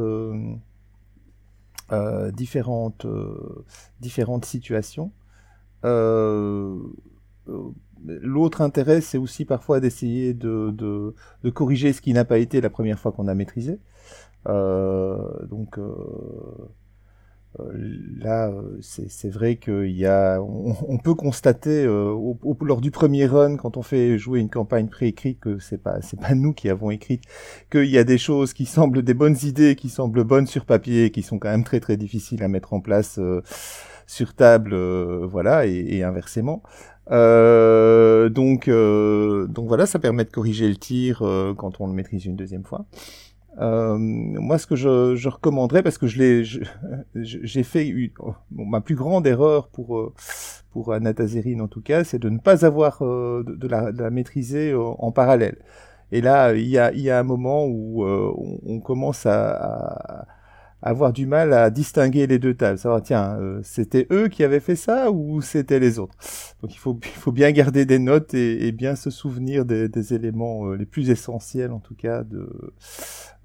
euh, 1.92 2.30
différentes, 2.30 3.04
euh, 3.04 3.64
différentes 4.00 4.46
situations. 4.46 5.12
L'autre 8.04 8.62
intérêt, 8.62 9.00
c'est 9.00 9.18
aussi 9.18 9.44
parfois 9.44 9.80
d'essayer 9.80 10.32
de, 10.32 10.70
de, 10.70 11.50
corriger 11.50 11.92
ce 11.92 12.00
qui 12.00 12.14
n'a 12.14 12.24
pas 12.24 12.38
été 12.38 12.62
la 12.62 12.70
première 12.70 12.98
fois 12.98 13.12
qu'on 13.12 13.28
a 13.28 13.34
maîtrisé. 13.34 13.78
donc 14.46 15.78
là, 17.58 18.48
euh, 18.48 18.78
c'est 18.80 19.30
vrai 19.30 19.56
qu'il 19.56 19.90
y 19.90 20.06
a, 20.06 20.40
on, 20.40 20.98
peut 20.98 21.14
constater 21.14 21.84
euh, 21.84 22.14
lors 22.60 22.80
du 22.80 22.90
premier 22.90 23.26
run, 23.26 23.56
quand 23.56 23.76
on 23.76 23.82
fait 23.82 24.18
jouer 24.18 24.40
une 24.40 24.48
campagne 24.48 24.88
préécrite, 24.88 25.40
que 25.40 25.58
c'est 25.58 25.82
pas, 25.82 26.00
c'est 26.00 26.18
pas 26.18 26.34
nous 26.34 26.52
qui 26.52 26.68
avons 26.68 26.90
écrit, 26.90 27.20
qu'il 27.70 27.90
y 27.90 27.98
a 27.98 28.04
des 28.04 28.18
choses 28.18 28.52
qui 28.52 28.64
semblent 28.64 29.02
des 29.02 29.14
bonnes 29.14 29.36
idées, 29.42 29.76
qui 29.76 29.88
semblent 29.88 30.24
bonnes 30.24 30.46
sur 30.46 30.64
papier, 30.64 31.10
qui 31.10 31.22
sont 31.22 31.38
quand 31.38 31.50
même 31.50 31.64
très 31.64 31.80
très 31.80 31.96
difficiles 31.96 32.42
à 32.42 32.48
mettre 32.48 32.72
en 32.72 32.80
place 32.80 33.20
sur 34.06 34.34
table, 34.34 34.74
voilà, 35.24 35.66
et, 35.66 35.96
et 35.96 36.02
inversement. 36.04 36.62
donc, 37.10 38.70
donc 38.70 39.68
voilà, 39.68 39.86
ça 39.86 39.98
permet 39.98 40.24
de 40.24 40.30
corriger 40.30 40.68
le 40.68 40.76
tir 40.76 41.18
quand 41.58 41.80
on 41.80 41.86
le 41.86 41.92
maîtrise 41.92 42.24
une 42.24 42.36
deuxième 42.36 42.64
fois. 42.64 42.86
Euh, 43.58 43.96
moi, 43.98 44.58
ce 44.58 44.66
que 44.66 44.76
je, 44.76 45.14
je 45.14 45.28
recommanderais, 45.28 45.82
parce 45.82 45.98
que 45.98 46.06
je 46.06 46.18
l'ai, 46.18 46.44
j'ai 47.14 47.62
fait 47.62 47.92
oh, 48.18 48.34
ma 48.50 48.80
plus 48.80 48.94
grande 48.94 49.26
erreur 49.26 49.68
pour 49.68 49.98
euh, 49.98 50.14
pour 50.70 50.94
Anatazerine 50.94 51.60
en 51.60 51.68
tout 51.68 51.82
cas, 51.82 52.02
c'est 52.02 52.18
de 52.18 52.30
ne 52.30 52.38
pas 52.38 52.64
avoir 52.64 53.02
euh, 53.02 53.44
de, 53.46 53.68
la, 53.68 53.92
de, 53.92 54.02
la, 54.02 54.10
maîtriser 54.10 54.74
en 54.74 55.12
parallèle. 55.12 55.58
Et 56.12 56.22
là, 56.22 56.54
il 56.54 56.66
y 56.66 56.78
a, 56.78 56.92
y 56.94 57.10
a 57.10 57.18
un 57.18 57.22
moment 57.22 57.66
où 57.66 58.04
on, 58.06 58.58
on, 58.64 58.80
commence 58.80 59.26
à, 59.26 59.50
à 59.50 60.26
avoir 60.82 61.12
du 61.12 61.26
mal 61.26 61.52
à 61.52 61.70
distinguer 61.70 62.26
les 62.26 62.38
deux 62.38 62.54
tables. 62.54 62.78
Savoir, 62.78 63.02
tiens, 63.02 63.36
euh, 63.38 63.60
c'était 63.62 64.06
eux 64.10 64.28
qui 64.28 64.44
avaient 64.44 64.60
fait 64.60 64.76
ça 64.76 65.10
ou 65.10 65.40
c'était 65.40 65.78
les 65.78 65.98
autres? 65.98 66.14
Donc 66.60 66.74
il 66.74 66.78
faut, 66.78 66.98
il 67.02 67.08
faut 67.08 67.32
bien 67.32 67.50
garder 67.52 67.86
des 67.86 67.98
notes 67.98 68.34
et, 68.34 68.66
et 68.66 68.72
bien 68.72 68.96
se 68.96 69.10
souvenir 69.10 69.64
des, 69.64 69.88
des 69.88 70.14
éléments 70.14 70.66
euh, 70.66 70.74
les 70.74 70.86
plus 70.86 71.10
essentiels, 71.10 71.72
en 71.72 71.80
tout 71.80 71.94
cas, 71.94 72.24
de 72.24 72.48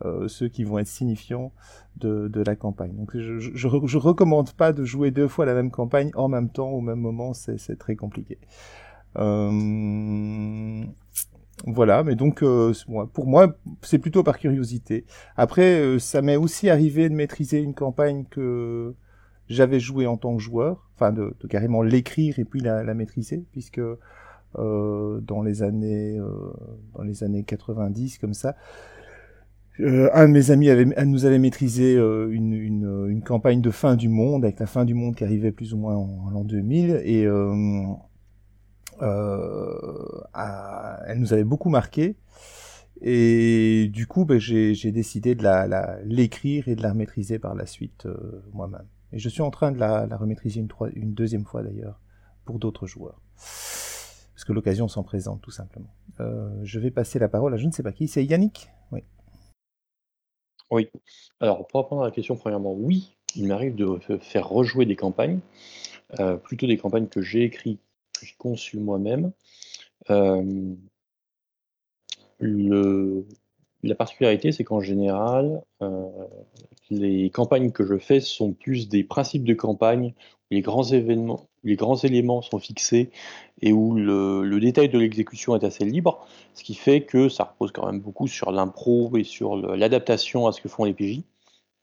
euh, 0.05 0.27
ceux 0.27 0.47
qui 0.47 0.63
vont 0.63 0.79
être 0.79 0.87
signifiants 0.87 1.51
de, 1.97 2.27
de 2.27 2.43
la 2.43 2.55
campagne. 2.55 2.95
Donc 2.95 3.17
je, 3.17 3.39
je, 3.39 3.49
je, 3.55 3.97
recommande 3.97 4.51
pas 4.53 4.73
de 4.73 4.83
jouer 4.83 5.11
deux 5.11 5.27
fois 5.27 5.45
la 5.45 5.53
même 5.53 5.71
campagne 5.71 6.11
en 6.15 6.27
même 6.27 6.49
temps, 6.49 6.69
au 6.69 6.81
même 6.81 6.99
moment, 6.99 7.33
c'est 7.33 7.77
très 7.77 7.95
compliqué. 7.95 8.37
Euh, 9.17 10.83
voilà, 11.65 12.03
mais 12.03 12.15
donc 12.15 12.43
euh, 12.43 12.73
pour 13.13 13.25
moi, 13.25 13.57
c'est 13.81 13.97
plutôt 13.97 14.23
par 14.23 14.37
curiosité. 14.37 15.05
Après, 15.35 15.79
euh, 15.79 15.99
ça 15.99 16.21
m'est 16.21 16.35
aussi 16.35 16.69
arrivé 16.69 17.09
de 17.09 17.15
maîtriser 17.15 17.59
une 17.59 17.73
campagne 17.73 18.25
que 18.29 18.93
j'avais 19.49 19.79
jouée 19.79 20.05
en 20.05 20.17
tant 20.17 20.35
que 20.35 20.41
joueur, 20.41 20.89
enfin 20.95 21.11
de, 21.11 21.35
carrément 21.49 21.81
l'écrire 21.81 22.37
et 22.37 22.45
puis 22.45 22.59
la, 22.59 22.93
maîtriser, 22.93 23.43
puisque 23.51 23.79
euh, 23.79 25.19
dans 25.21 25.41
les 25.41 25.63
années 25.63 26.19
dans 26.95 27.03
les 27.03 27.23
années 27.23 27.43
90 27.43 28.19
comme 28.19 28.33
ça, 28.33 28.55
un 29.79 30.27
de 30.27 30.31
mes 30.31 30.51
amis 30.51 30.69
avait, 30.69 30.85
nous 31.05 31.25
avait 31.25 31.39
maîtrisé 31.39 31.95
une, 31.95 32.53
une, 32.53 33.21
campagne 33.23 33.61
de 33.61 33.71
fin 33.71 33.95
du 33.95 34.09
monde, 34.09 34.43
avec 34.43 34.59
la 34.59 34.65
fin 34.65 34.85
du 34.85 34.93
monde 34.93 35.15
qui 35.15 35.23
arrivait 35.23 35.51
plus 35.51 35.73
ou 35.73 35.77
moins 35.77 35.95
en, 35.95 36.27
en 36.27 36.29
l'an 36.29 36.43
2000, 36.43 37.01
et 37.03 37.27
euh, 39.01 40.21
elle 41.07 41.19
nous 41.19 41.33
avait 41.33 41.43
beaucoup 41.43 41.69
marqué. 41.69 42.15
Et 43.01 43.89
du 43.93 44.07
coup, 44.07 44.25
ben, 44.25 44.39
j'ai 44.39 44.91
décidé 44.91 45.35
de 45.35 45.43
l'écrire 46.03 46.63
la, 46.65 46.71
et 46.71 46.75
de 46.75 46.81
la 46.81 46.93
maîtriser 46.93 47.37
par 47.37 47.53
la 47.53 47.65
suite 47.65 48.07
euh, 48.07 48.43
moi-même. 48.53 48.87
Et 49.13 49.19
je 49.19 49.29
suis 49.29 49.41
en 49.41 49.51
train 49.51 49.71
de 49.71 49.79
la, 49.79 50.07
la 50.07 50.17
remaîtriser 50.17 50.59
une, 50.59 51.13
deuxième 51.13 51.45
fois 51.45 51.61
d'ailleurs, 51.61 51.99
pour 52.45 52.59
d'autres 52.59 52.87
joueurs. 52.87 53.21
Parce 53.35 54.45
que 54.45 54.53
l'occasion 54.53 54.87
s'en 54.87 55.03
présente 55.03 55.41
tout 55.41 55.51
simplement. 55.51 55.93
Euh, 56.19 56.49
je 56.63 56.79
vais 56.79 56.91
passer 56.91 57.19
la 57.19 57.29
parole 57.29 57.53
à 57.53 57.57
je 57.57 57.67
ne 57.67 57.71
sais 57.71 57.83
pas 57.83 57.91
qui, 57.91 58.07
c'est 58.07 58.25
Yannick? 58.25 58.69
Oui. 58.91 59.03
Oui. 60.71 60.89
Alors, 61.39 61.67
pour 61.67 61.83
répondre 61.83 62.01
à 62.01 62.05
la 62.05 62.11
question, 62.11 62.35
premièrement, 62.35 62.73
oui, 62.73 63.15
il 63.35 63.47
m'arrive 63.47 63.75
de 63.75 63.99
faire 64.19 64.49
rejouer 64.49 64.85
des 64.85 64.95
campagnes, 64.95 65.39
plutôt 66.43 66.65
des 66.65 66.77
campagnes 66.77 67.07
que 67.07 67.21
j'ai 67.21 67.43
écrites 67.43 67.81
conçu 68.37 68.77
moi-même. 68.79 69.31
la 73.83 73.95
particularité, 73.95 74.51
c'est 74.51 74.63
qu'en 74.63 74.81
général, 74.81 75.63
les 76.89 77.29
campagnes 77.29 77.71
que 77.71 77.85
je 77.85 77.97
fais 77.97 78.19
sont 78.19 78.53
plus 78.53 78.89
des 78.89 79.03
principes 79.03 79.43
de 79.43 79.53
campagne, 79.53 80.13
les 80.51 80.61
grands 80.61 80.83
événements 80.83 81.47
les 81.67 81.75
grands 81.75 81.97
éléments 81.97 82.41
sont 82.41 82.59
fixés 82.59 83.11
et 83.61 83.73
où 83.73 83.93
le, 83.93 84.59
détail 84.59 84.89
de 84.89 84.97
l'exécution 84.97 85.55
est 85.55 85.63
assez 85.63 85.85
libre, 85.85 86.25
ce 86.53 86.63
qui 86.63 86.73
fait 86.73 87.01
que 87.01 87.29
ça 87.29 87.43
repose 87.43 87.71
quand 87.71 87.85
même 87.85 87.99
beaucoup 87.99 88.27
sur 88.27 88.51
l'impro 88.51 89.15
et 89.17 89.23
sur 89.23 89.55
l'adaptation 89.55 90.47
à 90.47 90.51
ce 90.51 90.61
que 90.61 90.69
font 90.69 90.85
les 90.85 90.93
PJ, 90.93 91.21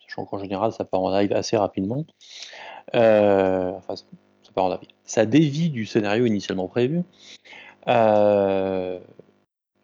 sachant 0.00 0.24
qu'en 0.24 0.38
général 0.38 0.72
ça 0.72 0.84
part 0.84 1.00
en 1.00 1.16
live 1.16 1.32
assez 1.32 1.56
rapidement. 1.56 2.04
Euh, 2.94 3.72
ça 5.04 5.26
dévie 5.26 5.70
du 5.70 5.86
scénario 5.86 6.26
initialement 6.26 6.68
prévu. 6.68 7.02
Euh, 7.88 8.98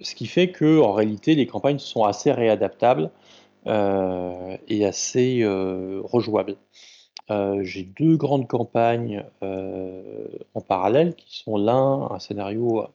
ce 0.01 0.14
qui 0.14 0.26
fait 0.26 0.51
que 0.51 0.80
en 0.80 0.92
réalité 0.92 1.34
les 1.34 1.47
campagnes 1.47 1.78
sont 1.78 2.05
assez 2.05 2.32
réadaptables 2.32 3.10
euh, 3.66 4.56
et 4.68 4.86
assez 4.86 5.42
euh, 5.42 6.01
rejouables. 6.05 6.56
J'ai 7.62 7.84
deux 7.84 8.16
grandes 8.16 8.48
campagnes 8.48 9.24
en 9.40 10.60
parallèle 10.60 11.14
qui 11.14 11.38
sont 11.38 11.56
l'un 11.56 12.10
un 12.10 12.18
scénario 12.18 12.88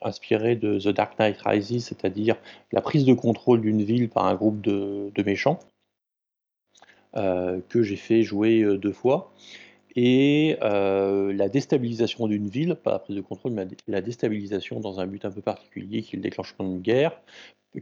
inspiré 0.00 0.56
de 0.56 0.78
The 0.78 0.88
Dark 0.88 1.18
Knight 1.18 1.38
Rises, 1.44 1.84
c'est-à-dire 1.84 2.36
la 2.72 2.80
prise 2.80 3.04
de 3.04 3.12
contrôle 3.12 3.60
d'une 3.60 3.82
ville 3.82 4.08
par 4.08 4.24
un 4.24 4.36
groupe 4.36 4.62
de, 4.62 5.12
de 5.14 5.22
méchants 5.22 5.58
que 7.12 7.82
j'ai 7.82 7.96
fait 7.96 8.22
jouer 8.22 8.78
deux 8.78 8.92
fois 8.92 9.34
et 9.94 10.56
euh, 10.62 11.32
la 11.32 11.48
déstabilisation 11.48 12.26
d'une 12.26 12.48
ville, 12.48 12.74
pas 12.76 12.92
la 12.92 12.98
prise 12.98 13.16
de 13.16 13.20
contrôle, 13.20 13.52
mais 13.52 13.66
la 13.86 14.00
déstabilisation 14.00 14.80
dans 14.80 15.00
un 15.00 15.06
but 15.06 15.24
un 15.24 15.30
peu 15.30 15.42
particulier 15.42 16.02
qui 16.02 16.16
est 16.16 16.18
le 16.18 16.22
déclenchement 16.22 16.66
d'une 16.66 16.80
guerre, 16.80 17.20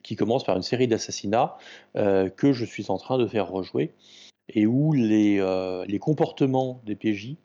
qui 0.03 0.17
commence 0.17 0.45
par 0.45 0.57
une 0.57 0.63
série 0.63 0.89
d'assassinats 0.89 1.57
euh, 1.97 2.29
que 2.29 2.53
je 2.53 2.65
suis 2.65 2.91
en 2.91 2.99
train 2.99 3.19
de 3.19 3.27
faire 3.27 3.49
rejouer, 3.49 3.93
et 4.49 4.67
où 4.67 4.93
les, 4.93 5.39
euh, 5.39 5.85
les 5.87 5.99
comportements 5.99 6.81
des 6.85 6.97
PJ 6.97 7.37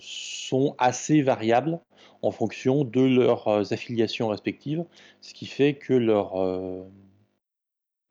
sont 0.00 0.74
assez 0.76 1.22
variables 1.22 1.80
en 2.20 2.30
fonction 2.30 2.84
de 2.84 3.00
leurs 3.00 3.72
affiliations 3.72 4.28
respectives, 4.28 4.84
ce 5.22 5.32
qui 5.32 5.46
fait 5.46 5.74
que 5.74 5.94
leur, 5.94 6.34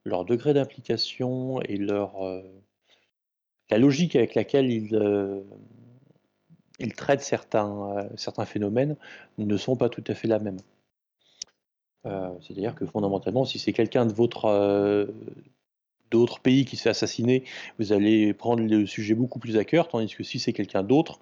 leur 0.06 0.26
degré 0.26 0.56
d'implication 0.56 1.62
et 1.62 1.78
leur, 1.78 2.16
la 3.70 3.78
logique 3.78 4.16
avec 4.16 4.36
laquelle 4.36 4.72
ils, 4.72 4.96
euh, 4.96 5.42
traitent 6.96 7.22
certains, 7.22 7.98
euh, 7.98 8.10
certains 8.16 8.46
phénomènes 8.46 8.98
ne 9.38 9.58
sont 9.58 9.76
pas 9.76 9.90
tout 9.90 10.04
à 10.08 10.14
fait 10.14 10.28
la 10.28 10.40
même. 10.40 10.60
Euh, 12.06 12.30
C'est-à-dire 12.42 12.76
que 12.76 12.86
fondamentalement, 12.86 13.46
si 13.46 13.60
c'est 13.60 13.74
quelqu'un 13.74 14.06
de 14.06 14.14
votre 14.14 15.08
d'autres 16.12 16.42
pays 16.42 16.64
qui 16.66 16.76
se 16.76 16.84
fait 16.84 16.90
assassiner, 16.90 17.44
vous 17.80 17.92
allez 17.92 18.34
prendre 18.36 18.62
le 18.62 18.86
sujet 18.86 19.16
beaucoup 19.16 19.40
plus 19.40 19.58
à 19.58 19.66
cœur, 19.66 19.88
tandis 19.88 20.14
que 20.14 20.24
si 20.24 20.38
c'est 20.38 20.54
quelqu'un 20.54 20.84
d'autre, 20.84 21.20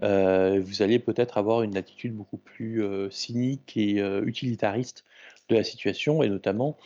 vous 0.00 0.82
allez 0.82 0.98
peut-être 0.98 1.38
avoir 1.38 1.62
une 1.62 1.76
attitude 1.76 2.12
beaucoup 2.12 2.38
plus 2.38 2.82
cynique 3.12 3.76
et 3.76 4.00
utilitariste 4.24 5.04
de 5.48 5.54
la 5.54 5.62
situation, 5.62 6.24
et 6.24 6.28
notamment, 6.28 6.76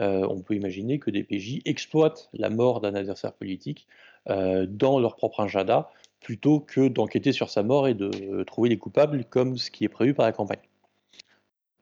on 0.00 0.40
peut 0.40 0.56
imaginer 0.56 0.98
que 0.98 1.12
des 1.12 1.22
PJ 1.22 1.60
exploitent 1.66 2.30
la 2.32 2.50
mort 2.50 2.80
d'un 2.80 2.96
adversaire 2.96 3.32
politique 3.32 3.86
dans 4.26 4.98
leur 4.98 5.16
propre 5.16 5.40
agenda, 5.40 5.90
plutôt 6.20 6.60
que 6.60 6.88
d'enquêter 6.88 7.32
sur 7.32 7.50
sa 7.50 7.62
mort 7.62 7.86
et 7.88 7.94
de 7.94 8.10
euh, 8.32 8.44
trouver 8.44 8.68
les 8.70 8.78
coupables, 8.78 9.24
comme 9.26 9.58
ce 9.58 9.70
qui 9.70 9.84
est 9.84 9.88
prévu 9.88 10.14
par 10.14 10.24
la 10.26 10.32
campagne. 10.32 10.62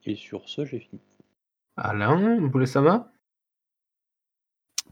Et 0.05 0.15
sur 0.15 0.47
ce, 0.49 0.65
j'ai 0.65 0.79
fini. 0.79 1.01
Alain, 1.77 2.41
Boulesama 2.41 3.09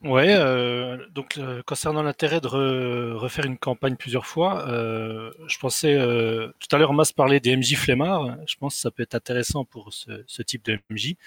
Ouais, 0.04 0.34
euh, 0.34 0.98
donc 1.12 1.38
euh, 1.38 1.62
concernant 1.68 2.02
l'intérêt 2.02 2.42
de 2.42 2.48
re- 2.48 3.14
refaire 3.14 3.46
une 3.46 3.60
campagne 3.60 3.96
plusieurs 3.96 4.26
fois, 4.26 4.68
euh, 4.68 5.32
je 5.46 5.60
pensais 5.60 5.94
euh, 5.96 6.48
tout 6.60 6.76
à 6.76 6.80
l'heure 6.80 6.94
Mas 6.94 7.12
parlait 7.12 7.40
des 7.40 7.56
MJ 7.56 7.76
flemmards. 7.76 8.36
Je 8.48 8.56
pense 8.56 8.74
que 8.74 8.82
ça 8.82 8.90
peut 8.90 9.04
être 9.04 9.14
intéressant 9.14 9.64
pour 9.64 9.94
ce, 9.94 10.24
ce 10.26 10.42
type 10.42 10.66
de 10.66 10.80
MJ 10.90 11.18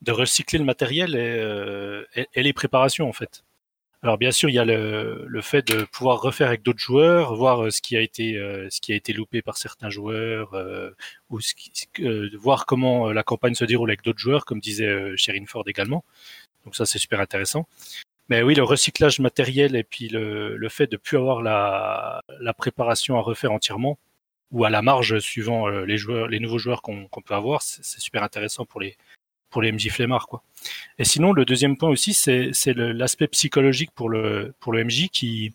de 0.00 0.12
recycler 0.12 0.58
le 0.58 0.64
matériel 0.64 1.14
et, 1.14 1.18
euh, 1.40 2.06
et, 2.14 2.26
et 2.32 2.42
les 2.42 2.54
préparations 2.54 3.06
en 3.06 3.12
fait. 3.12 3.44
Alors 4.04 4.18
bien 4.18 4.32
sûr, 4.32 4.48
il 4.48 4.54
y 4.54 4.58
a 4.58 4.64
le, 4.64 5.26
le 5.28 5.40
fait 5.42 5.64
de 5.64 5.84
pouvoir 5.84 6.20
refaire 6.20 6.48
avec 6.48 6.62
d'autres 6.62 6.80
joueurs, 6.80 7.36
voir 7.36 7.64
euh, 7.64 7.70
ce 7.70 7.80
qui 7.80 7.96
a 7.96 8.00
été 8.00 8.36
euh, 8.36 8.68
ce 8.68 8.80
qui 8.80 8.92
a 8.92 8.96
été 8.96 9.12
loupé 9.12 9.42
par 9.42 9.56
certains 9.56 9.90
joueurs, 9.90 10.54
euh, 10.54 10.90
ou 11.30 11.40
ce 11.40 11.54
qui, 11.54 11.70
voir 12.36 12.66
comment 12.66 13.12
la 13.12 13.22
campagne 13.22 13.54
se 13.54 13.64
déroule 13.64 13.90
avec 13.90 14.02
d'autres 14.02 14.18
joueurs, 14.18 14.44
comme 14.44 14.58
disait 14.60 15.16
Sherin 15.16 15.46
Ford 15.46 15.64
également. 15.68 16.04
Donc 16.64 16.74
ça 16.76 16.84
c'est 16.86 16.98
super 16.98 17.20
intéressant. 17.20 17.68
Mais 18.28 18.42
oui, 18.42 18.54
le 18.54 18.64
recyclage 18.64 19.20
matériel 19.20 19.76
et 19.76 19.84
puis 19.84 20.08
le, 20.08 20.56
le 20.56 20.68
fait 20.68 20.88
de 20.90 20.96
plus 20.96 21.18
avoir 21.18 21.42
la, 21.42 22.22
la 22.40 22.54
préparation 22.54 23.18
à 23.18 23.22
refaire 23.22 23.52
entièrement 23.52 23.98
ou 24.52 24.64
à 24.64 24.70
la 24.70 24.82
marge 24.82 25.18
suivant 25.20 25.68
les 25.68 25.98
joueurs, 25.98 26.28
les 26.28 26.40
nouveaux 26.40 26.58
joueurs 26.58 26.82
qu'on 26.82 27.08
qu'on 27.08 27.22
peut 27.22 27.34
avoir, 27.34 27.62
c'est 27.62 28.00
super 28.00 28.22
intéressant 28.24 28.64
pour 28.66 28.80
les 28.80 28.96
pour 29.52 29.62
les 29.62 29.70
MJ 29.70 29.90
flemmards 29.90 30.26
quoi. 30.26 30.42
Et 30.98 31.04
sinon, 31.04 31.32
le 31.32 31.44
deuxième 31.44 31.76
point 31.76 31.90
aussi, 31.90 32.14
c'est 32.14 32.52
l'aspect 32.74 33.28
psychologique 33.28 33.90
pour 33.94 34.08
le 34.08 34.54
MJ 34.66 35.08
qui 35.10 35.54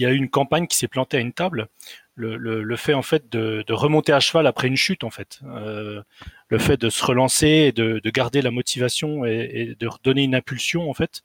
a 0.00 0.10
eu 0.10 0.16
une 0.16 0.30
campagne 0.30 0.66
qui 0.66 0.76
s'est 0.76 0.88
plantée 0.88 1.16
à 1.16 1.20
une 1.20 1.32
table. 1.32 1.68
Le, 2.16 2.76
fait 2.76 2.94
en 2.94 3.02
fait 3.02 3.28
de, 3.30 3.64
remonter 3.70 4.12
à 4.12 4.20
cheval 4.20 4.46
après 4.46 4.68
une 4.68 4.76
chute 4.76 5.04
en 5.04 5.10
fait, 5.10 5.40
euh, 5.44 6.02
le 6.48 6.58
fait 6.58 6.76
de 6.76 6.88
se 6.88 7.04
relancer, 7.04 7.48
et 7.48 7.72
de, 7.72 8.00
de 8.02 8.10
garder 8.10 8.40
la 8.42 8.50
motivation 8.52 9.24
et, 9.24 9.76
de 9.78 9.86
redonner 9.88 10.22
une 10.22 10.34
impulsion 10.34 10.88
en 10.88 10.94
fait 10.94 11.22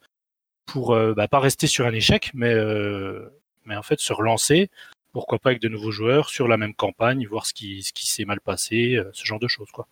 pour 0.66 0.94
euh, 0.94 1.14
bah, 1.14 1.28
pas 1.28 1.40
rester 1.40 1.66
sur 1.66 1.86
un 1.86 1.92
échec, 1.92 2.30
mais 2.34 2.52
euh, 2.52 3.28
mais 3.66 3.76
en 3.76 3.82
fait 3.82 4.00
se 4.00 4.12
relancer, 4.12 4.70
pourquoi 5.12 5.38
pas 5.38 5.50
avec 5.50 5.62
de 5.62 5.68
nouveaux 5.68 5.90
joueurs 5.90 6.28
sur 6.30 6.48
la 6.48 6.56
même 6.56 6.74
campagne, 6.74 7.26
voir 7.26 7.46
ce 7.46 7.54
qui 7.54 7.82
ce 7.82 7.92
qui 7.92 8.08
s'est 8.08 8.24
mal 8.24 8.40
passé, 8.40 8.96
euh, 8.96 9.10
ce 9.12 9.24
genre 9.24 9.40
de 9.40 9.48
choses 9.48 9.70
quoi. 9.72 9.86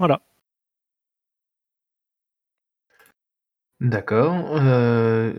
Voilà. 0.00 0.20
D'accord. 3.80 4.56
Euh, 4.56 5.32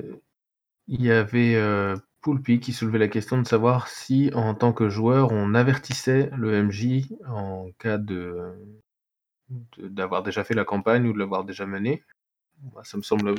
Il 0.87 1.03
y 1.03 1.11
avait 1.11 1.55
euh, 1.55 1.97
Poulpi 2.21 2.59
qui 2.61 2.73
soulevait 2.73 2.99
la 2.99 3.07
question 3.09 3.39
de 3.41 3.47
savoir 3.47 3.87
si, 3.89 4.31
en 4.35 4.55
tant 4.55 4.73
que 4.73 4.89
joueur, 4.89 5.31
on 5.31 5.55
avertissait 5.55 6.31
le 6.37 6.53
MJ 6.55 7.09
en 7.27 7.71
cas 7.79 7.97
de 7.99 8.55
d'avoir 9.77 10.23
déjà 10.23 10.43
fait 10.43 10.53
la 10.55 10.65
campagne 10.65 11.07
ou 11.07 11.13
de 11.13 11.19
l'avoir 11.19 11.43
déjà 11.43 11.65
menée. 11.65 12.03
Ça 12.83 12.97
me 12.97 13.03
semble 13.03 13.35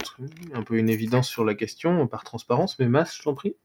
un 0.55 0.63
peu 0.63 0.79
une 0.79 0.91
évidence 0.91 1.29
sur 1.29 1.45
la 1.45 1.55
question, 1.55 2.07
par 2.09 2.25
transparence, 2.25 2.79
mais 2.79 2.89
Mas, 2.89 3.17
je 3.17 3.23
t'en 3.23 3.35
prie. 3.35 3.57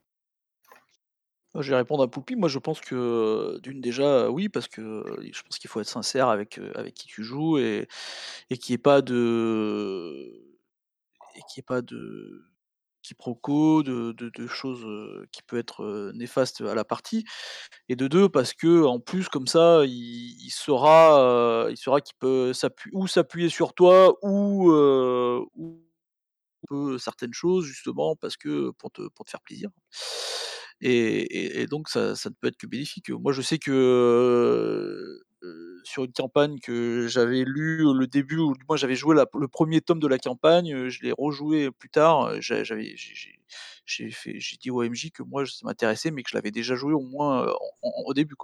Je 1.54 1.70
vais 1.70 1.76
répondre 1.76 2.02
à 2.02 2.08
Poupie. 2.10 2.36
Moi, 2.36 2.48
je 2.48 2.58
pense 2.58 2.80
que 2.80 3.58
d'une 3.62 3.80
déjà, 3.80 4.30
oui, 4.30 4.48
parce 4.48 4.68
que 4.68 5.02
je 5.32 5.42
pense 5.42 5.58
qu'il 5.58 5.70
faut 5.70 5.80
être 5.80 5.88
sincère 5.88 6.28
avec, 6.28 6.58
avec 6.74 6.94
qui 6.94 7.06
tu 7.08 7.24
joues 7.24 7.58
et 7.58 7.88
et 8.50 8.58
qu'il 8.58 8.72
y 8.72 8.76
ait 8.76 8.78
pas 8.78 9.02
de 9.02 10.42
et 11.36 11.40
qu'il 11.50 11.58
y 11.58 11.60
ait 11.60 11.62
pas 11.64 11.82
de 11.82 12.44
quiproquos, 13.02 13.82
de 13.84 14.12
de 14.12 14.30
de 14.36 14.46
choses, 14.48 14.86
qui 15.32 15.42
peut 15.42 15.58
être, 15.58 15.84
heu, 15.84 16.12
néfastes 16.14 16.62
à 16.62 16.74
la 16.74 16.84
partie 16.84 17.24
et 17.88 17.96
de 17.96 18.08
2 18.08 18.28
parce 18.30 18.54
qu'en 18.54 19.00
plus 19.00 19.28
comme 19.30 19.46
ça, 19.48 19.84
il 19.86 20.36
il 20.46 20.50
saura, 20.52 21.68
qu'il 22.02 22.16
peut 22.20 22.52
s'appu 22.54 22.90
ou 22.94 23.06
s'appuyer 23.08 23.48
sur 23.50 23.74
toi 23.74 24.14
ou, 24.24 24.72
ou 26.70 26.98
certaines 26.98 27.34
choses 27.34 27.66
justement 27.66 28.16
parce 28.16 28.36
que 28.38 28.70
pour 28.72 28.90
te 28.92 29.08
pour 29.10 29.24
te 29.26 29.30
faire 29.32 29.42
plaisir 29.42 29.70
et 30.80 31.66
donc 31.68 31.88
ça 31.88 32.12
ne 32.12 32.30
peut 32.40 32.48
être 32.48 32.56
que 32.56 32.66
bénéfique. 32.66 33.10
Moi, 33.10 33.32
je 33.32 33.42
sais 33.42 33.58
que, 33.58 35.20
sur 35.84 36.04
une 36.04 36.12
campagne 36.12 36.58
que 36.60 37.06
j'avais 37.08 37.44
lue 37.46 37.84
le 37.94 38.06
début 38.06 38.38
ou 38.38 38.54
du 38.54 38.64
moins 38.68 38.76
j'avais 38.76 38.96
joué 38.96 39.14
le 39.16 39.46
1er 39.46 39.80
tome 39.80 40.00
de 40.00 40.06
la 40.08 40.18
campagne, 40.18 40.88
je 40.88 41.02
l'ai 41.02 41.12
rejoué 41.16 41.70
plus 41.70 41.88
tard, 41.90 42.40
j'avais 42.40 42.94
j'ai 43.86 44.56
dit 44.60 44.70
au 44.70 44.82
MJ 44.82 45.10
que 45.12 45.22
moi 45.22 45.46
ça 45.46 45.64
m'intéressait, 45.64 46.10
mais 46.10 46.22
que 46.22 46.30
je 46.30 46.36
l'avais 46.36 46.50
déjà 46.50 46.74
joué 46.76 46.92
au 46.92 47.00
moins, 47.00 47.46
au 47.82 48.14
début 48.14 48.34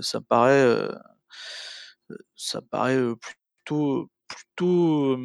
ça 0.00 0.20
me 0.20 0.24
paraît, 0.24 0.88
ça 2.36 2.60
me 2.60 2.66
paraît, 2.66 2.98
plutôt 3.16 4.10
plutôt, 4.28 5.18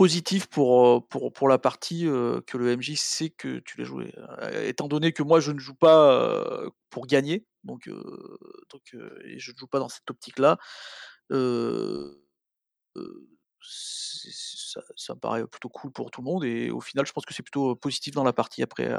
positif 0.00 0.46
pour, 0.48 0.86
heu, 0.98 1.00
pour 1.10 1.30
pour 1.30 1.46
la 1.48 1.58
partie, 1.58 2.06
heu, 2.06 2.42
que 2.46 2.56
le 2.58 2.74
MJ 2.78 2.96
sait 2.96 3.28
que 3.30 3.58
tu 3.60 3.76
l'as 3.78 3.84
joué. 3.84 4.14
Heu, 4.42 4.64
étant 4.66 4.88
donné 4.88 5.12
que 5.12 5.22
moi 5.22 5.40
je 5.40 5.52
ne 5.52 5.58
joue 5.58 5.74
pas, 5.74 6.62
pour 6.90 7.06
gagner, 7.06 7.44
donc 7.64 7.88
donc 8.70 8.82
je 8.94 9.52
ne 9.52 9.56
joue 9.58 9.66
pas 9.66 9.78
dans 9.78 9.90
cette 9.90 10.10
optique-là, 10.10 10.58
ça 13.62 14.80
ça 14.96 15.14
me 15.14 15.20
paraît 15.20 15.46
plutôt 15.46 15.68
cool 15.70 15.92
pour 15.92 16.10
tout 16.10 16.22
le 16.22 16.26
monde 16.26 16.44
et 16.44 16.70
au 16.70 16.80
final 16.80 17.06
je 17.06 17.12
pense 17.12 17.26
que 17.26 17.34
c'est 17.34 17.42
plutôt, 17.42 17.76
positif 17.76 18.14
dans 18.14 18.24
la 18.24 18.32
partie 18.34 18.62
après, 18.62 18.88
heu, 18.92 18.98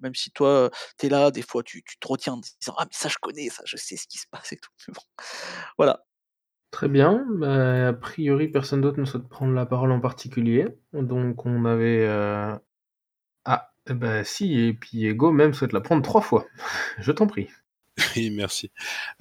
même 0.00 0.14
si 0.16 0.30
toi, 0.32 0.70
tu 0.98 1.06
es 1.06 1.08
là, 1.10 1.30
des 1.30 1.42
fois 1.42 1.62
tu 1.64 1.82
tu 1.84 1.98
te 1.98 2.08
retiens 2.08 2.34
en 2.34 2.38
disant: 2.38 2.74
«Ah 2.78 2.84
mais 2.86 2.90
ça 2.92 3.08
je 3.08 3.18
connais, 3.22 3.48
ça 3.50 3.62
je 3.66 3.76
sais 3.78 3.96
ce 3.96 4.06
qui 4.08 4.18
se 4.18 4.26
passe 4.30 4.52
et 4.52 4.58
tout», 4.58 4.70
bon, 4.92 5.02
voilà. 5.78 6.04
Très 6.76 6.88
bien, 6.88 7.24
bah, 7.30 7.88
a 7.88 7.92
priori 7.94 8.48
personne 8.48 8.82
d'autre 8.82 9.00
ne 9.00 9.06
souhaite 9.06 9.28
prendre 9.28 9.54
la 9.54 9.64
parole 9.64 9.90
en 9.92 10.00
particulier, 10.00 10.66
donc 10.92 11.46
on 11.46 11.64
avait, 11.64 12.06
heu 12.06 12.52
ah, 13.46 13.72
Eh 13.90 13.94
bah, 13.94 14.24
si 14.24 14.60
et 14.60 14.74
puis 14.74 15.06
Ego 15.06 15.32
même 15.32 15.54
souhaite 15.54 15.72
la 15.72 15.80
prendre 15.80 16.02
3 16.02 16.20
fois. 16.22 16.46
Je 16.98 17.12
t'en 17.12 17.26
prie. 17.26 17.48
Oui, 18.16 18.30
merci. 18.30 18.70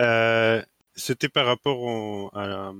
Euh, 0.02 0.62
c'était 0.96 1.30
par 1.30 1.46
rapport 1.46 1.80
au, 1.82 2.30
à 2.34 2.48
la- 2.48 2.74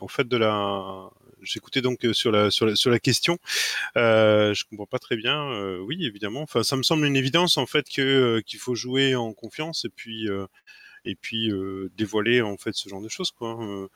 au 0.00 0.08
fait 0.08 0.26
de 0.28 0.36
la. 0.36 1.10
J'écoutais 1.42 1.82
donc 1.82 2.04
euh, 2.04 2.12
sur 2.12 2.30
la 2.30 2.50
sur 2.50 2.66
la, 2.66 2.76
sur 2.76 2.90
la 2.90 3.00
question. 3.00 3.38
Euh, 3.96 4.54
je 4.54 4.64
comprends 4.64 4.86
pas 4.86 4.98
très 5.00 5.16
bien. 5.16 5.50
Euh, 5.52 5.78
oui, 5.80 6.04
évidemment. 6.06 6.42
Enfin, 6.42 6.62
ça 6.62 6.76
me 6.76 6.82
semble 6.84 7.06
une 7.06 7.16
évidence 7.16 7.58
en 7.58 7.66
fait 7.66 7.86
euh, 7.98 8.40
qu'il 8.42 8.60
faut 8.60 8.74
jouer 8.76 9.14
en 9.16 9.32
confiance 9.34 9.84
et 9.84 9.90
puis 9.90 10.28
euh, 10.28 10.46
et 11.04 11.14
puis 11.14 11.50
euh, 11.50 11.90
dévoiler 11.96 12.42
en 12.42 12.56
fait 12.56 12.74
ce 12.74 12.88
genre 12.88 13.02
de 13.02 13.08
choses 13.08 13.30
quoi. 13.30 13.62
Euh, 13.62 13.88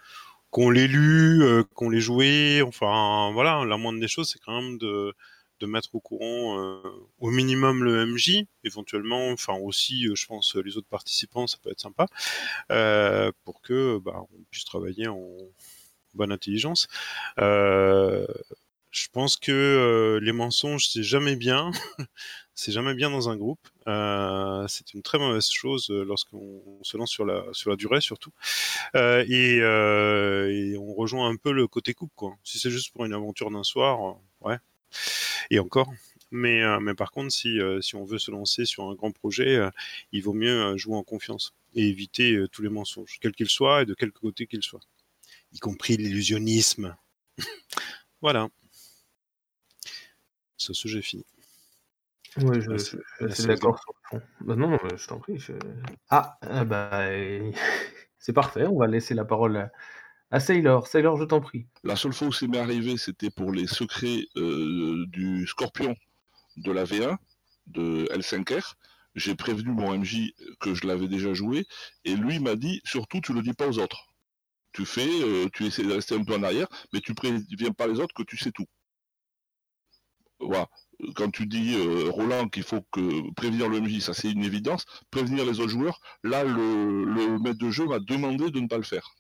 qu'on 0.51 0.71
l'ait 0.71 0.87
lu, 0.89 1.43
euh, 1.43 1.65
qu'on 1.75 1.91
l'ait 1.91 2.01
joué. 2.01 2.63
Enfin, 2.63 3.31
voilà. 3.33 3.65
La 3.67 3.77
moindre 3.77 4.01
des 4.01 4.09
choses, 4.09 4.31
c'est 4.31 4.39
quand 4.41 4.61
même 4.61 4.79
de 4.79 5.15
de 5.61 5.67
mettre 5.67 5.95
au 5.95 6.01
courant 6.01 6.61
euh, 6.61 6.83
au 7.19 7.31
minimum 7.31 7.83
le 7.83 8.05
MJ, 8.07 8.45
éventuellement, 8.63 9.31
enfin 9.31 9.55
aussi, 9.55 10.07
je 10.15 10.27
pense, 10.27 10.55
les 10.55 10.77
autres 10.77 10.89
participants, 10.89 11.47
ça 11.47 11.57
peut 11.63 11.71
être 11.71 11.81
sympa, 11.81 12.07
pour 13.45 13.63
que 13.63 13.99
bah, 13.99 14.23
on 14.35 14.43
puisse 14.51 14.67
travailler 14.67 15.09
en 15.09 15.27
bonne 16.15 16.31
intelligence. 16.33 16.89
Je 17.39 19.09
pense 19.13 19.37
que 19.37 20.19
les 20.23 20.33
mensonges, 20.33 20.89
c'est 20.89 21.03
jamais 21.03 21.37
bien. 21.37 21.71
C'est 22.57 22.73
jamais 22.73 22.95
bien 22.95 23.11
dans 23.11 23.29
un 23.29 23.37
groupe. 23.37 23.61
Euh, 23.87 24.67
c'est 24.67 24.95
une 24.95 25.03
très 25.03 25.19
mauvaise 25.19 25.49
chose 25.49 25.91
euh, 25.91 26.05
lorsqu'on 26.05 26.63
se 26.83 26.97
lance 26.97 27.11
sur 27.11 27.27
la 27.27 27.45
sur 27.53 27.71
la 27.71 27.77
durée 27.77 28.01
surtout. 28.01 28.33
Euh, 28.97 29.25
et, 29.29 30.77
on 30.79 30.95
rejoint 30.95 31.29
un 31.29 31.37
peu 31.37 31.53
le 31.53 31.69
côté 31.69 31.93
coupe 31.95 32.13
quoi. 32.17 32.37
Si 32.43 32.59
c'est 32.59 32.71
juste 32.71 32.93
pour 32.93 33.05
une 33.05 33.13
aventure 33.13 33.51
d'un 33.51 33.63
soir, 33.63 34.17
ouais. 34.41 34.57
Et 35.51 35.59
encore. 35.59 35.93
Mais, 36.33 36.63
mais 36.81 36.95
par 36.95 37.13
contre, 37.13 37.33
si, 37.33 37.59
si 37.81 37.95
on 37.95 38.05
veut 38.05 38.19
se 38.19 38.31
lancer 38.31 38.65
sur 38.65 38.85
un 38.85 38.95
grand 38.95 39.13
projet, 39.13 39.61
il 40.13 40.23
vaut 40.23 40.33
mieux 40.33 40.77
jouer 40.77 40.97
en 40.97 41.05
confiance 41.05 41.55
et 41.75 41.89
éviter 41.89 42.45
tous 42.53 42.63
les 42.63 42.69
mensonges, 42.69 43.19
quels 43.21 43.35
qu'ils 43.35 43.49
soient 43.49 43.83
et 43.83 43.87
de 43.87 43.95
quelque 43.95 44.19
côté 44.19 44.47
qu'ils 44.47 44.63
soient, 44.63 44.81
y 45.53 45.59
compris 45.61 45.97
l'illusionnisme. 45.97 46.97
voilà. 48.23 48.49
Ce 50.57 50.73
sujet 50.73 50.99
est 50.99 51.03
fini. 51.03 51.25
Ouais, 52.43 52.61
je, 52.61 52.77
je 53.21 53.29
suis 53.29 53.45
d'accord 53.45 53.79
sur 53.81 53.93
le 54.13 54.19
fond. 54.19 54.27
Bah 54.43 54.57
non, 54.57 54.79
je 54.95 55.07
t'en 55.07 55.19
prie. 55.19 55.39
je- 55.39 55.53
Ah, 56.11 56.39
ah 56.43 56.65
bah, 56.65 56.91
euh, 57.09 57.51
c'est 58.19 58.33
parfait. 58.33 58.67
On 58.67 58.79
va 58.79 58.87
laisser 58.87 59.15
la 59.15 59.25
parole 59.25 59.57
à, 59.57 59.73
à 60.31 60.41
Sailor. 60.41 60.87
Sailor, 60.87 61.17
je 61.17 61.25
t'en 61.25 61.41
prie. 61.41 61.67
La 61.85 61.97
seule 61.97 62.13
fois 62.13 62.29
où 62.29 62.33
c'est 62.33 62.47
m'est 62.47 62.59
arrivé, 62.59 62.97
c'était 62.99 63.31
pour 63.31 63.53
les 63.53 63.67
secrets 63.67 64.25
euh, 64.37 65.07
du 65.09 65.47
Scorpion 65.47 65.95
de 66.59 66.73
la 66.73 66.85
V1 66.85 67.19
de 67.69 68.07
L5R. 68.13 68.77
J'ai 69.15 69.35
prévenu 69.35 69.73
mon 69.73 69.95
MJ 69.95 70.33
que 70.61 70.75
je 70.75 70.87
l'avais 70.87 71.09
déjà 71.09 71.33
joué 71.35 71.67
et 72.05 72.15
lui 72.17 72.39
m'a 72.39 72.55
dit 72.57 72.83
surtout 72.85 73.21
tu 73.23 73.33
le 73.33 73.43
dis 73.43 73.55
pas 73.55 73.69
aux 73.69 73.79
autres. 73.79 74.09
Tu 74.73 74.87
fais, 74.87 75.09
euh, 75.23 75.49
tu 75.53 75.65
essaies 75.67 75.85
de 75.85 75.93
rester 75.93 76.15
un 76.17 76.25
peu 76.25 76.35
en 76.35 76.43
arrière, 76.45 76.69
mais 76.93 77.01
tu 77.01 77.15
préviens 77.15 77.73
pas 77.77 77.87
les 77.89 78.01
autres 78.01 78.15
que 78.15 78.25
tu 78.25 78.37
sais 78.39 78.53
tout. 78.53 78.67
Voilà. 80.41 80.67
Quand 81.15 81.31
tu 81.31 81.47
dis 81.47 81.75
euh, 81.75 82.11
Roland 82.11 82.49
qu'il 82.49 82.63
faut 82.63 82.83
que 82.93 83.33
prévenir 83.35 83.69
le 83.69 83.81
MJ, 83.81 84.01
ça 84.01 84.15
c'est 84.15 84.31
une 84.31 84.45
évidence. 84.45 84.87
Prévenir 85.11 85.45
les 85.45 85.61
autres 85.61 85.71
joueurs, 85.71 86.01
là 86.25 86.45
le, 86.45 87.05
le 87.05 87.39
maître 87.39 87.59
de 87.59 87.71
jeu 87.71 87.87
m'a 87.87 87.99
demandé 87.99 88.51
de 88.51 88.61
ne 88.61 88.67
pas 88.67 88.79
le 88.79 88.83
faire. 88.83 89.11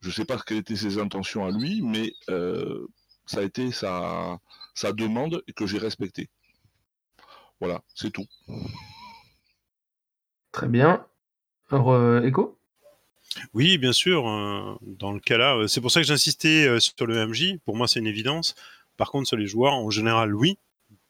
Je 0.00 0.10
sais 0.10 0.24
pas 0.24 0.38
quelles 0.38 0.58
étaient 0.58 0.76
ses 0.76 0.98
intentions 0.98 1.44
à 1.44 1.50
lui, 1.50 1.82
mais 1.82 2.12
euh, 2.30 2.86
ça 3.26 3.40
a 3.40 3.42
été 3.42 3.72
sa, 3.72 4.38
sa 4.74 4.92
demande 4.92 5.42
et 5.48 5.52
que 5.52 5.66
j'ai 5.66 5.78
respecté. 5.78 6.28
Voilà, 7.60 7.80
c'est 7.94 8.10
tout. 8.12 8.26
Très 10.52 10.68
bien. 10.68 11.04
Alors, 11.70 11.90
euh, 11.92 12.22
Echo? 12.22 12.58
Oui, 13.52 13.78
bien 13.78 13.92
sûr. 13.92 14.28
euh, 14.28 14.76
dans 14.82 15.12
le 15.12 15.20
cas 15.20 15.36
là, 15.38 15.56
euh, 15.56 15.66
c'est 15.66 15.80
pour 15.80 15.90
ça 15.90 16.00
que 16.00 16.06
j'insistais 16.06 16.66
euh, 16.68 16.78
sur 16.80 17.06
le 17.06 17.26
MJ. 17.26 17.58
Pour 17.64 17.76
moi, 17.76 17.88
c'est 17.88 17.98
une 17.98 18.06
évidence. 18.06 18.54
Par 18.96 19.10
contre, 19.10 19.28
sur 19.28 19.36
les 19.36 19.46
joueurs, 19.46 19.74
en 19.74 19.90
général, 19.90 20.34
oui. 20.34 20.58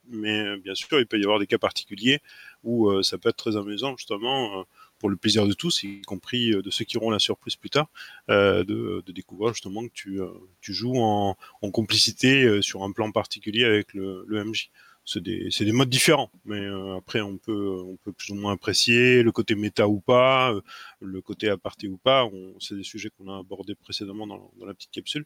Mais 0.08 0.40
euh, 0.40 0.56
bien 0.56 0.74
sûr, 0.74 1.00
il 1.00 1.06
peut 1.06 1.18
y 1.18 1.24
avoir 1.24 1.38
des 1.38 1.46
cas 1.46 1.58
particuliers 1.58 2.20
où 2.62 2.88
euh, 2.88 3.02
ça 3.02 3.18
peut 3.18 3.28
être 3.28 3.36
très 3.36 3.56
amusant, 3.56 3.96
justement, 3.96 4.60
euh, 4.60 4.64
pour 4.98 5.10
le 5.10 5.16
plaisir 5.16 5.46
de 5.46 5.52
tous, 5.52 5.82
y 5.82 6.00
compris 6.02 6.50
de 6.50 6.70
ceux 6.70 6.84
qui 6.84 6.96
auront 6.96 7.10
la 7.10 7.18
surprise 7.18 7.56
plus 7.56 7.68
tard, 7.68 7.88
de, 8.28 9.04
découvrir 9.08 9.52
justement 9.52 9.86
que 9.86 9.92
tu, 9.92 10.72
joues 10.72 10.96
en, 10.96 11.36
complicité 11.70 12.62
sur 12.62 12.82
un 12.82 12.92
plan 12.92 13.12
particulier 13.12 13.64
avec 13.64 13.92
le 13.92 14.24
MJ. 14.44 14.70
C'est 15.08 15.22
des, 15.22 15.50
des 15.60 15.72
modes 15.72 15.88
différents, 15.88 16.32
mais 16.44 16.58
euh, 16.58 16.96
après 16.96 17.20
on 17.20 17.38
peut, 17.38 17.80
on 17.86 17.96
peut 17.96 18.12
plus 18.12 18.32
ou 18.32 18.34
moins 18.34 18.54
apprécier 18.54 19.22
le 19.22 19.30
côté 19.30 19.54
méta 19.54 19.86
ou 19.86 20.00
pas, 20.00 20.52
euh, 20.52 20.60
le 21.00 21.22
côté 21.22 21.48
aparté 21.48 21.86
ou 21.86 21.96
pas. 21.96 22.28
C'est 22.58 22.74
des 22.74 22.82
sujets 22.82 23.10
qu'on 23.10 23.28
a 23.32 23.38
abordés 23.38 23.76
précédemment 23.76 24.26
dans, 24.26 24.50
la 24.66 24.74
petite 24.74 24.90
capsule, 24.90 25.24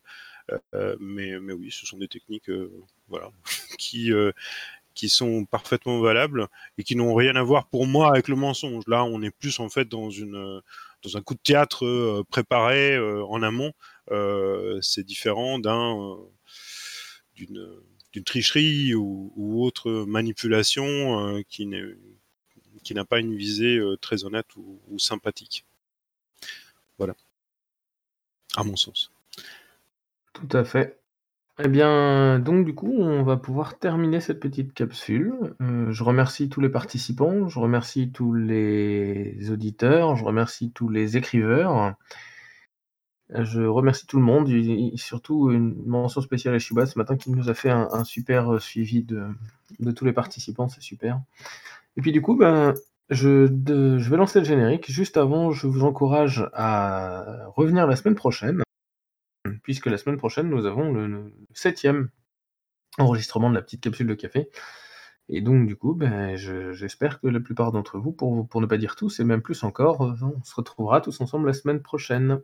Euh, 0.74 0.96
mais, 1.00 1.40
mais 1.40 1.54
oui, 1.54 1.70
ce 1.70 1.86
sont 1.86 1.96
des 1.98 2.08
techniques, 2.08 2.50
euh, 2.50 2.70
voilà, 3.08 3.30
qui 3.78 4.12
euh, 4.12 4.32
qui 4.94 5.08
sont 5.08 5.46
parfaitement 5.46 6.00
valables 6.00 6.48
et 6.78 6.84
qui 6.84 6.96
n'ont 6.96 7.14
rien 7.14 7.36
à 7.36 7.42
voir 7.42 7.68
pour 7.68 7.86
moi 7.86 8.10
avec 8.10 8.28
le 8.28 8.36
mensonge. 8.36 8.84
Là, 8.86 9.04
on 9.04 9.22
est 9.22 9.30
plus 9.30 9.60
en 9.60 9.68
fait 9.70 9.88
dans 9.88 10.10
une 10.10 10.60
dans 11.02 11.16
un 11.16 11.22
coup 11.22 11.34
de 11.34 11.40
théâtre 11.42 11.86
euh, 11.86 12.24
préparé 12.30 12.98
en 12.98 13.42
amont. 13.42 13.72
C'est 14.82 15.04
différent 15.04 15.58
d'un 15.58 16.18
d'une 17.34 17.80
d'une 18.12 18.24
tricherie 18.24 18.94
ou, 18.94 19.62
autre 19.62 20.04
manipulation 20.06 20.86
euh, 20.86 21.42
qui 21.48 21.66
n'a 21.66 23.04
pas 23.04 23.20
une 23.20 23.34
visée 23.34 23.76
euh, 23.76 23.96
très 23.96 24.24
honnête 24.24 24.46
ou, 24.56 24.80
ou 24.88 24.98
sympathique. 24.98 25.64
Voilà. 26.98 27.14
À 28.56 28.64
mon 28.64 28.76
sens. 28.76 29.12
Tout 30.32 30.48
à 30.52 30.64
fait. 30.64 31.00
Eh 31.62 31.68
bien, 31.68 32.38
donc 32.38 32.64
du 32.64 32.74
coup, 32.74 32.94
on 32.98 33.22
va 33.22 33.36
pouvoir 33.36 33.78
terminer 33.78 34.20
cette 34.20 34.40
petite 34.40 34.72
capsule. 34.72 35.54
Euh, 35.60 35.92
je 35.92 36.02
remercie 36.02 36.48
tous 36.48 36.62
les 36.62 36.70
participants, 36.70 37.48
je 37.48 37.58
remercie 37.58 38.10
tous 38.10 38.32
les 38.32 39.50
auditeurs, 39.50 40.16
je 40.16 40.24
remercie 40.24 40.70
tous 40.72 40.88
les 40.88 41.18
écriveurs. 41.18 41.94
Je 43.32 43.62
remercie 43.62 44.06
tout 44.06 44.16
le 44.18 44.24
monde, 44.24 44.48
et 44.48 44.92
surtout 44.96 45.50
une 45.50 45.74
mention 45.86 46.20
spéciale 46.20 46.54
à 46.54 46.58
Shuba 46.58 46.86
ce 46.86 46.98
matin 46.98 47.16
qui 47.16 47.30
nous 47.30 47.48
a 47.48 47.54
fait 47.54 47.70
un, 47.70 48.04
super 48.04 48.54
euh, 48.54 48.58
suivi 48.58 49.04
de, 49.04 49.28
tous 49.94 50.04
les 50.04 50.12
participants, 50.12 50.68
c'est 50.68 50.82
super. 50.82 51.20
Et 51.96 52.00
puis 52.00 52.10
du 52.10 52.22
coup, 52.22 52.36
ben, 52.36 52.74
je, 53.08 53.46
vais 53.46 54.16
lancer 54.16 54.40
le 54.40 54.44
générique. 54.44 54.90
Juste 54.90 55.16
avant, 55.16 55.52
je 55.52 55.68
vous 55.68 55.84
encourage 55.84 56.48
à 56.54 57.46
revenir 57.56 57.86
la 57.86 57.94
semaine 57.94 58.16
prochaine, 58.16 58.62
puisque 59.62 59.86
la 59.86 59.98
semaine 59.98 60.16
prochaine, 60.16 60.48
nous 60.48 60.66
avons 60.66 60.92
le, 60.92 61.32
septième 61.54 62.10
enregistrement 62.98 63.50
de 63.50 63.54
la 63.54 63.62
petite 63.62 63.80
capsule 63.80 64.08
de 64.08 64.14
café. 64.14 64.48
Et 65.28 65.40
donc, 65.40 65.68
du 65.68 65.76
coup, 65.76 65.94
ben, 65.94 66.34
je- 66.34 66.72
j'espère 66.72 67.20
que 67.20 67.28
la 67.28 67.38
plupart 67.38 67.70
d'entre 67.70 68.00
vous, 68.00 68.10
pour, 68.10 68.48
pour 68.48 68.60
ne 68.60 68.66
pas 68.66 68.78
dire 68.78 68.96
tous, 68.96 69.20
et 69.20 69.24
même 69.24 69.42
plus 69.42 69.62
encore, 69.62 70.02
euh, 70.02 70.14
on 70.22 70.42
se 70.42 70.54
retrouvera 70.56 71.00
tous 71.00 71.20
ensemble 71.20 71.46
la 71.46 71.52
semaine 71.52 71.80
prochaine. 71.80 72.40